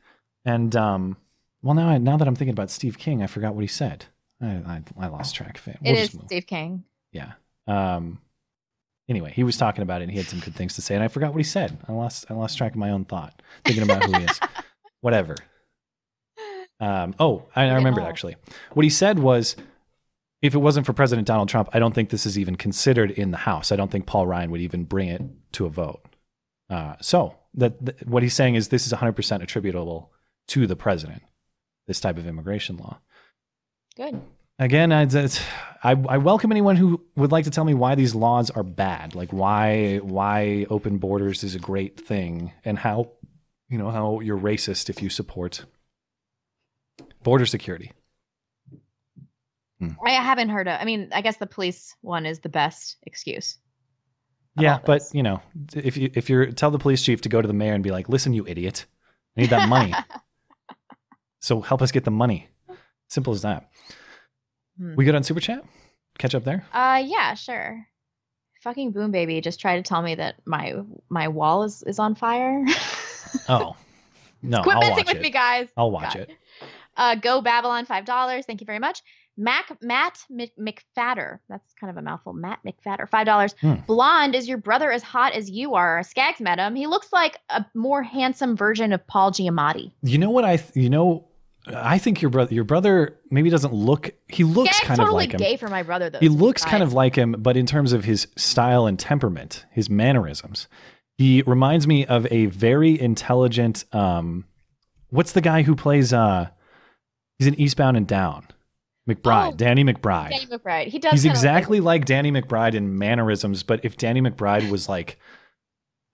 and 0.45 0.73
um, 0.75 1.17
well, 1.61 1.73
now 1.73 1.89
I, 1.89 1.97
now 1.97 2.15
that 2.15 2.27
I'm 2.27 2.35
thinking 2.35 2.53
about 2.53 2.71
Steve 2.71 2.97
King, 2.97 3.21
I 3.21 3.27
forgot 3.27 3.53
what 3.53 3.61
he 3.61 3.67
said. 3.67 4.05
I 4.41 4.45
I, 4.47 4.83
I 4.99 5.07
lost 5.07 5.35
track 5.35 5.57
of 5.57 5.67
it. 5.67 5.77
It 5.83 5.91
We'll 5.91 5.95
is 5.95 6.07
just 6.09 6.15
move. 6.15 6.27
Steve 6.27 6.47
King. 6.47 6.83
Yeah. 7.11 7.33
Um. 7.67 8.21
Anyway, 9.09 9.31
he 9.33 9.43
was 9.43 9.57
talking 9.57 9.81
about 9.81 10.01
it, 10.01 10.05
and 10.05 10.11
he 10.11 10.17
had 10.17 10.27
some 10.27 10.39
good 10.39 10.55
things 10.55 10.75
to 10.75 10.81
say, 10.81 10.93
and 10.93 11.03
I 11.03 11.07
forgot 11.07 11.33
what 11.33 11.39
he 11.39 11.43
said. 11.43 11.77
I 11.87 11.91
lost 11.91 12.25
I 12.29 12.33
lost 12.33 12.57
track 12.57 12.71
of 12.73 12.77
my 12.77 12.91
own 12.91 13.03
thought, 13.03 13.41
thinking 13.65 13.83
about 13.83 14.05
who 14.05 14.17
he 14.17 14.23
is. 14.25 14.39
Whatever. 15.01 15.35
Um. 16.79 17.15
Oh, 17.19 17.45
I, 17.55 17.65
I 17.65 17.75
remembered 17.75 18.03
all. 18.03 18.09
actually. 18.09 18.35
What 18.73 18.83
he 18.83 18.89
said 18.89 19.19
was, 19.19 19.55
if 20.41 20.53
it 20.53 20.59
wasn't 20.59 20.85
for 20.85 20.93
President 20.93 21.27
Donald 21.27 21.49
Trump, 21.49 21.69
I 21.73 21.79
don't 21.79 21.93
think 21.93 22.09
this 22.09 22.25
is 22.25 22.37
even 22.37 22.55
considered 22.55 23.11
in 23.11 23.31
the 23.31 23.37
House. 23.37 23.71
I 23.71 23.75
don't 23.75 23.91
think 23.91 24.05
Paul 24.05 24.27
Ryan 24.27 24.51
would 24.51 24.61
even 24.61 24.83
bring 24.83 25.09
it 25.09 25.21
to 25.53 25.65
a 25.65 25.69
vote. 25.69 26.03
Uh, 26.69 26.95
so 27.01 27.35
that, 27.55 27.83
that 27.85 28.07
what 28.07 28.23
he's 28.23 28.33
saying 28.33 28.55
is 28.55 28.67
this 28.67 28.85
is 28.85 28.93
100% 28.93 29.41
attributable 29.41 30.11
to 30.49 30.67
the 30.67 30.75
president. 30.75 31.23
This 31.87 31.99
type 31.99 32.17
of 32.17 32.27
immigration 32.27 32.77
law. 32.77 32.99
Good. 33.95 34.21
Again, 34.59 34.91
I, 34.91 35.07
I, 35.83 35.91
I 35.91 36.17
welcome 36.17 36.51
anyone 36.51 36.75
who 36.75 37.01
would 37.15 37.31
like 37.31 37.45
to 37.45 37.51
tell 37.51 37.63
me 37.63 37.73
why 37.73 37.95
these 37.95 38.15
laws 38.15 38.49
are 38.49 38.63
bad, 38.63 39.13
like 39.13 39.31
why 39.31 39.97
why 39.97 40.65
open 40.69 40.97
borders 40.97 41.43
is 41.43 41.53
a 41.53 41.59
great 41.59 41.99
thing, 41.99 42.53
and 42.65 42.79
how 42.79 43.11
you 43.69 43.77
know 43.77 43.91
how 43.91 44.19
you're 44.19 44.37
racist 44.37 44.89
if 44.89 45.01
you 45.01 45.09
support 45.09 45.65
border 47.27 47.45
security. 47.45 47.91
I 49.81 50.11
haven't 50.11 50.47
heard 50.47 50.69
of. 50.69 50.79
I 50.79 50.85
mean, 50.85 51.09
I 51.13 51.19
guess 51.21 51.35
the 51.35 51.45
police 51.45 51.93
one 52.01 52.25
is 52.25 52.39
the 52.39 52.47
best 52.47 52.95
excuse. 53.03 53.57
Yeah, 54.57 54.79
but 54.83 55.01
you 55.11 55.23
know, 55.23 55.41
if 55.75 55.97
you 55.97 56.09
if 56.15 56.29
you're 56.29 56.47
tell 56.51 56.71
the 56.71 56.79
police 56.79 57.03
chief 57.03 57.21
to 57.21 57.29
go 57.29 57.41
to 57.41 57.47
the 57.47 57.53
mayor 57.53 57.73
and 57.73 57.83
be 57.83 57.91
like, 57.91 58.07
"Listen, 58.07 58.33
you 58.33 58.47
idiot, 58.47 58.85
I 59.37 59.41
need 59.41 59.49
that 59.49 59.67
money, 59.67 59.93
so 61.39 61.61
help 61.61 61.81
us 61.81 61.91
get 61.91 62.05
the 62.05 62.11
money." 62.11 62.47
Simple 63.09 63.33
as 63.33 63.41
that. 63.41 63.69
Hmm. 64.79 64.95
We 64.95 65.03
good 65.05 65.13
on 65.13 65.23
super 65.23 65.41
chat? 65.41 65.63
Catch 66.17 66.33
up 66.33 66.43
there. 66.45 66.65
Uh, 66.73 67.03
yeah, 67.05 67.33
sure. 67.35 67.85
Fucking 68.63 68.91
boom 68.93 69.11
baby 69.11 69.41
just 69.41 69.59
tried 69.59 69.75
to 69.75 69.83
tell 69.83 70.01
me 70.01 70.15
that 70.15 70.35
my 70.45 70.75
my 71.09 71.27
wall 71.27 71.63
is 71.63 71.83
is 71.83 71.99
on 71.99 72.15
fire. 72.15 72.65
Oh 73.49 73.75
no, 74.41 74.63
Quit 74.63 74.75
I'll 74.75 74.81
messing 74.81 74.95
watch 74.97 75.07
with 75.07 75.17
it. 75.17 75.21
me, 75.21 75.29
guys. 75.29 75.67
I'll 75.75 75.91
watch 75.91 76.13
God. 76.13 76.29
it. 76.29 76.37
Uh, 76.97 77.15
go 77.15 77.41
Babylon 77.41 77.85
five 77.85 78.05
dollars. 78.05 78.45
Thank 78.45 78.59
you 78.61 78.65
very 78.65 78.79
much. 78.79 79.01
Mac 79.39 79.77
Matt 79.81 80.19
Mc- 80.31 80.57
McFatter. 80.59 81.37
That's 81.47 81.73
kind 81.79 81.91
of 81.91 81.97
a 81.97 82.01
mouthful. 82.01 82.33
Matt 82.33 82.59
McFatter. 82.65 83.07
Five 83.07 83.27
dollars. 83.27 83.53
Hmm. 83.61 83.75
Blonde 83.85 84.33
is 84.35 84.47
your 84.47 84.57
brother 84.57 84.91
as 84.91 85.03
hot 85.03 85.33
as 85.33 85.49
you 85.49 85.75
are? 85.75 86.01
Skaggs 86.03 86.39
met 86.41 86.57
him. 86.57 86.73
He 86.75 86.87
looks 86.87 87.13
like 87.13 87.37
a 87.49 87.63
more 87.75 88.01
handsome 88.01 88.57
version 88.57 88.91
of 88.93 89.05
Paul 89.07 89.31
Giamatti. 89.31 89.91
You 90.01 90.17
know 90.17 90.31
what 90.31 90.43
I? 90.43 90.57
Th- 90.57 90.71
you 90.75 90.89
know, 90.89 91.27
I 91.67 91.99
think 91.99 92.19
your 92.21 92.31
brother, 92.31 92.51
your 92.53 92.63
brother 92.63 93.19
maybe 93.29 93.51
doesn't 93.51 93.73
look. 93.73 94.09
He 94.27 94.43
looks 94.43 94.75
Skaggs 94.77 94.87
kind 94.87 94.99
totally 94.99 95.25
of 95.25 95.31
like 95.33 95.39
him. 95.39 95.45
gay 95.45 95.57
for 95.57 95.67
my 95.67 95.83
brother 95.83 96.09
though. 96.09 96.19
he 96.19 96.29
looks 96.29 96.65
kind 96.65 96.81
of 96.81 96.93
like 96.93 97.15
him, 97.15 97.35
but 97.37 97.55
in 97.57 97.67
terms 97.67 97.93
of 97.93 98.05
his 98.05 98.27
style 98.37 98.87
and 98.87 98.97
temperament, 98.97 99.65
his 99.71 99.87
mannerisms, 99.87 100.67
he 101.17 101.43
reminds 101.45 101.85
me 101.85 102.05
of 102.07 102.25
a 102.31 102.47
very 102.47 102.99
intelligent. 102.99 103.85
Um, 103.93 104.45
what's 105.09 105.33
the 105.33 105.41
guy 105.41 105.61
who 105.61 105.75
plays? 105.75 106.11
Uh, 106.11 106.49
he's 107.39 107.47
in 107.47 107.59
Eastbound 107.59 107.97
and 107.97 108.07
Down. 108.07 108.47
McBride, 109.09 109.53
Oh, 109.53 109.55
Danny 109.55 109.83
McBride. 109.85 110.31
Danny 110.31 110.45
McBride. 110.47 110.87
He 110.87 110.99
does. 110.99 111.13
He's 111.13 111.25
like- 111.25 111.31
exactly 111.31 111.79
like 111.79 112.03
Danny 112.05 112.31
McBride 112.31 112.73
in 112.73 112.97
mannerisms, 112.97 113.63
but 113.63 113.79
if 113.83 113.95
Danny 113.95 114.21
McBride 114.21 114.69
was 114.69 114.89
like, 114.89 115.17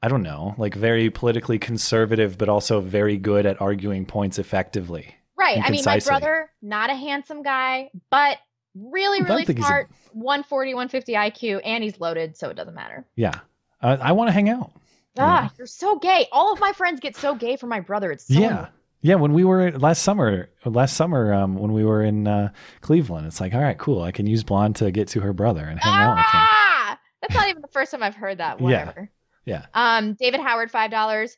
I 0.01 0.09
don't 0.09 0.21
know, 0.21 0.53
like 0.57 0.75
very 0.75 1.09
politically 1.09 1.57
conservative, 1.57 2.37
but 2.37 2.49
also 2.49 2.81
very 2.81 3.17
good 3.17 3.45
at 3.47 3.59
arguing 3.61 4.05
points 4.05 4.37
effectively. 4.37 5.15
Right. 5.35 5.59
I 5.63 5.71
mean, 5.71 5.81
my 5.85 5.99
brother, 5.99 6.51
not 6.61 6.91
a 6.91 6.93
handsome 6.93 7.41
guy, 7.41 7.89
but 8.11 8.37
really, 8.75 9.23
really 9.23 9.41
he's 9.45 9.49
a- 9.49 9.53
smart. 9.57 9.89
140, 10.11 10.73
150 10.75 11.13
IQ, 11.13 11.61
and 11.65 11.83
he's 11.83 11.99
loaded, 11.99 12.37
so 12.37 12.49
it 12.49 12.53
doesn't 12.55 12.75
matter. 12.75 13.03
Yeah. 13.15 13.33
Uh, 13.81 13.97
I 13.99 14.11
want 14.11 14.27
to 14.27 14.31
hang 14.31 14.49
out. 14.49 14.71
Ah, 15.17 15.51
you're 15.57 15.65
so 15.65 15.97
gay. 15.97 16.27
All 16.31 16.53
of 16.53 16.59
my 16.59 16.71
friends 16.73 16.99
get 16.99 17.15
so 17.15 17.33
gay 17.33 17.55
for 17.55 17.65
my 17.67 17.79
brother. 17.79 18.11
It's 18.11 18.27
so 18.27 18.39
yeah. 18.39 18.67
Yeah. 19.03 19.15
When 19.15 19.33
we 19.33 19.43
were 19.43 19.71
last 19.71 20.01
summer, 20.01 20.49
last 20.65 20.97
summer, 20.97 21.31
um, 21.33 21.55
when 21.55 21.73
we 21.73 21.85
were 21.85 22.01
in 22.01 22.27
uh, 22.27 22.49
Cleveland, 22.81 23.27
it's 23.27 23.39
like, 23.39 23.53
all 23.53 23.61
right, 23.61 23.77
cool. 23.77 24.01
I 24.01 24.11
can 24.11 24.25
use 24.25 24.43
Blonde 24.43 24.77
to 24.77 24.89
get 24.91 25.09
to 25.09 25.19
her 25.21 25.33
brother 25.33 25.63
and 25.63 25.79
hang 25.79 25.93
out 25.93 26.15
with 26.15 26.25
him. 26.25 26.41
Ah, 26.41 26.99
that's 27.21 27.35
not 27.35 27.49
even 27.49 27.61
the 27.61 27.67
first 27.67 27.91
time 27.91 28.01
I've 28.01 28.15
heard 28.15 28.39
that. 28.39 28.59
Whatever. 28.59 29.11
Yeah. 29.45 29.65
Um, 29.73 30.13
David 30.15 30.39
Howard, 30.39 30.71
five 30.71 30.89
dollars. 30.89 31.37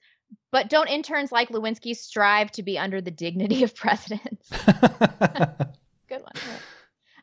But 0.52 0.70
don't 0.70 0.88
interns 0.88 1.32
like 1.32 1.50
Lewinsky 1.50 1.96
strive 1.96 2.52
to 2.54 2.64
be 2.64 2.78
under 2.80 3.02
the 3.02 3.12
dignity 3.12 3.64
of 3.64 3.76
presidents? 3.76 4.50
Good 6.08 6.22
one. 6.22 6.32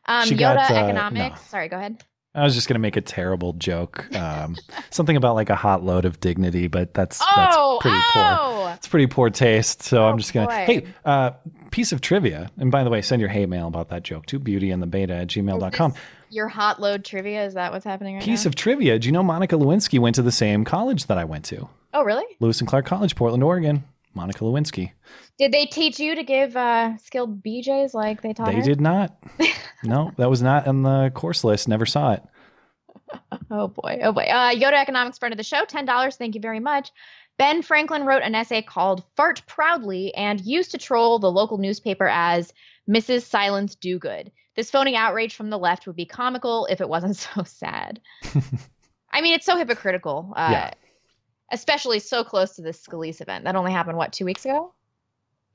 Um, 0.05 0.29
Yoda 0.29 0.37
got, 0.37 0.71
uh, 0.71 0.75
Economics. 0.75 1.41
no. 1.41 1.47
Sorry, 1.47 1.67
go 1.67 1.77
ahead. 1.77 2.03
I 2.35 2.43
was 2.43 2.55
just 2.55 2.67
gonna 2.67 2.79
make 2.79 2.97
a 2.97 3.01
terrible 3.01 3.53
joke, 3.53 4.13
um, 4.15 4.55
something 4.89 5.15
about 5.15 5.35
like 5.35 5.49
a 5.51 5.55
hot 5.55 5.83
load 5.83 6.05
of 6.05 6.19
dignity, 6.19 6.67
but 6.67 6.93
that's 6.93 7.21
Oh, 7.21 7.33
that's 7.35 7.81
pretty 7.81 7.97
oh! 8.15 8.61
poor. 8.63 8.73
It's 8.73 8.87
pretty 8.87 9.07
poor 9.07 9.29
taste. 9.29 9.83
So 9.83 10.03
I'm 10.05 10.17
just 10.17 10.33
gonna. 10.33 10.47
boy. 10.47 10.53
Hey, 10.65 10.85
uh, 11.05 11.31
piece 11.69 11.91
of 11.91 12.01
trivia, 12.01 12.49
and 12.57 12.71
by 12.71 12.83
the 12.83 12.89
way, 12.89 13.01
send 13.03 13.19
your 13.19 13.29
hate 13.29 13.49
mail 13.49 13.67
about 13.67 13.89
that 13.89 14.01
joke 14.03 14.25
to 14.27 14.39
beautyandthebeta 14.39 15.11
at 15.21 15.27
gmail.com. 15.27 15.93
Your 16.31 16.47
hot 16.47 16.81
load 16.81 17.05
trivia 17.05 17.45
is 17.45 17.53
that 17.53 17.71
what's 17.71 17.85
happening 17.85 18.15
right 18.15 18.21
now? 18.21 18.25
Piece 18.25 18.45
now? 18.45 18.49
of 18.49 18.55
trivia. 18.55 18.97
Do 18.97 19.07
you 19.07 19.11
know 19.11 19.21
Monica 19.21 19.55
Lewinsky 19.55 19.99
went 19.99 20.15
to 20.15 20.23
the 20.23 20.31
same 20.31 20.65
college 20.65 21.05
that 21.05 21.17
I 21.19 21.25
went 21.25 21.45
to? 21.45 21.69
oh, 21.93 22.03
really? 22.03 22.25
Lewis 22.39 22.59
and 22.59 22.67
Clark 22.67 22.87
College, 22.87 23.15
Portland, 23.15 23.43
Oregon. 23.43 23.83
Monica 24.13 24.43
Lewinsky. 24.43 24.91
Did 25.37 25.51
they 25.51 25.65
teach 25.65 25.99
you 25.99 26.15
to 26.15 26.23
give 26.23 26.55
uh, 26.55 26.97
skilled 26.97 27.43
BJs 27.43 27.93
like 27.93 28.21
they 28.21 28.33
taught 28.33 28.47
They 28.47 28.55
her? 28.55 28.61
did 28.61 28.81
not. 28.81 29.15
no, 29.83 30.11
that 30.17 30.29
was 30.29 30.41
not 30.41 30.67
on 30.67 30.83
the 30.83 31.11
course 31.13 31.43
list. 31.43 31.67
Never 31.67 31.85
saw 31.85 32.13
it. 32.13 32.23
Oh 33.51 33.67
boy, 33.67 33.99
oh 34.01 34.11
boy. 34.11 34.23
Uh, 34.23 34.55
Yoda 34.55 34.73
Economics 34.81 35.19
friend 35.19 35.33
of 35.33 35.37
the 35.37 35.43
show, 35.43 35.65
ten 35.65 35.85
dollars. 35.85 36.15
Thank 36.15 36.33
you 36.33 36.41
very 36.41 36.59
much. 36.59 36.91
Ben 37.37 37.61
Franklin 37.61 38.05
wrote 38.05 38.23
an 38.23 38.33
essay 38.33 38.63
called 38.63 39.03
"Fart 39.15 39.43
Proudly" 39.45 40.11
and 40.15 40.41
used 40.41 40.71
to 40.71 40.79
troll 40.79 41.19
the 41.19 41.31
local 41.31 41.59
newspaper 41.59 42.07
as 42.07 42.51
Mrs. 42.89 43.21
Silence 43.23 43.75
Dogood." 43.75 44.31
This 44.55 44.71
phony 44.71 44.95
outrage 44.95 45.35
from 45.35 45.51
the 45.51 45.59
left 45.59 45.85
would 45.85 45.95
be 45.95 46.05
comical 46.07 46.65
if 46.71 46.81
it 46.81 46.89
wasn't 46.89 47.15
so 47.17 47.43
sad. 47.43 47.99
I 49.11 49.21
mean, 49.21 49.33
it's 49.35 49.45
so 49.45 49.57
hypocritical. 49.57 50.33
Uh, 50.35 50.49
Yeah. 50.51 50.73
Especially 51.51 51.99
so 51.99 52.23
close 52.23 52.55
to 52.55 52.61
this 52.61 52.81
Scalise 52.85 53.21
event. 53.21 53.43
That 53.45 53.55
only 53.55 53.71
happened 53.71 53.97
what 53.97 54.11
two 54.13 54.25
weeks 54.25 54.45
ago. 54.45 54.73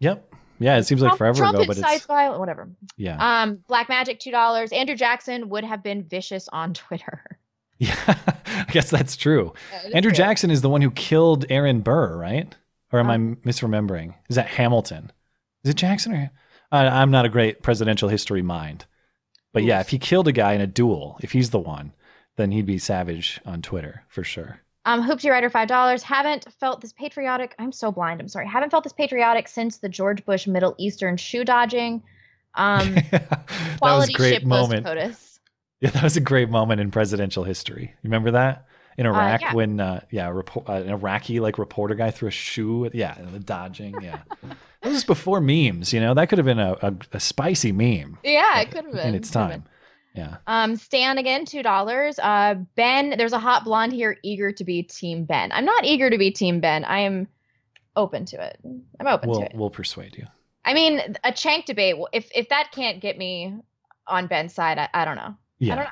Yep. 0.01 0.33
Yeah, 0.61 0.77
it 0.79 0.85
seems 0.85 1.01
like 1.01 1.11
Trump, 1.11 1.19
forever 1.19 1.39
Trump 1.39 1.55
ago, 1.57 1.65
but 1.67 1.79
it's 1.79 2.07
violence, 2.07 2.39
whatever. 2.39 2.69
yeah. 2.97 3.43
Um, 3.43 3.59
Black 3.69 3.89
Magic 3.89 4.19
two 4.19 4.31
dollars. 4.33 4.73
Andrew 4.73 4.97
Jackson 4.97 5.49
would 5.51 5.65
have 5.65 5.83
been 5.83 6.03
vicious 6.03 6.49
on 6.53 6.75
Twitter. 6.75 7.39
Yeah, 7.79 7.95
I 8.07 8.65
guess 8.73 8.91
that's 8.91 9.15
true. 9.17 9.53
Yeah, 9.73 9.91
Andrew 9.95 10.11
true. 10.11 10.17
Jackson 10.17 10.51
is 10.51 10.63
the 10.63 10.69
one 10.69 10.83
who 10.83 10.91
killed 10.91 11.45
Aaron 11.49 11.81
Burr, 11.81 12.17
right? 12.19 12.53
Or 12.93 12.99
am 12.99 13.09
I 13.11 13.15
Um, 13.15 13.37
misremembering? 13.45 14.15
Is 14.29 14.35
that 14.37 14.49
Hamilton? 14.49 15.13
Is 15.63 15.71
it 15.71 15.77
Jackson 15.77 16.13
or? 16.13 16.31
I 16.73 16.87
I'm 16.89 17.11
not 17.13 17.25
a 17.25 17.29
great 17.29 17.63
presidential 17.63 18.09
history 18.09 18.43
mind, 18.43 18.85
but 19.53 19.63
yeah, 19.63 19.79
if 19.81 19.91
he 19.91 19.99
killed 19.99 20.27
a 20.27 20.33
guy 20.33 20.55
in 20.55 20.61
a 20.61 20.67
duel, 20.67 21.19
if 21.23 21.33
he's 21.33 21.51
the 21.51 21.59
one, 21.61 21.93
then 22.37 22.51
he'd 22.51 22.67
be 22.67 22.79
savage 22.79 23.41
on 23.47 23.63
Twitter 23.63 24.03
for 24.09 24.25
sure. 24.25 24.61
Um, 24.89 25.03
Hoopty 25.07 25.31
Rider 25.31 25.51
five 25.51 25.69
dollars. 25.69 26.03
Haven't 26.03 26.51
felt 26.59 26.81
this 26.81 26.95
patriotic. 26.95 27.55
I'm 27.59 27.73
so 27.73 27.93
blind. 27.93 28.23
I'm 28.23 28.29
sorry. 28.29 28.47
Haven't 28.47 28.71
felt 28.71 28.85
this 28.85 28.93
patriotic 28.95 29.47
since 29.47 29.77
the 29.77 29.89
George 29.89 30.25
Bush 30.25 30.47
Middle 30.47 30.75
Eastern 30.79 31.19
shoe 31.19 31.45
dodging. 31.45 32.03
Um, 32.55 32.95
That 33.11 33.29
was 33.97 34.09
a 34.09 34.13
quality 34.13 34.13
great 34.15 34.47
moment. 34.47 34.87
Yeah, 35.81 35.91
that 35.91 36.03
was 36.03 36.17
a 36.17 36.21
great 36.21 36.49
moment 36.49 36.81
in 36.81 36.91
presidential 36.91 37.45
history. 37.45 37.83
You 37.83 38.09
remember 38.09 38.31
that 38.31 38.67
in 38.97 39.05
Iraq 39.05 39.43
yeah. 39.43 39.55
when 39.55 39.79
uh, 39.79 40.01
yeah, 40.11 40.31
uh, 40.31 40.73
an 40.73 40.89
Iraqi 40.89 41.39
like 41.39 41.59
reporter 41.59 41.95
guy 41.95 42.11
threw 42.11 42.29
a 42.29 42.33
shoe. 42.33 42.87
At, 42.87 42.95
yeah, 42.95 43.15
the 43.31 43.39
dodging. 43.39 43.95
Yeah, 44.01 44.23
that 44.81 44.91
was 44.91 45.05
before 45.05 45.43
memes. 45.43 45.93
You 45.93 46.01
know, 46.01 46.15
that 46.15 46.31
could 46.31 46.39
have 46.39 46.47
been 46.47 46.59
a, 46.59 46.77
a, 46.81 46.95
a 47.13 47.21
spicy 47.21 47.73
meme 47.73 48.19
Yeah, 48.25 48.61
it 48.61 48.71
could 48.71 48.87
have 48.87 48.95
been 48.95 49.09
in 49.09 49.15
its 49.15 49.31
time. 49.31 49.65
Yeah. 50.15 50.39
Um, 50.47 50.77
Stan 50.77 51.19
again, 51.19 51.45
two 51.45 51.63
dollars. 51.63 52.19
Uh, 52.19 52.57
Ben, 52.75 53.15
there's 53.19 53.33
a 53.33 53.39
hot 53.39 53.65
blonde 53.65 53.93
here, 53.93 54.17
eager 54.23 54.51
to 54.53 54.65
be 54.65 54.83
Team 54.83 55.25
Ben. 55.25 55.53
I'm 55.53 55.65
not 55.65 55.85
eager 55.85 56.11
to 56.11 56.19
be 56.19 56.31
Team 56.31 56.61
Ben. 56.61 56.85
I 56.85 57.01
am 57.01 57.29
open 57.95 58.25
to 58.27 58.45
it. 58.45 58.59
I'm 58.65 59.07
open 59.07 59.29
We'll 59.29 59.41
to 59.41 59.47
it. 59.47 59.53
we'll 59.55 59.71
persuade 59.71 60.17
you. 60.17 60.27
I 60.65 60.75
mean, 60.75 61.01
a 61.25 61.33
Cenk 61.33 61.67
debate. 61.67 61.97
If 62.13 62.29
if 62.35 62.49
that 62.49 62.71
can't 62.73 63.01
get 63.01 63.17
me 63.17 63.55
on 64.07 64.27
Ben's 64.27 64.55
side, 64.55 64.79
I, 64.79 64.89
I 64.93 65.05
don't 65.05 65.17
know. 65.17 65.37
Yeah. 65.59 65.73
I 65.73 65.77
don't 65.77 65.85
know. 65.85 65.91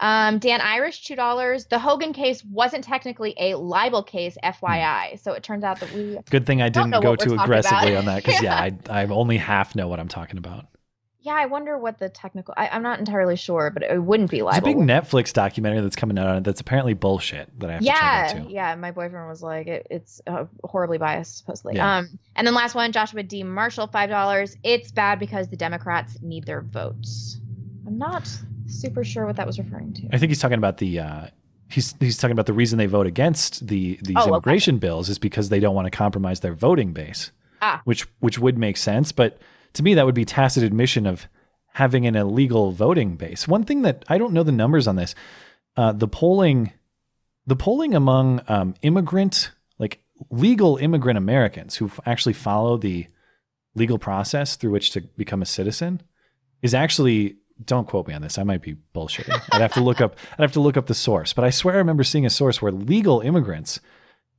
Um, 0.00 0.38
Dan 0.38 0.60
Irish, 0.60 1.04
two 1.04 1.16
dollars. 1.16 1.66
The 1.66 1.78
Hogan 1.78 2.12
case 2.12 2.44
wasn't 2.44 2.84
technically 2.84 3.34
a 3.38 3.56
libel 3.56 4.02
case, 4.02 4.36
FYI. 4.44 5.20
So 5.20 5.32
it 5.32 5.42
turns 5.42 5.64
out 5.64 5.80
that 5.80 5.92
we 5.92 6.18
Good 6.30 6.46
thing 6.46 6.62
I 6.62 6.68
didn't 6.68 6.90
go 7.02 7.16
too 7.16 7.34
aggressively 7.34 7.96
on 7.96 8.04
that 8.04 8.24
because 8.24 8.40
yeah, 8.42 8.54
I 8.54 8.72
I 8.88 9.06
only 9.06 9.36
half 9.36 9.74
know 9.74 9.88
what 9.88 9.98
I'm 9.98 10.08
talking 10.08 10.38
about. 10.38 10.66
Yeah, 11.28 11.34
I 11.34 11.44
wonder 11.44 11.76
what 11.76 11.98
the 11.98 12.08
technical. 12.08 12.54
I, 12.56 12.68
I'm 12.68 12.82
not 12.82 12.98
entirely 12.98 13.36
sure, 13.36 13.70
but 13.70 13.82
it 13.82 14.02
wouldn't 14.02 14.30
be 14.30 14.40
There's 14.40 14.56
a 14.56 14.62
big 14.62 14.78
Netflix 14.78 15.30
documentary 15.30 15.82
that's 15.82 15.94
coming 15.94 16.18
out 16.18 16.26
on 16.26 16.36
it 16.38 16.44
that's 16.44 16.62
apparently 16.62 16.94
bullshit 16.94 17.50
that 17.60 17.68
I 17.68 17.74
have 17.74 17.82
to 17.82 17.86
check 17.86 17.96
yeah, 18.00 18.26
out 18.40 18.46
too. 18.46 18.50
yeah. 18.50 18.74
My 18.76 18.92
boyfriend 18.92 19.28
was 19.28 19.42
like, 19.42 19.66
it, 19.66 19.86
it's 19.90 20.22
uh, 20.26 20.46
horribly 20.64 20.96
biased, 20.96 21.36
supposedly. 21.36 21.76
Yeah. 21.76 21.98
Um, 21.98 22.18
and 22.34 22.46
then 22.46 22.54
last 22.54 22.74
one, 22.74 22.92
Joshua 22.92 23.22
D. 23.22 23.42
Marshall, 23.42 23.88
five 23.88 24.08
dollars. 24.08 24.56
It's 24.62 24.90
bad 24.90 25.18
because 25.18 25.48
the 25.48 25.56
Democrats 25.56 26.16
need 26.22 26.44
their 26.46 26.62
votes. 26.62 27.38
I'm 27.86 27.98
not 27.98 28.26
super 28.66 29.04
sure 29.04 29.26
what 29.26 29.36
that 29.36 29.46
was 29.46 29.58
referring 29.58 29.92
to. 29.94 30.08
I 30.12 30.16
think 30.16 30.30
he's 30.30 30.40
talking 30.40 30.56
about 30.56 30.78
the 30.78 30.98
uh, 31.00 31.26
he's 31.68 31.94
he's 32.00 32.16
talking 32.16 32.32
about 32.32 32.46
the 32.46 32.54
reason 32.54 32.78
they 32.78 32.86
vote 32.86 33.06
against 33.06 33.66
the 33.66 33.98
these 34.02 34.16
Oh, 34.16 34.20
okay. 34.22 34.28
immigration 34.30 34.78
bills 34.78 35.10
is 35.10 35.18
because 35.18 35.50
they 35.50 35.60
don't 35.60 35.74
want 35.74 35.84
to 35.84 35.90
compromise 35.90 36.40
their 36.40 36.54
voting 36.54 36.94
base, 36.94 37.32
Ah, 37.60 37.82
which 37.84 38.06
which 38.20 38.38
would 38.38 38.56
make 38.56 38.78
sense. 38.78 39.12
But 39.12 39.38
to 39.74 39.82
me, 39.82 39.94
that 39.94 40.06
would 40.06 40.14
be 40.14 40.24
tacit 40.24 40.62
admission 40.62 41.06
of 41.06 41.28
having 41.74 42.06
an 42.06 42.16
illegal 42.16 42.72
voting 42.72 43.16
base. 43.16 43.46
One 43.46 43.64
thing 43.64 43.82
that 43.82 44.04
I 44.08 44.18
don't 44.18 44.32
know 44.32 44.42
the 44.42 44.52
numbers 44.52 44.88
on 44.88 44.96
this, 44.96 45.14
uh, 45.76 45.92
the 45.92 46.08
polling, 46.08 46.72
the 47.46 47.56
polling 47.56 47.94
among 47.94 48.42
um, 48.48 48.74
immigrant 48.82 49.52
like 49.78 50.00
legal 50.30 50.76
immigrant 50.76 51.16
Americans 51.16 51.76
who 51.76 51.90
actually 52.04 52.32
follow 52.32 52.76
the 52.76 53.06
legal 53.74 53.98
process 53.98 54.56
through 54.56 54.72
which 54.72 54.90
to 54.90 55.00
become 55.00 55.42
a 55.42 55.46
citizen 55.46 56.02
is 56.62 56.74
actually 56.74 57.36
don't 57.64 57.88
quote 57.88 58.06
me 58.06 58.14
on 58.14 58.22
this. 58.22 58.38
I 58.38 58.44
might 58.44 58.62
be 58.62 58.76
bullshitting. 58.94 59.40
I'd 59.52 59.60
have 59.60 59.72
to 59.74 59.80
look 59.80 60.00
up 60.00 60.16
I'd 60.32 60.42
have 60.42 60.52
to 60.52 60.60
look 60.60 60.76
up 60.76 60.86
the 60.86 60.94
source. 60.94 61.32
But 61.32 61.44
I 61.44 61.50
swear 61.50 61.76
I 61.76 61.78
remember 61.78 62.04
seeing 62.04 62.26
a 62.26 62.30
source 62.30 62.62
where 62.62 62.72
legal 62.72 63.20
immigrants 63.20 63.80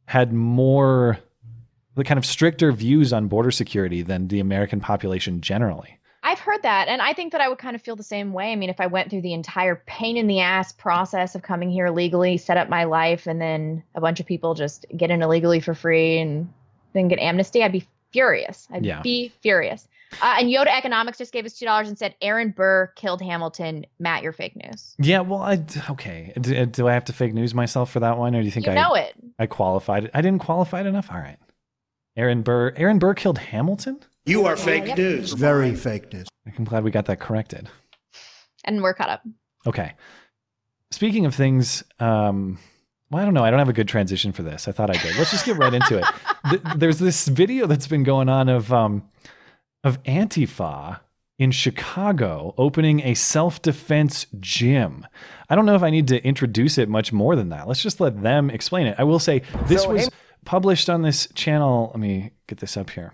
had 0.06 0.34
more 0.34 1.20
the 2.00 2.04
kind 2.06 2.18
of 2.18 2.26
stricter 2.26 2.72
views 2.72 3.14
on 3.14 3.28
border 3.28 3.52
security 3.52 4.02
than 4.02 4.28
the 4.28 4.40
American 4.40 4.80
population 4.80 5.42
generally. 5.42 5.96
I've 6.22 6.40
heard 6.40 6.62
that, 6.64 6.90
and 6.90 7.02
I 7.02 7.14
think 7.14 7.32
that 7.32 7.40
I 7.42 7.48
would 7.48 7.60
kind 7.60 7.76
of 7.76 7.82
feel 7.82 7.96
the 7.96 8.04
same 8.04 8.34
way. 8.34 8.52
I 8.52 8.56
mean, 8.58 8.70
if 8.70 8.82
I 8.82 8.88
went 8.88 9.10
through 9.10 9.22
the 9.22 9.34
entire 9.34 9.82
pain 9.86 10.18
in 10.18 10.28
the 10.28 10.42
ass 10.42 10.74
process 10.74 11.34
of 11.34 11.44
coming 11.44 11.72
here 11.72 11.90
legally, 11.90 12.38
set 12.38 12.58
up 12.58 12.68
my 12.68 12.84
life, 12.84 13.26
and 13.26 13.40
then 13.40 13.84
a 13.96 14.02
bunch 14.02 14.20
of 14.20 14.26
people 14.26 14.54
just 14.54 14.86
get 14.98 15.12
in 15.12 15.22
illegally 15.22 15.62
for 15.62 15.74
free 15.74 16.18
and 16.20 16.52
then 16.94 17.08
get 17.08 17.20
amnesty, 17.20 17.64
I'd 17.64 17.72
be 17.72 17.88
furious. 18.12 18.68
I'd 18.72 18.86
Yeah. 18.86 19.02
be 19.02 19.32
furious. 19.42 19.88
Uh, 20.22 20.38
and 20.40 20.50
Yoda 20.50 20.76
Economics 20.76 21.20
just 21.20 21.32
gave 21.32 21.46
us 21.46 21.54
two 21.54 21.66
dollars 21.66 21.88
and 21.88 21.98
said 21.98 22.16
Aaron 22.22 22.50
Burr 22.50 22.92
killed 22.96 23.22
Hamilton. 23.22 23.86
Matt, 24.00 24.24
your 24.24 24.34
fake 24.34 24.56
news. 24.56 24.96
Yeah, 25.00 25.20
well, 25.22 25.40
I 25.42 25.64
okay. 25.92 26.34
Do, 26.42 26.66
do 26.66 26.88
I 26.88 26.94
have 26.94 27.06
to 27.06 27.14
fake 27.14 27.34
news 27.34 27.54
myself 27.54 27.92
for 27.92 28.00
that 28.02 28.18
one, 28.18 28.36
or 28.36 28.40
do 28.40 28.46
you 28.46 28.52
think 28.52 28.66
You 28.66 28.72
I 28.72 28.76
know 28.76 28.96
it. 28.96 29.14
I 29.38 29.46
qualified 29.46 30.06
it? 30.06 30.12
I 30.14 30.22
didn't 30.22 30.40
qualify 30.40 30.82
it 30.82 30.88
enough. 30.88 31.10
All 31.12 31.20
right. 31.20 31.38
Aaron 32.18 32.42
Burr. 32.42 32.74
Aaron 32.76 33.00
Burr 33.00 33.14
killed 33.14 33.38
Hamilton. 33.38 34.00
You 34.26 34.46
are 34.46 34.58
fake 34.58 34.96
news. 34.98 35.34
Very 35.34 35.76
fake 35.76 36.12
news. 36.14 36.28
I'm 36.58 36.64
glad 36.66 36.84
we 36.84 36.92
got 36.92 37.06
that 37.06 37.20
corrected. 37.20 37.70
And 38.66 38.82
we're 38.82 38.94
caught 38.94 39.10
up. 39.10 39.24
Okay. 39.66 39.94
Speaking 40.92 41.26
of 41.26 41.36
things, 41.36 41.84
um, 42.00 42.60
well, 43.10 43.22
I 43.22 43.26
don't 43.26 43.34
know. 43.34 43.44
I 43.44 43.50
don't 43.50 43.60
have 43.60 43.70
a 43.70 43.74
good 43.74 43.88
transition 43.88 44.32
for 44.32 44.44
this. 44.44 44.68
I 44.68 44.72
thought 44.72 44.90
I 44.90 45.00
did. 45.02 45.16
Let's 45.18 45.32
just 45.32 45.46
get 45.46 45.58
right 45.58 45.74
into 45.74 45.98
it. 46.00 46.06
Th- 46.50 46.62
There's 46.76 47.00
this 47.00 47.28
video 47.28 47.68
that's 47.68 47.88
been 47.88 48.04
going 48.04 48.30
on 48.30 48.50
of 48.50 48.72
um, 48.74 49.08
of 49.84 50.02
Antifa 50.04 51.00
in 51.38 51.52
Chicago 51.52 52.54
opening 52.58 53.00
a 53.02 53.14
self 53.14 53.62
defense 53.62 54.26
gym. 54.40 55.06
I 55.50 55.56
don't 55.56 55.66
know 55.66 55.76
if 55.76 55.84
I 55.84 55.90
need 55.90 56.08
to 56.10 56.24
introduce 56.26 56.78
it 56.78 56.90
much 56.90 57.14
more 57.14 57.36
than 57.36 57.50
that. 57.50 57.68
Let's 57.68 57.82
just 57.82 58.00
let 58.02 58.22
them 58.22 58.50
explain 58.50 58.88
it. 58.88 58.96
I 59.00 59.04
will 59.04 59.20
say 59.20 59.44
this 59.68 59.84
So, 59.84 59.90
was 59.92 60.04
hey- 60.06 60.10
published 60.46 60.90
on 60.90 61.02
this 61.02 61.28
channel. 61.34 61.92
Let 61.94 62.00
me 62.00 62.32
get 62.48 62.60
this 62.60 62.78
up 62.78 62.92
here. 62.92 63.14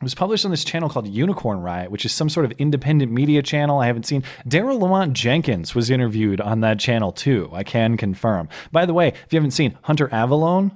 It 0.00 0.04
was 0.04 0.14
published 0.14 0.44
on 0.44 0.52
this 0.52 0.62
channel 0.62 0.88
called 0.88 1.08
Unicorn 1.08 1.60
Riot, 1.60 1.90
which 1.90 2.04
is 2.04 2.12
some 2.12 2.28
sort 2.28 2.46
of 2.46 2.52
independent 2.52 3.10
media 3.10 3.42
channel 3.42 3.80
I 3.80 3.86
haven't 3.86 4.06
seen. 4.06 4.22
Daryl 4.46 4.78
Lamont 4.78 5.12
Jenkins 5.12 5.74
was 5.74 5.90
interviewed 5.90 6.40
on 6.40 6.60
that 6.60 6.78
channel 6.78 7.10
too. 7.10 7.50
I 7.52 7.64
can 7.64 7.96
confirm. 7.96 8.48
By 8.70 8.86
the 8.86 8.94
way, 8.94 9.08
if 9.08 9.32
you 9.32 9.38
haven't 9.38 9.50
seen, 9.50 9.76
Hunter 9.82 10.06
Avalone, 10.08 10.70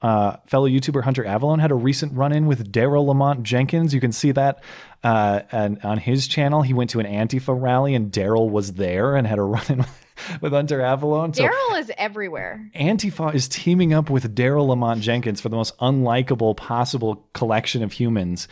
uh, 0.00 0.38
fellow 0.46 0.66
YouTuber 0.66 1.02
Hunter 1.02 1.22
Avalone, 1.22 1.60
had 1.60 1.70
a 1.70 1.74
recent 1.74 2.14
run 2.14 2.32
in 2.32 2.46
with 2.46 2.72
Daryl 2.72 3.06
Lamont 3.06 3.42
Jenkins. 3.42 3.92
You 3.92 4.00
can 4.00 4.10
see 4.10 4.32
that 4.32 4.64
uh, 5.04 5.42
and 5.52 5.78
on 5.84 5.98
his 5.98 6.26
channel. 6.26 6.62
He 6.62 6.72
went 6.72 6.88
to 6.90 7.00
an 7.00 7.06
Antifa 7.06 7.54
rally 7.60 7.94
and 7.94 8.10
Daryl 8.10 8.48
was 8.48 8.72
there 8.72 9.16
and 9.16 9.26
had 9.26 9.38
a 9.38 9.42
run 9.42 9.64
in 9.68 9.84
with, 10.40 10.52
Hunter 10.52 10.80
Avalone. 10.80 11.34
So 11.34 11.44
Daryl 11.44 11.80
is 11.80 11.90
everywhere. 11.96 12.70
Antifa 12.74 13.34
is 13.34 13.48
teaming 13.48 13.92
up 13.92 14.10
with 14.10 14.34
Daryl 14.34 14.68
Lamont 14.68 15.00
Jenkins 15.00 15.40
for 15.40 15.48
the 15.48 15.56
most 15.56 15.76
unlikable 15.78 16.56
possible 16.56 17.26
collection 17.32 17.82
of 17.82 17.92
humans 17.92 18.48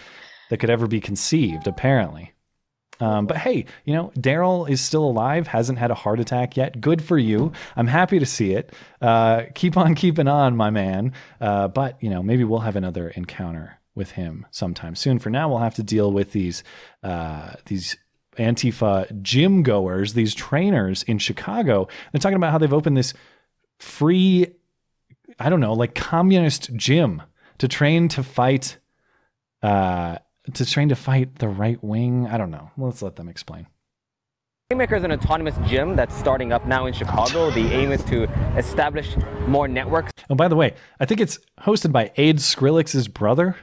that 0.51 0.59
could 0.59 0.71
ever 0.71 0.87
be 0.87 1.01
conceived, 1.01 1.67
apparently. 1.67 2.33
Um, 3.01 3.27
but 3.27 3.39
hey, 3.39 3.65
you 3.85 3.95
know, 3.95 4.13
Daryl 4.19 4.69
is 4.69 4.81
still 4.81 5.05
alive, 5.05 5.47
hasn't 5.47 5.79
had 5.79 5.91
a 5.91 5.95
heart 5.95 6.21
attack 6.21 6.57
yet. 6.57 6.81
Good 6.81 7.03
for 7.03 7.17
you. 7.17 7.53
I'm 7.75 7.87
happy 7.87 8.19
to 8.19 8.27
see 8.27 8.53
it. 8.53 8.75
Uh, 9.01 9.45
keep 9.55 9.77
on 9.77 9.95
keeping 9.95 10.29
on, 10.29 10.57
my 10.57 10.71
man. 10.71 11.15
Uh, 11.41 11.69
but, 11.69 12.03
you 12.03 12.11
know, 12.11 12.23
maybe 12.23 12.45
we'll 12.45 12.61
have 12.61 12.77
another 12.77 13.09
encounter 13.09 13.79
with 13.95 14.11
him 14.13 14.47
sometime 14.51 14.95
soon. 14.95 15.19
For 15.19 15.31
now, 15.31 15.49
we'll 15.49 15.59
have 15.59 15.77
to 15.77 15.83
deal 15.83 16.13
with 16.13 16.33
these, 16.33 16.63
uh, 17.03 17.55
these 17.67 17.97
Antifa 18.37 19.23
gym 19.23 19.63
goers, 19.63 20.15
these 20.15 20.35
trainers 20.35 21.03
in 21.05 21.19
Chicago. 21.19 21.89
They're 22.13 22.21
talking 22.21 22.37
about 22.37 22.53
how 22.53 22.59
they've 22.59 22.73
opened 22.73 22.97
this 22.97 23.13
free, 23.79 24.47
I 25.39 25.51
don't 25.51 25.61
know, 25.61 25.73
like 25.73 25.95
communist 25.95 26.75
gym 26.77 27.23
to 27.59 27.69
train 27.69 28.09
to 28.09 28.23
fight, 28.23 28.79
uh, 29.63 30.19
to 30.55 30.67
train 30.67 30.89
to 30.89 30.97
fight 30.97 31.39
the 31.39 31.49
right 31.49 31.83
wing. 31.83 32.27
I 32.27 32.39
don't 32.39 32.51
know. 32.51 32.71
Let's 32.77 33.03
let 33.03 33.17
them 33.17 33.29
explain. 33.29 33.67
Haymaker 34.71 34.95
is 34.95 35.03
an 35.03 35.11
autonomous 35.11 35.57
gym 35.67 35.97
that's 35.97 36.17
starting 36.17 36.53
up 36.53 36.65
now 36.65 36.87
in 36.87 36.95
Chicago. 36.95 37.51
The 37.51 37.67
aim 37.73 37.91
is 37.91 38.05
to 38.05 38.31
establish 38.57 39.17
more 39.49 39.67
networks. 39.67 40.13
Oh, 40.31 40.37
by 40.37 40.47
the 40.47 40.55
way, 40.55 40.75
I 41.01 41.07
think 41.07 41.21
it's 41.21 41.41
hosted 41.61 41.91
by 41.91 42.13
Aid 42.17 42.37
Skrillex's 42.37 43.09
brother 43.09 43.57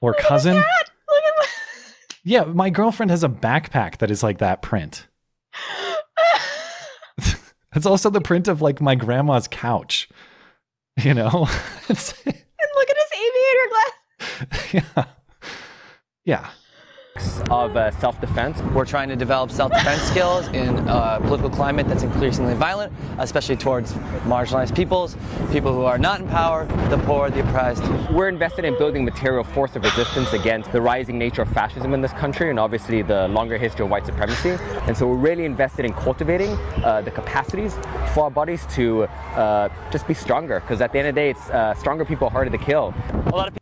or 0.00 0.12
cousin. 0.14 0.60
Yeah, 2.24 2.44
my 2.44 2.70
girlfriend 2.70 3.10
has 3.10 3.24
a 3.24 3.28
backpack 3.28 3.98
that 3.98 4.10
is 4.10 4.22
like 4.22 4.38
that 4.38 4.62
print. 4.62 5.06
That's 7.72 7.86
also 7.86 8.10
the 8.10 8.20
print 8.20 8.48
of 8.48 8.60
like 8.60 8.80
my 8.80 8.94
grandma's 8.94 9.48
couch. 9.48 10.08
You 11.02 11.14
know? 11.14 11.28
And 11.88 12.68
look 12.74 12.90
at 12.90 12.96
his 12.96 13.12
aviator 13.16 13.68
glass. 13.70 14.72
Yeah. 14.94 15.04
Yeah. 16.24 16.50
Of 17.50 17.76
uh, 17.76 17.90
self-defense. 17.98 18.60
We're 18.74 18.84
trying 18.84 19.08
to 19.08 19.16
develop 19.16 19.50
self-defense 19.50 20.02
skills 20.02 20.48
in 20.48 20.78
a 20.88 21.18
political 21.22 21.50
climate 21.50 21.88
that's 21.88 22.02
increasingly 22.02 22.54
violent, 22.54 22.92
especially 23.18 23.56
towards 23.56 23.92
marginalized 24.24 24.74
peoples, 24.74 25.16
people 25.50 25.72
who 25.72 25.82
are 25.82 25.98
not 25.98 26.20
in 26.20 26.28
power, 26.28 26.66
the 26.88 26.98
poor, 26.98 27.30
the 27.30 27.40
oppressed. 27.40 27.82
We're 28.10 28.28
invested 28.28 28.64
in 28.64 28.76
building 28.78 29.04
material 29.04 29.44
force 29.44 29.76
of 29.76 29.84
resistance 29.84 30.32
against 30.32 30.72
the 30.72 30.80
rising 30.80 31.18
nature 31.18 31.42
of 31.42 31.48
fascism 31.48 31.94
in 31.94 32.00
this 32.00 32.12
country 32.12 32.50
and 32.50 32.58
obviously 32.58 33.02
the 33.02 33.28
longer 33.28 33.58
history 33.58 33.84
of 33.84 33.90
white 33.90 34.06
supremacy. 34.06 34.50
And 34.86 34.96
so 34.96 35.06
we're 35.06 35.16
really 35.16 35.44
invested 35.44 35.84
in 35.84 35.92
cultivating 35.92 36.50
uh, 36.84 37.02
the 37.02 37.10
capacities 37.10 37.74
for 38.14 38.24
our 38.24 38.30
bodies 38.30 38.66
to 38.74 39.04
uh, 39.04 39.68
just 39.90 40.06
be 40.06 40.14
stronger 40.14 40.60
because 40.60 40.80
at 40.80 40.92
the 40.92 40.98
end 40.98 41.08
of 41.08 41.14
the 41.14 41.20
day, 41.20 41.30
it's 41.30 41.50
uh, 41.50 41.74
stronger 41.74 42.04
people 42.04 42.28
harder 42.30 42.50
to 42.50 42.58
kill. 42.58 42.94
A 43.26 43.36
lot 43.36 43.48
of 43.48 43.59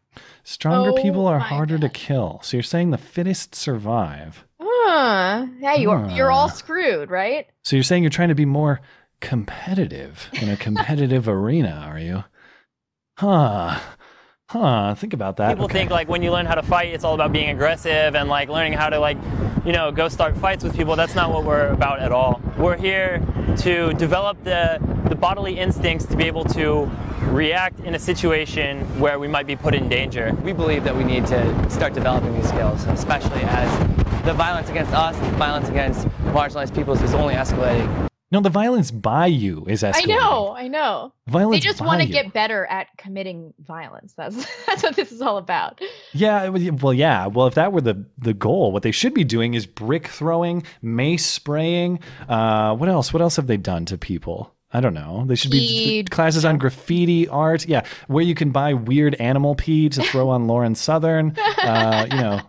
Stronger 0.49 0.93
Oh 0.93 1.03
people 1.03 1.27
are 1.27 1.39
harder 1.39 1.77
to 1.79 1.91
kill. 1.91 2.41
So 2.43 2.57
you're 2.57 2.63
saying 2.65 2.91
the 2.91 2.97
fittest 2.97 3.55
survive. 3.55 4.47
Huh. 4.59 5.47
Yeah, 5.61 5.75
you're 5.75 5.99
Huh. 5.99 6.15
you're 6.17 6.31
all 6.31 6.49
screwed, 6.49 7.11
right? 7.11 7.47
So 7.65 7.77
you're 7.77 7.83
saying 7.83 8.03
you're 8.03 8.09
trying 8.09 8.31
to 8.31 8.35
be 8.35 8.47
more 8.47 8.81
competitive 9.21 10.31
in 10.41 10.49
a 10.49 10.57
competitive 10.67 11.29
arena, 11.29 11.85
are 11.87 11.99
you? 11.99 12.25
Huh. 13.19 13.79
Huh. 14.51 14.95
Think 14.95 15.13
about 15.13 15.37
that. 15.37 15.51
People 15.51 15.67
Okay. 15.67 15.81
think 15.81 15.91
like 15.91 16.09
when 16.09 16.23
you 16.23 16.33
learn 16.33 16.47
how 16.47 16.55
to 16.55 16.63
fight, 16.63 16.95
it's 16.95 17.05
all 17.05 17.13
about 17.13 17.33
being 17.33 17.51
aggressive 17.51 18.15
and 18.15 18.31
like 18.31 18.49
learning 18.49 18.73
how 18.73 18.89
to 18.89 18.99
like, 18.99 19.19
you 19.67 19.73
know, 19.73 19.93
go 19.93 20.09
start 20.09 20.35
fights 20.39 20.65
with 20.65 20.75
people. 20.75 20.97
That's 20.97 21.15
not 21.15 21.31
what 21.31 21.45
we're 21.45 21.69
about 21.69 21.99
at 22.01 22.13
all. 22.13 22.41
We're 22.57 22.79
here 22.79 23.21
to 23.59 23.93
develop 23.95 24.43
the 24.45 24.79
the 25.11 25.15
bodily 25.15 25.59
instincts 25.59 26.07
to 26.07 26.17
be 26.17 26.25
able 26.25 26.45
to 26.45 26.91
react 27.25 27.81
in 27.81 27.95
a 27.95 27.99
situation 27.99 28.81
where 28.99 29.19
we 29.19 29.29
might 29.29 29.47
be 29.47 29.57
put 29.57 29.75
in 29.75 29.87
danger. 29.89 30.35
We 30.43 30.53
believe 30.55 30.83
that 30.85 30.97
we 30.97 31.05
need 31.05 31.27
to 31.27 31.71
start 31.71 31.93
developing 31.93 32.35
these 32.35 32.49
skills, 32.49 32.85
especially 32.87 33.43
as 33.43 33.69
the 34.25 34.33
violence 34.33 34.71
against 34.71 34.93
us, 34.95 35.15
violence 35.37 35.69
against 35.69 36.07
marginalized 36.33 36.75
peoples 36.75 37.03
is 37.03 37.13
only 37.15 37.35
escalating. 37.35 38.09
No, 38.31 38.41
the 38.41 38.51
violence 38.51 38.91
by 38.91 39.27
you 39.27 39.65
is 39.67 39.83
escalating. 39.83 40.13
I 40.13 40.17
know, 40.17 40.55
I 40.55 40.69
know. 40.69 41.13
Violence 41.29 41.57
they 41.57 41.67
just 41.67 41.81
want 41.81 42.03
to 42.03 42.07
get 42.07 42.35
better 42.35 42.67
at 42.67 42.89
committing 42.99 43.55
violence. 43.59 44.13
That's 44.17 44.37
that's 44.67 44.83
what 44.83 44.97
this 44.97 45.13
is 45.13 45.23
all 45.23 45.39
about. 45.39 45.81
Yeah, 46.13 46.49
well, 46.49 46.93
yeah. 46.93 47.27
Well, 47.27 47.47
if 47.47 47.55
that 47.55 47.73
were 47.73 47.81
the 47.81 48.05
the 48.19 48.35
goal, 48.35 48.73
what 48.73 48.83
they 48.83 48.93
should 48.93 49.15
be 49.15 49.25
doing 49.25 49.55
is 49.55 49.65
brick 49.65 50.09
throwing, 50.09 50.65
mace 50.83 51.25
spraying. 51.25 52.01
Uh, 52.29 52.77
what 52.77 52.91
else? 52.91 53.13
What 53.13 53.23
else 53.23 53.37
have 53.37 53.47
they 53.47 53.57
done 53.57 53.87
to 53.87 53.97
people? 53.97 54.55
I 54.71 54.81
don't 54.81 54.93
know. 54.93 55.25
They 55.27 55.35
should 55.35 55.51
be 55.51 56.05
classes 56.05 56.45
on 56.45 56.59
graffiti 56.59 57.27
art. 57.27 57.67
Yeah, 57.67 57.85
where 58.09 58.23
you 58.23 58.35
can 58.35 58.51
buy 58.51 58.75
weird 58.75 59.15
animal 59.15 59.55
pee 59.55 59.89
to 59.89 60.03
throw 60.03 60.29
on 60.29 60.47
Lauren 60.47 60.75
Southern. 60.75 61.37
Uh, 61.59 62.07
you 62.11 62.17
know, 62.17 62.41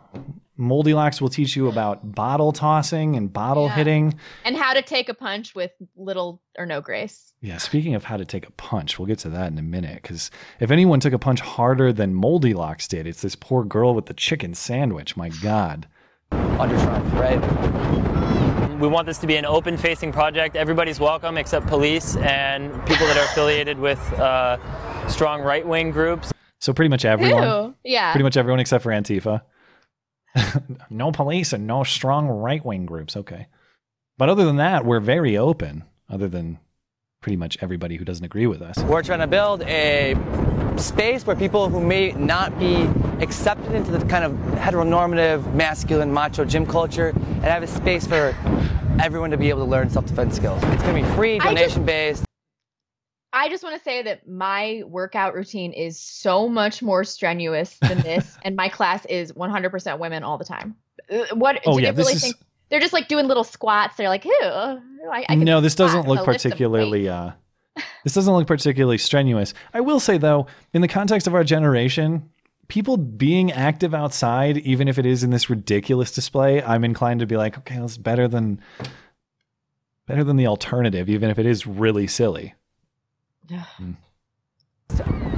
Moldy 0.59 0.93
Locks 0.93 1.21
will 1.21 1.29
teach 1.29 1.55
you 1.55 1.69
about 1.69 2.13
bottle 2.13 2.51
tossing 2.51 3.15
and 3.15 3.31
bottle 3.31 3.67
Yeah. 3.67 3.75
hitting. 3.75 4.19
And 4.43 4.57
how 4.57 4.73
to 4.73 4.81
take 4.81 5.07
a 5.07 5.13
punch 5.13 5.55
with 5.55 5.71
little 5.95 6.41
or 6.57 6.65
no 6.65 6.81
grace. 6.81 7.31
Yeah, 7.39 7.55
speaking 7.59 7.95
of 7.95 8.03
how 8.03 8.17
to 8.17 8.25
take 8.25 8.45
a 8.45 8.51
punch, 8.51 8.99
we'll 8.99 9.05
get 9.05 9.19
to 9.19 9.29
that 9.29 9.49
in 9.53 9.57
a 9.57 9.61
minute. 9.61 10.01
Because 10.01 10.29
if 10.59 10.69
anyone 10.69 10.99
took 10.99 11.13
a 11.13 11.17
punch 11.17 11.39
harder 11.39 11.93
than 11.93 12.13
Moldy 12.13 12.53
Locks 12.53 12.89
did, 12.89 13.07
it's 13.07 13.21
this 13.21 13.35
poor 13.35 13.63
girl 13.63 13.95
with 13.95 14.07
the 14.07 14.13
chicken 14.13 14.53
sandwich. 14.53 15.15
My 15.15 15.29
God. 15.29 15.87
Under 16.33 16.77
Trump, 16.81 17.05
right? 17.13 18.77
We 18.81 18.89
want 18.89 19.07
this 19.07 19.17
to 19.19 19.27
be 19.27 19.37
an 19.37 19.45
open 19.45 19.77
facing 19.77 20.11
project. 20.11 20.57
Everybody's 20.57 20.99
welcome 20.99 21.37
except 21.37 21.67
police 21.67 22.17
and 22.17 22.73
people 22.85 23.07
that 23.07 23.15
are 23.15 23.23
affiliated 23.31 23.79
with 23.79 23.99
uh, 24.19 24.57
strong 25.07 25.41
right 25.41 25.65
wing 25.65 25.91
groups. 25.91 26.33
So 26.59 26.73
pretty 26.73 26.89
much 26.89 27.05
everyone. 27.05 27.43
Ew. 27.43 27.75
Yeah. 27.85 28.11
Pretty 28.11 28.23
much 28.23 28.35
everyone 28.35 28.59
except 28.59 28.83
for 28.83 28.89
Antifa. 28.91 29.41
no 30.89 31.11
police 31.11 31.53
and 31.53 31.67
no 31.67 31.83
strong 31.83 32.27
right 32.27 32.63
wing 32.63 32.85
groups. 32.85 33.15
Okay. 33.15 33.47
But 34.17 34.29
other 34.29 34.45
than 34.45 34.57
that, 34.57 34.85
we're 34.85 34.99
very 34.99 35.37
open, 35.37 35.83
other 36.09 36.27
than 36.27 36.59
pretty 37.21 37.37
much 37.37 37.57
everybody 37.61 37.97
who 37.97 38.05
doesn't 38.05 38.25
agree 38.25 38.47
with 38.47 38.61
us. 38.61 38.77
We're 38.79 39.03
trying 39.03 39.19
to 39.19 39.27
build 39.27 39.61
a 39.63 40.15
space 40.77 41.25
where 41.25 41.35
people 41.35 41.69
who 41.69 41.81
may 41.81 42.11
not 42.13 42.57
be 42.57 42.83
accepted 43.21 43.73
into 43.73 43.91
the 43.91 44.05
kind 44.05 44.23
of 44.23 44.31
heteronormative, 44.57 45.53
masculine, 45.53 46.13
macho 46.13 46.45
gym 46.45 46.65
culture 46.65 47.09
and 47.09 47.43
have 47.43 47.63
a 47.63 47.67
space 47.67 48.07
for 48.07 48.35
everyone 49.01 49.31
to 49.31 49.37
be 49.37 49.49
able 49.49 49.63
to 49.65 49.69
learn 49.69 49.89
self-defense 49.89 50.35
skills. 50.35 50.61
It's 50.63 50.83
going 50.83 51.03
to 51.03 51.09
be 51.09 51.15
free, 51.15 51.39
donation 51.39 51.85
based. 51.85 52.28
I 53.31 53.49
just 53.49 53.63
want 53.63 53.77
to 53.77 53.83
say 53.83 54.01
that 54.03 54.27
my 54.27 54.83
workout 54.87 55.33
routine 55.35 55.71
is 55.73 55.99
so 55.99 56.49
much 56.49 56.81
more 56.81 57.03
strenuous 57.03 57.77
than 57.79 57.99
this, 58.01 58.37
and 58.43 58.55
my 58.55 58.69
class 58.69 59.05
is 59.05 59.31
100% 59.33 59.99
women 59.99 60.23
all 60.23 60.37
the 60.37 60.45
time. 60.45 60.75
Uh, 61.11 61.25
What 61.33 61.59
Oh, 61.65 61.77
do 61.77 61.83
yeah, 61.83 61.91
they 61.91 61.95
this 61.97 62.05
really 62.07 62.15
is- 62.15 62.21
think? 62.23 62.35
They're 62.69 62.79
just 62.79 62.93
like 62.93 63.07
doing 63.07 63.27
little 63.27 63.43
squats. 63.43 63.97
They're 63.97 64.09
like, 64.09 64.25
ew. 64.25 64.31
I, 64.43 65.25
I 65.27 65.33
no, 65.35 65.59
this 65.59 65.73
doesn't 65.73 66.07
look 66.07 66.23
particularly. 66.23 67.09
Uh, 67.09 67.31
this 68.03 68.13
doesn't 68.13 68.31
look 68.31 68.45
particularly 68.45 68.99
strenuous. 68.99 69.55
I 69.73 69.81
will 69.81 69.99
say 69.99 70.19
though, 70.19 70.45
in 70.71 70.81
the 70.81 70.87
context 70.87 71.25
of 71.25 71.33
our 71.33 71.43
generation, 71.43 72.29
people 72.67 72.95
being 72.97 73.51
active 73.51 73.95
outside, 73.95 74.57
even 74.59 74.87
if 74.87 74.99
it 74.99 75.07
is 75.07 75.23
in 75.23 75.31
this 75.31 75.49
ridiculous 75.49 76.11
display, 76.11 76.61
I'm 76.61 76.83
inclined 76.83 77.21
to 77.21 77.25
be 77.25 77.37
like, 77.37 77.57
okay, 77.57 77.79
that's 77.79 77.97
better 77.97 78.27
than 78.27 78.61
better 80.05 80.23
than 80.23 80.35
the 80.35 80.45
alternative, 80.45 81.09
even 81.09 81.31
if 81.31 81.39
it 81.39 81.47
is 81.47 81.65
really 81.65 82.05
silly. 82.05 82.53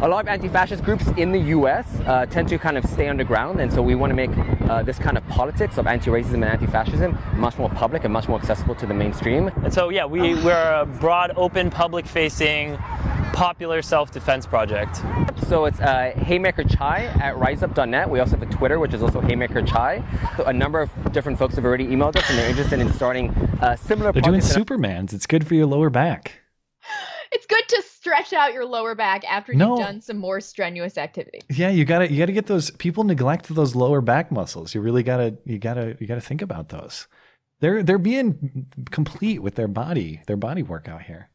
A 0.01 0.07
lot 0.07 0.21
of 0.23 0.27
anti-fascist 0.29 0.83
groups 0.83 1.05
in 1.17 1.31
the 1.31 1.39
U.S. 1.39 1.85
Uh, 2.07 2.25
tend 2.25 2.47
to 2.49 2.57
kind 2.57 2.75
of 2.77 2.85
stay 2.85 3.07
underground, 3.07 3.59
and 3.61 3.71
so 3.71 3.81
we 3.83 3.93
want 3.93 4.09
to 4.09 4.15
make 4.15 4.31
uh, 4.67 4.81
this 4.81 4.97
kind 4.97 5.15
of 5.17 5.27
politics 5.27 5.77
of 5.77 5.85
anti-racism 5.85 6.33
and 6.35 6.45
anti-fascism 6.45 7.15
much 7.35 7.57
more 7.59 7.69
public 7.69 8.03
and 8.03 8.11
much 8.11 8.27
more 8.27 8.39
accessible 8.39 8.73
to 8.75 8.87
the 8.87 8.93
mainstream. 8.93 9.49
And 9.63 9.71
so, 9.71 9.89
yeah, 9.89 10.05
we, 10.05 10.33
we're 10.35 10.73
a 10.81 10.85
broad, 10.87 11.33
open, 11.35 11.69
public 11.69 12.07
facing, 12.07 12.77
popular 13.33 13.83
self 13.83 14.09
defense 14.09 14.47
project. 14.47 15.01
So 15.47 15.65
it's 15.65 15.79
uh, 15.79 16.13
Haymaker 16.15 16.63
Chai 16.63 17.03
at 17.21 17.35
riseup.net. 17.35 18.09
We 18.09 18.19
also 18.19 18.37
have 18.37 18.49
a 18.49 18.51
Twitter, 18.51 18.79
which 18.79 18.93
is 18.95 19.03
also 19.03 19.21
Haymaker 19.21 19.61
Chai. 19.61 20.01
So 20.37 20.45
a 20.45 20.53
number 20.53 20.79
of 20.81 20.89
different 21.11 21.37
folks 21.37 21.55
have 21.55 21.65
already 21.65 21.85
emailed 21.85 22.15
us, 22.15 22.27
and 22.29 22.39
they're 22.39 22.49
interested 22.49 22.79
in 22.79 22.91
starting 22.93 23.29
uh, 23.61 23.75
similar 23.75 24.11
They're 24.11 24.21
doing 24.23 24.39
projects. 24.41 24.55
in- 24.55 24.63
Supermans. 24.65 25.13
It's 25.13 25.27
good 25.27 25.45
for 25.45 25.53
your 25.53 25.67
lower 25.67 25.91
back. 25.91 26.39
It's 27.33 27.45
good 27.45 27.63
to 27.69 27.81
stretch 27.89 28.33
out 28.33 28.53
your 28.53 28.65
lower 28.65 28.93
back 28.95 29.23
after 29.29 29.53
No. 29.53 29.69
you've 29.77 29.85
done 29.85 30.01
some 30.01 30.17
more 30.17 30.41
strenuous 30.41 30.97
activity. 30.97 31.39
Yeah, 31.49 31.69
you 31.69 31.85
gotta 31.85 32.11
you 32.11 32.19
gotta 32.19 32.31
get 32.33 32.47
those 32.47 32.71
people 32.71 33.03
neglect 33.03 33.47
those 33.47 33.75
lower 33.75 34.01
back 34.01 34.31
muscles. 34.31 34.75
You 34.75 34.81
really 34.81 35.03
gotta 35.03 35.35
you 35.45 35.57
gotta 35.57 35.95
you 35.99 36.07
gotta 36.07 36.21
think 36.21 36.41
about 36.41 36.69
those. 36.69 37.07
They're 37.61 37.83
they're 37.83 37.97
being 37.99 38.65
complete 38.89 39.41
with 39.41 39.55
their 39.55 39.67
body, 39.67 40.21
their 40.27 40.37
body 40.37 40.63
work 40.63 40.87
out 40.89 41.03
here. 41.03 41.29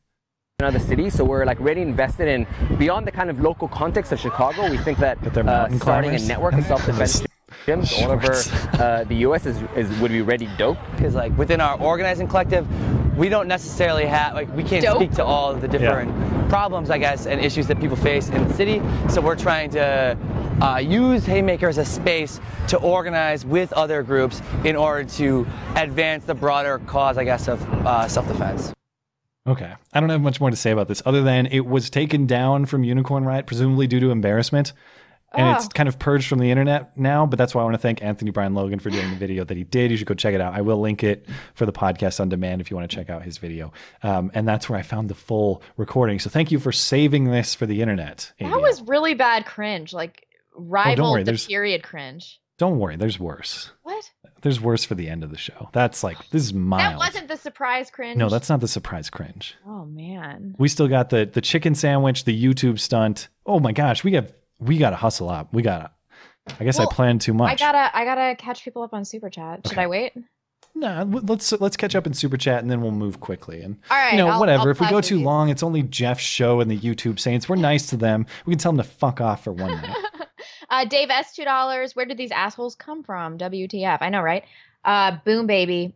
in 0.60 0.66
other 0.66 0.78
cities. 0.80 1.14
So 1.14 1.24
we're 1.24 1.44
like 1.44 1.60
really 1.60 1.82
invested 1.82 2.28
in 2.28 2.46
beyond 2.78 3.06
the 3.06 3.12
kind 3.12 3.30
of 3.30 3.40
local 3.40 3.68
context 3.68 4.10
of 4.12 4.18
Chicago. 4.18 4.70
We 4.70 4.78
think 4.78 4.98
that 4.98 5.20
they're 5.34 5.48
uh, 5.48 5.68
starting 5.78 6.14
a 6.14 6.18
network 6.18 6.54
of 6.54 6.64
self-defense 6.72 7.20
gyms 7.20 7.26
all 7.68 8.10
over 8.10 8.32
uh, 8.32 9.04
the 9.04 9.16
U.S. 9.16 9.46
is, 9.46 9.60
is 9.76 9.90
would 10.00 10.10
be 10.12 10.22
ready 10.22 10.48
dope. 10.56 10.78
Because 10.96 11.14
like 11.14 11.36
within 11.36 11.60
our 11.60 11.80
organizing 11.80 12.28
collective, 12.28 12.66
we 13.16 13.28
don't 13.28 13.48
necessarily 13.48 14.06
have 14.06 14.34
like 14.34 14.54
we 14.54 14.62
can't 14.62 14.84
Dope. 14.84 14.96
speak 14.96 15.12
to 15.12 15.24
all 15.24 15.50
of 15.50 15.60
the 15.60 15.68
different 15.68 16.10
problems, 16.48 16.90
I 16.90 16.98
guess, 16.98 17.26
and 17.26 17.40
issues 17.40 17.66
that 17.68 17.80
people 17.80 17.96
face 17.96 18.28
in 18.28 18.46
the 18.46 18.54
city. 18.54 18.80
So 19.08 19.20
we're 19.20 19.36
trying 19.36 19.70
to 19.70 20.16
uh, 20.60 20.78
use 20.78 21.24
Haymaker 21.26 21.68
as 21.68 21.78
a 21.78 21.84
space 21.84 22.40
to 22.68 22.78
organize 22.78 23.44
with 23.44 23.72
other 23.72 24.02
groups 24.02 24.42
in 24.64 24.76
order 24.76 25.04
to 25.10 25.46
advance 25.74 26.24
the 26.24 26.34
broader 26.34 26.78
cause, 26.80 27.18
I 27.18 27.24
guess, 27.24 27.48
of 27.48 27.62
uh, 27.86 28.06
self-defense. 28.08 28.72
Okay. 29.46 29.72
I 29.92 30.00
don't 30.00 30.08
have 30.08 30.20
much 30.20 30.40
more 30.40 30.50
to 30.50 30.56
say 30.56 30.72
about 30.72 30.88
this 30.88 31.02
other 31.06 31.22
than 31.22 31.46
it 31.46 31.66
was 31.66 31.88
taken 31.88 32.26
down 32.26 32.66
from 32.66 32.84
Unicorn 32.84 33.24
Riot, 33.24 33.46
presumably 33.46 33.86
due 33.86 34.00
to 34.00 34.10
embarrassment. 34.10 34.72
And 35.36 35.56
it's 35.56 35.66
Oh. 35.66 35.68
kind 35.74 35.88
of 35.88 35.98
purged 35.98 36.28
from 36.28 36.38
the 36.38 36.50
internet 36.50 36.96
now. 36.96 37.26
But 37.26 37.38
that's 37.38 37.54
why 37.54 37.60
I 37.62 37.64
want 37.64 37.74
to 37.74 37.78
thank 37.78 38.02
Anthony 38.02 38.30
Brian 38.30 38.54
Logan 38.54 38.78
for 38.78 38.90
doing 38.90 39.10
the 39.10 39.16
video 39.16 39.44
that 39.44 39.56
he 39.56 39.64
did. 39.64 39.90
You 39.90 39.96
should 39.96 40.06
go 40.06 40.14
check 40.14 40.34
it 40.34 40.40
out. 40.40 40.54
I 40.54 40.60
will 40.60 40.80
link 40.80 41.02
it 41.04 41.26
for 41.54 41.66
the 41.66 41.72
podcast 41.72 42.20
on 42.20 42.28
demand 42.28 42.60
if 42.60 42.70
you 42.70 42.76
want 42.76 42.90
to 42.90 42.96
check 42.96 43.10
out 43.10 43.22
his 43.22 43.38
video. 43.38 43.72
Um, 44.02 44.30
and 44.34 44.46
that's 44.48 44.68
where 44.68 44.78
I 44.78 44.82
found 44.82 45.08
the 45.10 45.14
full 45.14 45.62
recording. 45.76 46.18
So 46.18 46.30
thank 46.30 46.50
you 46.50 46.58
for 46.58 46.72
saving 46.72 47.24
this 47.30 47.54
for 47.54 47.66
the 47.66 47.82
internet. 47.82 48.32
That 48.40 48.60
was 48.60 48.82
really 48.82 49.14
bad 49.14 49.46
cringe, 49.46 49.92
like 49.92 50.26
rival 50.54 51.12
worry, 51.12 51.22
the 51.22 51.32
period 51.48 51.82
cringe. 51.82 52.40
Don't 52.58 52.78
worry, 52.78 52.96
there's 52.96 53.20
worse. 53.20 53.70
What? 53.82 54.10
There's 54.40 54.60
worse 54.60 54.84
for 54.84 54.94
the 54.94 55.08
end 55.08 55.22
of 55.24 55.30
the 55.30 55.36
show. 55.36 55.68
That's 55.72 56.02
like 56.04 56.16
this 56.30 56.42
is 56.42 56.54
mine. 56.54 56.78
That 56.78 56.96
wasn't 56.98 57.28
the 57.28 57.36
surprise 57.36 57.90
cringe. 57.90 58.16
No, 58.16 58.28
that's 58.30 58.48
not 58.48 58.60
the 58.60 58.68
surprise 58.68 59.10
cringe. 59.10 59.54
Oh 59.66 59.84
man. 59.84 60.54
We 60.58 60.68
still 60.68 60.88
got 60.88 61.10
the 61.10 61.26
the 61.26 61.40
chicken 61.40 61.74
sandwich, 61.74 62.24
the 62.24 62.44
YouTube 62.44 62.78
stunt. 62.78 63.28
Oh 63.44 63.60
my 63.60 63.72
gosh, 63.72 64.04
we 64.04 64.12
have 64.12 64.32
we 64.58 64.78
got 64.78 64.90
to 64.90 64.96
hustle 64.96 65.28
up. 65.30 65.52
We 65.52 65.62
got 65.62 65.78
to. 65.78 65.90
I 66.60 66.64
guess 66.64 66.78
Well, 66.78 66.88
I 66.90 66.94
planned 66.94 67.20
too 67.20 67.34
much. 67.34 67.50
I 67.50 67.56
gotta 67.56 67.96
I 67.96 68.04
gotta 68.04 68.36
catch 68.36 68.62
people 68.62 68.82
up 68.82 68.94
on 68.94 69.04
super 69.04 69.28
chat. 69.28 69.66
Should 69.66 69.78
I 69.78 69.88
wait? 69.88 70.12
Nah, 70.76 71.02
let's 71.08 71.50
let's 71.52 71.76
catch 71.76 71.96
up 71.96 72.06
in 72.06 72.14
super 72.14 72.36
chat 72.36 72.62
and 72.62 72.70
then 72.70 72.80
we'll 72.82 72.92
move 72.92 73.18
quickly. 73.18 73.62
And 73.62 73.78
All 73.90 73.96
right, 73.96 74.12
you 74.12 74.18
know, 74.18 74.28
I'll- 74.28 74.38
whatever. 74.38 74.62
I'll 74.64 74.68
if 74.68 74.80
we 74.80 74.88
go 74.88 75.00
too 75.00 75.18
long, 75.18 75.48
it's 75.48 75.64
only 75.64 75.82
Jeff's 75.82 76.22
show 76.22 76.60
and 76.60 76.70
the 76.70 76.78
YouTube 76.78 77.18
Saints. 77.18 77.48
We're 77.48 77.56
nice 77.56 77.86
to 77.88 77.96
them. 77.96 78.26
We 78.44 78.52
can 78.52 78.58
tell 78.60 78.70
them 78.72 78.76
to 78.76 78.88
fuck 78.88 79.20
off 79.20 79.42
for 79.44 79.52
one 79.52 79.72
minute. 79.80 79.96
Uh, 80.68 80.84
Dave 80.84 81.10
S 81.10 81.32
two 81.32 81.44
dollars. 81.44 81.94
Where 81.94 82.06
did 82.06 82.18
these 82.18 82.32
assholes 82.32 82.74
come 82.74 83.04
from? 83.04 83.38
WTF? 83.38 83.98
I 84.00 84.08
know, 84.08 84.20
right? 84.20 84.44
Uh, 84.84 85.16
boom, 85.24 85.46
baby. 85.46 85.94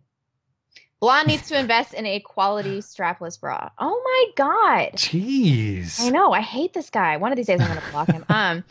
Blonde 1.01 1.28
needs 1.28 1.48
to 1.48 1.59
invest 1.59 1.94
in 1.94 2.05
a 2.06 2.20
quality 2.20 2.78
strapless 2.81 3.40
bra. 3.40 3.70
Oh 3.78 4.01
my 4.05 4.32
god. 4.36 4.93
Jeez. 4.97 6.01
I 6.01 6.10
know. 6.10 6.32
I 6.32 6.40
hate 6.43 6.74
this 6.74 6.90
guy. 6.90 7.16
One 7.16 7.32
of 7.32 7.36
these 7.36 7.47
days 7.47 7.60
I'm 7.60 7.68
gonna 7.68 7.82
block 7.90 8.09
him. 8.09 8.24
Um, 8.31 8.64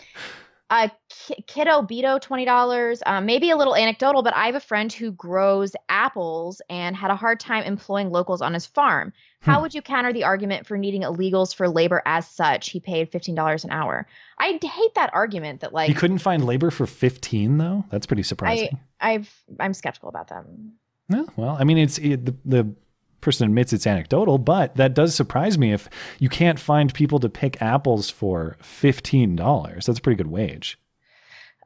uh, 0.71 0.87
Ki- 1.09 1.43
Kiddo 1.47 1.81
Beto 1.81 2.21
twenty 2.21 2.45
dollars. 2.45 3.01
Um, 3.07 3.25
maybe 3.25 3.49
a 3.49 3.57
little 3.57 3.75
anecdotal, 3.75 4.21
but 4.21 4.35
I 4.35 4.45
have 4.45 4.53
a 4.53 4.59
friend 4.59 4.93
who 4.93 5.11
grows 5.11 5.71
apples 5.89 6.61
and 6.69 6.95
had 6.95 7.09
a 7.09 7.15
hard 7.15 7.39
time 7.39 7.63
employing 7.63 8.11
locals 8.11 8.39
on 8.43 8.53
his 8.53 8.67
farm. 8.67 9.11
How 9.41 9.55
Hmm. 9.55 9.61
would 9.63 9.73
you 9.73 9.81
counter 9.81 10.13
the 10.13 10.25
argument 10.25 10.67
for 10.67 10.77
needing 10.77 11.01
illegals 11.01 11.55
for 11.55 11.67
labor 11.67 12.03
as 12.05 12.27
such? 12.27 12.69
He 12.69 12.79
paid 12.79 13.11
fifteen 13.11 13.33
dollars 13.33 13.63
an 13.63 13.71
hour. 13.71 14.05
I 14.37 14.59
hate 14.61 14.93
that 14.93 15.09
argument 15.11 15.61
that 15.61 15.73
like 15.73 15.89
you 15.89 15.95
couldn't 15.95 16.19
find 16.19 16.45
labor 16.45 16.69
for 16.69 16.85
15 16.85 17.57
though? 17.57 17.85
That's 17.89 18.05
pretty 18.05 18.21
surprising. 18.23 18.77
I 19.01 19.13
I've 19.13 19.43
I'm 19.59 19.73
skeptical 19.73 20.09
about 20.09 20.27
that. 20.27 20.45
Well, 21.35 21.57
I 21.59 21.63
mean, 21.63 21.77
it's 21.77 21.97
it, 21.97 22.25
the, 22.25 22.35
the 22.45 22.73
person 23.21 23.47
admits 23.47 23.73
it's 23.73 23.87
anecdotal, 23.87 24.37
but 24.37 24.75
that 24.75 24.93
does 24.93 25.15
surprise 25.15 25.57
me 25.57 25.73
if 25.73 25.89
you 26.19 26.29
can't 26.29 26.59
find 26.59 26.93
people 26.93 27.19
to 27.19 27.29
pick 27.29 27.61
apples 27.61 28.09
for 28.09 28.57
fifteen 28.61 29.35
dollars. 29.35 29.85
That's 29.87 29.99
a 29.99 30.01
pretty 30.01 30.17
good 30.17 30.31
wage. 30.31 30.79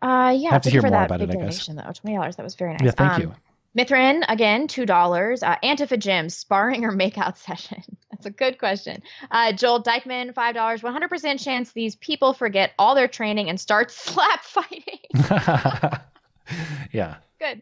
Uh, 0.02 0.36
yeah. 0.38 0.50
Have 0.52 0.62
to 0.64 0.70
hear 0.70 0.82
more 0.82 1.04
about 1.04 1.22
it, 1.22 1.30
I 1.30 1.36
guess. 1.36 1.66
Though 1.68 1.74
twenty 1.94 2.16
dollars, 2.18 2.36
that 2.38 2.44
was 2.44 2.56
very 2.56 2.72
nice. 2.74 2.82
Yeah, 2.84 2.92
thank 2.92 3.14
Um, 3.14 3.22
you. 3.22 3.34
Mithrin 3.76 4.24
again, 4.30 4.68
two 4.68 4.86
dollars. 4.86 5.42
Uh, 5.42 5.56
Antifa 5.64 5.98
Gym 5.98 6.30
sparring 6.30 6.86
or 6.86 6.92
makeout 6.92 7.38
session. 7.46 7.82
That's 8.12 8.26
a 8.28 8.30
good 8.30 8.60
question. 8.60 9.02
Uh, 9.32 9.52
Joel 9.52 9.80
Dykeman, 9.80 10.34
five 10.34 10.54
dollars. 10.56 10.84
One 10.84 10.94
hundred 10.94 11.10
percent 11.10 11.40
chance 11.40 11.72
these 11.72 11.96
people 11.96 12.34
forget 12.34 12.72
all 12.78 12.94
their 12.96 13.08
training 13.08 13.50
and 13.50 13.60
start 13.60 13.90
slap 13.92 14.42
fighting. 14.44 15.00
Yeah. 16.92 17.16
good. 17.40 17.62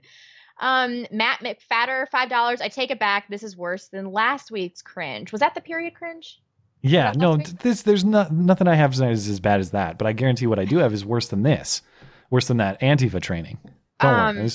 Um, 0.61 1.05
Matt 1.11 1.39
McFatter, 1.41 2.07
five 2.09 2.29
dollars. 2.29 2.61
I 2.61 2.69
take 2.69 2.91
it 2.91 2.99
back. 2.99 3.27
This 3.29 3.43
is 3.43 3.57
worse 3.57 3.87
than 3.87 4.11
last 4.11 4.51
week's 4.51 4.81
cringe. 4.81 5.31
Was 5.31 5.41
that 5.41 5.55
the 5.55 5.61
period 5.61 5.95
cringe? 5.95 6.39
Yeah, 6.83 7.13
no, 7.15 7.37
th- 7.37 7.49
this 7.57 7.81
there's 7.83 8.05
not 8.05 8.31
nothing 8.31 8.67
I 8.67 8.75
have 8.75 8.93
is 8.93 9.27
as 9.27 9.39
bad 9.39 9.59
as 9.59 9.71
that, 9.71 9.97
but 9.97 10.07
I 10.07 10.13
guarantee 10.13 10.47
what 10.47 10.59
I 10.59 10.65
do 10.65 10.77
have 10.77 10.93
is 10.93 11.05
worse 11.05 11.27
than 11.27 11.43
this, 11.43 11.81
worse 12.29 12.47
than 12.47 12.57
that 12.57 12.79
Antifa 12.81 13.21
training. 13.21 13.59
Don't 13.99 14.13
Um, 14.13 14.35
worry, 14.37 14.49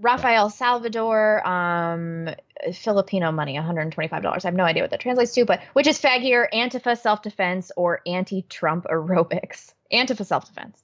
Rafael 0.00 0.48
Salvador, 0.50 1.46
um, 1.46 2.28
Filipino 2.72 3.32
money, 3.32 3.56
$125. 3.56 4.44
I 4.44 4.48
have 4.48 4.54
no 4.54 4.64
idea 4.64 4.82
what 4.82 4.90
that 4.90 5.00
translates 5.00 5.32
to, 5.34 5.44
but 5.44 5.60
which 5.72 5.86
is 5.88 6.00
faggier, 6.00 6.46
Antifa 6.52 6.96
self 6.98 7.22
defense 7.22 7.70
or 7.76 8.00
anti 8.06 8.42
Trump 8.42 8.86
aerobics? 8.90 9.72
Antifa 9.92 10.24
self 10.24 10.46
defense. 10.46 10.82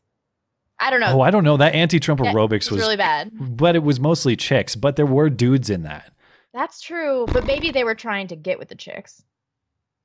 I 0.87 0.91
don't 0.91 1.01
know. 1.01 1.19
Oh, 1.19 1.21
I 1.23 1.31
don't 1.31 1.45
know. 1.45 1.57
That 1.57 1.75
anti-Trump 1.75 2.21
aerobics 2.21 2.71
was 2.71 2.73
was 2.73 2.81
really 2.83 2.97
bad. 2.97 3.31
but 3.57 3.75
it 3.75 3.83
was 3.83 3.99
mostly 3.99 4.37
chicks. 4.37 4.77
But 4.77 4.97
there 4.97 5.07
were 5.07 5.31
dudes 5.31 5.71
in 5.71 5.83
that. 5.85 6.13
That's 6.53 6.81
true, 6.81 7.27
but 7.33 7.47
maybe 7.47 7.71
they 7.71 7.85
were 7.85 7.95
trying 7.95 8.29
to 8.29 8.37
get 8.37 8.59
with 8.59 8.69
the 8.69 8.75
chicks. 8.75 9.25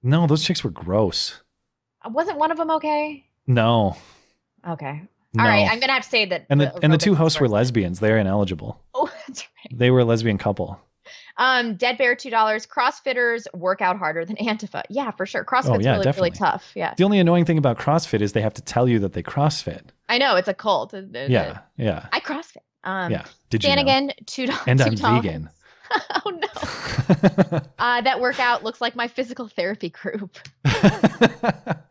No, 0.01 0.26
those 0.26 0.43
chicks 0.43 0.64
were 0.64 0.69
gross. 0.72 1.41
Wasn't 2.10 2.38
one 2.39 2.49
of 2.51 2.57
them 2.57 2.72
okay? 2.72 3.26
No, 3.45 3.97
Okay. 4.68 5.01
No. 5.34 5.43
All 5.43 5.49
right, 5.49 5.69
I'm 5.69 5.80
gonna 5.80 5.93
have 5.93 6.03
to 6.03 6.10
say 6.10 6.26
that. 6.26 6.45
and 6.49 6.60
the 6.60 6.73
and 6.81 6.91
the 6.91 6.97
two 6.97 7.14
hosts 7.14 7.39
were- 7.39 7.45
were 7.47 7.53
lesbians. 7.53 7.99
They're 7.99 8.18
ineligible. 8.18 8.81
Oh, 8.95 9.11
that's 9.27 9.41
right. 9.41 9.77
They 9.77 9.91
were 9.91 9.99
a 9.99 10.06
lesbian 10.06 10.38
couple. 10.39 10.80
Um, 11.40 11.76
Dead 11.76 11.98
Bear 11.98 12.16
two 12.16 12.30
dollars. 12.30 12.68
CrossFitters 12.68 13.45
work 13.53 13.82
out 13.82 13.98
harder 13.98 14.26
than 14.26 14.36
Antifa. 14.36 14.84
Yeah, 14.90 15.10
for 15.11 15.26
sure. 15.26 15.44
CrossFit's 15.44 15.70
Oh, 15.70 15.80
yeah, 15.80 15.94
really 15.94 16.03
definitely. 16.03 16.30
really 16.30 16.38
tough. 16.38 16.72
Yeah, 16.76 16.94
The 16.95 17.03
only 17.06 17.18
annoying 17.20 17.45
thing 17.45 17.57
about 17.57 17.80
CrossFit 17.80 18.22
is 18.22 18.34
they 18.34 18.41
have 18.41 18.53
to 18.56 18.61
tell 18.61 18.88
you 18.88 18.99
that 18.99 19.14
they 19.14 19.24
CrossFit. 19.24 19.86
I 20.10 20.18
know 20.18 20.36
it's 20.36 20.48
a 20.48 20.53
cult. 20.53 20.94
Yeah, 20.94 21.60
yeah, 21.78 22.07
I 22.11 22.20
CrossFit. 22.20 22.57
Um, 22.84 23.11
yeah. 23.11 23.26
Did 23.49 23.64
you 23.64 23.76
know? 23.76 24.10
Two 24.26 24.45
dollars. 24.48 24.61
And 24.68 24.82
I'm 24.82 24.95
vegan. 24.95 25.49
oh 26.26 26.30
no. 26.30 27.60
uh, 27.80 28.02
that 28.02 28.20
workout 28.20 28.64
looks 28.64 28.82
like 28.82 28.95
my 28.95 29.07
physical 29.07 29.48
therapy 29.48 29.90
group. 29.90 30.38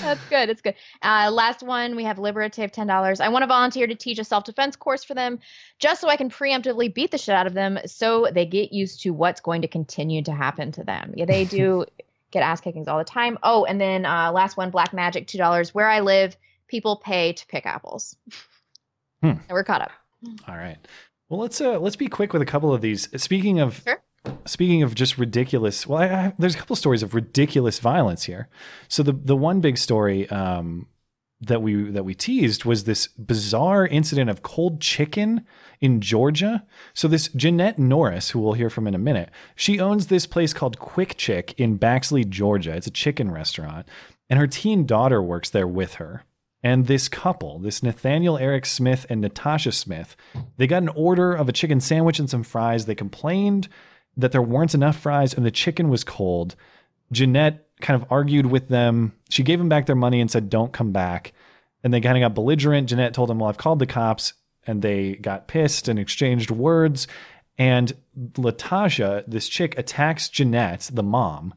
That's 0.00 0.24
good. 0.28 0.48
It's 0.48 0.60
good. 0.60 0.74
Uh, 1.02 1.30
last 1.30 1.62
one, 1.62 1.96
we 1.96 2.04
have 2.04 2.18
Liberative, 2.18 2.72
ten 2.72 2.86
dollars. 2.86 3.20
I 3.20 3.28
want 3.28 3.42
to 3.42 3.46
volunteer 3.46 3.86
to 3.86 3.94
teach 3.94 4.18
a 4.18 4.24
self-defense 4.24 4.76
course 4.76 5.04
for 5.04 5.14
them, 5.14 5.38
just 5.78 6.00
so 6.00 6.08
I 6.08 6.16
can 6.16 6.30
preemptively 6.30 6.92
beat 6.92 7.10
the 7.10 7.18
shit 7.18 7.34
out 7.34 7.46
of 7.46 7.54
them, 7.54 7.78
so 7.86 8.28
they 8.32 8.46
get 8.46 8.72
used 8.72 9.02
to 9.02 9.10
what's 9.10 9.40
going 9.40 9.62
to 9.62 9.68
continue 9.68 10.22
to 10.22 10.32
happen 10.32 10.72
to 10.72 10.84
them. 10.84 11.12
Yeah, 11.16 11.26
they 11.26 11.44
do 11.44 11.84
get 12.30 12.42
ass 12.42 12.60
kickings 12.60 12.88
all 12.88 12.98
the 12.98 13.04
time. 13.04 13.38
Oh, 13.42 13.64
and 13.64 13.80
then 13.80 14.04
uh, 14.06 14.32
last 14.32 14.56
one, 14.56 14.70
Black 14.70 14.92
Magic, 14.92 15.26
two 15.26 15.38
dollars. 15.38 15.74
Where 15.74 15.88
I 15.88 16.00
live, 16.00 16.36
people 16.68 16.96
pay 16.96 17.32
to 17.34 17.46
pick 17.46 17.66
apples. 17.66 18.16
Hmm. 19.22 19.28
And 19.28 19.50
we're 19.50 19.64
caught 19.64 19.82
up. 19.82 19.92
All 20.48 20.56
right. 20.56 20.78
Well, 21.28 21.40
let's 21.40 21.60
uh 21.60 21.78
let's 21.78 21.96
be 21.96 22.06
quick 22.06 22.32
with 22.32 22.42
a 22.42 22.46
couple 22.46 22.72
of 22.72 22.80
these. 22.80 23.08
Speaking 23.22 23.60
of 23.60 23.84
speaking 24.46 24.82
of 24.82 24.94
just 24.94 25.18
ridiculous, 25.18 25.86
well, 25.86 26.02
I, 26.02 26.06
I, 26.06 26.32
there's 26.38 26.54
a 26.54 26.58
couple 26.58 26.76
stories 26.76 27.02
of 27.02 27.14
ridiculous 27.14 27.78
violence 27.78 28.24
here. 28.24 28.48
So 28.88 29.02
the 29.02 29.12
the 29.12 29.36
one 29.36 29.60
big 29.60 29.78
story 29.78 30.28
um, 30.30 30.86
that 31.40 31.62
we 31.62 31.90
that 31.90 32.04
we 32.04 32.14
teased 32.14 32.64
was 32.64 32.84
this 32.84 33.06
bizarre 33.06 33.86
incident 33.86 34.30
of 34.30 34.42
cold 34.42 34.80
chicken 34.80 35.46
in 35.80 36.00
Georgia. 36.00 36.64
So 36.94 37.08
this 37.08 37.28
Jeanette 37.28 37.78
Norris, 37.78 38.30
who 38.30 38.40
we'll 38.40 38.54
hear 38.54 38.70
from 38.70 38.86
in 38.86 38.94
a 38.94 38.98
minute, 38.98 39.30
she 39.54 39.80
owns 39.80 40.06
this 40.06 40.26
place 40.26 40.52
called 40.52 40.78
Quick 40.78 41.16
Chick 41.16 41.54
in 41.58 41.78
Baxley, 41.78 42.28
Georgia. 42.28 42.74
It's 42.74 42.86
a 42.86 42.90
chicken 42.92 43.30
restaurant, 43.30 43.86
and 44.30 44.38
her 44.38 44.46
teen 44.46 44.86
daughter 44.86 45.22
works 45.22 45.50
there 45.50 45.68
with 45.68 45.94
her. 45.94 46.24
And 46.62 46.86
this 46.86 47.10
couple, 47.10 47.58
this 47.58 47.82
Nathaniel 47.82 48.38
Eric 48.38 48.64
Smith 48.64 49.04
and 49.10 49.20
Natasha 49.20 49.70
Smith, 49.70 50.16
they 50.56 50.66
got 50.66 50.82
an 50.82 50.88
order 50.88 51.34
of 51.34 51.46
a 51.46 51.52
chicken 51.52 51.78
sandwich 51.78 52.18
and 52.18 52.30
some 52.30 52.42
fries. 52.42 52.86
They 52.86 52.94
complained 52.94 53.68
that 54.16 54.32
there 54.32 54.42
weren't 54.42 54.74
enough 54.74 54.98
fries 54.98 55.34
and 55.34 55.44
the 55.44 55.50
chicken 55.50 55.88
was 55.88 56.04
cold. 56.04 56.56
Jeanette 57.12 57.66
kind 57.80 58.00
of 58.00 58.10
argued 58.10 58.46
with 58.46 58.68
them. 58.68 59.12
She 59.28 59.42
gave 59.42 59.58
them 59.58 59.68
back 59.68 59.86
their 59.86 59.96
money 59.96 60.20
and 60.20 60.30
said, 60.30 60.50
Don't 60.50 60.72
come 60.72 60.92
back. 60.92 61.32
And 61.82 61.92
they 61.92 62.00
kind 62.00 62.16
of 62.16 62.22
got 62.22 62.34
belligerent. 62.34 62.88
Jeanette 62.88 63.14
told 63.14 63.28
them, 63.28 63.38
Well, 63.38 63.48
I've 63.48 63.58
called 63.58 63.78
the 63.78 63.86
cops. 63.86 64.34
And 64.66 64.80
they 64.80 65.16
got 65.16 65.46
pissed 65.46 65.88
and 65.88 65.98
exchanged 65.98 66.50
words. 66.50 67.06
And 67.58 67.92
Latasha, 68.18 69.24
this 69.26 69.48
chick, 69.48 69.76
attacks 69.78 70.28
Jeanette, 70.28 70.90
the 70.92 71.02
mom. 71.02 71.54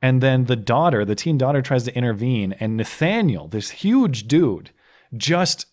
And 0.00 0.20
then 0.20 0.46
the 0.46 0.56
daughter, 0.56 1.04
the 1.04 1.14
teen 1.14 1.38
daughter, 1.38 1.62
tries 1.62 1.84
to 1.84 1.96
intervene. 1.96 2.54
And 2.54 2.76
Nathaniel, 2.76 3.46
this 3.46 3.70
huge 3.70 4.26
dude, 4.26 4.70
just 5.16 5.66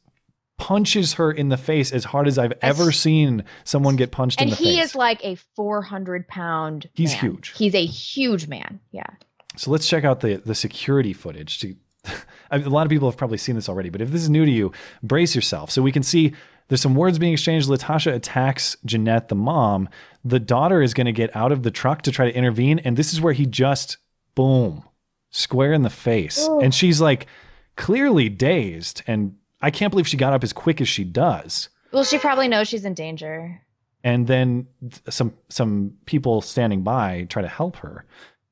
punches 0.60 1.14
her 1.14 1.32
in 1.32 1.50
the 1.50 1.58
face 1.58 1.92
as 1.92 2.04
hard 2.04 2.28
as 2.28 2.38
I've 2.38 2.54
ever 2.62 2.92
seen 2.92 3.44
someone 3.64 3.96
get 3.96 4.12
punched 4.12 4.40
And 4.40 4.50
in 4.50 4.52
the 4.52 4.56
face. 4.58 4.66
And 4.68 4.76
he 4.76 4.82
is 4.82 4.94
like 4.94 5.24
a 5.24 5.36
400 5.56 6.28
pound. 6.28 6.88
He's 6.94 7.14
man. 7.14 7.22
huge. 7.22 7.54
He's 7.58 7.74
a 7.74 7.86
huge 7.86 8.48
man. 8.48 8.80
Yeah. 8.92 9.08
So 9.56 9.72
let's 9.72 9.88
check 9.88 10.04
out 10.04 10.20
the 10.20 10.36
the 10.36 10.54
security 10.54 11.14
footage. 11.14 11.60
To 11.62 11.76
I 12.52 12.58
mean, 12.58 12.68
a 12.68 12.70
lot 12.70 12.86
of 12.86 12.92
people 12.92 13.10
have 13.10 13.18
probably 13.18 13.38
seen 13.38 13.56
this 13.56 13.70
already, 13.70 13.90
but 13.90 14.02
if 14.02 14.12
this 14.12 14.22
is 14.22 14.30
new 14.30 14.46
to 14.46 14.52
you, 14.52 14.72
brace 15.02 15.34
yourself. 15.34 15.72
So 15.72 15.82
we 15.82 15.92
can 15.92 16.04
see 16.04 16.34
there's 16.68 16.82
some 16.82 16.96
words 16.96 17.18
being 17.18 17.34
exchanged. 17.34 17.68
Latasha 17.68 18.14
attacks 18.14 18.78
Jeanette, 18.86 19.30
the 19.30 19.36
mom. 19.36 19.90
The 20.24 20.40
daughter 20.40 20.82
is 20.82 20.94
going 20.94 21.06
to 21.06 21.12
get 21.12 21.36
out 21.36 21.52
of 21.52 21.64
the 21.64 21.72
truck 21.72 22.04
to 22.04 22.12
try 22.12 22.30
to 22.30 22.36
intervene, 22.38 22.80
and 22.80 22.96
this 22.96 23.14
is 23.14 23.22
where 23.22 23.34
he 23.34 23.46
just 23.46 23.98
boom, 24.36 24.84
square 25.32 25.74
in 25.74 25.82
the 25.82 25.90
face, 25.90 26.48
Ooh. 26.48 26.60
and 26.60 26.76
she's 26.76 27.02
like 27.02 27.28
clearly 27.76 28.30
dazed, 28.30 29.02
and 29.08 29.36
I 29.62 29.72
can't 29.72 29.92
believe 29.92 30.08
she 30.08 30.18
got 30.18 30.34
up 30.34 30.44
as 30.44 30.54
quick 30.54 30.80
as 30.82 30.88
she 30.88 31.04
does. 31.04 31.70
Well, 31.92 32.04
she 32.04 32.18
probably 32.18 32.48
knows 32.48 32.68
she's 32.68 32.86
in 32.86 32.94
danger. 32.94 33.62
and 34.04 34.28
then 34.28 34.68
some 35.10 35.34
some 35.50 35.94
people 36.06 36.42
standing 36.42 36.84
by 36.84 37.26
try 37.30 37.42
to 37.42 37.48
help 37.48 37.76
her 37.78 38.06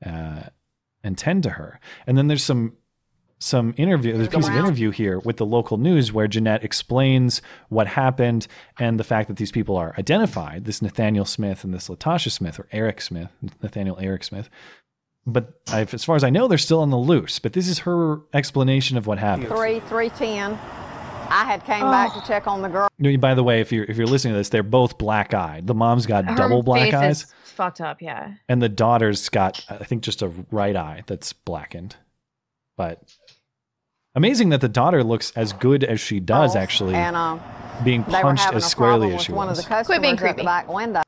uh, 0.05 0.41
and 1.03 1.17
tend 1.17 1.43
to 1.43 1.51
her 1.51 1.79
and 2.05 2.17
then 2.17 2.27
there's 2.27 2.43
some 2.43 2.73
some 3.39 3.73
interview, 3.77 4.13
there's 4.13 4.27
a 4.27 4.31
piece 4.31 4.47
of 4.47 4.55
interview 4.55 4.89
here 4.89 5.19
with 5.19 5.37
the 5.37 5.45
local 5.45 5.77
news 5.77 6.11
where 6.11 6.27
Jeanette 6.27 6.63
explains 6.63 7.39
what 7.69 7.85
happened 7.85 8.47
and 8.79 8.99
the 8.99 9.03
fact 9.03 9.27
that 9.27 9.37
these 9.37 9.51
people 9.51 9.77
are 9.77 9.93
identified 9.99 10.65
this 10.65 10.81
Nathaniel 10.81 11.23
Smith 11.23 11.63
and 11.63 11.71
this 11.71 11.87
Latasha 11.87 12.31
Smith, 12.31 12.59
or 12.59 12.67
Eric 12.71 12.99
Smith, 12.99 13.29
Nathaniel 13.61 13.95
Eric 14.01 14.23
Smith. 14.23 14.49
But 15.27 15.61
I've, 15.71 15.93
as 15.93 16.03
far 16.03 16.15
as 16.15 16.23
I 16.23 16.31
know, 16.31 16.47
they're 16.47 16.57
still 16.57 16.79
on 16.79 16.89
the 16.89 16.97
loose. 16.97 17.37
But 17.37 17.53
this 17.53 17.67
is 17.67 17.79
her 17.79 18.21
explanation 18.33 18.97
of 18.97 19.05
what 19.05 19.19
happened. 19.19 19.49
Three, 19.49 19.81
three 19.81 20.09
ten. 20.09 20.57
I 21.29 21.43
had 21.45 21.63
came 21.65 21.81
back 21.81 22.13
to 22.13 22.21
check 22.27 22.47
on 22.47 22.61
the 22.61 22.69
girl. 22.69 22.87
You 22.97 23.17
By 23.17 23.33
the 23.33 23.43
way, 23.43 23.61
if 23.61 23.71
you're 23.71 23.85
if 23.85 23.97
you're 23.97 24.07
listening 24.07 24.33
to 24.33 24.37
this, 24.37 24.49
they're 24.49 24.63
both 24.63 24.97
black 24.97 25.33
eyed. 25.33 25.67
The 25.67 25.73
mom's 25.73 26.05
got 26.05 26.25
Her 26.25 26.35
double 26.35 26.63
black 26.63 26.91
face 26.91 26.93
eyes, 26.93 27.23
is 27.23 27.33
fucked 27.43 27.81
up. 27.81 28.01
Yeah. 28.01 28.33
and 28.49 28.61
the 28.61 28.69
daughter's 28.69 29.29
got 29.29 29.63
I 29.69 29.77
think 29.77 30.03
just 30.03 30.21
a 30.21 30.31
right 30.51 30.75
eye 30.75 31.03
that's 31.07 31.33
blackened. 31.33 31.95
But 32.77 33.01
amazing 34.15 34.49
that 34.49 34.61
the 34.61 34.69
daughter 34.69 35.03
looks 35.03 35.31
as 35.35 35.53
good 35.53 35.83
as 35.83 35.99
she 35.99 36.19
does, 36.19 36.55
actually, 36.55 36.95
and 36.95 37.15
um, 37.15 37.41
being 37.83 38.03
they 38.03 38.17
were 38.17 38.21
punched 38.21 38.53
as 38.53 38.65
a 38.65 38.69
squarely 38.69 39.07
problem 39.07 39.11
as 39.11 39.17
with 39.19 39.25
she 39.25 39.31
one 39.33 39.49
of 39.49 39.57
the 39.57 39.63
customers 39.63 40.21
at 40.21 40.37
the 40.37 40.43
back 40.43 40.67
window. 40.67 41.01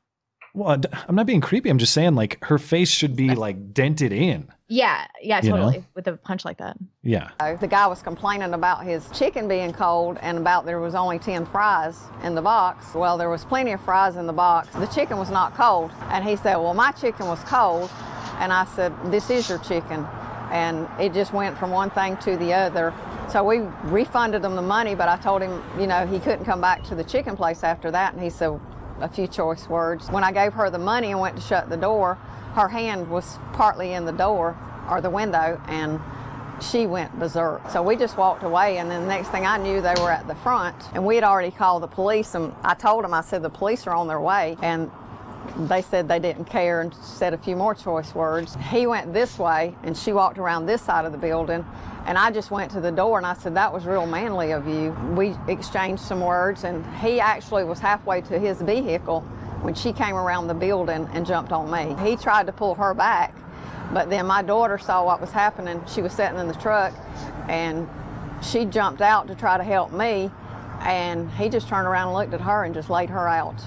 Well, 0.54 0.80
I'm 1.08 1.14
not 1.14 1.26
being 1.26 1.40
creepy. 1.40 1.70
I'm 1.70 1.78
just 1.78 1.92
saying, 1.92 2.14
like 2.14 2.42
her 2.44 2.58
face 2.58 2.90
should 2.90 3.14
be 3.14 3.34
like 3.34 3.72
dented 3.72 4.12
in. 4.12 4.48
Yeah. 4.68 5.06
Yeah. 5.20 5.40
You 5.42 5.50
know? 5.50 5.56
Totally. 5.56 5.84
With 5.94 6.06
a 6.06 6.16
punch 6.16 6.44
like 6.44 6.58
that. 6.58 6.76
Yeah. 7.02 7.30
The 7.60 7.66
guy 7.66 7.86
was 7.86 8.02
complaining 8.02 8.54
about 8.54 8.84
his 8.84 9.08
chicken 9.10 9.48
being 9.48 9.72
cold 9.72 10.18
and 10.22 10.38
about 10.38 10.64
there 10.64 10.78
was 10.80 10.94
only 10.94 11.18
10 11.18 11.46
fries 11.46 12.00
in 12.22 12.34
the 12.34 12.42
box. 12.42 12.94
Well, 12.94 13.18
there 13.18 13.28
was 13.28 13.44
plenty 13.44 13.72
of 13.72 13.80
fries 13.80 14.16
in 14.16 14.26
the 14.26 14.32
box. 14.32 14.68
The 14.74 14.86
chicken 14.86 15.18
was 15.18 15.30
not 15.30 15.54
cold. 15.54 15.90
And 16.10 16.24
he 16.24 16.36
said, 16.36 16.56
Well, 16.56 16.74
my 16.74 16.92
chicken 16.92 17.26
was 17.26 17.42
cold. 17.44 17.90
And 18.38 18.52
I 18.52 18.64
said, 18.76 18.92
This 19.06 19.28
is 19.28 19.48
your 19.48 19.58
chicken. 19.58 20.06
And 20.50 20.88
it 21.00 21.12
just 21.12 21.32
went 21.32 21.58
from 21.58 21.70
one 21.70 21.90
thing 21.90 22.16
to 22.18 22.36
the 22.36 22.52
other. 22.52 22.92
So 23.30 23.44
we 23.44 23.60
refunded 23.84 24.44
him 24.44 24.56
the 24.56 24.62
money, 24.62 24.96
but 24.96 25.08
I 25.08 25.16
told 25.16 25.42
him, 25.42 25.62
you 25.78 25.86
know, 25.86 26.04
he 26.04 26.18
couldn't 26.18 26.44
come 26.44 26.60
back 26.60 26.82
to 26.84 26.96
the 26.96 27.04
chicken 27.04 27.36
place 27.36 27.62
after 27.62 27.90
that. 27.92 28.14
And 28.14 28.22
he 28.22 28.30
said 28.30 28.60
a 29.00 29.08
few 29.08 29.26
choice 29.26 29.68
words. 29.68 30.08
When 30.10 30.24
I 30.24 30.32
gave 30.32 30.52
her 30.54 30.70
the 30.70 30.78
money 30.78 31.10
and 31.10 31.20
went 31.20 31.36
to 31.36 31.42
shut 31.42 31.68
the 31.68 31.76
door, 31.76 32.16
her 32.54 32.68
hand 32.68 33.10
was 33.10 33.38
partly 33.52 33.92
in 33.92 34.04
the 34.04 34.12
door 34.12 34.56
or 34.88 35.00
the 35.00 35.10
window, 35.10 35.60
and 35.66 36.00
she 36.60 36.86
went 36.86 37.18
berserk. 37.18 37.70
So 37.70 37.82
we 37.82 37.96
just 37.96 38.16
walked 38.16 38.42
away, 38.42 38.78
and 38.78 38.90
then 38.90 39.02
the 39.02 39.08
next 39.08 39.28
thing 39.28 39.46
I 39.46 39.56
knew, 39.56 39.80
they 39.80 39.94
were 40.00 40.10
at 40.10 40.26
the 40.26 40.34
front, 40.34 40.76
and 40.94 41.04
we 41.06 41.14
had 41.14 41.24
already 41.24 41.50
called 41.50 41.82
the 41.82 41.88
police. 41.88 42.34
And 42.34 42.52
I 42.62 42.74
told 42.74 43.04
them, 43.04 43.14
I 43.14 43.22
said, 43.22 43.42
the 43.42 43.50
police 43.50 43.86
are 43.86 43.94
on 43.94 44.08
their 44.08 44.20
way, 44.20 44.56
and 44.60 44.90
they 45.56 45.82
said 45.82 46.08
they 46.08 46.18
didn't 46.18 46.46
care 46.46 46.80
and 46.80 46.94
said 46.94 47.34
a 47.34 47.38
few 47.38 47.56
more 47.56 47.74
choice 47.74 48.14
words. 48.14 48.56
He 48.70 48.86
went 48.86 49.12
this 49.12 49.38
way, 49.38 49.74
and 49.82 49.96
she 49.96 50.12
walked 50.12 50.38
around 50.38 50.66
this 50.66 50.82
side 50.82 51.04
of 51.04 51.12
the 51.12 51.18
building. 51.18 51.64
And 52.06 52.16
I 52.16 52.30
just 52.30 52.50
went 52.50 52.70
to 52.72 52.80
the 52.80 52.90
door 52.90 53.18
and 53.18 53.26
I 53.26 53.34
said, 53.34 53.54
That 53.54 53.72
was 53.72 53.84
real 53.84 54.06
manly 54.06 54.52
of 54.52 54.66
you. 54.66 54.96
We 55.16 55.34
exchanged 55.48 56.02
some 56.02 56.20
words, 56.20 56.64
and 56.64 56.84
he 56.96 57.20
actually 57.20 57.64
was 57.64 57.78
halfway 57.78 58.20
to 58.22 58.38
his 58.38 58.60
vehicle 58.62 59.20
when 59.62 59.74
she 59.74 59.92
came 59.92 60.14
around 60.14 60.48
the 60.48 60.54
building 60.54 61.08
and 61.12 61.26
jumped 61.26 61.52
on 61.52 61.70
me. 61.70 61.94
He 62.02 62.16
tried 62.16 62.46
to 62.46 62.52
pull 62.52 62.74
her 62.76 62.94
back, 62.94 63.34
but 63.92 64.08
then 64.08 64.26
my 64.26 64.42
daughter 64.42 64.78
saw 64.78 65.04
what 65.04 65.20
was 65.20 65.30
happening. 65.30 65.82
She 65.86 66.00
was 66.00 66.12
sitting 66.12 66.38
in 66.38 66.48
the 66.48 66.54
truck, 66.54 66.94
and 67.48 67.88
she 68.42 68.64
jumped 68.64 69.02
out 69.02 69.28
to 69.28 69.34
try 69.34 69.58
to 69.58 69.64
help 69.64 69.92
me, 69.92 70.30
and 70.80 71.30
he 71.32 71.48
just 71.48 71.68
turned 71.68 71.86
around 71.86 72.08
and 72.08 72.16
looked 72.16 72.32
at 72.34 72.40
her 72.40 72.64
and 72.64 72.74
just 72.74 72.88
laid 72.88 73.10
her 73.10 73.28
out, 73.28 73.62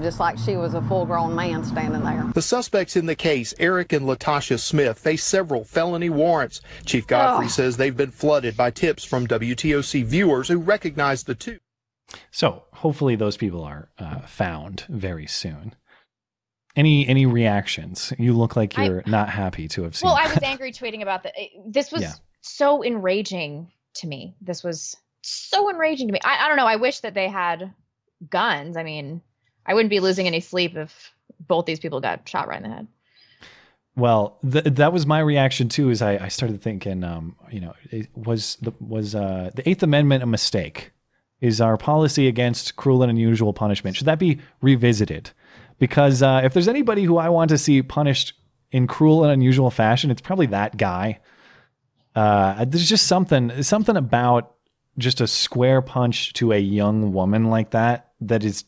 just 0.00 0.20
like 0.20 0.38
she 0.38 0.56
was 0.56 0.74
a 0.74 0.82
full 0.82 1.04
grown 1.06 1.34
man 1.34 1.64
standing 1.64 2.02
there. 2.04 2.24
The 2.34 2.42
suspects 2.42 2.96
in 2.96 3.06
the 3.06 3.14
case, 3.14 3.52
Eric 3.58 3.92
and 3.92 4.06
Latasha 4.06 4.58
Smith, 4.58 4.98
face 4.98 5.24
several 5.24 5.64
felony 5.64 6.10
warrants. 6.10 6.60
Chief 6.84 7.06
Godfrey 7.06 7.46
Oh. 7.46 7.48
says 7.48 7.76
they've 7.76 7.96
been 7.96 8.10
flooded 8.10 8.56
by 8.56 8.70
tips 8.70 9.04
from 9.04 9.26
WTOC 9.26 10.04
viewers 10.04 10.48
who 10.48 10.58
recognize 10.58 11.24
the 11.24 11.34
two. 11.34 11.58
So 12.30 12.64
hopefully 12.74 13.16
those 13.16 13.36
people 13.36 13.62
are 13.64 13.90
uh, 13.98 14.20
found 14.20 14.84
very 14.88 15.26
soon. 15.26 15.74
Any 16.76 17.06
any 17.08 17.26
reactions? 17.26 18.12
You 18.18 18.32
look 18.34 18.54
like 18.54 18.76
you're 18.76 19.02
not 19.06 19.28
happy 19.30 19.66
to 19.68 19.82
have 19.82 19.96
seen. 19.96 20.08
Well, 20.08 20.16
I 20.16 20.28
was 20.28 20.38
angry 20.42 20.70
tweeting 20.72 21.02
about 21.02 21.24
that. 21.24 21.34
This 21.66 21.90
was 21.90 22.02
Yeah. 22.02 22.12
so 22.40 22.84
enraging 22.84 23.72
to 23.94 24.06
me. 24.06 24.36
This 24.40 24.62
was 24.62 24.96
so 25.22 25.68
enraging 25.68 26.06
to 26.06 26.12
me. 26.12 26.20
I, 26.24 26.44
I 26.44 26.48
don't 26.48 26.56
know. 26.56 26.66
I 26.66 26.76
wish 26.76 27.00
that 27.00 27.14
they 27.14 27.26
had 27.28 27.74
guns. 28.30 28.76
I 28.76 28.84
mean, 28.84 29.20
I 29.68 29.74
wouldn't 29.74 29.90
be 29.90 30.00
losing 30.00 30.26
any 30.26 30.40
sleep 30.40 30.76
if 30.76 31.12
both 31.46 31.66
these 31.66 31.78
people 31.78 32.00
got 32.00 32.28
shot 32.28 32.48
right 32.48 32.56
in 32.56 32.68
the 32.68 32.74
head. 32.74 32.86
Well, 33.94 34.38
th- 34.48 34.64
that 34.64 34.92
was 34.92 35.06
my 35.06 35.18
reaction 35.20 35.68
too. 35.68 35.90
Is 35.90 36.02
I, 36.02 36.16
I 36.16 36.28
started 36.28 36.62
thinking, 36.62 37.04
um, 37.04 37.36
you 37.50 37.60
know, 37.60 37.74
was 38.14 38.56
the 38.62 38.72
was 38.80 39.14
uh, 39.14 39.50
the 39.54 39.68
Eighth 39.68 39.82
Amendment 39.82 40.22
a 40.22 40.26
mistake? 40.26 40.92
Is 41.40 41.60
our 41.60 41.76
policy 41.76 42.26
against 42.26 42.76
cruel 42.76 43.02
and 43.02 43.10
unusual 43.10 43.52
punishment 43.52 43.96
should 43.96 44.06
that 44.06 44.18
be 44.18 44.40
revisited? 44.60 45.30
Because 45.78 46.22
uh, 46.22 46.40
if 46.42 46.54
there's 46.54 46.66
anybody 46.66 47.04
who 47.04 47.18
I 47.18 47.28
want 47.28 47.50
to 47.50 47.58
see 47.58 47.82
punished 47.82 48.32
in 48.72 48.86
cruel 48.86 49.22
and 49.22 49.32
unusual 49.32 49.70
fashion, 49.70 50.10
it's 50.10 50.20
probably 50.20 50.46
that 50.46 50.76
guy. 50.76 51.20
Uh, 52.14 52.64
there's 52.64 52.88
just 52.88 53.06
something 53.06 53.62
something 53.62 53.96
about 53.96 54.54
just 54.96 55.20
a 55.20 55.26
square 55.26 55.80
punch 55.80 56.32
to 56.34 56.52
a 56.52 56.58
young 56.58 57.12
woman 57.12 57.50
like 57.50 57.70
that 57.70 58.12
that 58.20 58.44
is, 58.44 58.64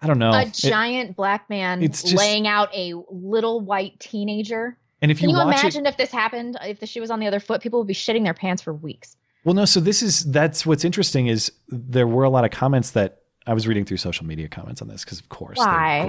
I 0.00 0.06
don't 0.06 0.18
know. 0.18 0.30
a 0.30 0.42
It- 0.42 0.54
giant 0.54 1.16
black 1.16 1.48
man 1.50 1.82
it's 1.82 2.02
just- 2.02 2.14
laying 2.16 2.46
out 2.46 2.68
a 2.74 2.94
little 3.10 3.60
white 3.60 3.98
teenager. 4.00 4.76
And 5.02 5.10
if 5.10 5.18
Can 5.18 5.28
you 5.30 5.36
you, 5.36 5.44
watch 5.44 5.56
it- 5.56 5.60
imagine 5.60 5.86
if 5.86 5.96
this 5.96 6.10
happened? 6.10 6.56
If 6.64 6.80
the 6.80 6.86
shoe 6.86 7.00
was 7.00 7.10
on 7.10 7.20
the 7.20 7.26
other 7.26 7.40
foot, 7.40 7.60
people 7.62 7.78
would 7.80 7.86
be 7.88 7.94
shitting 7.94 8.24
their 8.24 8.34
pants 8.34 8.62
for 8.62 8.72
weeks. 8.74 9.16
Well, 9.44 9.54
no. 9.54 9.64
So 9.64 9.78
this 9.80 10.02
is 10.02 10.24
that's 10.30 10.66
what's 10.66 10.84
interesting 10.84 11.28
is 11.28 11.52
there 11.68 12.06
were 12.06 12.24
a 12.24 12.30
lot 12.30 12.44
of 12.44 12.50
comments 12.50 12.90
that 12.92 13.20
I 13.46 13.54
was 13.54 13.66
reading 13.66 13.84
through 13.84 13.96
social 13.98 14.26
media 14.26 14.46
comments 14.48 14.82
on 14.82 14.88
this 14.88 15.04
because 15.04 15.20
of 15.20 15.28
course 15.30 15.56
Why? 15.56 16.04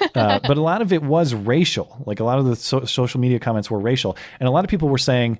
great, 0.00 0.10
uh, 0.16 0.40
but 0.40 0.56
a 0.56 0.60
lot 0.62 0.82
of 0.82 0.92
it 0.92 1.02
was 1.02 1.34
racial. 1.34 2.02
Like 2.06 2.18
a 2.18 2.24
lot 2.24 2.38
of 2.40 2.46
the 2.46 2.56
so- 2.56 2.84
social 2.84 3.20
media 3.20 3.38
comments 3.38 3.70
were 3.70 3.78
racial, 3.78 4.16
and 4.40 4.48
a 4.48 4.50
lot 4.50 4.64
of 4.64 4.70
people 4.70 4.88
were 4.88 4.98
saying 4.98 5.38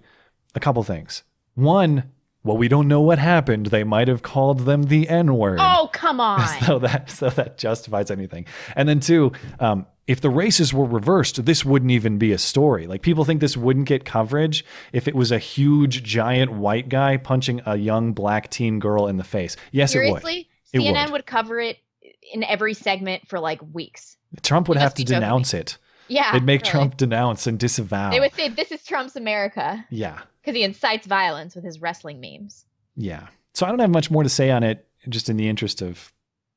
a 0.55 0.61
couple 0.61 0.83
things. 0.85 1.23
One, 1.55 2.05
well, 2.43 2.57
we 2.57 2.69
don't 2.69 2.89
know 2.89 3.01
what 3.01 3.19
happened. 3.19 3.67
They 3.67 3.85
might 3.85 4.09
have 4.09 4.23
called 4.23 4.61
them 4.61 4.85
the 4.85 5.09
N 5.09 5.37
word. 5.37 5.59
Oh, 5.61 5.91
come 5.93 6.21
on. 6.21 6.47
so 6.65 6.79
that 6.79 7.11
so 7.11 7.29
that 7.31 7.59
justifies 7.59 8.11
anything. 8.11 8.47
And 8.75 8.89
then 8.89 9.01
two, 9.01 9.33
um, 9.59 9.87
if 10.07 10.21
the 10.21 10.31
races 10.31 10.73
were 10.75 10.87
reversed, 10.87 11.45
this 11.45 11.65
wouldn't 11.65 11.91
even 11.91 12.19
be 12.19 12.33
a 12.33 12.39
story. 12.39 12.87
Like 12.87 13.03
people 13.03 13.25
think 13.25 13.41
this 13.41 13.57
wouldn't 13.57 13.87
get 13.87 14.05
coverage 14.05 14.65
if 14.93 15.07
it 15.07 15.15
was 15.15 15.31
a 15.31 15.39
huge 15.39 16.03
giant 16.03 16.53
white 16.53 16.89
guy 16.89 17.17
punching 17.17 17.61
a 17.67 17.77
young 17.77 18.13
black 18.13 18.51
teen 18.51 18.79
girl 18.79 19.07
in 19.07 19.19
the 19.19 19.25
face. 19.25 19.57
Yes, 19.71 19.93
Seriously, 19.93 20.49
it 20.73 20.79
would. 20.79 20.87
It 20.87 20.95
CNN 20.95 21.05
would. 21.07 21.13
would. 21.13 21.27
cover 21.27 21.61
it 21.61 21.77
in 22.33 22.43
every 22.45 22.75
segment 22.75 23.29
for 23.29 23.39
like 23.39 23.61
weeks. 23.73 24.17
Trump 24.43 24.69
would 24.69 24.79
have 24.79 24.95
to 24.95 25.05
denounce 25.05 25.53
it. 25.55 25.77
Yeah, 26.11 26.33
They'd 26.33 26.45
make 26.45 26.63
really. 26.63 26.71
Trump 26.71 26.97
denounce 26.97 27.47
and 27.47 27.59
disavow. 27.59 28.11
They 28.11 28.21
would 28.21 28.35
say 28.35 28.49
this 28.49 28.73
is 28.73 28.85
Trump's 28.85 29.17
America 29.17 29.85
yeah. 29.91 30.21
because 30.43 30.57
he 30.57 30.65
incites 30.65 31.07
violence 31.07 31.55
with 31.55 31.65
his 31.65 31.81
wrestling 31.81 32.21
memes. 32.21 32.65
Yeah. 32.97 33.29
So 33.55 33.65
I 33.65 33.71
don't 33.71 33.79
have 33.79 33.91
much 33.91 34.11
more 34.11 34.23
to 34.23 34.29
say 34.29 34.51
on 34.51 34.63
it, 34.63 34.87
just 35.09 35.29
in 35.29 35.37
the 35.37 35.49
interest 35.49 35.81
of, 35.83 36.13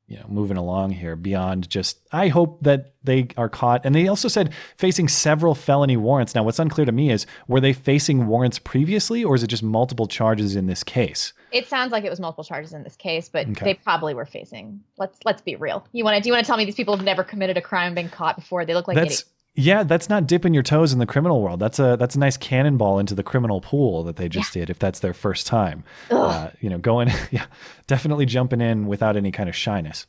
you 0.08 0.18
know, 0.18 0.26
moving 0.28 0.58
along 0.58 0.92
here 0.92 1.16
beyond 1.16 1.70
just, 1.70 2.00
I 2.12 2.28
hope 2.28 2.62
that 2.64 2.94
they 3.04 3.30
are 3.38 3.48
caught. 3.48 3.86
And 3.86 3.96
they 3.96 4.08
also 4.08 4.28
said 4.28 4.54
facing 4.78 5.08
several 5.08 5.56
felony 5.56 5.98
warrants. 5.98 6.36
Now, 6.36 6.44
what's 6.44 6.60
unclear 6.60 6.86
to 6.86 6.92
me 6.92 7.10
is 7.12 7.26
were 7.48 7.62
they 7.62 7.74
facing 7.74 8.28
warrants 8.28 8.60
previously 8.60 9.24
or 9.24 9.36
is 9.36 9.44
it 9.44 9.48
just 9.48 9.64
multiple 9.64 10.08
charges 10.08 10.56
in 10.56 10.66
this 10.68 10.84
case? 10.84 11.32
It 11.52 11.68
sounds 11.68 11.92
like 11.92 12.04
it 12.04 12.10
was 12.10 12.20
multiple 12.20 12.44
charges 12.44 12.74
in 12.74 12.84
this 12.84 12.96
case, 12.96 13.30
but 13.30 13.48
Okay. 13.48 13.64
they 13.66 13.74
probably 13.76 14.14
were 14.14 14.26
facing. 14.26 14.82
Let's 14.98 15.20
let's 15.24 15.42
be 15.42 15.56
real. 15.56 15.88
You 15.94 16.04
want 16.04 16.18
to 16.18 16.22
do 16.22 16.28
you 16.30 16.34
want 16.34 16.44
to 16.44 16.48
tell 16.48 16.58
me 16.58 16.66
these 16.66 16.76
people 16.76 16.96
have 16.96 17.06
never 17.06 17.24
committed 17.24 17.58
a 17.58 17.62
crime, 17.62 17.94
been 17.94 18.10
caught 18.10 18.36
before? 18.36 18.66
They 18.66 18.74
look 18.74 18.88
like 18.88 18.96
that's, 18.96 19.06
idiots. 19.06 19.26
Yeah, 19.56 19.84
that's 19.84 20.10
not 20.10 20.28
dipping 20.28 20.54
your 20.54 20.64
toes 20.64 20.94
in 20.94 21.00
the 21.00 21.06
criminal 21.06 21.42
world. 21.42 21.60
That's 21.60 21.78
a, 21.80 21.96
that's 21.98 22.16
a 22.16 22.20
nice 22.20 22.38
cannonball 22.38 23.00
into 23.00 23.14
the 23.14 23.24
criminal 23.24 23.62
pool 23.62 24.04
that 24.04 24.16
they 24.16 24.28
just 24.28 24.54
did 24.54 24.70
if 24.70 24.80
that's 24.80 25.00
their 25.00 25.14
first 25.14 25.46
time. 25.46 25.84
Uh, 26.10 26.50
you 26.60 26.70
know, 26.70 26.78
going, 26.78 27.10
yeah, 27.32 27.46
definitely 27.88 28.26
jumping 28.26 28.62
in 28.62 28.88
without 28.88 29.16
any 29.16 29.32
kind 29.32 29.50
of 29.50 29.56
shyness. 29.56 30.08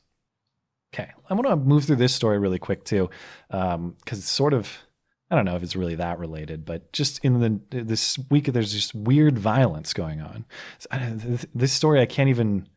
Okay, 0.95 1.11
I 1.29 1.35
want 1.35 1.49
to 1.49 1.57
move 1.57 1.85
through 1.85 1.97
this 1.97 2.15
story 2.15 2.39
really 2.39 2.59
quick 2.59 2.85
too, 2.85 3.11
because 3.49 4.19
it's 4.19 4.31
sort 4.31 4.55
of 4.55 4.79
I 5.31 5.37
don't 5.37 5.47
know 5.47 5.57
if 5.57 5.63
it's 5.63 5.75
really 5.75 5.97
that 5.97 6.19
related, 6.19 6.65
but 6.65 6.93
just 6.93 7.25
in 7.25 7.41
the 7.41 7.83
this 7.83 8.19
week 8.31 8.47
there's 8.47 8.73
just 8.73 8.95
weird 8.95 9.39
violence 9.39 9.93
going 9.93 10.21
on. 10.21 10.45
So, 10.79 10.89
this 11.55 11.73
story 11.73 12.01
I 12.01 12.07
can't 12.07 12.29
even 12.29 12.69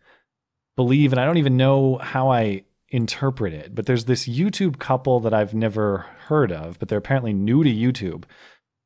believe, 0.75 1.13
and 1.13 1.19
I 1.19 1.25
don't 1.25 1.37
even 1.37 1.57
know 1.57 1.97
how 1.97 2.31
I 2.31 2.63
interpret 2.89 3.53
it. 3.53 3.75
But 3.75 3.85
there's 3.85 4.05
this 4.05 4.27
YouTube 4.27 4.79
couple 4.79 5.19
that 5.21 5.33
I've 5.33 5.53
never 5.53 6.05
heard 6.27 6.51
of, 6.51 6.79
but 6.79 6.89
they're 6.89 6.97
apparently 6.97 7.33
new 7.33 7.63
to 7.63 7.69
YouTube. 7.69 8.23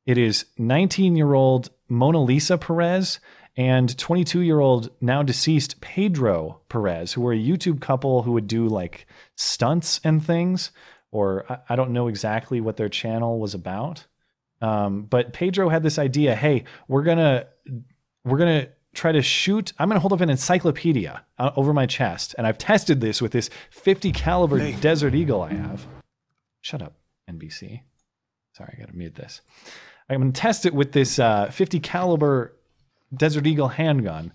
It 0.06 0.18
is 0.18 0.46
19 0.58 1.16
year 1.16 1.34
old 1.34 1.70
Mona 1.88 2.20
Lisa 2.22 2.58
Perez 2.58 3.20
and 3.56 3.96
22 3.96 4.40
year 4.40 4.60
old 4.60 4.90
now 5.00 5.22
deceased 5.22 5.80
Pedro 5.80 6.60
Perez, 6.68 7.12
who 7.12 7.20
were 7.20 7.32
a 7.32 7.38
YouTube 7.38 7.80
couple 7.80 8.22
who 8.22 8.32
would 8.32 8.46
do 8.46 8.66
like 8.66 9.06
stunts 9.36 10.00
and 10.02 10.24
things. 10.24 10.72
Or 11.10 11.44
I, 11.50 11.58
I 11.70 11.76
don't 11.76 11.92
know 11.92 12.08
exactly 12.08 12.60
what 12.60 12.76
their 12.76 12.88
channel 12.88 13.38
was 13.38 13.54
about. 13.54 14.06
Um, 14.60 15.02
but 15.02 15.32
Pedro 15.32 15.68
had 15.68 15.82
this 15.82 15.98
idea 15.98 16.34
hey, 16.34 16.64
we're 16.88 17.02
going 17.02 17.18
to 17.18 17.46
we're 18.24 18.38
gonna 18.38 18.68
try 18.94 19.12
to 19.12 19.22
shoot. 19.22 19.72
I'm 19.78 19.88
gonna 19.88 20.00
hold 20.00 20.12
up 20.12 20.20
an 20.20 20.30
encyclopedia 20.30 21.24
uh, 21.38 21.50
over 21.56 21.72
my 21.72 21.86
chest, 21.86 22.34
and 22.38 22.46
I've 22.46 22.58
tested 22.58 23.00
this 23.00 23.20
with 23.22 23.32
this 23.32 23.50
50 23.70 24.12
caliber 24.12 24.58
Hey. 24.58 24.72
Desert 24.80 25.14
Eagle 25.14 25.42
I 25.42 25.54
have. 25.54 25.86
Shut 26.60 26.82
up, 26.82 26.94
NBC. 27.30 27.82
Sorry, 28.56 28.74
I 28.76 28.80
gotta 28.80 28.96
mute 28.96 29.14
this. 29.14 29.40
I'm 30.08 30.20
gonna 30.20 30.32
test 30.32 30.66
it 30.66 30.74
with 30.74 30.92
this 30.92 31.18
uh, 31.18 31.50
50 31.50 31.80
caliber 31.80 32.54
Desert 33.14 33.46
Eagle 33.46 33.68
handgun. 33.68 34.32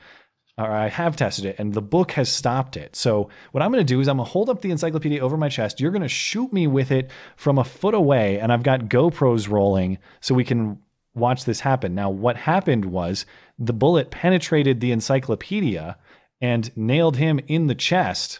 Or 0.59 0.71
I 0.71 0.89
have 0.89 1.15
tested 1.15 1.45
it, 1.45 1.59
and 1.59 1.71
the 1.71 1.83
book 1.83 2.13
has 2.13 2.29
stopped 2.29 2.77
it. 2.77 2.95
So 2.95 3.29
what 3.51 3.61
I'm 3.61 3.71
going 3.71 3.85
to 3.85 3.93
do 3.93 3.99
is 3.99 4.07
I'm 4.07 4.17
going 4.17 4.25
to 4.25 4.31
hold 4.31 4.49
up 4.49 4.61
the 4.61 4.71
encyclopedia 4.71 5.19
over 5.19 5.37
my 5.37 5.49
chest. 5.49 5.79
You're 5.79 5.91
going 5.91 6.01
to 6.01 6.07
shoot 6.07 6.51
me 6.51 6.65
with 6.65 6.89
it 6.89 7.11
from 7.35 7.59
a 7.59 7.63
foot 7.63 7.93
away, 7.93 8.39
and 8.39 8.51
I've 8.51 8.63
got 8.63 8.85
GoPros 8.85 9.47
rolling 9.47 9.99
so 10.19 10.33
we 10.33 10.43
can 10.43 10.79
watch 11.17 11.45
this 11.45 11.61
happen. 11.61 11.95
Now, 11.95 12.09
what 12.09 12.37
happened 12.37 12.85
was 12.85 13.25
the 13.57 13.73
bullet 13.73 14.11
penetrated 14.11 14.79
the 14.79 14.91
encyclopedia 14.91 15.97
and 16.39 16.75
nailed 16.77 17.17
him 17.17 17.39
in 17.47 17.67
the 17.67 17.75
chest, 17.75 18.39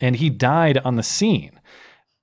and 0.00 0.16
he 0.16 0.30
died 0.30 0.78
on 0.78 0.96
the 0.96 1.02
scene. 1.02 1.60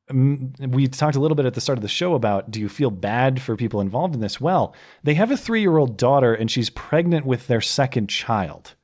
We 0.10 0.88
talked 0.88 1.16
a 1.16 1.20
little 1.20 1.36
bit 1.36 1.46
at 1.46 1.54
the 1.54 1.62
start 1.62 1.78
of 1.78 1.82
the 1.82 1.90
show 1.90 2.14
about 2.14 2.50
do 2.50 2.60
you 2.60 2.70
feel 2.70 2.92
bad 2.92 3.42
for 3.42 3.58
people 3.58 3.82
involved 3.82 4.16
in 4.16 4.22
this? 4.22 4.40
Well, 4.40 4.74
they 5.04 5.16
have 5.16 5.32
a 5.32 5.38
three 5.38 5.62
year 5.62 5.78
old 5.78 5.98
daughter, 5.98 6.34
and 6.34 6.50
she's 6.50 6.70
pregnant 6.70 7.26
with 7.26 7.48
their 7.48 7.62
second 7.62 8.08
child. 8.08 8.76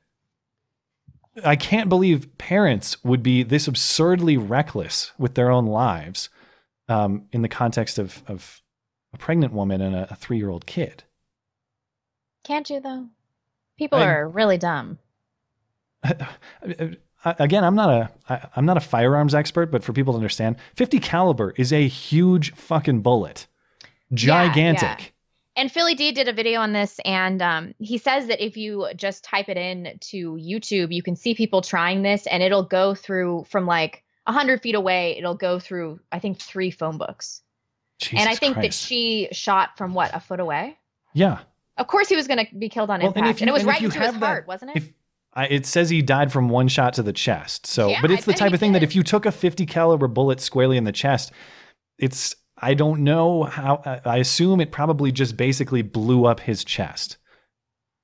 I 1.44 1.56
can't 1.56 1.88
believe 1.88 2.36
parents 2.38 3.02
would 3.02 3.22
be 3.22 3.42
this 3.42 3.66
absurdly 3.66 4.36
reckless 4.36 5.12
with 5.18 5.34
their 5.34 5.50
own 5.50 5.66
lives 5.66 6.28
um, 6.88 7.26
in 7.32 7.42
the 7.42 7.48
context 7.48 7.98
of, 7.98 8.22
of 8.28 8.62
a 9.14 9.18
pregnant 9.18 9.52
woman 9.52 9.80
and 9.80 9.94
a, 9.94 10.12
a 10.12 10.14
three 10.16 10.36
year 10.38 10.50
old 10.50 10.66
kid. 10.66 11.04
Can't 12.44 12.68
you 12.68 12.80
though? 12.80 13.06
People 13.78 13.98
I- 13.98 14.06
are 14.06 14.28
really 14.28 14.58
dumb. 14.58 14.98
I- 16.04 16.96
Again, 17.38 17.64
I'm 17.64 17.74
not 17.74 17.88
a 17.88 18.10
I, 18.28 18.48
I'm 18.54 18.66
not 18.66 18.76
a 18.76 18.80
firearms 18.80 19.34
expert, 19.34 19.70
but 19.70 19.82
for 19.82 19.94
people 19.94 20.12
to 20.12 20.18
understand, 20.18 20.56
50 20.76 20.98
caliber 20.98 21.54
is 21.56 21.72
a 21.72 21.88
huge 21.88 22.52
fucking 22.54 23.00
bullet, 23.00 23.46
Yeah, 24.10 24.16
gigantic. 24.46 24.82
yeah. 24.82 25.06
And 25.56 25.72
Philly 25.72 25.94
D 25.94 26.12
did 26.12 26.28
a 26.28 26.34
video 26.34 26.60
on 26.60 26.72
this, 26.74 27.00
and 27.04 27.40
um, 27.40 27.74
he 27.78 27.96
says 27.96 28.26
that 28.26 28.44
if 28.44 28.58
you 28.58 28.88
just 28.94 29.24
type 29.24 29.48
it 29.48 29.56
in 29.56 29.96
to 30.10 30.32
YouTube, 30.34 30.92
you 30.92 31.02
can 31.02 31.16
see 31.16 31.34
people 31.34 31.62
trying 31.62 32.02
this, 32.02 32.26
and 32.26 32.42
it'll 32.42 32.64
go 32.64 32.94
through 32.94 33.46
from 33.48 33.64
like 33.64 34.02
hundred 34.26 34.60
feet 34.60 34.74
away. 34.74 35.16
It'll 35.16 35.34
go 35.36 35.58
through, 35.58 36.00
I 36.12 36.18
think, 36.18 36.40
three 36.40 36.70
phone 36.70 36.98
books. 36.98 37.40
And 38.10 38.20
I 38.20 38.24
Jesus 38.24 38.38
think 38.38 38.56
that 38.56 38.74
she 38.74 39.28
shot 39.32 39.76
from 39.76 39.94
what 39.94 40.14
a 40.14 40.20
foot 40.20 40.40
away. 40.40 40.76
Yeah, 41.14 41.38
Of 41.76 41.86
course, 41.86 42.08
he 42.08 42.16
was 42.16 42.26
going 42.28 42.44
to 42.46 42.54
be 42.56 42.68
killed 42.68 42.90
on 42.90 43.00
Well, 43.00 43.08
and 43.08 43.16
impact, 43.16 43.40
and, 43.40 43.48
you- 43.48 43.52
it 43.52 43.54
was 43.54 43.62
and 43.62 43.68
right 43.68 43.82
into 43.82 43.98
his 44.00 44.12
that- 44.12 44.18
heart, 44.18 44.46
wasn't 44.48 44.76
it? 44.76 44.94
I, 45.36 45.46
it 45.46 45.66
says 45.66 45.90
he 45.90 46.00
died 46.02 46.30
from 46.32 46.48
one 46.48 46.68
shot 46.68 46.94
to 46.94 47.02
the 47.02 47.12
chest. 47.12 47.66
So, 47.66 47.88
Yeah, 47.88 48.00
but 48.00 48.10
it's 48.12 48.26
I 48.28 48.32
the 48.32 48.38
type 48.38 48.52
of 48.52 48.60
thing 48.60 48.72
that 48.72 48.84
if 48.84 48.94
you 48.94 49.02
took 49.02 49.26
a 49.26 49.32
50 49.32 49.66
caliber 49.66 50.06
bullet 50.06 50.40
squarely 50.40 50.76
in 50.76 50.84
the 50.84 50.92
chest, 50.92 51.32
it's 51.98 52.36
I 52.56 52.74
don't 52.74 53.00
know 53.02 53.42
how. 53.42 53.82
I- 53.84 54.00
I 54.04 54.16
assume 54.18 54.60
it 54.60 54.70
probably 54.70 55.10
just 55.10 55.36
basically 55.36 55.82
blew 55.82 56.24
up 56.24 56.38
his 56.40 56.64
chest. 56.64 57.16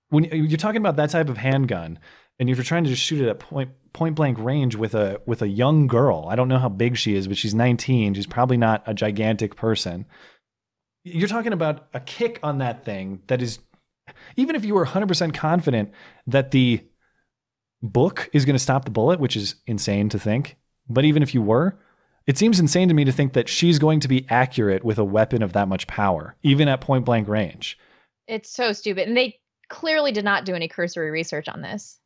When 0.09 0.25
you're 0.25 0.59
talking 0.59 0.81
about 0.81 0.97
that 0.97 1.11
type 1.11 1.29
of 1.29 1.37
handgun, 1.37 2.01
and 2.41 2.51
if 2.51 2.57
you're 2.57 2.65
trying 2.65 2.83
to 2.85 2.91
just 2.91 3.03
shoot 3.03 3.21
it 3.21 3.29
at 3.29 3.39
point 3.39 3.71
point 3.93 4.15
blank 4.15 4.39
range 4.39 4.77
with 4.77 4.95
a 4.95 5.21
with 5.27 5.43
a 5.43 5.49
young 5.49 5.87
girl, 5.87 6.27
I 6.29 6.37
don't 6.37 6.49
know 6.49 6.59
how 6.59 6.69
big 6.69 6.97
she 6.97 7.15
is, 7.15 7.27
but 7.29 7.37
she's 7.37 7.55
19. 7.55 8.15
She's 8.15 8.27
probably 8.27 8.57
not 8.57 8.83
a 8.87 8.95
gigantic 8.95 9.57
person. 9.57 10.07
You're 11.05 11.29
talking 11.29 11.53
about 11.53 11.89
a 11.95 12.01
kick 12.01 12.39
on 12.43 12.59
that 12.59 12.85
thing 12.85 13.23
that 13.27 13.43
is 13.43 13.59
even 14.37 14.57
if 14.57 14.65
you 14.65 14.75
were 14.75 14.87
100% 14.87 15.35
confident 15.35 15.93
that 16.27 16.51
the 16.51 16.85
book 17.83 18.29
is 18.33 18.45
going 18.45 18.55
to 18.55 18.63
stop 18.63 18.85
the 18.85 18.91
bullet, 18.91 19.21
which 19.21 19.37
is 19.37 19.57
insane 19.67 20.09
to 20.11 20.19
think, 20.19 20.57
but 20.89 21.05
even 21.05 21.23
if 21.23 21.35
you 21.35 21.43
were, 21.43 21.79
it 22.27 22.37
seems 22.37 22.61
insane 22.61 22.89
to 22.89 22.95
me 22.95 23.05
to 23.05 23.13
think 23.13 23.33
that 23.33 23.49
she's 23.49 23.79
going 23.79 24.01
to 24.01 24.09
be 24.09 24.27
accurate 24.29 24.85
with 24.85 24.99
a 24.99 25.05
weapon 25.05 25.43
of 25.43 25.53
that 25.53 25.69
much 25.69 25.87
power, 25.87 26.37
even 26.43 26.69
at 26.69 26.81
point 26.81 27.05
blank 27.05 27.29
range. 27.29 27.79
It's 28.27 28.51
so 28.51 28.73
stupid, 28.73 29.09
and 29.09 29.17
they 29.17 29.39
clearly 29.69 30.13
did 30.13 30.25
not 30.25 30.45
do 30.45 30.55
any 30.55 30.69
cursory 30.69 31.11
research 31.11 31.49
on 31.49 31.63
this. 31.63 32.00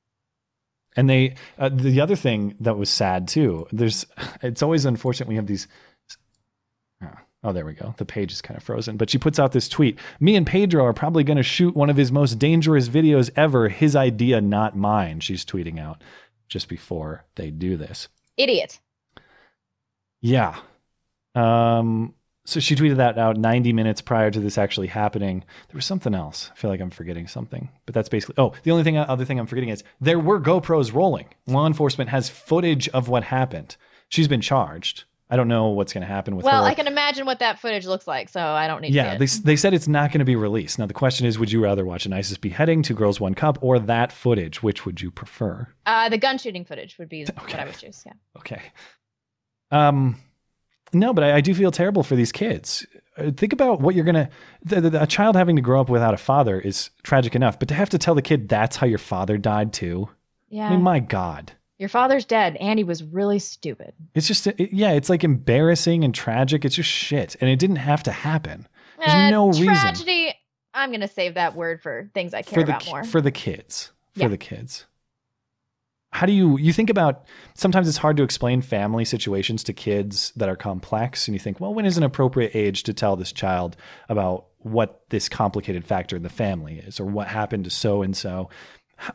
And 0.97 1.11
they, 1.11 1.35
uh, 1.59 1.71
the 1.73 2.01
other 2.01 2.16
thing 2.16 2.55
that 2.61 2.77
was 2.77 2.89
sad 2.89 3.29
too, 3.29 3.66
there's, 3.73 4.07
it's 4.43 4.62
always 4.62 4.85
unfortunate 4.85 5.29
we 5.29 5.37
have 5.37 5.47
these. 5.47 5.69
Oh, 7.45 7.53
there 7.53 7.66
we 7.66 7.75
go. 7.75 7.95
The 7.99 8.07
page 8.07 8.33
is 8.33 8.41
kind 8.41 8.57
of 8.57 8.62
frozen. 8.62 8.97
But 8.97 9.11
she 9.11 9.19
puts 9.19 9.39
out 9.39 9.53
this 9.53 9.69
tweet 9.69 9.99
Me 10.19 10.35
and 10.35 10.47
Pedro 10.47 10.83
are 10.85 10.95
probably 10.95 11.25
going 11.25 11.37
to 11.37 11.43
shoot 11.43 11.77
one 11.77 11.91
of 11.91 11.97
his 11.97 12.11
most 12.11 12.39
dangerous 12.39 12.89
videos 12.89 13.31
ever. 13.37 13.69
His 13.69 13.95
idea, 13.95 14.41
not 14.41 14.77
mine. 14.77 15.21
She's 15.21 15.45
tweeting 15.45 15.79
out 15.79 16.03
just 16.49 16.69
before 16.69 17.25
they 17.35 17.51
do 17.51 17.77
this. 17.77 18.09
Idiot. 18.39 18.81
Yeah. 20.23 20.57
Um, 21.35 22.15
so 22.45 22.61
she 22.61 22.77
tweeted 22.77 22.97
that 22.97 23.19
out 23.19 23.37
90 23.37 23.73
minutes 23.73 24.01
prior 24.01 24.31
to 24.31 24.41
this 24.41 24.59
actually 24.59 24.89
happening. 24.89 25.45
There 25.69 25.77
was 25.77 25.87
something 25.87 26.15
else. 26.15 26.51
I 26.53 26.59
feel 26.59 26.71
like 26.71 26.81
I'm 26.81 26.91
forgetting 26.91 27.27
something, 27.27 27.71
but 27.87 27.95
that's 27.95 28.09
basically. 28.09 28.35
Oh, 28.39 28.53
the 28.65 28.71
only 28.71 28.85
thing, 28.85 28.99
other 28.99 29.25
thing 29.25 29.39
I'm 29.39 29.47
forgetting 29.47 29.71
is 29.71 29.83
there 30.01 30.19
were 30.19 30.41
GoPros 30.41 30.93
rolling. 30.93 31.27
Law 31.47 31.66
enforcement 31.66 32.11
has 32.11 32.29
footage 32.29 32.89
of 32.89 33.09
what 33.09 33.25
happened. 33.25 33.77
She's 34.09 34.29
been 34.29 34.43
charged. 34.43 35.05
I 35.31 35.37
don't 35.37 35.49
know 35.49 35.69
what's 35.69 35.95
going 35.95 36.03
to 36.03 36.07
happen 36.07 36.37
with 36.37 36.45
Well, 36.45 36.62
her. 36.62 36.71
I 36.71 36.75
can 36.75 36.87
imagine 36.87 37.25
what 37.25 37.39
that 37.39 37.59
footage 37.59 37.87
looks 37.87 38.07
like, 38.07 38.29
so 38.29 38.41
I 38.41 38.66
don't 38.66 38.83
need 38.83 38.93
yeah, 38.93 39.15
to 39.15 39.19
they, 39.19 39.27
they 39.27 39.57
said 39.57 39.73
it's 39.73 39.89
not 39.89 40.11
going 40.11 40.19
to 40.19 40.25
be 40.27 40.37
released. 40.37 40.79
Now, 40.79 40.85
the 40.87 40.95
question 40.95 41.27
is 41.27 41.39
would 41.39 41.51
you 41.51 41.62
rather 41.62 41.85
watch 41.85 42.05
an 42.05 42.12
ISIS 42.12 42.37
beheading, 42.37 42.83
Two 42.83 42.95
Girls, 42.95 43.21
One 43.21 43.35
Cup, 43.35 43.59
or 43.62 43.79
that 43.79 44.12
footage? 44.12 44.62
Which 44.62 44.85
would 44.85 45.01
you 45.01 45.11
prefer? 45.11 45.66
Uh, 45.87 46.11
the 46.11 46.19
gun 46.19 46.37
shooting 46.37 46.66
footage 46.66 46.99
would 46.99 47.09
be 47.09 47.25
what 47.39 47.55
I 47.55 47.65
would 47.65 47.79
choose. 47.79 48.03
Yeah. 48.05 48.12
Okay. 48.37 48.61
Um, 49.71 50.16
no, 50.95 51.12
but 51.12 51.25
I, 51.25 51.37
I 51.37 51.41
do 51.41 51.55
feel 51.55 51.71
terrible 51.71 52.03
for 52.03 52.16
these 52.16 52.33
kids. 52.33 52.87
Uh, 53.16 53.31
Think 53.31 53.53
about 53.53 53.81
what 53.81 53.95
you're 53.95 54.05
gonna. 54.05 54.29
The, 54.65 54.81
the, 54.81 55.03
a 55.03 55.07
child 55.07 55.37
having 55.37 55.57
to 55.57 55.62
grow 55.62 55.81
up 55.81 55.89
without 55.89 56.15
a 56.15 56.19
father 56.19 56.59
is 56.61 56.91
tragic 57.03 57.35
enough, 57.35 57.59
but 57.59 57.69
to 57.69 57.75
have 57.75 57.91
to 57.91 57.99
tell 57.99 58.15
the 58.15 58.23
kid 58.23 58.49
that's 58.49 58.77
how 58.77 58.87
your 58.87 58.99
father 58.99 59.37
died 59.39 59.73
too. 59.73 60.09
Yeah. 60.49 60.66
I 60.66 60.71
mean, 60.71 60.83
my 60.83 61.01
God, 61.01 61.53
Your 61.79 61.89
father's 61.89 62.25
dead. 62.25 62.57
Andy 62.57 62.85
was 62.85 63.03
really 63.03 63.39
stupid. 63.41 63.93
it's 64.15 64.27
just 64.29 64.47
it- 64.47 64.73
yeah, 64.73 64.93
it's 64.93 65.09
like 65.11 65.25
embarrassing 65.25 66.05
and 66.05 66.15
tragic. 66.15 66.65
It's 66.65 66.75
just 66.77 66.89
shit, 66.89 67.37
and 67.41 67.51
it 67.51 67.59
didn't 67.59 67.77
have 67.77 68.03
to 68.05 68.12
happen. 68.12 68.66
There's 68.99 69.12
Uh, 69.12 69.31
no 69.31 69.49
reason 69.49 69.66
tragedy. 69.66 70.35
I'm 70.73 70.91
gonna 70.91 71.09
save 71.09 71.35
that 71.35 71.55
word 71.55 71.83
for 71.83 72.11
things 72.15 72.35
I 72.35 72.43
care 72.43 72.61
for 72.61 72.65
the 72.66 72.73
about 72.77 72.87
more. 72.87 73.05
for 73.05 73.21
the 73.21 73.31
kids 73.31 73.93
for 74.15 74.21
Yeah. 74.23 74.29
the 74.29 74.39
kids. 74.39 74.87
How 76.15 76.27
do 76.27 76.32
you 76.32 76.57
you 76.59 76.73
think 76.73 76.91
about 76.91 77.24
sometimes 77.55 77.89
it's 77.89 77.99
hard 77.99 78.16
to 78.19 78.23
explain 78.23 78.62
family 78.62 79.05
situations 79.05 79.65
to 79.65 79.73
kids 79.73 80.32
that 80.36 80.49
are 80.49 80.55
complex 80.55 81.27
and 81.27 81.35
you 81.35 81.41
think, 81.41 81.59
well, 81.59 81.74
when 81.74 81.86
is 81.86 81.99
an 81.99 82.05
appropriate 82.05 82.53
age 82.55 82.85
to 82.85 82.95
tell 82.95 83.16
this 83.16 83.32
child 83.32 83.77
about 84.09 84.47
what 84.59 85.03
this 85.09 85.28
complicated 85.28 85.85
factor 85.85 86.15
in 86.15 86.23
the 86.23 86.28
family 86.28 86.78
is 86.78 87.01
or 87.01 87.05
what 87.05 87.27
happened 87.27 87.65
to 87.65 87.70
so 87.70 88.03
and 88.03 88.16
so? 88.16 88.49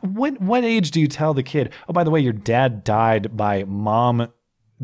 What 0.02 0.42
what 0.42 0.62
age 0.62 0.90
do 0.90 1.00
you 1.00 1.08
tell 1.08 1.32
the 1.32 1.42
kid, 1.42 1.72
"Oh, 1.88 1.94
by 1.94 2.04
the 2.04 2.10
way, 2.10 2.20
your 2.20 2.34
dad 2.34 2.84
died 2.84 3.34
by 3.34 3.64
mom 3.64 4.28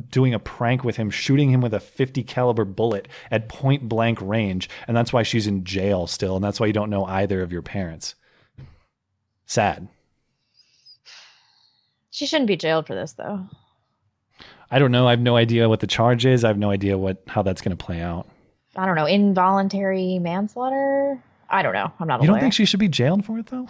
doing 0.09 0.33
a 0.33 0.39
prank 0.39 0.85
with 0.85 0.97
him, 0.97 1.11
shooting 1.11 1.51
him 1.51 1.61
with 1.61 1.75
a 1.75 1.81
50 1.81 2.23
caliber 2.23 2.65
bullet 2.65 3.09
at 3.31 3.51
point 3.51 3.91
blank 3.91 4.19
range, 4.23 4.71
and 4.89 4.97
that's 4.97 5.13
why 5.13 5.23
she's 5.23 5.47
in 5.47 5.65
jail 5.65 6.07
still, 6.07 6.37
and 6.37 6.45
that's 6.45 6.61
why 6.61 6.67
you 6.67 6.73
don't 6.73 6.91
know 6.91 7.05
either 7.05 7.43
of 7.43 7.53
your 7.53 7.63
parents." 7.63 8.15
Sad. 9.45 9.89
She 12.17 12.25
shouldn't 12.25 12.49
be 12.49 12.57
jailed 12.57 12.87
for 12.87 12.95
this, 12.95 13.13
though. 13.13 13.47
I 14.71 14.79
don't 14.79 14.91
know. 14.91 15.07
I 15.07 15.11
have 15.11 15.21
no 15.21 15.37
idea 15.37 15.69
what 15.69 15.81
the 15.81 15.87
charge 15.87 16.25
is. 16.25 16.45
I 16.45 16.49
have 16.49 16.57
no 16.57 16.71
idea 16.71 16.97
what 16.97 17.23
how 17.27 17.43
that's 17.43 17.61
going 17.61 17.77
to 17.77 17.85
play 17.85 18.01
out. 18.01 18.27
I 18.75 18.87
don't 18.87 18.95
know. 18.97 19.05
Involuntary 19.05 20.19
manslaughter. 20.19 21.23
I 21.51 21.63
don't 21.63 21.75
know. 21.75 21.93
I'm 22.01 22.09
not 22.09 22.23
You 22.23 22.27
don't 22.27 22.35
lawyer. 22.37 22.41
think 22.41 22.55
she 22.55 22.65
should 22.65 22.81
be 22.81 22.89
jailed 22.89 23.27
for 23.27 23.39
it 23.39 23.47
though? 23.47 23.69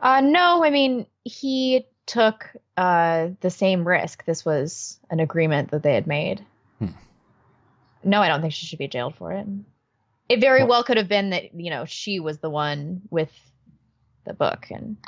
Uh, 0.00 0.20
no, 0.20 0.62
I 0.62 0.68
mean 0.70 1.06
he 1.24 1.86
took 2.04 2.50
uh 2.76 3.28
the 3.40 3.48
same 3.50 3.88
risk. 3.88 4.24
This 4.26 4.44
was 4.44 5.00
an 5.10 5.18
agreement 5.20 5.70
that 5.70 5.82
they 5.82 5.94
had 5.94 6.06
made. 6.06 6.44
Hmm. 6.78 6.88
No, 8.04 8.20
I 8.20 8.28
don't 8.28 8.42
think 8.42 8.52
she 8.52 8.66
should 8.66 8.78
be 8.78 8.88
jailed 8.88 9.14
for 9.16 9.32
it. 9.32 9.46
It 10.28 10.40
very 10.40 10.62
well 10.62 10.84
could 10.84 10.98
have 10.98 11.08
been 11.08 11.30
that 11.30 11.54
you 11.54 11.70
know 11.70 11.86
she 11.86 12.20
was 12.20 12.38
the 12.38 12.50
one 12.50 13.00
with 13.10 13.32
the 14.24 14.34
book, 14.34 14.66
and 14.70 14.98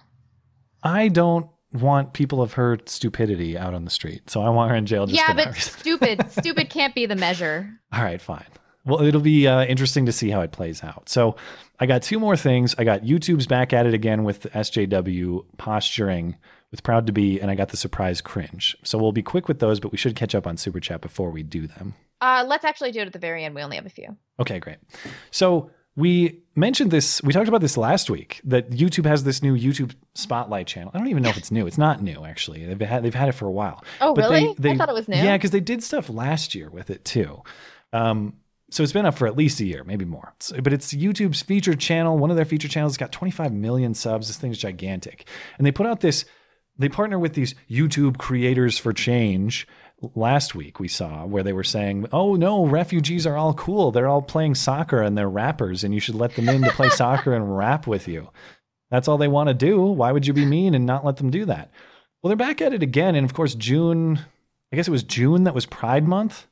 I 0.83 1.09
don't 1.09 1.49
want 1.75 2.13
people 2.13 2.41
of 2.41 2.55
her 2.55 2.79
stupidity 2.87 3.59
out 3.59 3.75
on 3.75 3.85
the 3.85 3.91
street, 3.91 4.31
so 4.31 4.43
I 4.43 4.49
want 4.49 4.71
her 4.71 4.77
in 4.77 4.87
jail 4.87 5.07
just 5.07 5.19
yeah, 5.19 5.35
but 5.35 5.55
stupid, 5.57 6.31
stupid 6.31 6.71
can't 6.71 6.95
be 6.95 7.07
the 7.07 7.17
measure. 7.17 7.69
All 7.93 8.03
right, 8.03 8.21
fine. 8.21 8.47
Well, 8.87 9.03
it'll 9.03 9.21
be 9.21 9.47
uh, 9.49 9.65
interesting 9.65 10.07
to 10.07 10.13
see 10.13 10.31
how 10.31 10.43
it 10.43 10.53
plays 10.53 10.85
out. 10.85 11.09
So, 11.09 11.37
I 11.81 11.87
got 11.87 12.03
two 12.03 12.19
more 12.21 12.37
things. 12.37 12.75
I 12.79 12.85
got 12.85 13.03
YouTube's 13.03 13.47
back 13.47 13.73
at 13.73 13.87
it 13.87 13.95
again 13.95 14.25
with 14.25 14.45
SJW 14.53 15.45
posturing 15.57 16.37
with 16.71 16.83
Proud 16.83 17.07
to 17.07 17.13
Be, 17.13 17.41
and 17.41 17.51
I 17.51 17.55
got 17.55 17.71
the 17.71 17.77
surprise 17.77 18.21
cringe. 18.21 18.77
So, 18.85 18.99
we'll 18.99 19.13
be 19.13 19.23
quick 19.23 19.49
with 19.49 19.59
those, 19.59 19.81
but 19.81 19.91
we 19.91 19.99
should 19.99 20.15
catch 20.15 20.35
up 20.35 20.47
on 20.47 20.57
Super 20.59 20.81
Chat 20.81 21.01
before 21.01 21.31
we 21.31 21.43
do 21.43 21.67
them. 21.67 21.95
Uh, 22.21 22.45
let's 22.47 22.65
actually 22.65 22.93
do 22.93 23.01
it 23.01 23.07
at 23.07 23.13
the 23.13 23.19
very 23.19 23.45
end. 23.45 23.55
We 23.55 23.63
only 23.63 23.77
have 23.77 23.87
a 23.87 23.91
few. 23.91 24.17
Okay, 24.39 24.59
great. 24.59 24.79
So, 25.31 25.71
we 25.97 26.41
mentioned 26.57 26.91
this. 26.91 27.23
We 27.23 27.33
talked 27.33 27.49
about 27.49 27.61
this 27.61 27.77
last 27.77 28.11
week. 28.11 28.41
That 28.45 28.71
YouTube 28.71 29.07
has 29.07 29.25
this 29.25 29.43
new 29.43 29.55
YouTube 29.57 29.95
Spotlight 30.15 30.67
channel. 30.67 30.91
I 30.95 30.99
don't 30.99 31.09
even 31.09 31.23
know 31.23 31.29
if 31.31 31.37
it's 31.37 31.51
new. 31.51 31.67
It's 31.67 31.79
not 31.79 32.03
new 32.03 32.25
actually. 32.25 32.65
They've 32.67 32.81
had 32.81 33.03
they've 33.03 33.15
had 33.15 33.29
it 33.29 33.33
for 33.33 33.47
a 33.47 33.51
while. 33.53 33.83
Oh, 34.01 34.15
But 34.15 34.31
really? 34.31 34.55
I 34.73 34.77
thought 34.77 34.89
it 34.89 34.95
was 34.95 35.09
new. 35.09 35.17
Yeah, 35.17 35.37
because 35.37 35.51
they 35.53 35.61
did 35.61 35.83
stuff 35.83 36.09
last 36.11 36.55
year 36.55 36.69
with 36.71 36.91
it 36.91 37.05
too. 37.05 37.43
Um, 37.93 38.35
so 38.71 38.83
it's 38.83 38.93
been 38.93 39.07
up 39.07 39.17
for 39.17 39.29
at 39.29 39.37
least 39.37 39.61
a 39.61 39.65
year, 39.65 39.85
maybe 39.85 40.05
more. 40.05 40.33
It's- 40.37 40.61
but 40.63 40.73
it's 40.73 40.93
YouTube's 40.93 41.43
featured 41.43 41.79
channel. 41.79 42.19
One 42.19 42.31
of 42.31 42.37
their 42.37 42.45
featured 42.45 42.73
channels 42.73 42.93
has 42.95 42.99
got 42.99 43.13
25 43.13 43.53
million 43.53 43.95
subs. 43.95 44.27
This 44.27 44.37
thing's 44.37 44.59
gigantic, 44.59 45.29
and 45.59 45.67
they 45.67 45.71
put 45.73 45.87
out 45.87 46.01
this. 46.01 46.25
They 46.77 46.89
partner 46.89 47.21
with 47.21 47.35
these 47.35 47.55
YouTube 47.71 48.19
creators 48.19 48.79
for 48.79 48.93
change. 48.93 49.69
Last 50.15 50.55
week 50.55 50.81
we 50.81 50.89
saw 50.89 51.25
where 51.27 51.43
they 51.43 51.53
were 51.53 51.65
saying, 51.65 52.07
"Oh 52.13 52.35
no, 52.35 52.65
refugees 52.65 53.27
are 53.27 53.37
all 53.37 53.55
cool. 53.55 53.91
They're 53.91 54.09
all 54.09 54.23
playing 54.23 54.55
soccer 54.55 55.03
and 55.03 55.17
they're 55.17 55.29
rappers, 55.29 55.85
and 55.85 55.95
you 55.95 56.01
should 56.01 56.15
let 56.15 56.35
them 56.37 56.49
in 56.49 56.63
to 56.63 56.71
play 56.71 56.89
soccer 56.91 57.35
and 57.35 57.57
rap 57.57 57.87
with 57.87 58.09
you." 58.09 58.31
That's 58.91 59.09
all 59.09 59.19
they 59.19 59.29
want 59.29 59.49
to 59.49 59.55
do. 59.55 59.83
Why 59.83 60.13
would 60.13 60.27
you 60.27 60.33
be 60.33 60.45
mean 60.45 60.75
and 60.75 60.87
not 60.87 61.05
let 61.05 61.17
them 61.17 61.31
do 61.31 61.45
that? 61.47 61.71
Well, 62.23 62.29
they're 62.29 62.37
back 62.37 62.63
at 62.63 62.73
it 62.73 62.83
again. 62.83 63.15
And 63.15 63.25
of 63.25 63.35
course, 63.35 63.55
June, 63.55 64.21
I 64.73 64.77
guess 64.77 64.89
it 64.89 64.93
was 64.93 65.03
June 65.03 65.45
that 65.45 65.55
was 65.55 65.67
Pride 65.67 66.07
Month. 66.07 66.47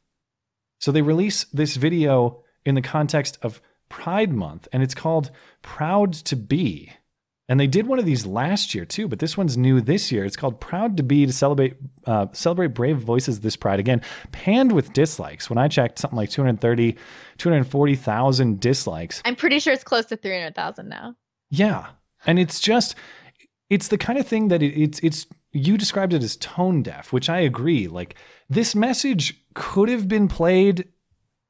So 0.80 0.90
they 0.90 1.02
release 1.02 1.44
this 1.44 1.76
video 1.76 2.42
in 2.64 2.74
the 2.74 2.82
context 2.82 3.38
of 3.42 3.62
Pride 3.88 4.32
Month, 4.32 4.68
and 4.72 4.82
it's 4.82 4.94
called 4.94 5.30
Proud 5.62 6.12
to 6.14 6.36
Be. 6.36 6.90
And 7.48 7.58
they 7.58 7.66
did 7.66 7.86
one 7.86 7.98
of 7.98 8.06
these 8.06 8.24
last 8.24 8.74
year 8.74 8.84
too, 8.84 9.08
but 9.08 9.18
this 9.18 9.36
one's 9.36 9.56
new 9.56 9.80
this 9.80 10.12
year. 10.12 10.24
It's 10.24 10.36
called 10.36 10.60
Proud 10.60 10.96
to 10.96 11.02
Be 11.02 11.26
to 11.26 11.32
celebrate 11.32 11.74
uh, 12.06 12.26
celebrate 12.32 12.68
brave 12.68 12.98
voices 12.98 13.40
this 13.40 13.56
Pride. 13.56 13.80
Again, 13.80 14.00
panned 14.30 14.72
with 14.72 14.92
dislikes. 14.92 15.50
When 15.50 15.58
I 15.58 15.68
checked, 15.68 15.98
something 15.98 16.16
like 16.16 16.30
230, 16.30 16.96
240,000 17.38 18.60
dislikes. 18.60 19.22
I'm 19.24 19.36
pretty 19.36 19.58
sure 19.58 19.72
it's 19.72 19.84
close 19.84 20.06
to 20.06 20.16
300,000 20.16 20.88
now. 20.88 21.16
Yeah, 21.50 21.88
and 22.24 22.38
it's 22.38 22.60
just 22.60 22.94
it's 23.68 23.88
the 23.88 23.98
kind 23.98 24.18
of 24.18 24.26
thing 24.26 24.48
that 24.48 24.62
it, 24.62 24.80
it's 24.80 25.00
it's 25.00 25.26
you 25.50 25.76
described 25.76 26.14
it 26.14 26.22
as 26.22 26.36
tone 26.36 26.82
deaf, 26.82 27.12
which 27.12 27.28
I 27.28 27.40
agree. 27.40 27.88
Like 27.88 28.14
this 28.48 28.74
message 28.74 29.42
could 29.54 29.88
have 29.88 30.08
been 30.08 30.28
played 30.28 30.88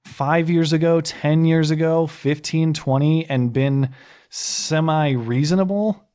5 0.07 0.51
years 0.51 0.73
ago, 0.73 1.01
10 1.01 1.45
years 1.45 1.71
ago, 1.71 2.07
15, 2.07 2.73
20 2.73 3.31
and 3.31 3.53
been 3.53 3.91
semi 4.33 5.13
reasonable. 5.13 6.09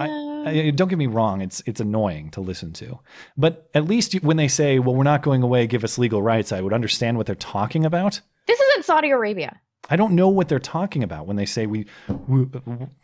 I, 0.00 0.42
I, 0.46 0.70
don't 0.70 0.88
get 0.88 0.98
me 0.98 1.06
wrong; 1.06 1.40
it's 1.40 1.62
it's 1.64 1.80
annoying 1.80 2.30
to 2.32 2.40
listen 2.40 2.72
to, 2.74 2.98
but 3.36 3.70
at 3.74 3.84
least 3.84 4.14
when 4.22 4.36
they 4.36 4.48
say, 4.48 4.78
"Well, 4.78 4.94
we're 4.94 5.04
not 5.04 5.22
going 5.22 5.42
away, 5.42 5.66
give 5.66 5.84
us 5.84 5.96
legal 5.96 6.22
rights," 6.22 6.52
I 6.52 6.60
would 6.60 6.72
understand 6.72 7.16
what 7.16 7.26
they're 7.26 7.34
talking 7.36 7.84
about. 7.84 8.20
This 8.46 8.60
isn't 8.60 8.84
Saudi 8.84 9.10
Arabia. 9.10 9.60
I 9.88 9.96
don't 9.96 10.14
know 10.14 10.28
what 10.28 10.48
they're 10.48 10.58
talking 10.58 11.02
about 11.02 11.26
when 11.26 11.36
they 11.36 11.46
say 11.46 11.66
we, 11.66 11.86
we 12.28 12.46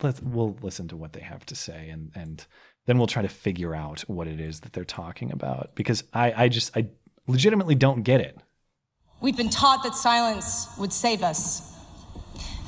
let's 0.03 0.20
we'll 0.23 0.57
listen 0.61 0.89
to 0.89 0.97
what 0.97 1.12
they 1.12 1.20
have 1.20 1.47
to 1.47 1.55
say 1.55 1.89
and 1.89 2.12
and 2.15 2.47
then 2.86 2.98
we'll 2.98 3.07
try 3.07 3.23
to 3.23 3.28
figure 3.28 3.74
out 3.74 4.01
what 4.03 4.28
it 4.28 4.40
is 4.40 4.61
that 4.61 4.73
they're 4.73 4.85
talking 4.85 5.32
about 5.32 5.74
because 5.74 6.05
I 6.12 6.44
I 6.44 6.48
just 6.48 6.77
I 6.77 6.89
legitimately 7.27 7.74
don't 7.74 8.03
get 8.03 8.20
it. 8.20 8.39
We've 9.20 9.36
been 9.36 9.51
taught 9.51 9.82
that 9.82 9.94
silence 9.94 10.69
would 10.78 10.93
save 10.93 11.23
us, 11.23 11.76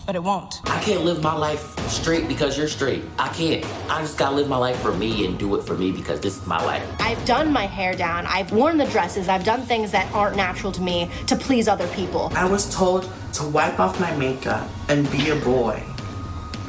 but 0.09 0.17
it 0.17 0.23
won't. 0.23 0.63
I 0.65 0.81
can't 0.81 1.05
live 1.05 1.23
my 1.23 1.35
life 1.35 1.79
straight 1.87 2.29
because 2.29 2.57
you're 2.57 2.67
straight. 2.67 3.03
I 3.19 3.29
can't. 3.29 3.63
I 3.91 4.01
just 4.01 4.17
gotta 4.17 4.37
live 4.37 4.49
my 4.49 4.57
life 4.57 4.81
for 4.81 4.95
me 4.95 5.27
and 5.27 5.39
do 5.39 5.55
it 5.55 5.65
for 5.65 5.77
me 5.77 5.93
because 5.93 6.19
this 6.19 6.41
is 6.41 6.47
my 6.47 6.65
life. 6.65 6.83
I've 6.99 7.23
done 7.27 7.53
my 7.53 7.67
hair 7.67 7.95
down. 7.95 8.25
I've 8.27 8.51
worn 8.51 8.79
the 8.79 8.87
dresses. 8.87 9.29
I've 9.29 9.45
done 9.45 9.61
things 9.61 9.91
that 9.91 10.11
aren't 10.15 10.35
natural 10.35 10.73
to 10.73 10.81
me 10.81 11.11
to 11.27 11.37
please 11.37 11.69
other 11.69 11.87
people. 11.89 12.33
I 12.35 12.47
was 12.47 12.75
told 12.75 13.13
to 13.35 13.47
wipe 13.49 13.79
off 13.79 14.01
my 14.01 14.17
makeup 14.17 14.67
and 14.89 15.11
be 15.13 15.29
a 15.29 15.37
boy. 15.37 15.79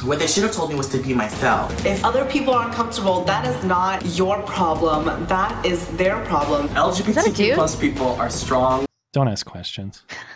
What 0.03 0.20
they 0.20 0.28
should 0.28 0.44
have 0.44 0.52
told 0.52 0.72
me 0.72 0.76
was 0.76 0.90
to 0.90 0.98
be 0.98 1.14
myself. 1.14 1.86
If 1.86 2.03
other 2.03 2.26
people 2.26 2.53
aren't 2.53 2.74
comfortable, 2.74 3.24
that 3.24 3.48
is 3.48 3.64
not 3.64 4.06
your 4.18 4.41
problem. 4.41 5.26
That 5.28 5.66
is 5.66 5.88
their 5.95 6.20
problem. 6.26 6.68
LGBTQ 6.70 7.53
plus 7.53 7.78
people 7.78 8.20
are 8.20 8.30
strong. 8.30 8.86
Don't 9.14 9.30
ask 9.30 9.45
questions. 9.45 10.03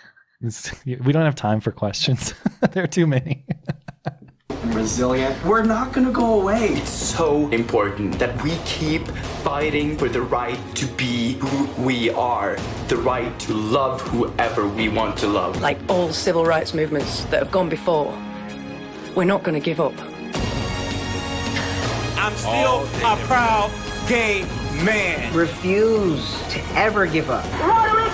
It's- 0.43 0.75
we 0.85 1.11
don't 1.13 1.23
have 1.25 1.35
time 1.35 1.61
for 1.61 1.71
questions. 1.71 2.33
there 2.71 2.83
are 2.83 2.87
too 2.87 3.07
many. 3.07 3.45
and 4.49 4.75
resilient. 4.75 5.35
We're 5.45 5.63
not 5.63 5.93
gonna 5.93 6.11
go 6.11 6.41
away. 6.41 6.67
It's 6.69 6.89
so 6.89 7.47
important 7.49 8.19
that 8.19 8.41
we 8.43 8.57
keep 8.65 9.07
fighting 9.43 9.97
for 9.97 10.09
the 10.09 10.21
right 10.21 10.59
to 10.75 10.85
be 10.97 11.33
who 11.35 11.83
we 11.83 12.09
are, 12.09 12.57
the 12.87 12.97
right 12.97 13.37
to 13.41 13.53
love 13.53 14.01
whoever 14.01 14.67
we 14.67 14.89
want 14.89 15.17
to 15.19 15.27
love. 15.27 15.61
Like 15.61 15.79
all 15.89 16.11
civil 16.11 16.45
rights 16.45 16.73
movements 16.73 17.23
that 17.25 17.39
have 17.41 17.51
gone 17.51 17.69
before, 17.69 18.11
we're 19.15 19.23
not 19.25 19.43
going 19.43 19.55
to 19.55 19.63
give 19.63 19.79
up. 19.79 19.93
I'm 22.17 22.35
still 22.35 22.83
a 23.05 23.17
proud 23.27 23.69
gay 24.07 24.43
man. 24.83 25.33
Refuse 25.35 26.41
to 26.49 26.59
ever 26.75 27.05
give 27.05 27.29
up. 27.29 27.43
What 27.45 27.91
do 27.91 27.97
we 27.97 28.03
do? 28.03 28.09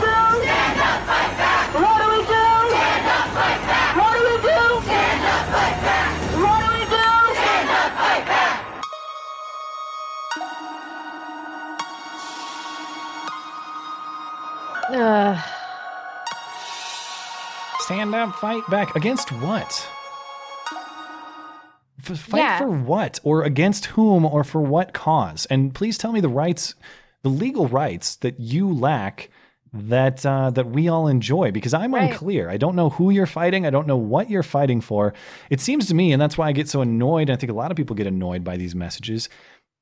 Stand 0.45 0.79
up, 0.79 1.07
fight 1.07 1.28
back. 1.73 1.83
What 1.83 1.97
do 2.01 2.07
we 2.15 2.21
do? 2.25 2.45
Stand 2.69 3.07
up, 3.17 3.27
fight 3.37 3.61
back. 3.69 3.91
What 3.99 4.11
do 4.13 4.19
we 4.29 4.35
do? 4.41 4.59
Stand 4.85 5.23
up, 5.33 5.45
fight 5.55 5.79
back. 5.87 6.09
What 6.43 6.57
do 6.63 6.67
we 6.75 6.83
do? 6.85 7.07
Stand 7.39 7.69
up, 7.69 7.91
fight 7.99 8.25
back. 8.27 8.55
Ugh. 14.91 15.37
Stand 17.81 18.15
up, 18.15 18.35
fight 18.35 18.63
back 18.69 18.95
against 18.95 19.31
what? 19.31 19.87
F- 22.07 22.17
fight 22.19 22.39
Yeah. 22.39 22.57
for 22.59 22.67
what, 22.69 23.19
or 23.23 23.43
against 23.43 23.87
whom, 23.87 24.25
or 24.25 24.43
for 24.43 24.61
what 24.61 24.93
cause? 24.93 25.45
And 25.47 25.73
please 25.73 25.97
tell 25.97 26.11
me 26.11 26.21
the 26.21 26.29
rights, 26.29 26.75
the 27.23 27.29
legal 27.29 27.67
rights 27.67 28.15
that 28.17 28.39
you 28.39 28.71
lack 28.71 29.29
that 29.73 30.25
uh, 30.25 30.49
that 30.51 30.69
we 30.69 30.87
all 30.87 31.07
enjoy. 31.07 31.51
Because 31.51 31.73
I'm 31.73 31.93
Right. 31.93 32.11
unclear. 32.11 32.49
I 32.49 32.57
don't 32.57 32.75
know 32.75 32.89
who 32.89 33.09
you're 33.09 33.25
fighting. 33.25 33.65
I 33.65 33.69
don't 33.69 33.87
know 33.87 33.97
what 33.97 34.29
you're 34.29 34.43
fighting 34.43 34.81
for. 34.81 35.13
It 35.49 35.61
seems 35.61 35.87
to 35.87 35.95
me, 35.95 36.11
and 36.11 36.21
that's 36.21 36.37
why 36.37 36.47
I 36.47 36.51
get 36.51 36.67
so 36.67 36.81
annoyed. 36.81 37.29
I 37.29 37.35
think 37.35 37.51
a 37.51 37.55
lot 37.55 37.71
of 37.71 37.77
people 37.77 37.95
get 37.95 38.07
annoyed 38.07 38.43
by 38.43 38.57
these 38.57 38.75
messages. 38.75 39.29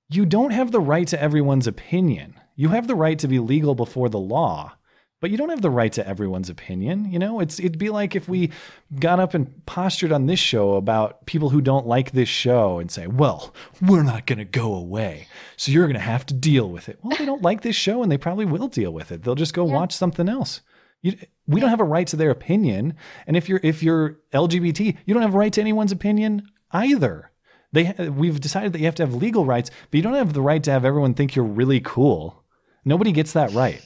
You 0.10 0.26
don't 0.26 0.52
have 0.52 0.72
the 0.72 0.80
right 0.80 1.08
to 1.08 1.22
everyone's 1.22 1.68
opinion. 1.68 2.36
You 2.56 2.70
have 2.70 2.88
the 2.88 2.96
right 2.96 3.20
to 3.20 3.28
be 3.28 3.40
legal 3.40 3.76
before 3.76 4.10
the 4.10 4.20
law. 4.20 4.74
But 5.20 5.32
you 5.32 5.38
don't 5.38 5.50
have 5.50 5.64
the 5.64 5.72
right 5.72 5.92
to 5.94 6.08
everyone's 6.08 6.50
opinion. 6.50 7.12
You 7.12 7.18
know, 7.18 7.40
it's 7.40 7.60
it'd 7.60 7.80
be 7.80 7.90
like 7.90 8.16
if 8.16 8.30
we 8.30 8.52
got 9.00 9.20
up 9.20 9.34
and 9.34 9.66
postured 9.66 10.12
on 10.12 10.28
this 10.28 10.40
show 10.40 10.76
about 10.76 11.26
people 11.26 11.50
who 11.50 11.60
don't 11.60 11.88
like 11.88 12.12
this 12.12 12.30
show 12.30 12.78
and 12.78 12.92
say, 12.92 13.08
"Well, 13.08 13.54
we're 13.82 14.04
not 14.04 14.28
going 14.28 14.38
to 14.38 14.46
go 14.46 14.76
away, 14.76 15.28
so 15.56 15.72
you're 15.72 15.88
going 15.88 15.96
to 15.96 16.00
have 16.00 16.26
to 16.28 16.36
deal 16.36 16.70
with 16.70 16.88
it." 16.88 17.00
Well, 17.02 17.18
they 17.18 17.26
don't 17.26 17.42
like 17.42 17.62
this 17.62 17.76
show, 17.76 18.04
and 18.04 18.12
they 18.12 18.18
probably 18.18 18.46
will 18.46 18.68
deal 18.68 18.92
with 18.92 19.12
it. 19.12 19.24
They'll 19.24 19.34
just 19.34 19.56
go 19.56 19.64
watch 19.64 19.94
something 19.94 20.30
else. 20.30 20.62
You, 21.02 21.18
we 21.48 21.62
don't 21.62 21.72
have 21.72 21.80
a 21.80 21.86
right 21.86 22.08
to 22.08 22.16
their 22.16 22.32
opinion, 22.32 22.94
and 23.26 23.36
if 23.36 23.50
you're 23.50 23.62
if 23.64 23.82
you're 23.82 24.20
LGBT, 24.34 24.98
you 25.06 25.14
don't 25.16 25.24
have 25.24 25.34
a 25.34 25.40
right 25.40 25.54
to 25.54 25.62
anyone's 25.62 25.92
opinion 25.92 26.48
either. 26.72 27.32
They 27.72 27.92
we've 28.10 28.40
decided 28.40 28.74
that 28.74 28.80
you 28.80 28.86
have 28.86 28.96
to 28.96 29.06
have 29.06 29.16
legal 29.16 29.46
rights, 29.46 29.72
but 29.90 29.98
you 29.98 30.04
don't 30.04 30.14
have 30.14 30.34
the 30.34 30.42
right 30.42 30.64
to 30.64 30.72
have 30.72 30.86
everyone 30.86 31.16
think 31.16 31.36
you're 31.36 31.44
really 31.44 31.80
cool. 31.80 32.44
Nobody 32.86 33.12
gets 33.12 33.34
that 33.34 33.52
right. 33.52 33.82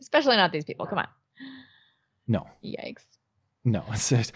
Especially 0.00 0.36
not 0.36 0.52
these 0.52 0.64
people. 0.64 0.86
Come 0.86 0.98
on. 0.98 1.08
No. 2.26 2.46
Yikes. 2.64 3.04
No, 3.64 3.84
it's, 3.92 4.12
it's, 4.12 4.32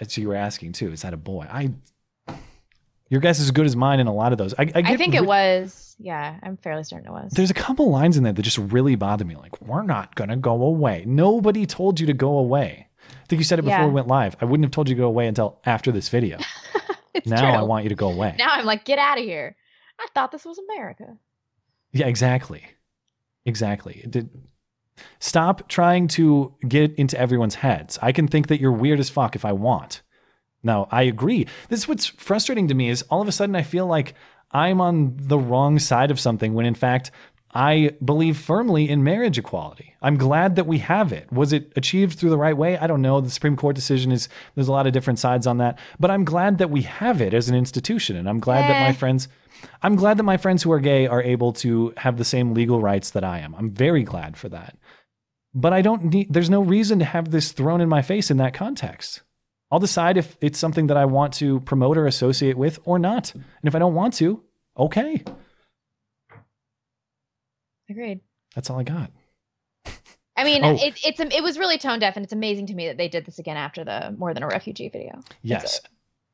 it's 0.00 0.16
you 0.18 0.28
were 0.28 0.34
asking 0.34 0.72
too. 0.72 0.92
Is 0.92 1.02
that 1.02 1.14
a 1.14 1.18
boy? 1.18 1.46
I. 1.50 1.70
Your 3.10 3.20
guess 3.20 3.38
is 3.38 3.46
as 3.46 3.50
good 3.50 3.66
as 3.66 3.76
mine 3.76 4.00
in 4.00 4.06
a 4.06 4.14
lot 4.14 4.32
of 4.32 4.38
those. 4.38 4.54
I, 4.54 4.62
I, 4.74 4.82
I, 4.82 4.96
think 4.96 5.14
it 5.14 5.24
was. 5.24 5.94
Yeah, 5.98 6.36
I'm 6.42 6.56
fairly 6.56 6.82
certain 6.82 7.06
it 7.06 7.12
was. 7.12 7.30
There's 7.32 7.50
a 7.50 7.54
couple 7.54 7.90
lines 7.90 8.16
in 8.16 8.24
there 8.24 8.32
that 8.32 8.42
just 8.42 8.58
really 8.58 8.96
bother 8.96 9.24
me. 9.24 9.36
Like, 9.36 9.60
we're 9.60 9.82
not 9.82 10.14
gonna 10.14 10.38
go 10.38 10.62
away. 10.62 11.04
Nobody 11.06 11.66
told 11.66 12.00
you 12.00 12.06
to 12.06 12.14
go 12.14 12.38
away. 12.38 12.88
I 13.00 13.26
think 13.28 13.38
you 13.38 13.44
said 13.44 13.58
it 13.58 13.62
before 13.62 13.80
Yeah. 13.80 13.86
we 13.86 13.92
went 13.92 14.08
live. 14.08 14.36
I 14.40 14.46
wouldn't 14.46 14.64
have 14.64 14.72
told 14.72 14.88
you 14.88 14.94
to 14.94 14.98
go 14.98 15.06
away 15.06 15.26
until 15.26 15.60
after 15.64 15.92
this 15.92 16.08
video. 16.08 16.38
It's 17.14 17.28
now 17.28 17.40
true. 17.40 17.48
I 17.48 17.62
want 17.62 17.84
you 17.84 17.90
to 17.90 17.94
go 17.94 18.10
away. 18.10 18.34
Now 18.38 18.48
I'm 18.50 18.64
like, 18.66 18.84
get 18.84 18.98
out 18.98 19.18
of 19.18 19.24
here. 19.24 19.54
I 20.00 20.08
thought 20.14 20.32
this 20.32 20.44
was 20.44 20.58
America. 20.58 21.16
Yeah, 21.92 22.06
exactly. 22.08 22.64
Exactly. 23.46 24.00
It 24.02 24.10
did, 24.10 24.30
stop 25.20 25.68
trying 25.68 26.08
to 26.08 26.54
get 26.66 26.94
into 26.94 27.18
everyone's 27.18 27.56
heads. 27.56 27.98
I 28.02 28.12
can 28.12 28.28
think 28.28 28.48
that 28.48 28.60
you're 28.60 28.72
weird 28.72 29.00
as 29.00 29.10
fuck 29.10 29.34
if 29.34 29.44
I 29.44 29.52
want. 29.52 30.02
Now, 30.62 30.88
I 30.90 31.02
agree. 31.02 31.46
This 31.68 31.80
is 31.80 31.88
what's 31.88 32.06
frustrating 32.06 32.68
to 32.68 32.74
me 32.74 32.88
is 32.88 33.02
all 33.02 33.20
of 33.20 33.28
a 33.28 33.32
sudden 33.32 33.54
I 33.54 33.62
feel 33.62 33.86
like 33.86 34.14
I'm 34.50 34.80
on 34.80 35.14
the 35.16 35.38
wrong 35.38 35.78
side 35.78 36.10
of 36.10 36.20
something 36.20 36.54
when 36.54 36.66
in 36.66 36.74
fact 36.74 37.10
I 37.56 37.92
believe 38.04 38.36
firmly 38.36 38.88
in 38.88 39.04
marriage 39.04 39.38
equality. 39.38 39.94
I'm 40.02 40.16
glad 40.16 40.56
that 40.56 40.66
we 40.66 40.78
have 40.78 41.12
it. 41.12 41.30
Was 41.30 41.52
it 41.52 41.72
achieved 41.76 42.18
through 42.18 42.30
the 42.30 42.38
right 42.38 42.56
way? 42.56 42.76
I 42.76 42.88
don't 42.88 43.02
know. 43.02 43.20
The 43.20 43.30
Supreme 43.30 43.56
Court 43.56 43.76
decision 43.76 44.10
is 44.10 44.28
there's 44.54 44.66
a 44.66 44.72
lot 44.72 44.88
of 44.88 44.92
different 44.92 45.20
sides 45.20 45.46
on 45.46 45.58
that, 45.58 45.78
but 46.00 46.10
I'm 46.10 46.24
glad 46.24 46.58
that 46.58 46.70
we 46.70 46.82
have 46.82 47.20
it 47.20 47.32
as 47.32 47.48
an 47.48 47.54
institution 47.54 48.16
and 48.16 48.28
I'm 48.28 48.40
glad 48.40 48.68
that 48.68 48.80
my 48.80 48.92
friends 48.92 49.28
I'm 49.82 49.96
glad 49.96 50.18
that 50.18 50.24
my 50.24 50.36
friends 50.36 50.62
who 50.62 50.72
are 50.72 50.80
gay 50.80 51.06
are 51.06 51.22
able 51.22 51.52
to 51.54 51.94
have 51.96 52.18
the 52.18 52.24
same 52.24 52.52
legal 52.52 52.80
rights 52.80 53.10
that 53.10 53.24
I 53.24 53.38
am. 53.38 53.54
I'm 53.54 53.70
very 53.70 54.02
glad 54.02 54.36
for 54.36 54.48
that. 54.50 54.76
But 55.54 55.72
I 55.72 55.82
don't 55.82 56.04
need 56.06 56.32
there's 56.32 56.50
no 56.50 56.62
reason 56.62 56.98
to 56.98 57.04
have 57.04 57.30
this 57.30 57.52
thrown 57.52 57.80
in 57.80 57.88
my 57.88 58.02
face 58.02 58.30
in 58.30 58.36
that 58.38 58.54
context. 58.54 59.22
I'll 59.70 59.78
decide 59.80 60.16
if 60.16 60.36
it's 60.40 60.58
something 60.58 60.88
that 60.88 60.96
I 60.96 61.04
want 61.04 61.32
to 61.34 61.60
promote 61.60 61.96
or 61.96 62.06
associate 62.06 62.56
with 62.56 62.78
or 62.84 62.98
not. 62.98 63.32
And 63.34 63.44
if 63.64 63.74
I 63.74 63.78
don't 63.78 63.94
want 63.94 64.14
to, 64.14 64.42
okay. 64.76 65.22
Agreed. 67.90 68.20
That's 68.54 68.70
all 68.70 68.78
I 68.78 68.82
got. 68.84 69.10
I 70.36 70.42
mean, 70.44 70.64
Oh. 70.64 70.74
it, 70.74 70.98
it's 71.04 71.20
it 71.20 71.42
was 71.42 71.58
really 71.58 71.78
tone 71.78 72.00
deaf, 72.00 72.16
and 72.16 72.24
it's 72.24 72.32
amazing 72.32 72.66
to 72.66 72.74
me 72.74 72.88
that 72.88 72.96
they 72.96 73.08
did 73.08 73.24
this 73.24 73.38
again 73.38 73.56
after 73.56 73.84
the 73.84 74.14
"More 74.18 74.34
Than 74.34 74.42
a 74.42 74.48
Refugee" 74.48 74.88
video. 74.88 75.20
Yes. 75.42 75.80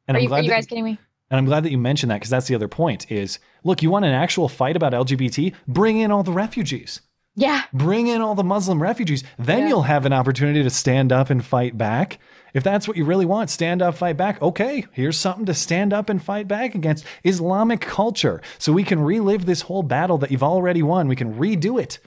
are 0.08 0.18
you, 0.18 0.26
are 0.26 0.28
glad 0.28 0.44
you 0.44 0.50
that- 0.50 0.56
guys 0.56 0.66
kidding 0.66 0.84
me? 0.84 0.98
And 1.32 1.38
I'm 1.38 1.44
glad 1.44 1.62
that 1.62 1.70
you 1.70 1.78
mentioned 1.78 2.10
that 2.10 2.16
because 2.16 2.30
that's 2.30 2.48
the 2.48 2.56
other 2.56 2.66
point 2.66 3.12
is 3.12 3.38
look, 3.62 3.82
you 3.82 3.90
want 3.90 4.04
an 4.04 4.10
actual 4.12 4.48
fight 4.48 4.74
about 4.74 4.92
LGBT? 4.92 5.54
Bring 5.68 5.98
in 5.98 6.10
all 6.10 6.24
the 6.24 6.32
refugees. 6.32 7.02
Yeah. 7.40 7.62
Bring 7.72 8.06
in 8.08 8.20
all 8.20 8.34
the 8.34 8.44
Muslim 8.44 8.82
refugees. 8.82 9.24
Then 9.38 9.60
Yeah. 9.60 9.68
you'll 9.68 9.82
have 9.82 10.04
an 10.04 10.12
opportunity 10.12 10.62
to 10.62 10.68
stand 10.68 11.10
up 11.10 11.30
and 11.30 11.42
fight 11.42 11.78
back. 11.78 12.18
If 12.52 12.62
that's 12.62 12.86
what 12.86 12.96
you 12.98 13.04
really 13.04 13.24
want, 13.24 13.48
stand 13.48 13.80
up, 13.80 13.94
fight 13.94 14.16
back. 14.18 14.42
Okay, 14.42 14.84
here's 14.92 15.16
something 15.16 15.46
to 15.46 15.54
stand 15.54 15.92
up 15.94 16.10
and 16.10 16.22
fight 16.22 16.46
back 16.48 16.74
against 16.74 17.06
Islamic 17.24 17.80
culture. 17.80 18.42
So 18.58 18.72
we 18.72 18.84
can 18.84 19.00
relive 19.00 19.46
this 19.46 19.62
whole 19.62 19.82
battle 19.82 20.18
that 20.18 20.30
you've 20.30 20.42
already 20.42 20.82
won. 20.82 21.08
We 21.08 21.16
can 21.16 21.34
redo 21.34 21.80
it. 21.80 21.98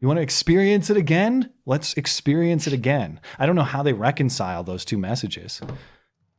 You 0.00 0.08
want 0.08 0.18
to 0.18 0.22
experience 0.22 0.90
it 0.90 0.98
again? 0.98 1.50
Let's 1.64 1.94
experience 1.94 2.66
it 2.66 2.72
again. 2.74 3.20
I 3.38 3.46
don't 3.46 3.56
know 3.56 3.62
how 3.62 3.82
they 3.82 3.94
reconcile 3.94 4.62
those 4.64 4.84
two 4.84 4.98
messages, 4.98 5.62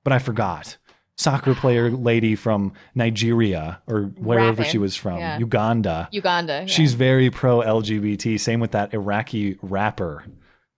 but 0.04 0.14
I 0.14 0.20
forgot. 0.20 0.78
Soccer 1.18 1.56
player 1.56 1.90
lady 1.90 2.36
from 2.36 2.74
Nigeria 2.94 3.82
or 3.88 4.04
wherever 4.18 4.58
Rapping. 4.58 4.66
she 4.72 4.78
was 4.78 4.96
from, 4.98 5.18
Yeah. 5.20 5.38
Uganda. 5.40 6.10
Uganda. 6.12 6.62
yeah. 6.62 6.66
She's 6.66 6.94
very 6.94 7.30
pro 7.30 7.60
LGBT. 7.62 8.38
Same 8.40 8.60
with 8.60 8.72
that 8.72 8.94
Iraqi 8.94 9.58
rapper. 9.62 10.26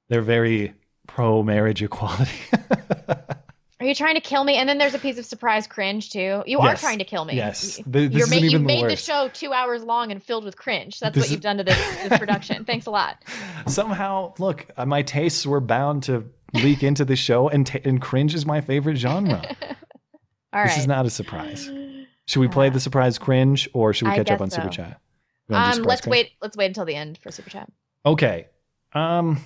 They're 0.09 0.21
very 0.21 0.73
pro 1.07 1.41
marriage 1.41 1.81
equality. 1.81 2.31
Are 3.79 3.85
you 3.85 3.93
trying 3.93 4.15
to 4.15 4.21
kill 4.21 4.43
me? 4.43 4.55
And 4.57 4.67
then 4.67 4.79
there's 4.79 4.95
a 4.95 4.99
piece 4.99 5.19
of 5.19 5.25
surprise 5.25 5.67
cringe 5.67 6.09
too. 6.11 6.43
You 6.47 6.59
Yes. 6.61 6.61
are 6.61 6.75
trying 6.77 6.97
to 6.99 7.05
kill 7.05 7.25
me. 7.25 7.35
Yes. 7.35 7.77
You- 7.79 7.83
this 7.87 8.29
ma- 8.29 8.35
you 8.37 8.49
the 8.51 8.59
made 8.59 8.89
the 8.89 8.95
show 8.95 9.29
two 9.33 9.53
hours 9.53 9.83
long 9.83 10.11
and 10.11 10.21
filled 10.21 10.45
with 10.45 10.57
cringe. 10.57 10.99
That's 10.99 11.13
This 11.13 11.21
what 11.23 11.25
is- 11.25 11.31
you've 11.31 11.41
done 11.41 11.57
to 11.57 11.63
this, 11.63 11.77
this 12.09 12.17
production. 12.19 12.65
Thanks 12.65 12.85
a 12.87 12.91
lot. 12.91 13.21
Somehow, 13.67 14.33
look, 14.39 14.65
uh, 14.77 14.85
my 14.85 15.03
tastes 15.03 15.45
were 15.45 15.59
bound 15.59 16.03
to 16.03 16.25
leak 16.53 16.81
into 16.83 17.05
the 17.05 17.15
show, 17.15 17.49
and, 17.49 17.67
ta 17.67 17.77
and 17.83 18.01
cringe 18.01 18.33
is 18.33 18.45
my 18.45 18.61
favorite 18.61 18.97
genre. 18.97 19.43
All 20.57 20.63
this 20.63 20.73
right. 20.73 20.79
is 20.79 20.87
not 20.87 21.05
a 21.05 21.09
surprise. 21.09 21.69
Should 22.25 22.39
we 22.41 22.47
play 22.47 22.69
the 22.69 22.79
surprise 22.79 23.17
cringe, 23.17 23.69
or 23.73 23.93
should 23.93 24.07
we 24.07 24.13
I 24.13 24.17
catch 24.17 24.31
up 24.31 24.41
on 24.41 24.49
super 24.49 24.69
chat? 24.69 24.99
You 25.47 25.55
wanna 25.55 25.73
do 25.75 25.81
Um, 25.81 25.85
let's 25.87 26.01
cringe? 26.01 26.11
wait. 26.11 26.31
Let's 26.41 26.57
wait 26.57 26.65
until 26.65 26.83
the 26.85 26.95
end 26.95 27.17
for 27.19 27.31
super 27.31 27.49
chat. 27.49 27.71
Okay. 28.05 28.47
Um, 28.93 29.39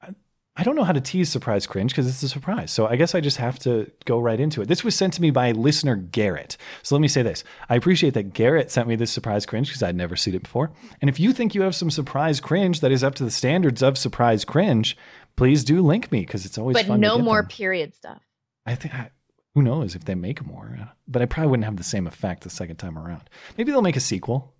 I- 0.00 0.14
I 0.56 0.62
don't 0.64 0.76
know 0.76 0.84
how 0.84 0.92
to 0.92 1.00
tease 1.00 1.28
surprise 1.30 1.66
cringe 1.66 1.92
because 1.92 2.06
it's 2.08 2.22
a 2.22 2.28
surprise. 2.28 2.70
So 2.70 2.86
I 2.86 2.96
guess 2.96 3.14
I 3.14 3.20
just 3.20 3.36
have 3.38 3.58
to 3.60 3.90
go 4.04 4.18
right 4.18 4.38
into 4.40 4.60
it. 4.62 4.68
This 4.68 4.82
was 4.84 4.94
sent 4.94 5.12
to 5.14 5.22
me 5.22 5.30
by 5.30 5.52
listener 5.52 5.96
Garrett. 5.96 6.56
So 6.82 6.94
let 6.94 7.00
me 7.00 7.08
say 7.08 7.22
this. 7.22 7.42
I 7.68 7.74
appreciate 7.76 8.14
that 8.14 8.32
Garrett 8.34 8.70
sent 8.70 8.86
me 8.88 8.96
this 8.96 9.10
surprise 9.10 9.44
cringe 9.46 9.68
because 9.68 9.82
I'd 9.82 9.96
never 9.96 10.14
seen 10.16 10.34
it 10.34 10.42
before. 10.42 10.70
And 11.00 11.08
if 11.10 11.18
you 11.20 11.32
think 11.32 11.54
you 11.54 11.62
have 11.62 11.74
some 11.74 11.90
surprise 11.90 12.38
cringe 12.40 12.80
that 12.80 12.92
is 12.92 13.02
up 13.04 13.14
to 13.16 13.24
the 13.24 13.30
standards 13.30 13.82
of 13.82 13.96
surprise 13.98 14.44
cringe, 14.44 14.96
please 15.36 15.64
do 15.64 15.80
link 15.82 16.10
me 16.12 16.20
because 16.20 16.44
it's 16.46 16.56
always 16.58 16.74
But 16.76 16.86
fun. 16.86 17.00
no 17.00 17.12
to 17.12 17.16
get 17.18 17.24
more 17.24 17.42
them. 17.42 17.48
period 17.48 17.94
stuff. 17.94 18.20
I 18.66 18.74
think 18.74 18.94
I, 18.94 19.10
who 19.54 19.62
knows 19.62 19.94
if 19.94 20.04
they 20.04 20.14
make 20.14 20.44
more, 20.44 20.92
but 21.06 21.22
I 21.22 21.26
probably 21.26 21.50
wouldn't 21.50 21.64
have 21.66 21.76
the 21.76 21.84
same 21.84 22.06
effect 22.06 22.42
the 22.42 22.50
second 22.50 22.76
time 22.76 22.98
around. 22.98 23.28
Maybe 23.56 23.70
they'll 23.70 23.82
make 23.82 23.96
a 23.96 24.00
sequel. 24.00 24.54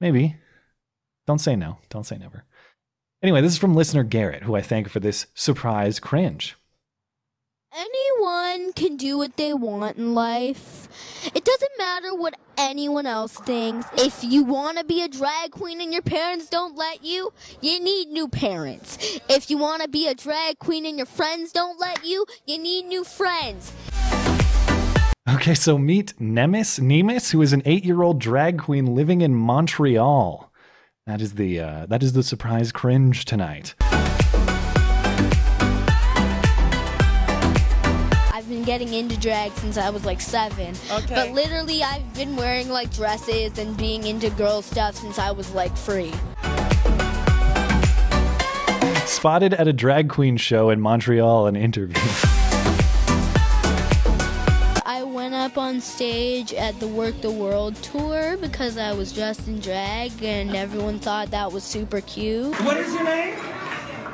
Maybe. 0.00 0.36
Don't 1.26 1.40
say 1.40 1.56
no. 1.56 1.78
Don't 1.90 2.04
say 2.04 2.16
never. 2.16 2.44
Anyway, 3.22 3.40
this 3.40 3.52
is 3.52 3.58
from 3.58 3.74
listener 3.74 4.02
Garrett, 4.02 4.42
who 4.42 4.54
I 4.54 4.62
thank 4.62 4.88
for 4.88 5.00
this 5.00 5.26
surprise 5.34 5.98
cringe. 5.98 6.56
Anyone 7.76 8.72
can 8.74 8.96
do 8.96 9.18
what 9.18 9.36
they 9.36 9.52
want 9.52 9.96
in 9.96 10.14
life. 10.14 10.86
It 11.34 11.44
doesn't 11.44 11.72
matter 11.76 12.14
what 12.14 12.38
anyone 12.56 13.04
else 13.04 13.32
thinks. 13.32 13.84
If 13.98 14.22
you 14.22 14.44
want 14.44 14.78
to 14.78 14.84
be 14.84 15.02
a 15.02 15.08
drag 15.08 15.50
queen 15.50 15.80
and 15.80 15.92
your 15.92 16.02
parents 16.02 16.48
don't 16.48 16.76
let 16.76 17.02
you, 17.02 17.32
you 17.60 17.80
need 17.80 18.10
new 18.10 18.28
parents. 18.28 19.18
If 19.28 19.50
you 19.50 19.58
want 19.58 19.82
to 19.82 19.88
be 19.88 20.06
a 20.06 20.14
drag 20.14 20.60
queen 20.60 20.86
and 20.86 20.96
your 20.96 21.06
friends 21.06 21.50
don't 21.50 21.80
let 21.80 22.04
you, 22.04 22.26
you 22.46 22.58
need 22.58 22.84
new 22.84 23.02
friends. 23.02 23.72
Okay, 25.28 25.56
so 25.56 25.76
meet 25.76 26.14
Nemis 26.20 26.78
Nemis, 26.78 27.32
who 27.32 27.42
is 27.42 27.52
an 27.52 27.62
eight-year-old 27.64 28.20
drag 28.20 28.60
queen 28.60 28.94
living 28.94 29.20
in 29.20 29.34
Montreal. 29.34 30.52
That 31.08 31.20
is 31.20 31.34
the 31.34 31.58
uh, 31.58 31.86
that 31.86 32.04
is 32.04 32.12
the 32.12 32.22
surprise 32.22 32.70
cringe 32.70 33.24
tonight. 33.24 33.74
Been 38.64 38.80
getting 38.80 38.94
into 38.94 39.18
drag 39.18 39.52
since 39.52 39.76
I 39.76 39.90
was 39.90 40.06
like 40.06 40.22
seven. 40.22 40.74
Okay. 40.90 41.14
But 41.14 41.32
literally, 41.32 41.82
I've 41.82 42.14
been 42.14 42.34
wearing 42.34 42.70
like 42.70 42.90
dresses 42.90 43.58
and 43.58 43.76
being 43.76 44.06
into 44.06 44.30
girl 44.30 44.62
stuff 44.62 44.94
since 44.94 45.18
I 45.18 45.32
was 45.32 45.52
like 45.52 45.76
three. 45.76 46.12
Spotted 49.04 49.52
at 49.52 49.68
a 49.68 49.72
drag 49.74 50.08
queen 50.08 50.38
show 50.38 50.70
in 50.70 50.80
Montreal 50.80 51.46
and 51.46 51.58
interviewed. 51.58 51.98
I 54.86 55.02
went 55.04 55.34
up 55.34 55.58
on 55.58 55.82
stage 55.82 56.54
at 56.54 56.80
the 56.80 56.88
Work 56.88 57.20
the 57.20 57.32
World 57.32 57.76
tour 57.82 58.38
because 58.38 58.78
I 58.78 58.94
was 58.94 59.12
dressed 59.12 59.46
in 59.46 59.60
drag 59.60 60.22
and 60.22 60.56
everyone 60.56 61.00
thought 61.00 61.30
that 61.32 61.52
was 61.52 61.64
super 61.64 62.00
cute. 62.00 62.58
What 62.62 62.78
is 62.78 62.94
your 62.94 63.04
name? 63.04 63.38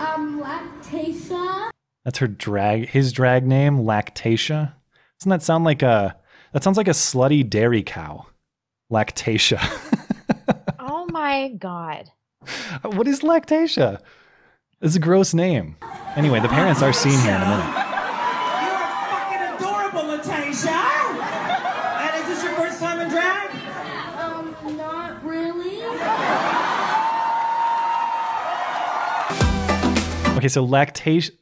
Um, 0.00 0.42
Lactatia. 0.42 1.70
That's 2.10 2.18
her 2.18 2.26
drag 2.26 2.88
his 2.88 3.12
drag 3.12 3.46
name, 3.46 3.84
Lactatia. 3.84 4.72
Doesn't 5.20 5.30
that 5.30 5.44
sound 5.44 5.62
like 5.62 5.80
a 5.80 6.16
that 6.52 6.64
sounds 6.64 6.76
like 6.76 6.88
a 6.88 6.90
slutty 6.90 7.48
dairy 7.48 7.84
cow? 7.84 8.26
Lactatia. 8.92 9.60
Oh 10.80 11.06
my 11.12 11.50
god. 11.50 12.10
what 12.82 13.06
is 13.06 13.20
Lactatia? 13.20 14.00
It's 14.80 14.96
a 14.96 14.98
gross 14.98 15.34
name. 15.34 15.76
Anyway, 16.16 16.40
the 16.40 16.48
parents 16.48 16.82
are 16.82 16.92
seen 16.92 17.18
here 17.20 17.36
in 17.36 17.42
a 17.42 17.48
minute. 17.48 17.74
You're 18.66 18.90
fucking 19.06 19.42
adorable, 19.54 20.02
Latasha. 20.10 20.80
And 22.00 22.22
is 22.22 22.28
this 22.28 22.42
your 22.42 22.54
first 22.54 22.80
time 22.80 23.00
in 23.00 23.08
drag? 23.08 23.50
Um, 24.18 24.76
not 24.76 25.24
really. 25.24 25.84
Okay, 30.36 30.48
so 30.48 30.64
lactation. 30.64 31.36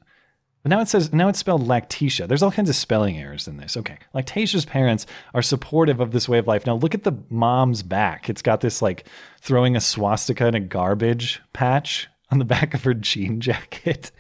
But 0.62 0.70
now 0.70 0.80
it 0.80 0.89
says 0.89 1.12
now 1.12 1.28
it's 1.28 1.39
spelled 1.39 1.66
lactatia. 1.66 2.26
There's 2.26 2.43
all 2.43 2.51
kinds 2.51 2.68
of 2.68 2.76
spelling 2.76 3.16
errors 3.18 3.47
in 3.47 3.56
this. 3.59 3.76
Okay, 3.76 3.98
lactatia's 4.12 4.64
parents 4.64 5.06
are 5.35 5.43
supportive 5.43 6.01
of 6.01 6.10
this 6.10 6.28
way 6.28 6.39
of 6.39 6.47
life. 6.47 6.66
Now 6.66 6.74
look 6.74 6.94
at 6.94 7.05
the 7.05 7.12
mom's 7.30 7.82
back. 7.82 8.28
It's 8.28 8.43
got 8.43 8.60
this 8.60 8.82
like 8.82 9.06
throwing 9.40 9.76
a 9.76 9.80
swastika 9.80 10.47
in 10.47 10.55
a 10.55 10.60
garbage 10.60 11.40
patch 11.52 12.09
on 12.30 12.39
the 12.39 12.44
back 12.44 12.74
of 12.74 12.85
her 12.85 12.94
jean 12.94 13.40
jacket. 13.40 14.10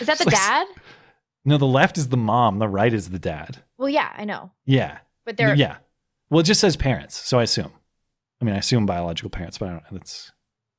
Is 0.00 0.06
that 0.06 0.18
the 0.18 0.24
like- 0.24 0.34
dad? 0.34 0.66
No, 1.44 1.56
the 1.56 1.66
left 1.66 1.96
is 1.96 2.08
the 2.08 2.16
mom. 2.16 2.58
The 2.58 2.68
right 2.68 2.92
is 2.92 3.08
the 3.08 3.18
dad. 3.18 3.62
Well, 3.78 3.88
yeah, 3.88 4.12
I 4.14 4.24
know. 4.24 4.50
Yeah. 4.66 4.98
But 5.24 5.36
they're 5.38 5.54
yeah. 5.54 5.76
Well, 6.28 6.40
it 6.40 6.44
just 6.44 6.60
says 6.60 6.76
parents, 6.76 7.16
so 7.16 7.38
I 7.38 7.44
assume. 7.44 7.72
I 8.40 8.44
mean, 8.44 8.54
I 8.54 8.58
assume 8.58 8.84
biological 8.84 9.30
parents, 9.30 9.56
but 9.56 9.68
I 9.68 9.72
don't. 9.72 9.84
That's. 9.90 10.30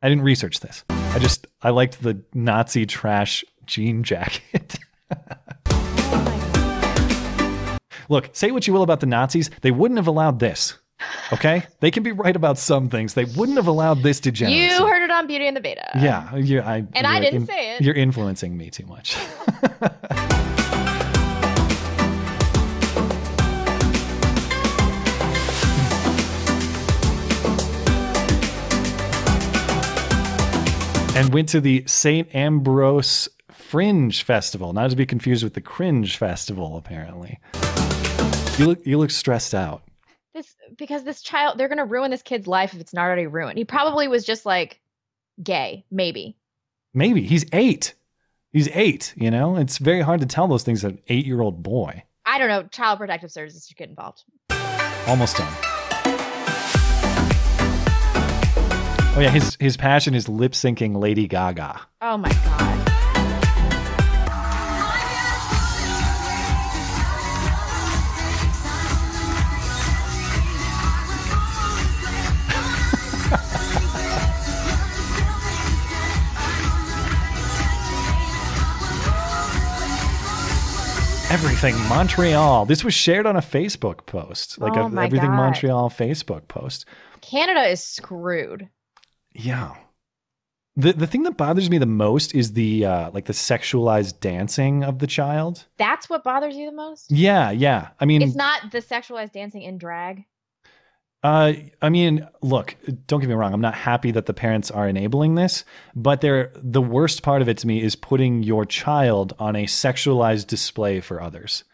I 0.02 0.10
didn't 0.10 0.24
research 0.24 0.60
this. 0.60 0.84
I 0.90 1.18
just 1.20 1.48
I 1.62 1.72
liked 1.72 2.04
the 2.04 2.22
Nazi 2.34 2.86
trash 2.86 3.44
jean 3.66 4.04
jacket. 4.04 4.78
Look, 8.10 8.30
say 8.34 8.50
what 8.52 8.66
you 8.66 8.74
will 8.74 8.82
about 8.82 9.02
the 9.02 9.06
Nazis, 9.06 9.52
they 9.62 9.72
wouldn't 9.72 9.98
have 10.00 10.08
allowed 10.08 10.40
this. 10.40 10.78
Okay, 11.32 11.64
they 11.80 11.92
can 11.92 12.04
be 12.04 12.12
right 12.12 12.36
about 12.36 12.58
some 12.58 12.90
things. 12.90 13.14
They 13.14 13.24
wouldn't 13.24 13.58
have 13.58 13.68
allowed 13.68 14.02
this 14.04 14.20
degeneracy. 14.20 14.60
You 14.60 14.88
heard 14.88 15.04
it 15.04 15.12
on 15.12 15.28
Beauty 15.28 15.48
and 15.48 15.56
the 15.56 15.62
Beta. 15.62 15.88
yeah, 15.96 16.36
you, 16.36 16.60
I, 16.62 16.84
And 16.94 17.08
I 17.08 17.20
didn't 17.20 17.46
say 17.46 17.76
it. 17.76 17.82
You're 17.82 17.96
influencing 17.96 18.58
me 18.58 18.70
too 18.70 18.86
much. 18.86 19.16
and 31.16 31.34
went 31.34 31.50
to 31.50 31.62
the 31.62 31.84
St-Ambroise 31.86 33.28
Fringe 33.52 34.24
Festival, 34.24 34.74
not 34.74 34.90
to 34.90 34.96
be 34.96 35.06
confused 35.06 35.44
with 35.44 35.54
the 35.54 35.62
Cringe 35.62 36.18
Festival, 36.18 36.78
apparently. 36.78 37.40
You 38.58 38.68
look 38.68 38.86
you 38.86 38.98
look 38.98 39.12
stressed 39.12 39.56
out. 39.56 39.84
This 40.34 40.56
because 40.78 41.04
this 41.04 41.22
child 41.22 41.58
they're 41.58 41.70
gonna 41.70 41.86
ruin 41.86 42.12
this 42.12 42.22
kid's 42.22 42.48
life 42.48 42.74
if 42.74 42.82
it's 42.82 42.94
not 42.94 43.04
already 43.04 43.28
ruined. 43.28 43.58
He 43.58 43.66
probably 43.66 44.08
was 44.08 44.26
just 44.26 44.46
like 44.46 44.80
gay, 45.42 45.86
maybe. 45.92 46.36
Maybe 46.94 47.22
he's 47.22 47.46
eight. 47.54 47.94
He's 48.52 48.68
eight, 48.74 49.14
you 49.16 49.30
know? 49.30 49.58
It's 49.58 49.78
very 49.78 50.02
hard 50.02 50.22
to 50.22 50.26
tell 50.26 50.48
those 50.48 50.64
things 50.64 50.82
to 50.82 50.88
an 50.88 51.00
eight 51.08 51.26
year 51.26 51.42
old 51.42 51.62
boy. 51.62 52.04
I 52.26 52.38
don't 52.38 52.48
know. 52.48 52.64
Child 52.64 53.00
protective 53.00 53.32
services 53.32 53.68
should 53.68 53.78
get 53.78 53.90
involved. 53.90 54.24
Almost 55.08 55.38
done. 55.38 55.54
Oh 59.16 59.22
yeah, 59.22 59.32
his 59.32 59.58
his 59.60 59.76
passion 59.76 60.16
is 60.16 60.30
lip 60.30 60.54
syncing 60.54 60.96
Lady 60.96 61.28
Gaga. 61.28 61.82
Oh 62.02 62.18
my 62.18 62.32
god. 62.32 62.89
Everything 81.32 81.76
Montreal. 81.88 82.66
This 82.66 82.84
was 82.84 82.96
shared 82.96 83.28
on 83.28 83.36
a 83.36 83.42
Facebook 83.42 84.08
post, 84.08 84.60
like 84.60 84.76
Oh 84.76 84.88
a 84.88 85.02
Everything 85.04 85.30
God. 85.30 85.36
Montreal 85.36 85.92
Facebook 85.92 86.48
post. 86.48 86.86
Canada 87.22 87.68
is 87.70 87.84
screwed. 87.84 88.68
Yeah. 89.32 89.76
The 90.76 90.94
the 90.94 91.06
thing 91.06 91.22
that 91.24 91.38
bothers 91.38 91.70
me 91.70 91.78
the 91.78 91.86
most 91.86 92.34
is 92.34 92.54
the 92.54 92.84
uh, 92.84 93.12
like 93.12 93.26
the 93.26 93.34
sexualized 93.34 94.20
dancing 94.22 94.84
of 94.84 94.98
the 94.98 95.06
child. 95.06 95.66
That's 95.78 96.10
what 96.10 96.24
bothers 96.24 96.56
you 96.56 96.66
the 96.66 96.76
most? 96.76 97.12
Yeah, 97.12 97.52
yeah. 97.52 97.90
I 98.00 98.06
mean, 98.06 98.24
it's 98.24 98.36
not 98.36 98.72
the 98.72 98.80
sexualized 98.80 99.34
dancing 99.34 99.62
in 99.62 99.78
drag. 99.78 100.26
Uh, 101.22 101.54
I 101.82 101.90
mean, 101.90 102.26
look, 102.42 102.76
don't 103.08 103.20
get 103.20 103.28
me 103.28 103.36
wrong. 103.36 103.54
I'm 103.54 103.60
not 103.62 103.74
happy 103.76 104.12
that 104.12 104.26
the 104.26 104.34
parents 104.34 104.72
are 104.72 104.88
enabling 104.88 105.36
this, 105.36 105.66
but 105.94 106.22
they're, 106.22 106.52
the 106.56 106.82
worst 106.82 107.24
part 107.24 107.42
of 107.42 107.50
it 107.50 107.58
to 107.58 107.68
me 107.68 107.82
is 107.82 107.96
putting 107.96 108.42
your 108.42 108.64
child 108.66 109.34
on 109.38 109.56
a 109.56 109.66
sexualized 109.66 110.48
display 110.48 111.02
for 111.02 111.22
others. 111.22 111.66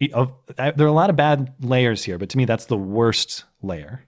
There 0.00 0.10
are 0.16 0.86
a 0.86 0.92
lot 0.92 1.10
of 1.10 1.16
bad 1.16 1.54
layers 1.60 2.02
here, 2.02 2.18
but 2.18 2.28
to 2.30 2.36
me, 2.36 2.44
that's 2.44 2.66
the 2.66 2.76
worst 2.76 3.44
layer. 3.62 4.04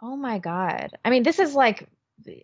Oh 0.00 0.16
my 0.16 0.38
god. 0.38 0.90
I 1.04 1.10
mean, 1.10 1.22
this 1.22 1.38
is 1.38 1.54
like 1.54 1.86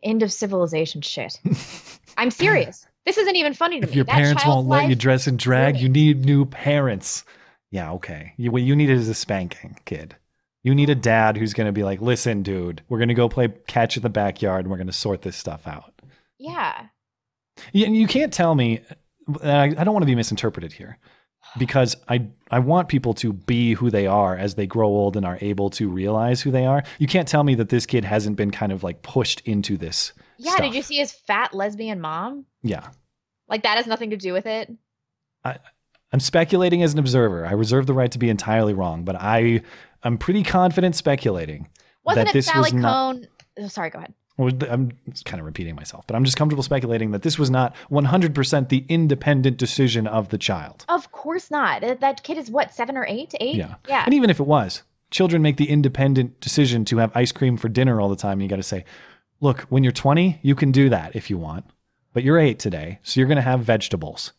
end 0.03 0.23
of 0.23 0.33
civilization 0.33 1.01
shit. 1.01 1.41
I'm 2.17 2.31
serious. 2.31 2.87
This 3.07 3.17
isn't 3.19 3.37
even 3.37 3.55
funny 3.55 3.81
to 3.81 3.85
If 3.85 3.91
me. 3.91 3.97
your 3.97 4.05
That 4.05 4.15
parents 4.15 4.47
won't 4.47 4.69
let 4.69 4.89
you 4.89 4.95
dress 4.95 5.27
in 5.27 5.37
drag, 5.39 5.79
you 5.79 5.89
need 5.89 6.25
new 6.25 6.45
parents. 6.45 7.25
Yeah, 7.71 7.93
okay. 7.93 8.35
You, 8.37 8.51
what 8.51 8.63
you 8.63 8.77
need 8.77 8.91
is 8.91 9.09
a 9.09 9.15
spanking, 9.15 9.79
kid. 9.85 10.15
You 10.63 10.75
need 10.75 10.91
a 10.91 10.95
dad 10.95 11.37
who's 11.37 11.55
going 11.55 11.67
to 11.69 11.73
be 11.73 11.85
like, 11.85 12.01
listen, 12.01 12.43
dude, 12.43 12.83
we're 12.89 12.99
going 12.99 13.09
to 13.09 13.15
go 13.15 13.29
play 13.29 13.49
catch 13.67 13.97
in 13.97 14.03
the 14.03 14.09
backyard 14.09 14.65
and 14.65 14.71
we're 14.71 14.77
going 14.77 14.89
to 14.89 14.93
sort 14.93 15.23
this 15.23 15.37
stuff 15.37 15.67
out. 15.67 15.93
Yeah. 16.39 16.87
Yeah, 17.73 17.87
and 17.87 17.97
you 17.97 18.07
can't 18.07 18.33
tell 18.33 18.55
me. 18.55 18.81
and 19.43 19.51
I, 19.51 19.81
I 19.81 19.85
don't 19.85 19.93
want 19.95 20.03
to 20.03 20.07
be 20.07 20.15
misinterpreted 20.15 20.73
here, 20.73 20.99
because 21.59 21.97
I 22.09 22.27
I 22.51 22.59
want 22.61 22.89
people 22.89 23.15
to 23.15 23.33
be 23.33 23.75
who 23.75 23.91
they 23.91 24.07
are 24.07 24.37
as 24.37 24.55
they 24.55 24.67
grow 24.67 24.89
old 24.89 25.17
and 25.17 25.27
are 25.27 25.39
able 25.41 25.71
to 25.71 25.89
realize 25.89 26.41
who 26.43 26.51
they 26.51 26.67
are. 26.67 26.83
You 26.99 27.07
can't 27.07 27.27
tell 27.29 27.45
me 27.45 27.55
that 27.57 27.69
this 27.69 27.87
kid 27.87 28.05
hasn't 28.05 28.37
been 28.37 28.51
kind 28.51 28.71
of 28.73 28.83
like 28.83 29.03
pushed 29.03 29.41
into 29.41 29.77
this. 29.77 30.13
Yeah, 30.39 30.53
stuff. 30.53 30.67
did 30.67 30.75
you 30.75 30.83
see 30.83 30.97
his 30.99 31.13
fat 31.13 31.53
lesbian 31.55 32.01
mom? 32.01 32.45
Yeah, 32.63 32.89
Like 33.49 33.63
that 33.65 33.77
has 33.77 33.87
nothing 33.87 34.11
to 34.11 34.17
do 34.17 34.33
with 34.33 34.47
it. 34.47 34.71
I'm 35.45 36.21
speculating 36.21 36.83
as 36.83 36.93
an 36.95 36.99
observer. 36.99 37.45
I 37.47 37.53
reserve 37.53 37.87
the 37.87 37.93
right 37.93 38.11
to 38.13 38.19
be 38.19 38.31
entirely 38.31 38.73
wrong, 38.73 39.05
but 39.05 39.17
I 39.17 39.63
I'm 40.03 40.19
pretty 40.19 40.43
confident 40.43 40.95
speculating 40.97 41.69
Wasn't 42.05 42.27
that 42.27 42.31
it 42.31 42.33
this 42.33 42.47
Sally 42.47 42.73
was 42.73 42.75
not. 42.75 42.93
Kohn? 42.93 43.29
Oh, 43.59 43.69
sorry, 43.69 43.91
go 43.91 43.99
ahead. 43.99 44.15
I'm 44.39 44.93
kind 45.25 45.41
of 45.41 45.47
repeating 45.47 45.75
myself, 45.75 46.07
but 46.07 46.15
I'm 46.15 46.25
just 46.25 46.37
comfortable 46.37 46.62
speculating 46.62 47.11
that 47.11 47.23
this 47.23 47.41
was 47.41 47.51
not 47.51 47.75
100% 47.91 48.69
the 48.69 48.85
independent 48.89 49.57
decision 49.57 50.07
of 50.07 50.29
the 50.29 50.39
child. 50.39 50.85
Of 50.89 51.11
course 51.11 51.51
not. 51.51 51.83
That- 52.01 52.23
kid 52.23 52.39
is 52.39 52.49
what, 52.51 52.73
seven 52.73 52.97
or 52.97 53.05
eight? 53.09 53.35
Eight? 53.41 53.57
Yeah. 53.57 53.75
Yeah. 53.89 54.05
And 54.05 54.15
even 54.15 54.31
if 54.31 54.39
it 54.39 54.47
was, 54.47 54.83
children 55.11 55.43
make 55.43 55.57
the 55.57 55.69
independent 55.69 56.41
decision 56.41 56.85
to 56.87 56.99
have 56.99 57.11
ice 57.16 57.33
cream 57.33 57.57
for 57.57 57.69
dinner 57.69 58.01
all 58.01 58.09
the 58.09 58.16
time. 58.16 58.35
And 58.35 58.43
you 58.43 58.49
got 58.49 58.57
to 58.57 58.62
say, 58.62 58.85
look, 59.41 59.62
when 59.62 59.83
you're 59.83 59.93
20, 59.93 60.39
you 60.43 60.55
can 60.55 60.70
do 60.70 60.89
that 60.89 61.16
if 61.16 61.31
you 61.31 61.37
want, 61.39 61.65
but 62.12 62.23
you're 62.23 62.39
eight 62.39 62.61
today. 62.61 63.01
So 63.03 63.19
you're 63.19 63.29
going 63.29 63.37
to 63.37 63.43
have 63.43 63.61
vegetables. 63.61 64.33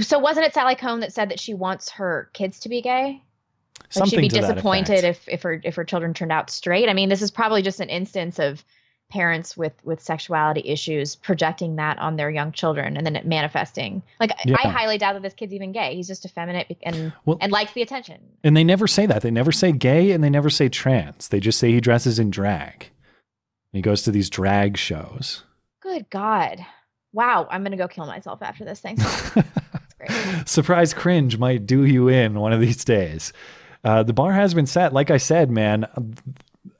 So 0.00 0.18
wasn't 0.18 0.46
it 0.46 0.52
Sally 0.52 0.74
Kohn 0.74 1.00
that 1.00 1.14
said 1.14 1.30
that 1.30 1.40
she 1.40 1.54
wants 1.54 1.88
her 1.92 2.28
kids 2.34 2.60
to 2.60 2.68
be 2.68 2.82
gay? 2.82 3.22
Like 3.96 4.08
she'd 4.08 4.20
be 4.20 4.28
disappointed 4.28 5.04
if 5.04 5.28
if 5.28 5.42
her 5.42 5.60
if 5.64 5.74
her 5.74 5.84
children 5.84 6.14
turned 6.14 6.32
out 6.32 6.50
straight. 6.50 6.88
I 6.88 6.94
mean, 6.94 7.08
this 7.08 7.22
is 7.22 7.30
probably 7.30 7.62
just 7.62 7.80
an 7.80 7.88
instance 7.88 8.38
of 8.38 8.64
parents 9.10 9.56
with 9.58 9.74
with 9.84 10.00
sexuality 10.00 10.62
issues 10.64 11.14
projecting 11.16 11.76
that 11.76 11.98
on 11.98 12.16
their 12.16 12.30
young 12.30 12.50
children 12.52 12.96
and 12.96 13.04
then 13.04 13.14
it 13.14 13.26
manifesting. 13.26 14.02
Like 14.18 14.30
Yeah. 14.46 14.56
I 14.64 14.68
highly 14.68 14.96
doubt 14.96 15.12
that 15.14 15.22
this 15.22 15.34
kid's 15.34 15.52
even 15.52 15.72
gay. 15.72 15.94
He's 15.94 16.08
just 16.08 16.24
effeminate 16.24 16.74
and 16.82 17.12
Well- 17.26 17.36
and 17.42 17.52
likes 17.52 17.72
the 17.72 17.82
attention. 17.82 18.20
And 18.42 18.56
they 18.56 18.64
never 18.64 18.86
say 18.86 19.04
that. 19.04 19.20
They 19.20 19.30
never 19.30 19.52
say 19.52 19.72
gay 19.72 20.12
and 20.12 20.24
they 20.24 20.30
never 20.30 20.48
say 20.48 20.70
trans. 20.70 21.28
They 21.28 21.40
just 21.40 21.58
say 21.58 21.70
he 21.72 21.80
dresses 21.80 22.18
in 22.18 22.30
drag. 22.30 22.88
He 23.72 23.82
goes 23.82 24.02
to 24.02 24.10
these 24.10 24.30
drag 24.30 24.78
shows. 24.78 25.44
Good 25.82 26.08
God. 26.08 26.64
Wow, 27.12 27.46
I'm 27.50 27.62
gonna 27.62 27.76
go 27.76 27.88
kill 27.88 28.06
myself 28.06 28.40
after 28.42 28.64
this. 28.64 28.80
Thanks. 28.82 29.04
Surprise 30.46 30.94
cringe 30.94 31.36
might 31.38 31.66
do 31.66 31.84
you 31.84 32.08
in 32.08 32.40
one 32.40 32.52
of 32.54 32.60
these 32.60 32.84
days. 32.84 33.32
Uh, 33.84 34.02
the 34.02 34.12
bar 34.12 34.32
has 34.32 34.54
been 34.54 34.66
set. 34.66 34.92
Like 34.92 35.10
I 35.10 35.16
said, 35.16 35.50
man, 35.50 35.86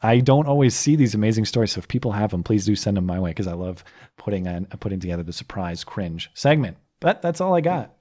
I 0.00 0.20
don't 0.20 0.46
always 0.46 0.74
see 0.74 0.96
these 0.96 1.14
amazing 1.14 1.44
stories. 1.46 1.72
So 1.72 1.78
if 1.80 1.88
people 1.88 2.12
have 2.12 2.30
them, 2.30 2.42
please 2.42 2.64
do 2.64 2.76
send 2.76 2.96
them 2.96 3.06
my 3.06 3.18
way 3.18 3.30
because 3.30 3.46
I 3.48 3.54
love 3.54 3.84
putting 4.16 4.46
on 4.46 4.66
putting 4.80 5.00
together 5.00 5.22
the 5.22 5.32
surprise 5.32 5.84
cringe 5.84 6.30
segment. 6.34 6.76
But 7.00 7.22
that's 7.22 7.40
all 7.40 7.54
I 7.54 7.60
got. 7.60 7.92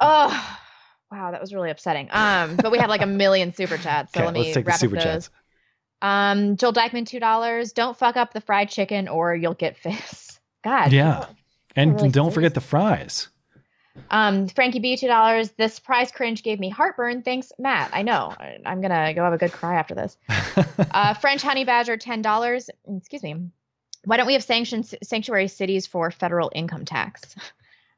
Oh, 0.00 0.58
wow, 1.10 1.30
that 1.32 1.40
was 1.40 1.52
really 1.52 1.70
upsetting. 1.70 2.08
Um, 2.12 2.56
but 2.56 2.70
we 2.70 2.78
have 2.78 2.88
like 2.88 3.02
a 3.02 3.06
million 3.06 3.52
super 3.52 3.76
chats, 3.76 4.12
so 4.12 4.20
Okay, 4.20 4.26
let 4.26 4.34
me 4.34 4.40
let's 4.42 4.54
take 4.54 4.64
the 4.64 4.68
wrap 4.68 4.74
up 4.76 4.80
super 4.80 4.94
those. 4.94 5.04
chats. 5.04 5.30
Um, 6.02 6.56
Joel 6.56 6.72
Dykeman, 6.72 7.04
two 7.04 7.20
dollars. 7.20 7.72
Don't 7.72 7.98
fuck 7.98 8.16
up 8.16 8.32
the 8.32 8.40
fried 8.40 8.70
chicken, 8.70 9.08
or 9.08 9.34
you'll 9.34 9.54
get 9.54 9.76
fists. 9.76 10.40
God. 10.64 10.92
Yeah, 10.92 11.26
and 11.76 11.94
really 11.96 12.08
don't 12.10 12.32
forget 12.32 12.54
the 12.54 12.60
fries. 12.60 13.28
Um, 14.10 14.48
Frankie 14.48 14.78
B, 14.78 14.96
two 14.96 15.06
dollars. 15.06 15.50
This 15.52 15.78
prize 15.78 16.12
cringe 16.12 16.42
gave 16.42 16.60
me 16.60 16.68
heartburn. 16.68 17.22
Thanks, 17.22 17.52
Matt. 17.58 17.90
I 17.92 18.02
know. 18.02 18.34
I'm 18.64 18.80
gonna 18.80 19.12
go 19.14 19.24
have 19.24 19.32
a 19.32 19.38
good 19.38 19.52
cry 19.52 19.74
after 19.74 19.94
this. 19.94 20.16
uh, 20.92 21.14
French 21.14 21.42
Honey 21.42 21.64
Badger, 21.64 21.96
ten 21.96 22.22
dollars. 22.22 22.70
Excuse 22.88 23.22
me. 23.22 23.50
Why 24.04 24.16
don't 24.16 24.26
we 24.26 24.32
have 24.32 24.44
sanctions 24.44 24.94
sanctuary 25.02 25.48
cities 25.48 25.86
for 25.86 26.10
federal 26.10 26.50
income 26.54 26.84
tax? 26.84 27.34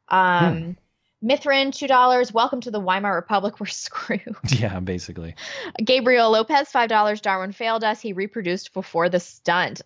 Um, 0.08 0.76
Mithrin, 1.24 1.74
two 1.74 1.86
dollars. 1.86 2.34
Welcome 2.34 2.60
to 2.62 2.70
the 2.70 2.80
Weimar 2.80 3.14
Republic. 3.14 3.54
We're 3.60 3.66
screwed. 3.66 4.36
Yeah, 4.48 4.78
basically. 4.80 5.36
Gabriel 5.82 6.30
Lopez, 6.30 6.68
five 6.68 6.90
dollars. 6.90 7.22
Darwin 7.22 7.52
failed 7.52 7.82
us. 7.82 8.00
He 8.00 8.12
reproduced 8.12 8.74
before 8.74 9.08
the 9.08 9.20
stunt. 9.20 9.80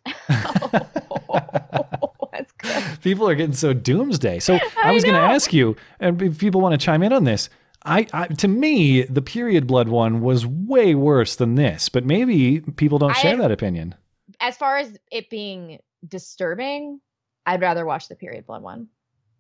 People 3.01 3.29
are 3.29 3.35
getting 3.35 3.55
so 3.55 3.73
doomsday. 3.73 4.39
So 4.39 4.59
I, 4.83 4.93
was 4.93 5.05
going 5.05 5.15
to 5.17 5.21
ask 5.21 5.53
you, 5.53 5.77
and 6.01 6.21
if 6.23 6.39
people 6.39 6.61
want 6.61 6.73
to 6.79 6.85
chime 6.85 7.03
in 7.03 7.13
on 7.13 7.25
this, 7.25 7.49
I, 7.85 8.07
I 8.13 8.27
to 8.29 8.49
me 8.49 9.03
the 9.03 9.23
period 9.23 9.67
blood 9.67 9.89
one 9.89 10.21
was 10.21 10.45
way 10.47 10.95
worse 10.95 11.37
than 11.37 11.55
this, 11.55 11.89
but 11.89 12.05
maybe 12.05 12.61
people 12.61 12.99
don't 12.99 13.11
I- 13.11 13.21
share 13.21 13.37
that 13.37 13.53
opinion. 13.53 13.95
As 14.41 14.57
far 14.57 14.77
as 14.79 14.99
it 15.11 15.31
being 15.31 15.79
disturbing, 16.07 17.01
I'd 17.47 17.61
rather 17.61 17.87
watch 17.87 18.09
the 18.09 18.17
period 18.17 18.47
blood 18.47 18.63
one. 18.63 18.89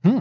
Hmm. 0.05 0.21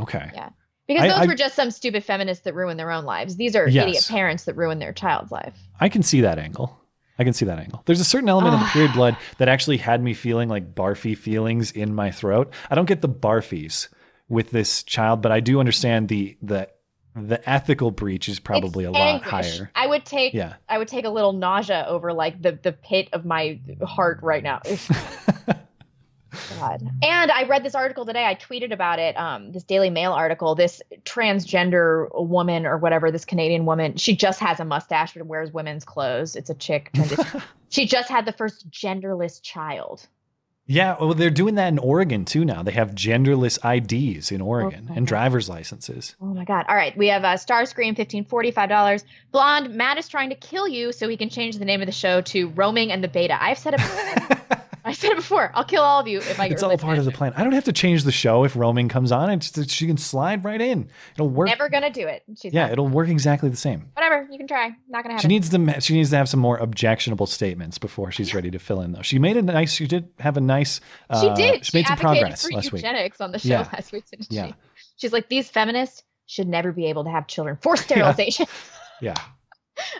Okay. 0.00 0.30
Yeah. 0.34 0.48
Because 0.86 1.10
those 1.10 1.20
I- 1.20 1.26
were 1.26 1.34
just 1.34 1.54
some 1.54 1.70
stupid 1.70 2.02
feminists 2.04 2.44
that 2.44 2.54
ruin 2.54 2.78
their 2.78 2.90
own 2.90 3.04
lives. 3.04 3.36
These 3.36 3.54
are 3.54 3.68
Yes. 3.68 3.86
idiot 3.86 4.06
parents 4.08 4.44
that 4.44 4.56
ruin 4.56 4.78
their 4.78 4.92
child's 4.94 5.30
life. 5.30 5.54
I 5.78 5.88
can 5.90 6.02
see 6.02 6.22
that 6.22 6.38
angle. 6.38 6.80
I 7.18 7.24
can 7.24 7.32
see 7.32 7.46
that 7.46 7.58
angle. 7.58 7.82
There's 7.86 8.00
a 8.00 8.04
certain 8.04 8.28
element 8.28 8.54
of 8.54 8.60
ah. 8.60 8.64
the 8.64 8.70
period 8.70 8.92
blood 8.92 9.16
that 9.38 9.48
actually 9.48 9.78
had 9.78 10.02
me 10.02 10.14
feeling 10.14 10.48
like 10.48 10.74
barfy 10.74 11.16
feelings 11.16 11.72
in 11.72 11.94
my 11.94 12.10
throat. 12.10 12.52
I 12.70 12.74
don't 12.74 12.86
get 12.86 13.02
the 13.02 13.08
barfies 13.08 13.88
with 14.28 14.50
this 14.50 14.82
child, 14.84 15.22
but 15.22 15.32
I 15.32 15.40
do 15.40 15.58
understand 15.60 16.08
the 16.08 16.36
the 16.42 16.68
the 17.16 17.48
ethical 17.48 17.90
breach 17.90 18.28
is 18.28 18.38
probably 18.38 18.84
a 18.84 18.90
lot 18.90 19.00
Anguish. 19.00 19.28
higher. 19.30 19.70
I 19.74 19.86
would 19.86 20.04
take 20.04 20.34
Yeah. 20.34 20.54
I 20.68 20.78
would 20.78 20.88
take 20.88 21.04
a 21.04 21.10
little 21.10 21.32
nausea 21.32 21.84
over 21.88 22.12
like 22.12 22.40
the 22.40 22.58
the 22.62 22.72
pit 22.72 23.08
of 23.12 23.24
my 23.24 23.60
heart 23.82 24.20
right 24.22 24.42
now. 24.42 24.60
God. 26.58 26.82
And 27.02 27.30
I 27.30 27.44
read 27.44 27.64
this 27.64 27.74
article 27.74 28.04
today. 28.04 28.24
I 28.24 28.34
tweeted 28.34 28.72
about 28.72 28.98
it. 28.98 29.16
Um, 29.16 29.52
this 29.52 29.64
Daily 29.64 29.90
Mail 29.90 30.12
article. 30.12 30.54
This 30.54 30.82
transgender 31.04 32.08
woman 32.14 32.66
or 32.66 32.78
whatever, 32.78 33.10
this 33.10 33.24
Canadian 33.24 33.64
woman, 33.64 33.96
she 33.96 34.16
just 34.16 34.40
has 34.40 34.60
a 34.60 34.64
mustache 34.64 35.14
but 35.14 35.26
wears 35.26 35.52
women's 35.52 35.84
clothes. 35.84 36.36
It's 36.36 36.50
a 36.50 36.54
chick. 36.54 36.90
she 37.68 37.86
just 37.86 38.08
had 38.08 38.26
the 38.26 38.32
first 38.32 38.70
genderless 38.70 39.42
child. 39.42 40.06
Yeah, 40.70 40.96
well, 41.00 41.14
they're 41.14 41.30
doing 41.30 41.54
that 41.54 41.68
in 41.68 41.78
Oregon 41.78 42.26
too 42.26 42.44
now. 42.44 42.62
They 42.62 42.72
have 42.72 42.90
genderless 42.90 43.58
IDs 43.64 44.30
in 44.30 44.42
Oregon 44.42 44.92
and 44.94 45.06
driver's 45.06 45.48
licenses. 45.48 46.14
Oh 46.20 46.26
my 46.26 46.44
god! 46.44 46.66
All 46.68 46.76
right, 46.76 46.94
we 46.94 47.08
have 47.08 47.24
a 47.24 47.28
uh, 47.28 47.36
Starscream 47.36 47.96
fifteen 47.96 48.26
forty 48.26 48.50
five 48.50 48.68
dollars. 48.68 49.02
Blonde 49.32 49.74
Matt 49.74 49.96
is 49.96 50.08
trying 50.08 50.28
to 50.28 50.36
kill 50.36 50.68
you, 50.68 50.92
so 50.92 51.08
he 51.08 51.16
can 51.16 51.30
change 51.30 51.56
the 51.56 51.64
name 51.64 51.80
of 51.80 51.86
the 51.86 51.92
show 51.92 52.20
to 52.20 52.50
Roaming 52.50 52.92
and 52.92 53.02
the 53.02 53.08
Beta. 53.08 53.42
I've 53.42 53.56
said 53.56 53.76
it. 53.78 54.38
I 54.84 54.92
said 54.92 55.10
it 55.12 55.16
before. 55.16 55.50
I'll 55.54 55.64
kill 55.64 55.82
all 55.82 56.00
of 56.00 56.08
you 56.08 56.18
if 56.18 56.38
I 56.40 56.48
get 56.48 56.54
It's 56.54 56.62
all 56.62 56.76
part 56.78 56.98
of 56.98 57.04
the 57.04 57.10
plan. 57.10 57.32
I 57.36 57.44
don't 57.44 57.52
have 57.52 57.64
to 57.64 57.72
change 57.72 58.04
the 58.04 58.12
show 58.12 58.44
if 58.44 58.56
roaming 58.56 58.88
comes 58.88 59.12
on. 59.12 59.30
It's 59.30 59.50
just, 59.50 59.70
she 59.70 59.86
can 59.86 59.96
slide 59.96 60.44
right 60.44 60.60
in. 60.60 60.88
It'll 61.14 61.28
work. 61.28 61.48
Never 61.48 61.68
gonna 61.68 61.90
do 61.90 62.06
it. 62.06 62.22
She's 62.40 62.52
yeah, 62.52 62.62
not. 62.64 62.72
it'll 62.72 62.88
work 62.88 63.08
exactly 63.08 63.48
the 63.48 63.56
same. 63.56 63.90
Whatever. 63.94 64.26
You 64.30 64.38
can 64.38 64.46
try. 64.46 64.68
Not 64.88 65.02
gonna 65.02 65.14
happen. 65.14 65.18
She 65.22 65.28
needs 65.28 65.48
to. 65.50 65.80
She 65.80 65.94
needs 65.94 66.10
to 66.10 66.16
have 66.16 66.28
some 66.28 66.40
more 66.40 66.56
objectionable 66.58 67.26
statements 67.26 67.78
before 67.78 68.10
she's 68.10 68.34
ready 68.34 68.50
to 68.50 68.58
fill 68.58 68.80
in. 68.80 68.92
Though 68.92 69.02
she 69.02 69.18
made 69.18 69.36
a 69.36 69.42
nice. 69.42 69.72
She 69.72 69.86
did 69.86 70.08
have 70.18 70.36
a 70.36 70.40
nice. 70.40 70.80
Uh, 71.10 71.20
She 71.20 71.42
did. 71.42 71.64
She 71.66 71.76
made 71.76 71.86
some 71.86 71.98
progress 71.98 72.44
for 72.46 72.52
last 72.52 72.72
week. 72.72 72.82
eugenics 72.82 73.20
on 73.20 73.32
the 73.32 73.38
show 73.38 73.48
Yeah. 73.48 73.68
last 73.72 73.92
week. 73.92 74.04
Didn't 74.10 74.26
Yeah. 74.30 74.46
she? 74.48 74.54
She's 74.96 75.12
like, 75.12 75.28
these 75.28 75.48
feminists 75.48 76.02
should 76.26 76.48
never 76.48 76.72
be 76.72 76.86
able 76.86 77.04
to 77.04 77.10
have 77.10 77.26
children. 77.26 77.56
Forced 77.62 77.84
sterilization. 77.88 78.46
Yeah. 79.00 79.14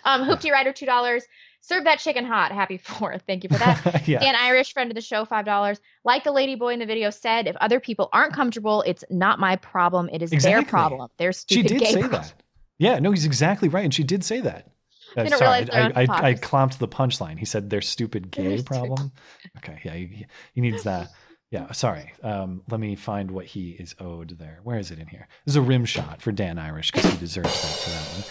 Um, 0.04 0.22
Hoopty 0.24 0.50
Rider, 0.50 0.72
two 0.72 0.86
dollars. 0.86 1.22
Serve 1.60 1.84
that 1.84 1.98
chicken 1.98 2.24
hot. 2.24 2.52
Happy 2.52 2.76
fourth. 2.84 3.22
Thank 3.26 3.44
you 3.44 3.50
for 3.50 3.58
that. 3.58 4.02
Yeah. 4.08 4.20
Dan 4.20 4.34
Irish, 4.36 4.72
friend 4.72 4.90
of 4.90 4.94
the 4.94 5.00
show, 5.00 5.24
five 5.24 5.44
dollars. 5.44 5.80
Like 6.04 6.24
the 6.24 6.32
lady 6.32 6.54
boy 6.54 6.72
in 6.72 6.78
the 6.78 6.86
video 6.86 7.10
said, 7.10 7.46
if 7.46 7.56
other 7.56 7.78
people 7.80 8.08
aren't 8.12 8.32
comfortable, 8.32 8.82
it's 8.86 9.04
not 9.10 9.38
my 9.38 9.56
problem. 9.56 10.08
It 10.12 10.22
is 10.22 10.30
their 10.30 10.62
problem. 10.62 11.10
Their 11.18 11.32
stupid 11.32 11.70
She 11.70 11.78
did 11.78 11.86
say 11.88 12.00
problem. 12.00 12.22
that. 12.22 12.32
Yeah, 12.78 12.98
no, 13.00 13.10
he's 13.10 13.26
exactly 13.26 13.68
right, 13.68 13.84
and 13.84 13.92
she 13.92 14.04
did 14.04 14.24
say 14.24 14.40
that. 14.40 14.70
Uh, 15.16 15.24
Didn't 15.24 15.38
sorry, 15.38 15.70
I, 15.72 15.88
I, 15.88 16.06
I, 16.08 16.28
I 16.28 16.34
clomped 16.34 16.78
the 16.78 16.86
punchline. 16.88 17.38
He 17.38 17.44
said 17.44 17.70
their 17.70 17.80
stupid 17.80 18.30
gay 18.30 18.62
problem. 18.62 19.12
Okay, 19.56 19.80
yeah, 19.84 19.94
he, 19.94 20.26
he 20.54 20.60
needs 20.60 20.84
that. 20.84 21.10
Yeah, 21.50 21.72
sorry. 21.72 22.12
Um, 22.22 22.62
let 22.70 22.78
me 22.78 22.94
find 22.94 23.30
what 23.30 23.46
he 23.46 23.70
is 23.70 23.94
owed 23.98 24.38
there. 24.38 24.60
Where 24.62 24.78
is 24.78 24.90
it 24.90 24.98
in 24.98 25.06
here? 25.06 25.26
This 25.46 25.52
is 25.52 25.56
a 25.56 25.62
rim 25.62 25.86
shot 25.86 26.20
for 26.20 26.30
Dan 26.30 26.58
Irish 26.58 26.92
because 26.92 27.10
he 27.10 27.16
deserves 27.18 27.48
that 27.62 27.78
for 27.78 27.90
that 27.90 28.24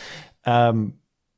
one. 0.45 0.55
Um, 0.69 0.93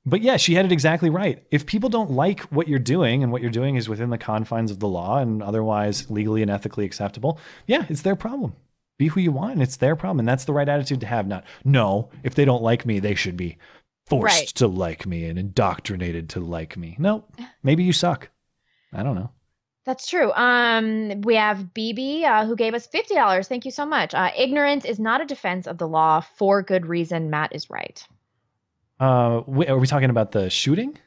but 0.09 0.21
yeah, 0.21 0.37
she 0.37 0.55
had 0.55 0.65
it 0.65 0.71
exactly 0.71 1.09
right. 1.09 1.43
If 1.51 1.65
people 1.65 1.89
don't 1.89 2.11
like 2.11 2.41
what 2.51 2.67
you're 2.67 2.79
doing 2.79 3.23
and 3.23 3.31
what 3.31 3.41
you're 3.41 3.51
doing 3.51 3.75
is 3.75 3.87
within 3.89 4.09
the 4.09 4.17
confines 4.17 4.71
of 4.71 4.79
the 4.79 4.87
law 4.87 5.17
and 5.19 5.41
otherwise 5.43 6.09
legally 6.09 6.41
and 6.41 6.49
ethically 6.51 6.85
acceptable, 6.85 7.39
yeah, 7.67 7.85
it's 7.89 8.01
their 8.01 8.15
problem. 8.15 8.53
Be 8.97 9.07
who 9.07 9.21
you 9.21 9.31
want. 9.31 9.53
and 9.53 9.61
It's 9.63 9.77
their 9.77 9.95
problem. 9.95 10.19
And 10.19 10.27
that's 10.27 10.45
the 10.45 10.53
right 10.53 10.67
attitude 10.67 10.99
to 11.01 11.07
have. 11.07 11.25
Not, 11.27 11.45
no, 11.63 12.09
if 12.23 12.35
they 12.35 12.43
don't 12.45 12.61
like 12.63 12.85
me, 12.85 12.99
they 12.99 13.15
should 13.15 13.37
be 13.37 13.57
forced 14.07 14.37
Right. 14.39 14.47
to 14.55 14.67
like 14.67 15.05
me 15.05 15.25
and 15.25 15.39
indoctrinated 15.39 16.29
to 16.29 16.39
like 16.41 16.75
me. 16.75 16.95
No, 16.99 17.23
maybe 17.63 17.83
you 17.83 17.93
suck. 17.93 18.29
I 18.93 19.03
don't 19.03 19.15
know. 19.15 19.31
That's 19.85 20.07
true. 20.07 20.31
Um, 20.33 21.21
we 21.21 21.35
have 21.35 21.69
BB 21.73 22.23
uh, 22.23 22.45
who 22.45 22.55
gave 22.55 22.73
us 22.73 22.85
fifty 22.87 23.15
dollars. 23.15 23.47
Thank 23.47 23.65
you 23.65 23.71
so 23.71 23.85
much. 23.85 24.13
Uh, 24.13 24.29
ignorance 24.37 24.83
is 24.85 24.99
not 24.99 25.21
a 25.21 25.25
defense 25.25 25.65
of 25.67 25.77
the 25.77 25.87
law 25.87 26.21
for 26.21 26.61
good 26.61 26.85
reason. 26.85 27.29
Matt 27.29 27.55
is 27.55 27.69
right. 27.69 28.05
Uh, 28.99 29.41
are 29.67 29.77
we 29.77 29.87
talking 29.87 30.09
about 30.09 30.31
the 30.31 30.49
shooting? 30.49 30.97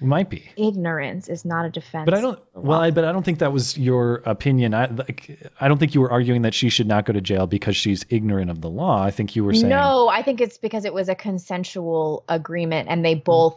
We 0.00 0.08
might 0.08 0.28
be. 0.28 0.50
Ignorance 0.56 1.28
is 1.28 1.44
not 1.44 1.64
a 1.64 1.70
defense. 1.70 2.04
But 2.04 2.14
I 2.14 2.20
don't. 2.20 2.38
Well, 2.52 2.80
I, 2.80 2.90
but 2.90 3.04
I 3.04 3.12
don't 3.12 3.22
think 3.22 3.38
that 3.38 3.52
was 3.52 3.78
your 3.78 4.16
opinion. 4.26 4.74
I 4.74 4.86
like. 4.86 5.38
I 5.60 5.68
don't 5.68 5.78
think 5.78 5.94
you 5.94 6.00
were 6.00 6.10
arguing 6.10 6.42
that 6.42 6.52
she 6.52 6.68
should 6.68 6.88
not 6.88 7.06
go 7.06 7.12
to 7.12 7.20
jail 7.20 7.46
because 7.46 7.76
she's 7.76 8.04
ignorant 8.10 8.50
of 8.50 8.60
the 8.60 8.68
law. 8.68 9.02
I 9.02 9.10
think 9.10 9.34
you 9.36 9.44
were 9.44 9.54
saying. 9.54 9.68
No, 9.68 10.08
I 10.08 10.20
think 10.22 10.40
it's 10.40 10.58
because 10.58 10.84
it 10.84 10.92
was 10.92 11.08
a 11.08 11.14
consensual 11.14 12.24
agreement 12.28 12.88
and 12.90 13.04
they 13.04 13.14
both 13.14 13.56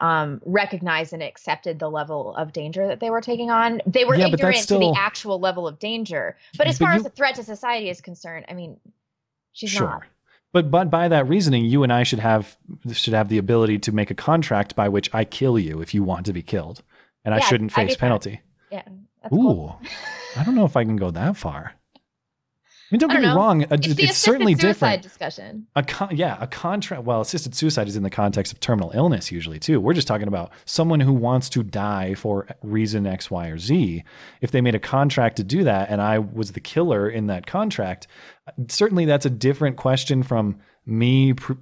um, 0.00 0.42
recognized 0.44 1.12
and 1.12 1.22
accepted 1.22 1.78
the 1.78 1.88
level 1.88 2.34
of 2.34 2.52
danger 2.52 2.86
that 2.88 3.00
they 3.00 3.08
were 3.10 3.20
taking 3.20 3.50
on. 3.50 3.80
They 3.86 4.04
were 4.04 4.16
Yeah, 4.16 4.26
ignorant 4.26 4.66
to 4.68 4.74
the 4.78 4.94
actual 4.98 5.38
level 5.38 5.68
of 5.68 5.78
danger. 5.78 6.36
But 6.58 6.66
as 6.66 6.78
But 6.78 6.84
far 6.84 6.92
you- 6.94 6.96
as 6.98 7.04
the 7.04 7.10
threat 7.10 7.36
to 7.36 7.42
society 7.44 7.88
is 7.88 8.00
concerned, 8.00 8.44
I 8.48 8.54
mean, 8.54 8.76
she's 9.52 9.70
sure. 9.70 9.86
not. 9.86 10.02
But 10.52 10.70
but 10.70 10.90
by 10.90 11.08
that 11.08 11.28
reasoning, 11.28 11.64
you 11.64 11.82
and 11.82 11.92
I 11.92 12.02
should 12.02 12.18
have 12.18 12.56
should 12.92 13.14
have 13.14 13.28
the 13.28 13.38
ability 13.38 13.78
to 13.80 13.92
make 13.92 14.10
a 14.10 14.14
contract 14.14 14.74
by 14.74 14.88
which 14.88 15.12
I 15.14 15.24
kill 15.24 15.58
you 15.58 15.80
if 15.80 15.94
you 15.94 16.02
want 16.02 16.26
to 16.26 16.32
be 16.32 16.42
killed, 16.42 16.82
and 17.24 17.34
I 17.34 17.40
shouldn't 17.40 17.76
I'd 17.78 17.88
face 17.88 17.96
penalty. 17.96 18.40
Yeah. 18.70 18.82
That's 19.22 19.34
Ooh, 19.34 19.36
cool. 19.36 19.80
I 20.36 20.44
don't 20.44 20.54
know 20.54 20.64
if 20.64 20.76
I 20.76 20.84
can 20.84 20.96
go 20.96 21.10
that 21.10 21.36
far. 21.36 21.74
I 22.90 22.94
mean, 22.94 22.98
don't 23.00 23.10
I 23.10 23.14
get 23.14 23.20
don't 23.20 23.28
me 23.30 23.34
know. 23.34 23.40
wrong. 23.40 23.62
uh, 23.64 23.66
It's, 23.70 23.86
It's, 23.86 24.18
certainly 24.18 24.54
suicide 24.54 24.96
different. 24.96 25.02
discussion. 25.02 25.66
A 25.76 25.82
con- 25.84 26.16
yeah, 26.16 26.36
a 26.40 26.46
contract. 26.48 27.04
Well, 27.04 27.20
assisted 27.20 27.54
suicide 27.54 27.86
is 27.86 27.94
in 27.96 28.02
the 28.02 28.10
context 28.10 28.52
of 28.52 28.58
terminal 28.58 28.90
illness 28.94 29.30
usually 29.30 29.60
too. 29.60 29.80
We're 29.80 29.94
just 29.94 30.08
talking 30.08 30.26
about 30.26 30.50
someone 30.64 30.98
who 31.00 31.12
wants 31.12 31.48
to 31.50 31.62
die 31.62 32.14
for 32.14 32.48
reason 32.62 33.06
X, 33.06 33.30
Y, 33.30 33.46
or 33.48 33.58
Z. 33.58 34.02
If 34.40 34.50
they 34.50 34.60
made 34.60 34.74
a 34.74 34.80
contract 34.80 35.36
to 35.36 35.44
do 35.44 35.62
that, 35.64 35.88
and 35.88 36.02
I 36.02 36.18
was 36.18 36.52
the 36.52 36.60
killer 36.60 37.08
in 37.08 37.28
that 37.28 37.46
contract, 37.46 38.08
certainly 38.68 39.04
that's 39.04 39.24
a 39.26 39.30
different 39.30 39.76
question 39.76 40.22
from 40.24 40.58
me 40.86 41.34
pr- 41.34 41.52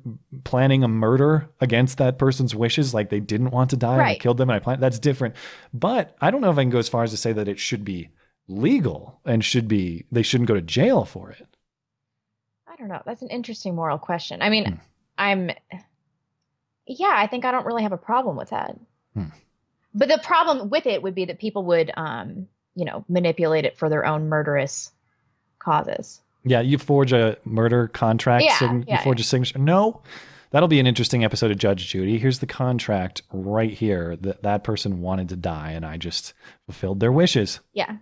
planning 0.44 0.82
a 0.82 0.88
murder 0.88 1.50
against 1.60 1.98
that 1.98 2.18
person's 2.18 2.54
wishes, 2.54 2.94
like 2.94 3.10
they 3.10 3.20
didn't 3.20 3.50
want 3.50 3.68
to 3.70 3.76
die 3.76 3.92
and 3.94 4.02
I 4.02 4.16
killed 4.16 4.38
them 4.38 4.48
and 4.48 4.56
I 4.56 4.60
planned. 4.60 4.82
That's 4.82 4.98
different. 4.98 5.34
But 5.74 6.16
I 6.20 6.30
don't 6.30 6.40
know 6.40 6.50
if 6.50 6.56
I 6.56 6.62
can 6.62 6.70
go 6.70 6.78
as 6.78 6.88
far 6.88 7.02
as 7.02 7.10
to 7.10 7.16
say 7.18 7.32
that 7.34 7.48
it 7.48 7.58
should 7.58 7.84
be 7.84 8.08
legal 8.48 9.20
and 9.24 9.44
should 9.44 9.68
be 9.68 10.04
they 10.10 10.22
shouldn't 10.22 10.48
go 10.48 10.54
to 10.54 10.60
jail 10.62 11.04
for 11.04 11.30
it. 11.30 11.46
I 12.66 12.76
don't 12.76 12.88
know. 12.88 13.02
That's 13.04 13.22
an 13.22 13.28
interesting 13.30 13.74
moral 13.74 13.98
question. 13.98 14.40
I 14.42 14.50
mean, 14.50 14.64
Hmm. 14.64 14.74
I'm, 15.18 15.50
yeah, 16.86 17.12
I 17.14 17.26
think 17.26 17.44
I 17.44 17.50
don't 17.50 17.66
really 17.66 17.82
have 17.82 17.92
a 17.92 17.96
problem 17.98 18.36
with 18.36 18.50
that. 18.50 18.78
Hmm. 19.14 19.24
But 19.94 20.08
the 20.08 20.20
problem 20.22 20.70
with 20.70 20.86
it 20.86 21.02
would 21.02 21.14
be 21.14 21.24
that 21.26 21.38
people 21.40 21.64
would, 21.64 21.90
um, 21.96 22.46
you 22.74 22.84
know, 22.84 23.04
manipulate 23.08 23.64
it 23.64 23.76
for 23.76 23.88
their 23.88 24.06
own 24.06 24.28
murderous 24.28 24.92
causes. 25.58 26.20
Yeah, 26.44 26.60
you 26.60 26.78
forge 26.78 27.12
a 27.12 27.36
murder 27.44 27.88
contract. 27.88 28.44
Yeah, 28.44 28.56
sign- 28.58 28.84
yeah, 28.86 28.98
you 28.98 29.02
forge 29.04 29.20
a 29.20 29.24
signature. 29.24 29.58
No, 29.58 30.02
that'll 30.50 30.68
be 30.68 30.78
an 30.78 30.86
interesting 30.86 31.24
episode 31.24 31.50
of 31.50 31.58
Judge 31.58 31.88
Judy. 31.88 32.18
Here's 32.18 32.38
the 32.38 32.46
contract 32.46 33.22
right 33.32 33.72
here 33.72 34.16
that 34.20 34.42
that 34.44 34.62
person 34.62 35.00
wanted 35.02 35.28
to 35.30 35.36
die, 35.36 35.72
and 35.72 35.84
I 35.84 35.96
just 35.96 36.32
fulfilled 36.66 37.00
their 37.00 37.10
wishes. 37.12 37.58
Yeah, 37.72 37.96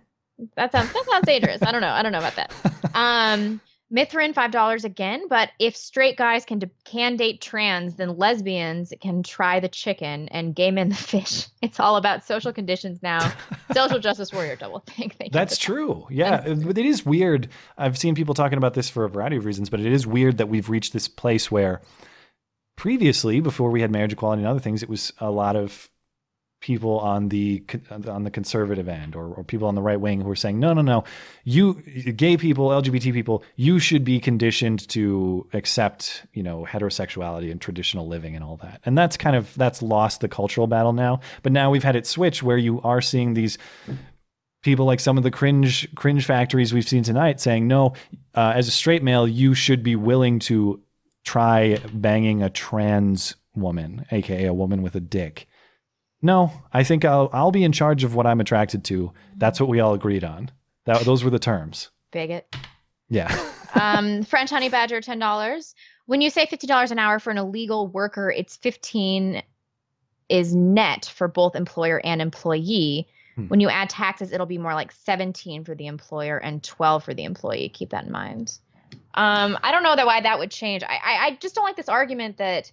that 0.55 0.71
sounds 0.71 0.91
that 0.93 1.05
sounds 1.09 1.25
dangerous. 1.25 1.61
I 1.61 1.71
don't 1.71 1.81
know. 1.81 1.89
I 1.89 2.03
don't 2.03 2.11
know 2.11 2.19
about 2.19 2.35
that. 2.35 2.53
Um, 2.93 3.61
Mithrin 3.93 4.33
five 4.33 4.51
dollars 4.51 4.83
again. 4.83 5.27
But 5.29 5.49
if 5.59 5.75
straight 5.75 6.17
guys 6.17 6.45
can 6.45 6.59
d- 6.59 6.69
can 6.83 7.15
date 7.15 7.41
trans, 7.41 7.95
then 7.95 8.17
lesbians 8.17 8.91
can 9.01 9.23
try 9.23 9.59
the 9.59 9.69
chicken 9.69 10.27
and 10.29 10.53
gay 10.55 10.71
men 10.71 10.89
the 10.89 10.95
fish. 10.95 11.47
It's 11.61 11.79
all 11.79 11.95
about 11.97 12.23
social 12.23 12.53
conditions 12.53 13.03
now. 13.03 13.33
Social 13.73 13.99
justice 13.99 14.31
warrior 14.31 14.55
double 14.55 14.79
think. 14.79 15.17
Thank 15.17 15.33
you. 15.33 15.37
That's 15.37 15.57
true. 15.57 16.07
Yeah, 16.09 16.53
but 16.53 16.77
it 16.77 16.85
is 16.85 17.05
weird. 17.05 17.49
I've 17.77 17.97
seen 17.97 18.15
people 18.15 18.33
talking 18.33 18.57
about 18.57 18.73
this 18.73 18.89
for 18.89 19.03
a 19.03 19.09
variety 19.09 19.35
of 19.35 19.43
reasons, 19.45 19.69
but 19.69 19.79
it 19.81 19.91
is 19.91 20.07
weird 20.07 20.37
that 20.37 20.47
we've 20.47 20.69
reached 20.69 20.93
this 20.93 21.07
place 21.07 21.51
where 21.51 21.81
previously, 22.77 23.41
before 23.41 23.69
we 23.69 23.81
had 23.81 23.91
marriage 23.91 24.13
equality 24.13 24.43
and 24.43 24.49
other 24.49 24.59
things, 24.61 24.81
it 24.81 24.87
was 24.87 25.11
a 25.19 25.29
lot 25.29 25.55
of 25.57 25.89
people 26.59 26.99
on 26.99 27.29
the 27.29 27.63
on 28.07 28.23
the 28.23 28.31
conservative 28.31 28.89
end 28.89 29.15
or, 29.15 29.27
or 29.27 29.43
people 29.43 29.67
on 29.67 29.75
the 29.75 29.81
right 29.81 29.99
wing 29.99 30.21
who 30.21 30.29
are 30.29 30.35
saying 30.35 30.59
no 30.59 30.73
no 30.73 30.81
no. 30.81 31.03
You 31.43 31.75
gay 31.75 32.37
people 32.37 32.69
lgbt 32.69 33.13
people 33.13 33.43
you 33.55 33.79
should 33.79 34.03
be 34.03 34.19
conditioned 34.19 34.87
to 34.89 35.47
accept 35.53 36.25
you 36.33 36.43
know 36.43 36.65
heterosexuality 36.67 37.51
and 37.51 37.61
traditional 37.61 38.07
living 38.07 38.35
and 38.35 38.43
all 38.43 38.57
that. 38.57 38.81
And 38.85 38.97
that's 38.97 39.17
kind 39.17 39.35
of 39.35 39.53
that's 39.55 39.81
lost 39.81 40.21
the 40.21 40.27
cultural 40.27 40.67
battle 40.67 40.93
now. 40.93 41.19
But 41.43 41.51
now 41.51 41.69
we've 41.69 41.83
had 41.83 41.95
it 41.95 42.07
switch 42.07 42.41
where 42.41 42.57
you 42.57 42.81
are 42.81 43.01
seeing 43.01 43.33
these 43.33 43.57
people 44.63 44.85
like 44.85 44.99
some 44.99 45.17
of 45.17 45.23
the 45.23 45.31
cringe 45.31 45.93
cringe 45.95 46.25
factories 46.25 46.73
we've 46.73 46.87
seen 46.87 47.03
tonight 47.03 47.39
saying 47.39 47.67
no 47.67 47.93
uh, 48.35 48.53
as 48.55 48.67
a 48.67 48.71
straight 48.71 49.03
male 49.03 49.27
you 49.27 49.53
should 49.53 49.83
be 49.83 49.95
willing 49.95 50.39
to 50.39 50.81
try 51.23 51.77
banging 51.93 52.41
a 52.41 52.49
trans 52.49 53.35
woman 53.55 54.05
aka 54.11 54.45
a 54.45 54.53
woman 54.53 54.81
with 54.81 54.95
a 54.95 54.99
dick 54.99 55.47
no 56.21 56.51
i 56.73 56.83
think 56.83 57.05
i'll 57.05 57.29
i'll 57.33 57.51
be 57.51 57.63
in 57.63 57.71
charge 57.71 58.03
of 58.03 58.15
what 58.15 58.25
i'm 58.25 58.39
attracted 58.39 58.83
to 58.83 59.11
that's 59.35 59.59
what 59.59 59.69
we 59.69 59.79
all 59.79 59.93
agreed 59.93 60.23
on 60.23 60.49
that 60.85 61.01
those 61.01 61.23
were 61.23 61.29
the 61.29 61.39
terms 61.39 61.89
bigot. 62.11 62.55
yeah 63.09 63.35
um, 63.75 64.23
French 64.23 64.49
honey 64.49 64.69
badger, 64.69 65.01
ten 65.01 65.19
dollars. 65.19 65.75
When 66.05 66.21
you 66.21 66.29
say 66.29 66.45
fifty 66.45 66.67
dollars 66.67 66.91
an 66.91 66.99
hour 66.99 67.19
for 67.19 67.31
an 67.31 67.37
illegal 67.37 67.87
worker, 67.87 68.31
it's 68.31 68.55
fifteen 68.55 69.43
is 70.29 70.53
net 70.53 71.11
for 71.13 71.27
both 71.27 71.55
employer 71.55 72.01
and 72.03 72.21
employee. 72.21 73.07
Hmm. 73.35 73.47
When 73.47 73.59
you 73.59 73.69
add 73.69 73.89
taxes, 73.89 74.31
it'll 74.31 74.45
be 74.45 74.57
more 74.57 74.73
like 74.73 74.91
seventeen 74.91 75.63
for 75.63 75.75
the 75.75 75.87
employer 75.87 76.37
and 76.37 76.63
twelve 76.63 77.03
for 77.03 77.13
the 77.13 77.23
employee. 77.23 77.69
Keep 77.69 77.91
that 77.91 78.05
in 78.05 78.11
mind. 78.11 78.57
Um, 79.13 79.57
I 79.63 79.71
don't 79.71 79.83
know 79.83 79.95
that 79.95 80.05
why 80.05 80.21
that 80.21 80.39
would 80.39 80.51
change. 80.51 80.83
I, 80.83 80.99
I 81.03 81.25
I 81.27 81.37
just 81.39 81.55
don't 81.55 81.65
like 81.65 81.75
this 81.77 81.89
argument 81.89 82.37
that 82.37 82.71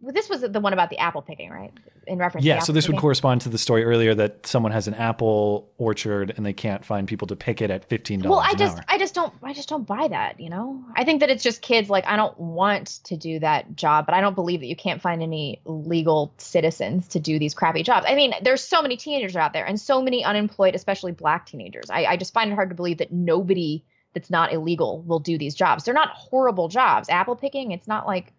well, 0.00 0.12
this 0.12 0.28
was 0.28 0.42
the 0.42 0.60
one 0.60 0.72
about 0.72 0.90
the 0.90 0.98
apple 0.98 1.22
picking, 1.22 1.50
right? 1.50 1.72
In 2.06 2.18
reference. 2.18 2.44
to 2.44 2.48
yeah 2.48 2.58
so 2.58 2.70
this 2.72 2.86
would 2.86 2.98
correspond 2.98 3.40
to 3.42 3.48
the 3.48 3.56
story 3.56 3.82
earlier 3.82 4.14
that 4.14 4.46
someone 4.46 4.72
has 4.72 4.86
an 4.86 4.92
apple 4.92 5.70
orchard 5.78 6.34
and 6.36 6.44
they 6.44 6.52
can't 6.52 6.84
find 6.84 7.08
people 7.08 7.26
to 7.28 7.36
pick 7.36 7.62
it 7.62 7.70
at 7.70 7.88
$15 7.88 8.26
well 8.26 8.40
i 8.40 8.52
just 8.52 8.76
hour. 8.76 8.84
I 8.88 8.98
just 8.98 9.14
don't 9.14 9.32
i 9.42 9.54
just 9.54 9.70
don't 9.70 9.86
buy 9.86 10.08
that 10.08 10.38
you 10.38 10.50
know? 10.50 10.84
I 10.96 11.04
think 11.04 11.20
that 11.20 11.30
it's 11.30 11.42
just 11.42 11.62
kids 11.62 11.88
like 11.88 12.04
i 12.06 12.16
don't 12.16 12.38
want 12.38 13.02
to 13.04 13.16
do 13.16 13.38
that 13.38 13.74
job 13.74 14.04
but 14.04 14.14
i 14.14 14.20
don't 14.20 14.34
believe 14.34 14.60
that 14.60 14.66
you 14.66 14.76
can't 14.76 15.00
find 15.00 15.22
any 15.22 15.62
legal 15.64 16.34
citizens 16.36 17.08
to 17.08 17.18
do 17.18 17.38
these 17.38 17.54
crappy 17.54 17.82
jobs. 17.82 18.04
I 18.06 18.14
mean 18.14 18.34
there's 18.42 18.62
so 18.62 18.82
many 18.82 18.98
teenagers 18.98 19.34
out 19.34 19.54
there 19.54 19.64
and 19.64 19.80
so 19.80 20.02
many 20.02 20.24
unemployed 20.24 20.74
especially 20.74 21.12
black 21.12 21.46
teenagers. 21.46 21.88
I, 21.88 22.04
I 22.04 22.16
just 22.18 22.34
find 22.34 22.52
it 22.52 22.54
hard 22.54 22.68
to 22.68 22.74
believe 22.74 22.98
that 22.98 23.12
nobody 23.12 23.82
that's 24.12 24.30
not 24.30 24.52
illegal 24.52 25.02
will 25.02 25.18
do 25.18 25.36
these 25.36 25.54
jobs. 25.54 25.84
They're 25.84 25.94
not 25.94 26.10
horrible 26.10 26.68
jobs. 26.68 27.08
Apple 27.08 27.34
picking 27.36 27.72
it's 27.72 27.88
not 27.88 28.06
like 28.06 28.32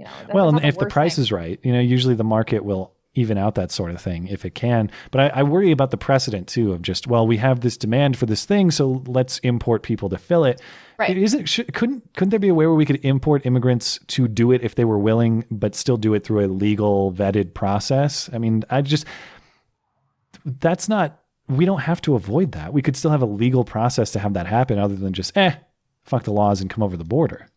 you 0.00 0.28
know 0.28 0.34
well, 0.34 0.64
if 0.64 0.78
the 0.78 0.86
price 0.86 1.16
thing. 1.16 1.22
is 1.22 1.32
right, 1.32 1.58
you 1.62 1.72
know, 1.72 1.80
usually 1.80 2.14
the 2.14 2.24
market 2.24 2.64
will 2.64 2.94
even 3.14 3.36
out 3.36 3.56
that 3.56 3.72
sort 3.72 3.90
of 3.90 4.00
thing 4.00 4.28
if 4.28 4.44
it 4.44 4.54
can. 4.54 4.90
But 5.10 5.20
I, 5.20 5.40
I 5.40 5.42
worry 5.42 5.72
about 5.72 5.90
the 5.90 5.96
precedent 5.96 6.46
too 6.46 6.72
of 6.72 6.82
just 6.82 7.06
well, 7.06 7.26
we 7.26 7.38
have 7.38 7.60
this 7.60 7.76
demand 7.76 8.16
for 8.16 8.26
this 8.26 8.44
thing, 8.44 8.70
so 8.70 9.02
let's 9.06 9.38
import 9.40 9.82
people 9.82 10.08
to 10.10 10.18
fill 10.18 10.44
it. 10.44 10.60
Right. 10.98 11.16
Isn't 11.16 11.48
should, 11.48 11.72
couldn't 11.74 12.14
couldn't 12.14 12.30
there 12.30 12.38
be 12.38 12.48
a 12.48 12.54
way 12.54 12.66
where 12.66 12.74
we 12.74 12.86
could 12.86 13.04
import 13.04 13.46
immigrants 13.46 13.98
to 14.08 14.28
do 14.28 14.52
it 14.52 14.62
if 14.62 14.74
they 14.74 14.84
were 14.84 14.98
willing, 14.98 15.44
but 15.50 15.74
still 15.74 15.96
do 15.96 16.14
it 16.14 16.24
through 16.24 16.44
a 16.44 16.48
legal 16.48 17.12
vetted 17.12 17.54
process? 17.54 18.30
I 18.32 18.38
mean, 18.38 18.64
I 18.70 18.82
just 18.82 19.06
that's 20.44 20.88
not. 20.88 21.18
We 21.48 21.64
don't 21.64 21.80
have 21.80 22.00
to 22.02 22.14
avoid 22.14 22.52
that. 22.52 22.72
We 22.72 22.80
could 22.80 22.96
still 22.96 23.10
have 23.10 23.22
a 23.22 23.26
legal 23.26 23.64
process 23.64 24.12
to 24.12 24.20
have 24.20 24.34
that 24.34 24.46
happen, 24.46 24.78
other 24.78 24.94
than 24.94 25.12
just 25.12 25.36
eh, 25.36 25.56
fuck 26.04 26.22
the 26.22 26.32
laws 26.32 26.60
and 26.60 26.70
come 26.70 26.84
over 26.84 26.96
the 26.96 27.04
border. 27.04 27.48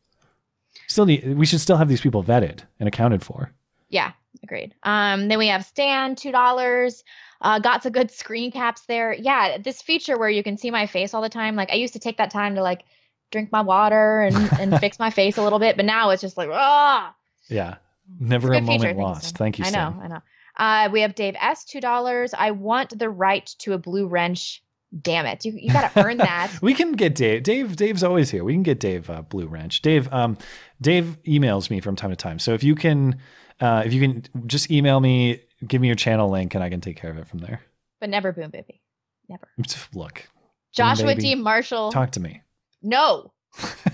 Still 0.93 1.07
need. 1.07 1.35
We 1.35 1.47
should 1.47 1.59
still 1.59 1.77
have 1.77 1.89
these 1.89 2.01
people 2.01 2.23
vetted 2.23 2.59
and 2.79 2.87
accounted 2.87 3.23
for. 3.23 3.51
Yeah, 3.89 4.11
agreed. 4.43 4.75
Um, 4.83 5.27
then 5.27 5.39
we 5.39 5.47
have 5.47 5.65
Stan, 5.65 6.15
two 6.15 6.31
dollars. 6.31 7.03
Uh, 7.41 7.57
got 7.57 7.81
some 7.81 7.91
good 7.91 8.11
screen 8.11 8.51
caps 8.51 8.81
there. 8.81 9.11
Yeah, 9.11 9.57
this 9.57 9.81
feature 9.81 10.19
where 10.19 10.29
you 10.29 10.43
can 10.43 10.55
see 10.55 10.69
my 10.69 10.85
face 10.85 11.15
all 11.15 11.23
the 11.23 11.29
time. 11.29 11.55
Like 11.55 11.71
I 11.71 11.75
used 11.75 11.93
to 11.93 11.99
take 11.99 12.17
that 12.17 12.29
time 12.29 12.53
to 12.53 12.61
like 12.61 12.83
drink 13.31 13.51
my 13.51 13.61
water 13.61 14.21
and 14.21 14.35
and 14.59 14.79
fix 14.85 14.99
my 14.99 15.09
face 15.09 15.35
a 15.37 15.41
little 15.41 15.57
bit, 15.57 15.77
but 15.77 15.85
now 15.85 16.11
it's 16.11 16.21
just 16.21 16.37
like 16.37 16.49
ah. 16.51 17.15
Yeah. 17.49 17.77
Never 18.19 18.53
a 18.53 18.57
a 18.57 18.59
feature. 18.59 18.65
moment 18.65 18.81
Thank 18.83 18.97
you, 18.97 19.03
lost. 19.03 19.25
Stan. 19.29 19.37
Thank 19.39 19.57
you, 19.59 19.65
I 19.65 19.69
Stan. 19.69 19.97
know, 19.97 20.03
I 20.03 20.07
know. 20.09 20.21
Uh, 20.57 20.89
we 20.91 21.01
have 21.01 21.15
Dave 21.15 21.35
S, 21.39 21.65
two 21.65 21.81
dollars. 21.81 22.35
I 22.37 22.51
want 22.51 22.99
the 22.99 23.09
right 23.09 23.47
to 23.61 23.73
a 23.73 23.79
blue 23.79 24.05
wrench. 24.05 24.61
Damn 25.01 25.25
it, 25.25 25.43
you 25.43 25.53
you 25.53 25.71
gotta 25.73 26.05
earn 26.05 26.17
that. 26.17 26.51
We 26.61 26.73
can 26.73 26.91
get 26.91 27.15
Dave. 27.15 27.43
Dave. 27.43 27.75
Dave's 27.75 28.03
always 28.03 28.29
here. 28.29 28.43
We 28.43 28.53
can 28.53 28.61
get 28.63 28.79
Dave 28.79 29.09
uh, 29.09 29.23
Blue 29.23 29.47
Wrench. 29.47 29.81
Dave. 29.81 30.11
Um, 30.13 30.37
Dave 30.81 31.17
emails 31.25 31.69
me 31.69 31.79
from 31.81 31.95
time 31.95 32.11
to 32.11 32.15
time. 32.15 32.37
So 32.37 32.53
if 32.53 32.63
you 32.63 32.75
can, 32.75 33.19
uh, 33.59 33.81
if 33.85 33.93
you 33.93 33.99
can 34.01 34.23
just 34.45 34.69
email 34.69 34.99
me, 34.99 35.41
give 35.67 35.81
me 35.81 35.87
your 35.87 35.95
channel 35.95 36.29
link, 36.29 36.53
and 36.53 36.63
I 36.63 36.69
can 36.69 36.79
take 36.81 36.97
care 36.97 37.09
of 37.09 37.17
it 37.17 37.27
from 37.27 37.39
there. 37.39 37.61
but 37.99 38.09
never 38.09 38.31
Boom 38.31 38.51
Baby. 38.51 38.81
Never. 39.29 39.47
Look, 39.95 40.27
Joshua 40.73 41.15
D. 41.15 41.33
Marshall. 41.35 41.91
talk 41.91 42.11
to 42.11 42.19
me. 42.19 42.41
No, 42.81 43.31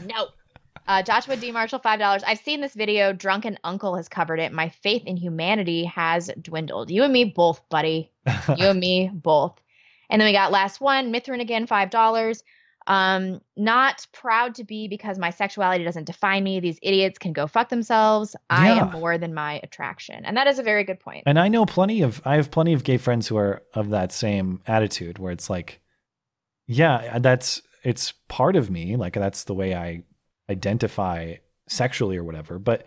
no. 0.05 0.27
Uh, 0.87 1.03
Joshua 1.03 1.37
D. 1.37 1.51
Marshall, 1.51 1.79
five 1.79 1.99
dollars. 1.99 2.23
I've 2.25 2.39
seen 2.39 2.61
this 2.61 2.73
video. 2.73 3.13
Drunken 3.13 3.57
Uncle 3.63 3.95
has 3.95 4.09
covered 4.09 4.39
it. 4.39 4.51
My 4.51 4.69
faith 4.69 5.03
in 5.05 5.15
humanity 5.17 5.85
has 5.85 6.31
dwindled. 6.41 6.89
You 6.89 7.03
and 7.03 7.13
me 7.13 7.25
both, 7.25 7.61
buddy. 7.69 8.11
you 8.57 8.65
and 8.65 8.79
me 8.79 9.11
both. 9.13 9.61
And 10.09 10.19
then 10.19 10.27
we 10.27 10.33
got 10.33 10.51
last 10.51 10.81
one, 10.81 11.11
Mithrin 11.13 11.41
again, 11.41 11.67
five 11.67 11.89
dollars. 11.89 12.43
Um, 12.87 13.41
not 13.55 14.07
proud 14.13 14.55
to 14.55 14.63
be 14.63 14.87
because 14.87 15.19
my 15.19 15.29
sexuality 15.29 15.83
doesn't 15.83 16.05
define 16.05 16.43
me. 16.43 16.59
These 16.59 16.79
idiots 16.81 17.19
can 17.19 17.33
go 17.33 17.45
fuck 17.45 17.69
themselves. 17.69 18.35
I 18.49 18.71
am 18.71 18.91
more 18.91 19.19
than 19.19 19.33
my 19.35 19.59
attraction, 19.61 20.25
and 20.25 20.35
that 20.37 20.47
is 20.47 20.57
a 20.57 20.63
very 20.63 20.83
good 20.83 20.99
point. 20.99 21.23
And 21.27 21.37
I 21.37 21.49
know 21.49 21.67
plenty 21.67 22.01
of 22.01 22.21
I 22.25 22.37
have 22.37 22.49
plenty 22.49 22.73
of 22.73 22.83
gay 22.83 22.97
friends 22.97 23.27
who 23.27 23.37
are 23.37 23.61
of 23.75 23.91
that 23.91 24.11
same 24.11 24.61
attitude 24.65 25.19
where 25.19 25.31
it's 25.31 25.49
like, 25.49 25.81
yeah, 26.65 27.19
that's 27.19 27.61
it's 27.83 28.13
part 28.27 28.55
of 28.55 28.71
me. 28.71 28.95
Like 28.95 29.13
that's 29.13 29.43
the 29.43 29.53
way 29.53 29.75
I 29.75 30.03
identify 30.49 31.35
sexually 31.67 32.17
or 32.17 32.23
whatever. 32.23 32.57
But 32.57 32.85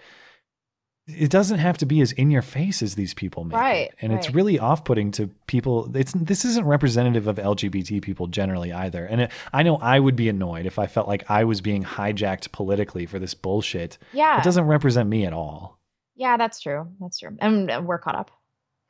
it 1.06 1.30
doesn't 1.30 1.58
have 1.58 1.78
to 1.78 1.86
be 1.86 2.00
as 2.00 2.12
in 2.12 2.30
your 2.30 2.42
face 2.42 2.80
as 2.82 2.94
these 2.94 3.12
people 3.12 3.44
make 3.44 3.56
Right, 3.56 3.88
it. 3.88 3.94
And 4.00 4.12
it's 4.12 4.30
really 4.30 4.58
off 4.58 4.84
putting 4.84 5.10
to 5.12 5.28
people. 5.46 5.94
It's 5.96 6.12
this 6.12 6.44
isn't 6.44 6.64
representative 6.64 7.26
of 7.26 7.36
LGBT 7.36 8.00
people 8.02 8.28
generally 8.28 8.72
either. 8.72 9.04
And 9.04 9.22
it, 9.22 9.32
I 9.52 9.64
know 9.64 9.76
I 9.76 9.98
would 9.98 10.14
be 10.14 10.28
annoyed 10.28 10.64
if 10.64 10.78
I 10.78 10.86
felt 10.86 11.08
like 11.08 11.28
I 11.28 11.44
was 11.44 11.60
being 11.60 11.82
hijacked 11.82 12.52
politically 12.52 13.06
for 13.06 13.18
this 13.18 13.34
bullshit. 13.34 13.98
Yeah. 14.12 14.38
It 14.38 14.44
doesn't 14.44 14.64
represent 14.64 15.08
me 15.08 15.26
at 15.26 15.32
all. 15.32 15.78
Yeah, 16.14 16.36
that's 16.36 16.60
true. 16.60 16.86
That's 17.00 17.18
true. 17.18 17.36
And 17.40 17.86
we're 17.86 17.98
caught 17.98 18.14
up. 18.14 18.30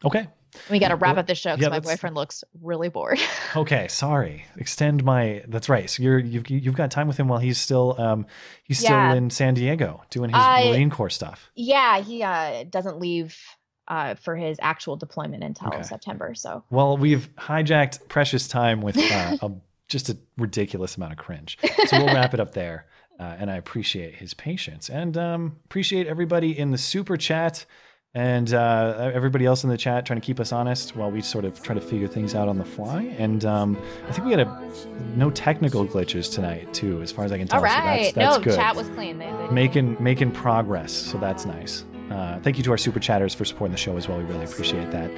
Okay. 0.05 0.29
We 0.71 0.79
got 0.79 0.89
to 0.89 0.97
wrap 0.97 1.17
up 1.17 1.27
this 1.27 1.39
show 1.39 1.51
because 1.57 1.63
yeah, 1.63 1.69
my 1.71 1.81
boyfriend 1.81 2.15
looks 2.15 2.45
really 2.63 2.89
bored. 2.89 3.19
Okay, 3.57 3.87
sorry. 3.89 4.47
Extend 4.57 5.05
my. 5.05 5.45
That's 5.47 5.69
right. 5.69 5.89
So 5.91 6.03
you're 6.03 6.19
you've 6.19 6.49
you've 6.49 6.75
got 6.75 6.91
time 6.91 7.07
with 7.07 7.19
him 7.19 7.29
while 7.29 7.39
he's 7.39 7.59
still 7.59 7.95
um 8.01 8.27
he's 8.65 8.79
still 8.79 8.93
Yeah. 8.97 9.15
in 9.15 9.29
San 9.29 9.53
Diego 9.55 10.03
doing 10.11 10.31
his 10.31 10.39
I- 10.43 10.71
Marine 10.71 10.89
Corps 10.91 11.11
stuff. 11.11 11.51
yeah, 11.55 12.01
he 12.01 12.23
uh, 12.23 12.65
doesn't 12.71 12.99
leave 12.99 13.39
uh, 13.89 14.15
for 14.15 14.37
his 14.37 14.57
actual 14.63 14.97
deployment 14.97 15.43
until 15.45 15.69
Okay. 15.69 15.83
September. 15.83 16.35
So 16.35 16.65
Well, 16.71 16.97
we've 16.97 17.29
hijacked 17.37 18.09
precious 18.09 18.49
time 18.49 18.81
with 18.81 18.97
uh, 18.97 19.37
a, 19.43 19.51
just 19.89 20.09
a 20.09 20.17
ridiculous 20.39 20.97
amount 20.97 21.13
of 21.13 21.19
cringe. 21.19 21.59
So 21.87 21.99
we'll 21.99 22.15
wrap 22.15 22.33
it 22.33 22.41
up 22.41 22.53
there. 22.53 22.87
Uh, 23.21 23.37
and 23.39 23.51
I 23.51 23.57
appreciate 23.57 24.15
his 24.15 24.33
patience 24.33 24.89
and 24.89 25.17
um, 25.19 25.57
appreciate 25.67 26.07
everybody 26.07 26.59
in 26.59 26.71
the 26.71 26.79
super 26.79 27.17
chat 27.19 27.67
and 28.15 28.53
uh, 28.53 29.11
everybody 29.15 29.47
else 29.47 29.65
in 29.65 29.71
the 29.71 29.77
chat 29.77 30.05
trying 30.05 30.21
to 30.21 30.25
keep 30.27 30.39
us 30.39 30.53
honest 30.53 30.95
while 30.95 31.11
we 31.11 31.23
sort 31.23 31.45
of 31.47 31.63
try 31.63 31.75
to 31.75 31.81
figure 31.81 32.07
things 32.09 32.35
out 32.35 32.47
on 32.47 32.59
the 32.59 32.65
fly. 32.65 33.05
And 33.19 33.45
um, 33.47 33.81
I 34.07 34.13
think 34.13 34.27
we 34.27 34.33
had 34.33 34.41
a, 34.41 34.71
no 35.17 35.31
technical 35.31 35.87
glitches 35.87 36.33
tonight 36.33 36.73
too, 36.75 37.01
as 37.01 37.11
far 37.11 37.25
as 37.25 37.33
I 37.33 37.39
can 37.39 37.49
tell. 37.49 37.61
all 37.61 37.65
So 37.67 37.69
that's- 37.75 38.13
that's 38.13 38.39
no, 38.39 38.45
good. 38.45 38.57
chat 38.57 38.77
was 38.77 38.89
clean. 38.91 39.19
They, 39.19 39.27
they, 39.27 39.49
making 39.51 39.97
making 40.03 40.33
progress 40.33 40.93
so 40.93 41.17
that's 41.19 41.47
nice 41.47 41.85
uh, 42.11 42.39
thank 42.41 42.59
you 42.59 42.65
to 42.65 42.71
our 42.71 42.79
super 42.79 43.01
chatters 43.01 43.35
for 43.35 43.45
supporting 43.45 43.73
the 43.73 43.79
show 43.79 43.97
as 43.97 44.09
well 44.09 44.19
we 44.19 44.25
really 44.25 44.45
appreciate 44.45 44.91
that 44.91 45.11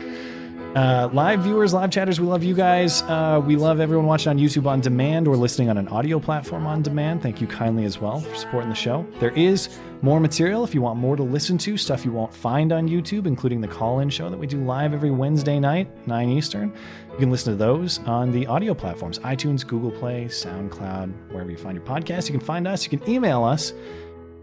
uh, 0.75 1.09
live 1.13 1.41
viewers 1.41 1.73
live 1.73 1.91
chatters 1.91 2.21
we 2.21 2.27
love 2.27 2.43
you 2.43 2.55
guys. 2.55 3.03
Uh, 3.03 3.41
we 3.45 3.55
love 3.55 3.79
everyone 3.79 4.07
watching 4.07 4.31
on 4.31 4.39
youtube 4.39 4.67
on 4.67 4.81
demand 4.81 5.29
or 5.29 5.37
listening 5.37 5.71
on 5.71 5.79
an 5.79 5.87
audio 5.89 6.19
platform 6.19 6.67
on 6.67 6.83
demand. 6.83 7.23
Thank 7.23 7.41
you 7.41 7.47
kindly 7.47 7.85
as 7.85 8.01
well 8.01 8.21
for 8.21 8.35
supporting 8.35 8.71
the 8.71 8.75
show. 8.75 9.07
There 9.21 9.31
is 9.31 9.79
more 10.03 10.19
material 10.19 10.65
if 10.65 10.75
you 10.75 10.83
want 10.83 10.99
more 10.99 11.17
to 11.17 11.23
listen 11.23 11.57
to 11.59 11.77
stuff 11.77 12.05
you 12.05 12.13
won't 12.13 12.35
find 12.35 12.73
on 12.73 12.89
youtube 12.89 13.27
including 13.27 13.61
the 13.61 13.69
call-in 13.69 14.11
show 14.11 14.29
that 14.29 14.37
we 14.37 14.47
do 14.47 14.63
live 14.63 14.93
every 14.93 15.11
wednesday 15.11 15.59
night 15.61 15.89
9 16.07 16.29
eastern. 16.29 16.73
You 17.13 17.19
can 17.19 17.31
listen 17.31 17.53
to 17.53 17.57
those 17.57 18.01
on 18.01 18.33
the 18.33 18.47
audio 18.47 18.75
platforms 18.75 19.19
itunes 19.21 19.67
google 19.67 19.93
play 19.93 20.25
soundcloud 20.27 21.13
wherever 21.31 21.51
you 21.51 21.57
find 21.57 21.77
your 21.77 21.87
podcast. 21.87 22.29
You 22.29 22.37
can 22.37 22.45
find 22.45 22.67
us. 22.67 22.85
You 22.85 22.99
can 22.99 23.09
email 23.09 23.45
us 23.45 23.73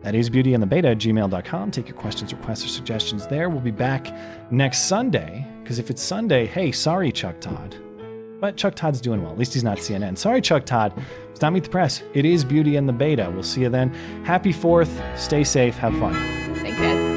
that 0.01 0.15
is 0.15 0.29
beautyandthebeta 0.29 0.91
at 0.91 0.97
gmail.com. 0.97 1.71
Take 1.71 1.87
your 1.87 1.97
questions, 1.97 2.33
requests, 2.33 2.65
or 2.65 2.69
suggestions 2.69 3.27
there. 3.27 3.49
We'll 3.49 3.61
be 3.61 3.71
back 3.71 4.11
next 4.51 4.87
Sunday, 4.87 5.45
because 5.71 5.79
if 5.79 5.89
it's 5.89 6.03
Sunday, 6.03 6.47
hey, 6.47 6.69
sorry, 6.73 7.13
Chuck 7.13 7.39
Todd. 7.39 7.77
But 8.41 8.57
Chuck 8.57 8.75
Todd's 8.75 8.99
doing 8.99 9.23
well. 9.23 9.31
At 9.31 9.37
least 9.37 9.53
he's 9.53 9.63
not 9.63 9.77
CNN. 9.77 10.17
Sorry, 10.17 10.41
Chuck 10.41 10.65
Todd. 10.65 10.91
It's 11.29 11.39
not 11.39 11.53
Meet 11.53 11.63
the 11.63 11.69
Press. 11.69 12.03
It 12.13 12.25
is 12.25 12.43
Beauty 12.43 12.75
and 12.75 12.89
the 12.89 12.93
Beta. 12.93 13.31
We'll 13.33 13.41
see 13.41 13.61
you 13.61 13.69
then. 13.69 13.93
Happy 14.25 14.51
4th. 14.51 15.17
Stay 15.17 15.45
safe. 15.45 15.77
Have 15.77 15.97
fun. 15.97 16.13
Thanks, 16.55 16.77
guys. 16.77 17.10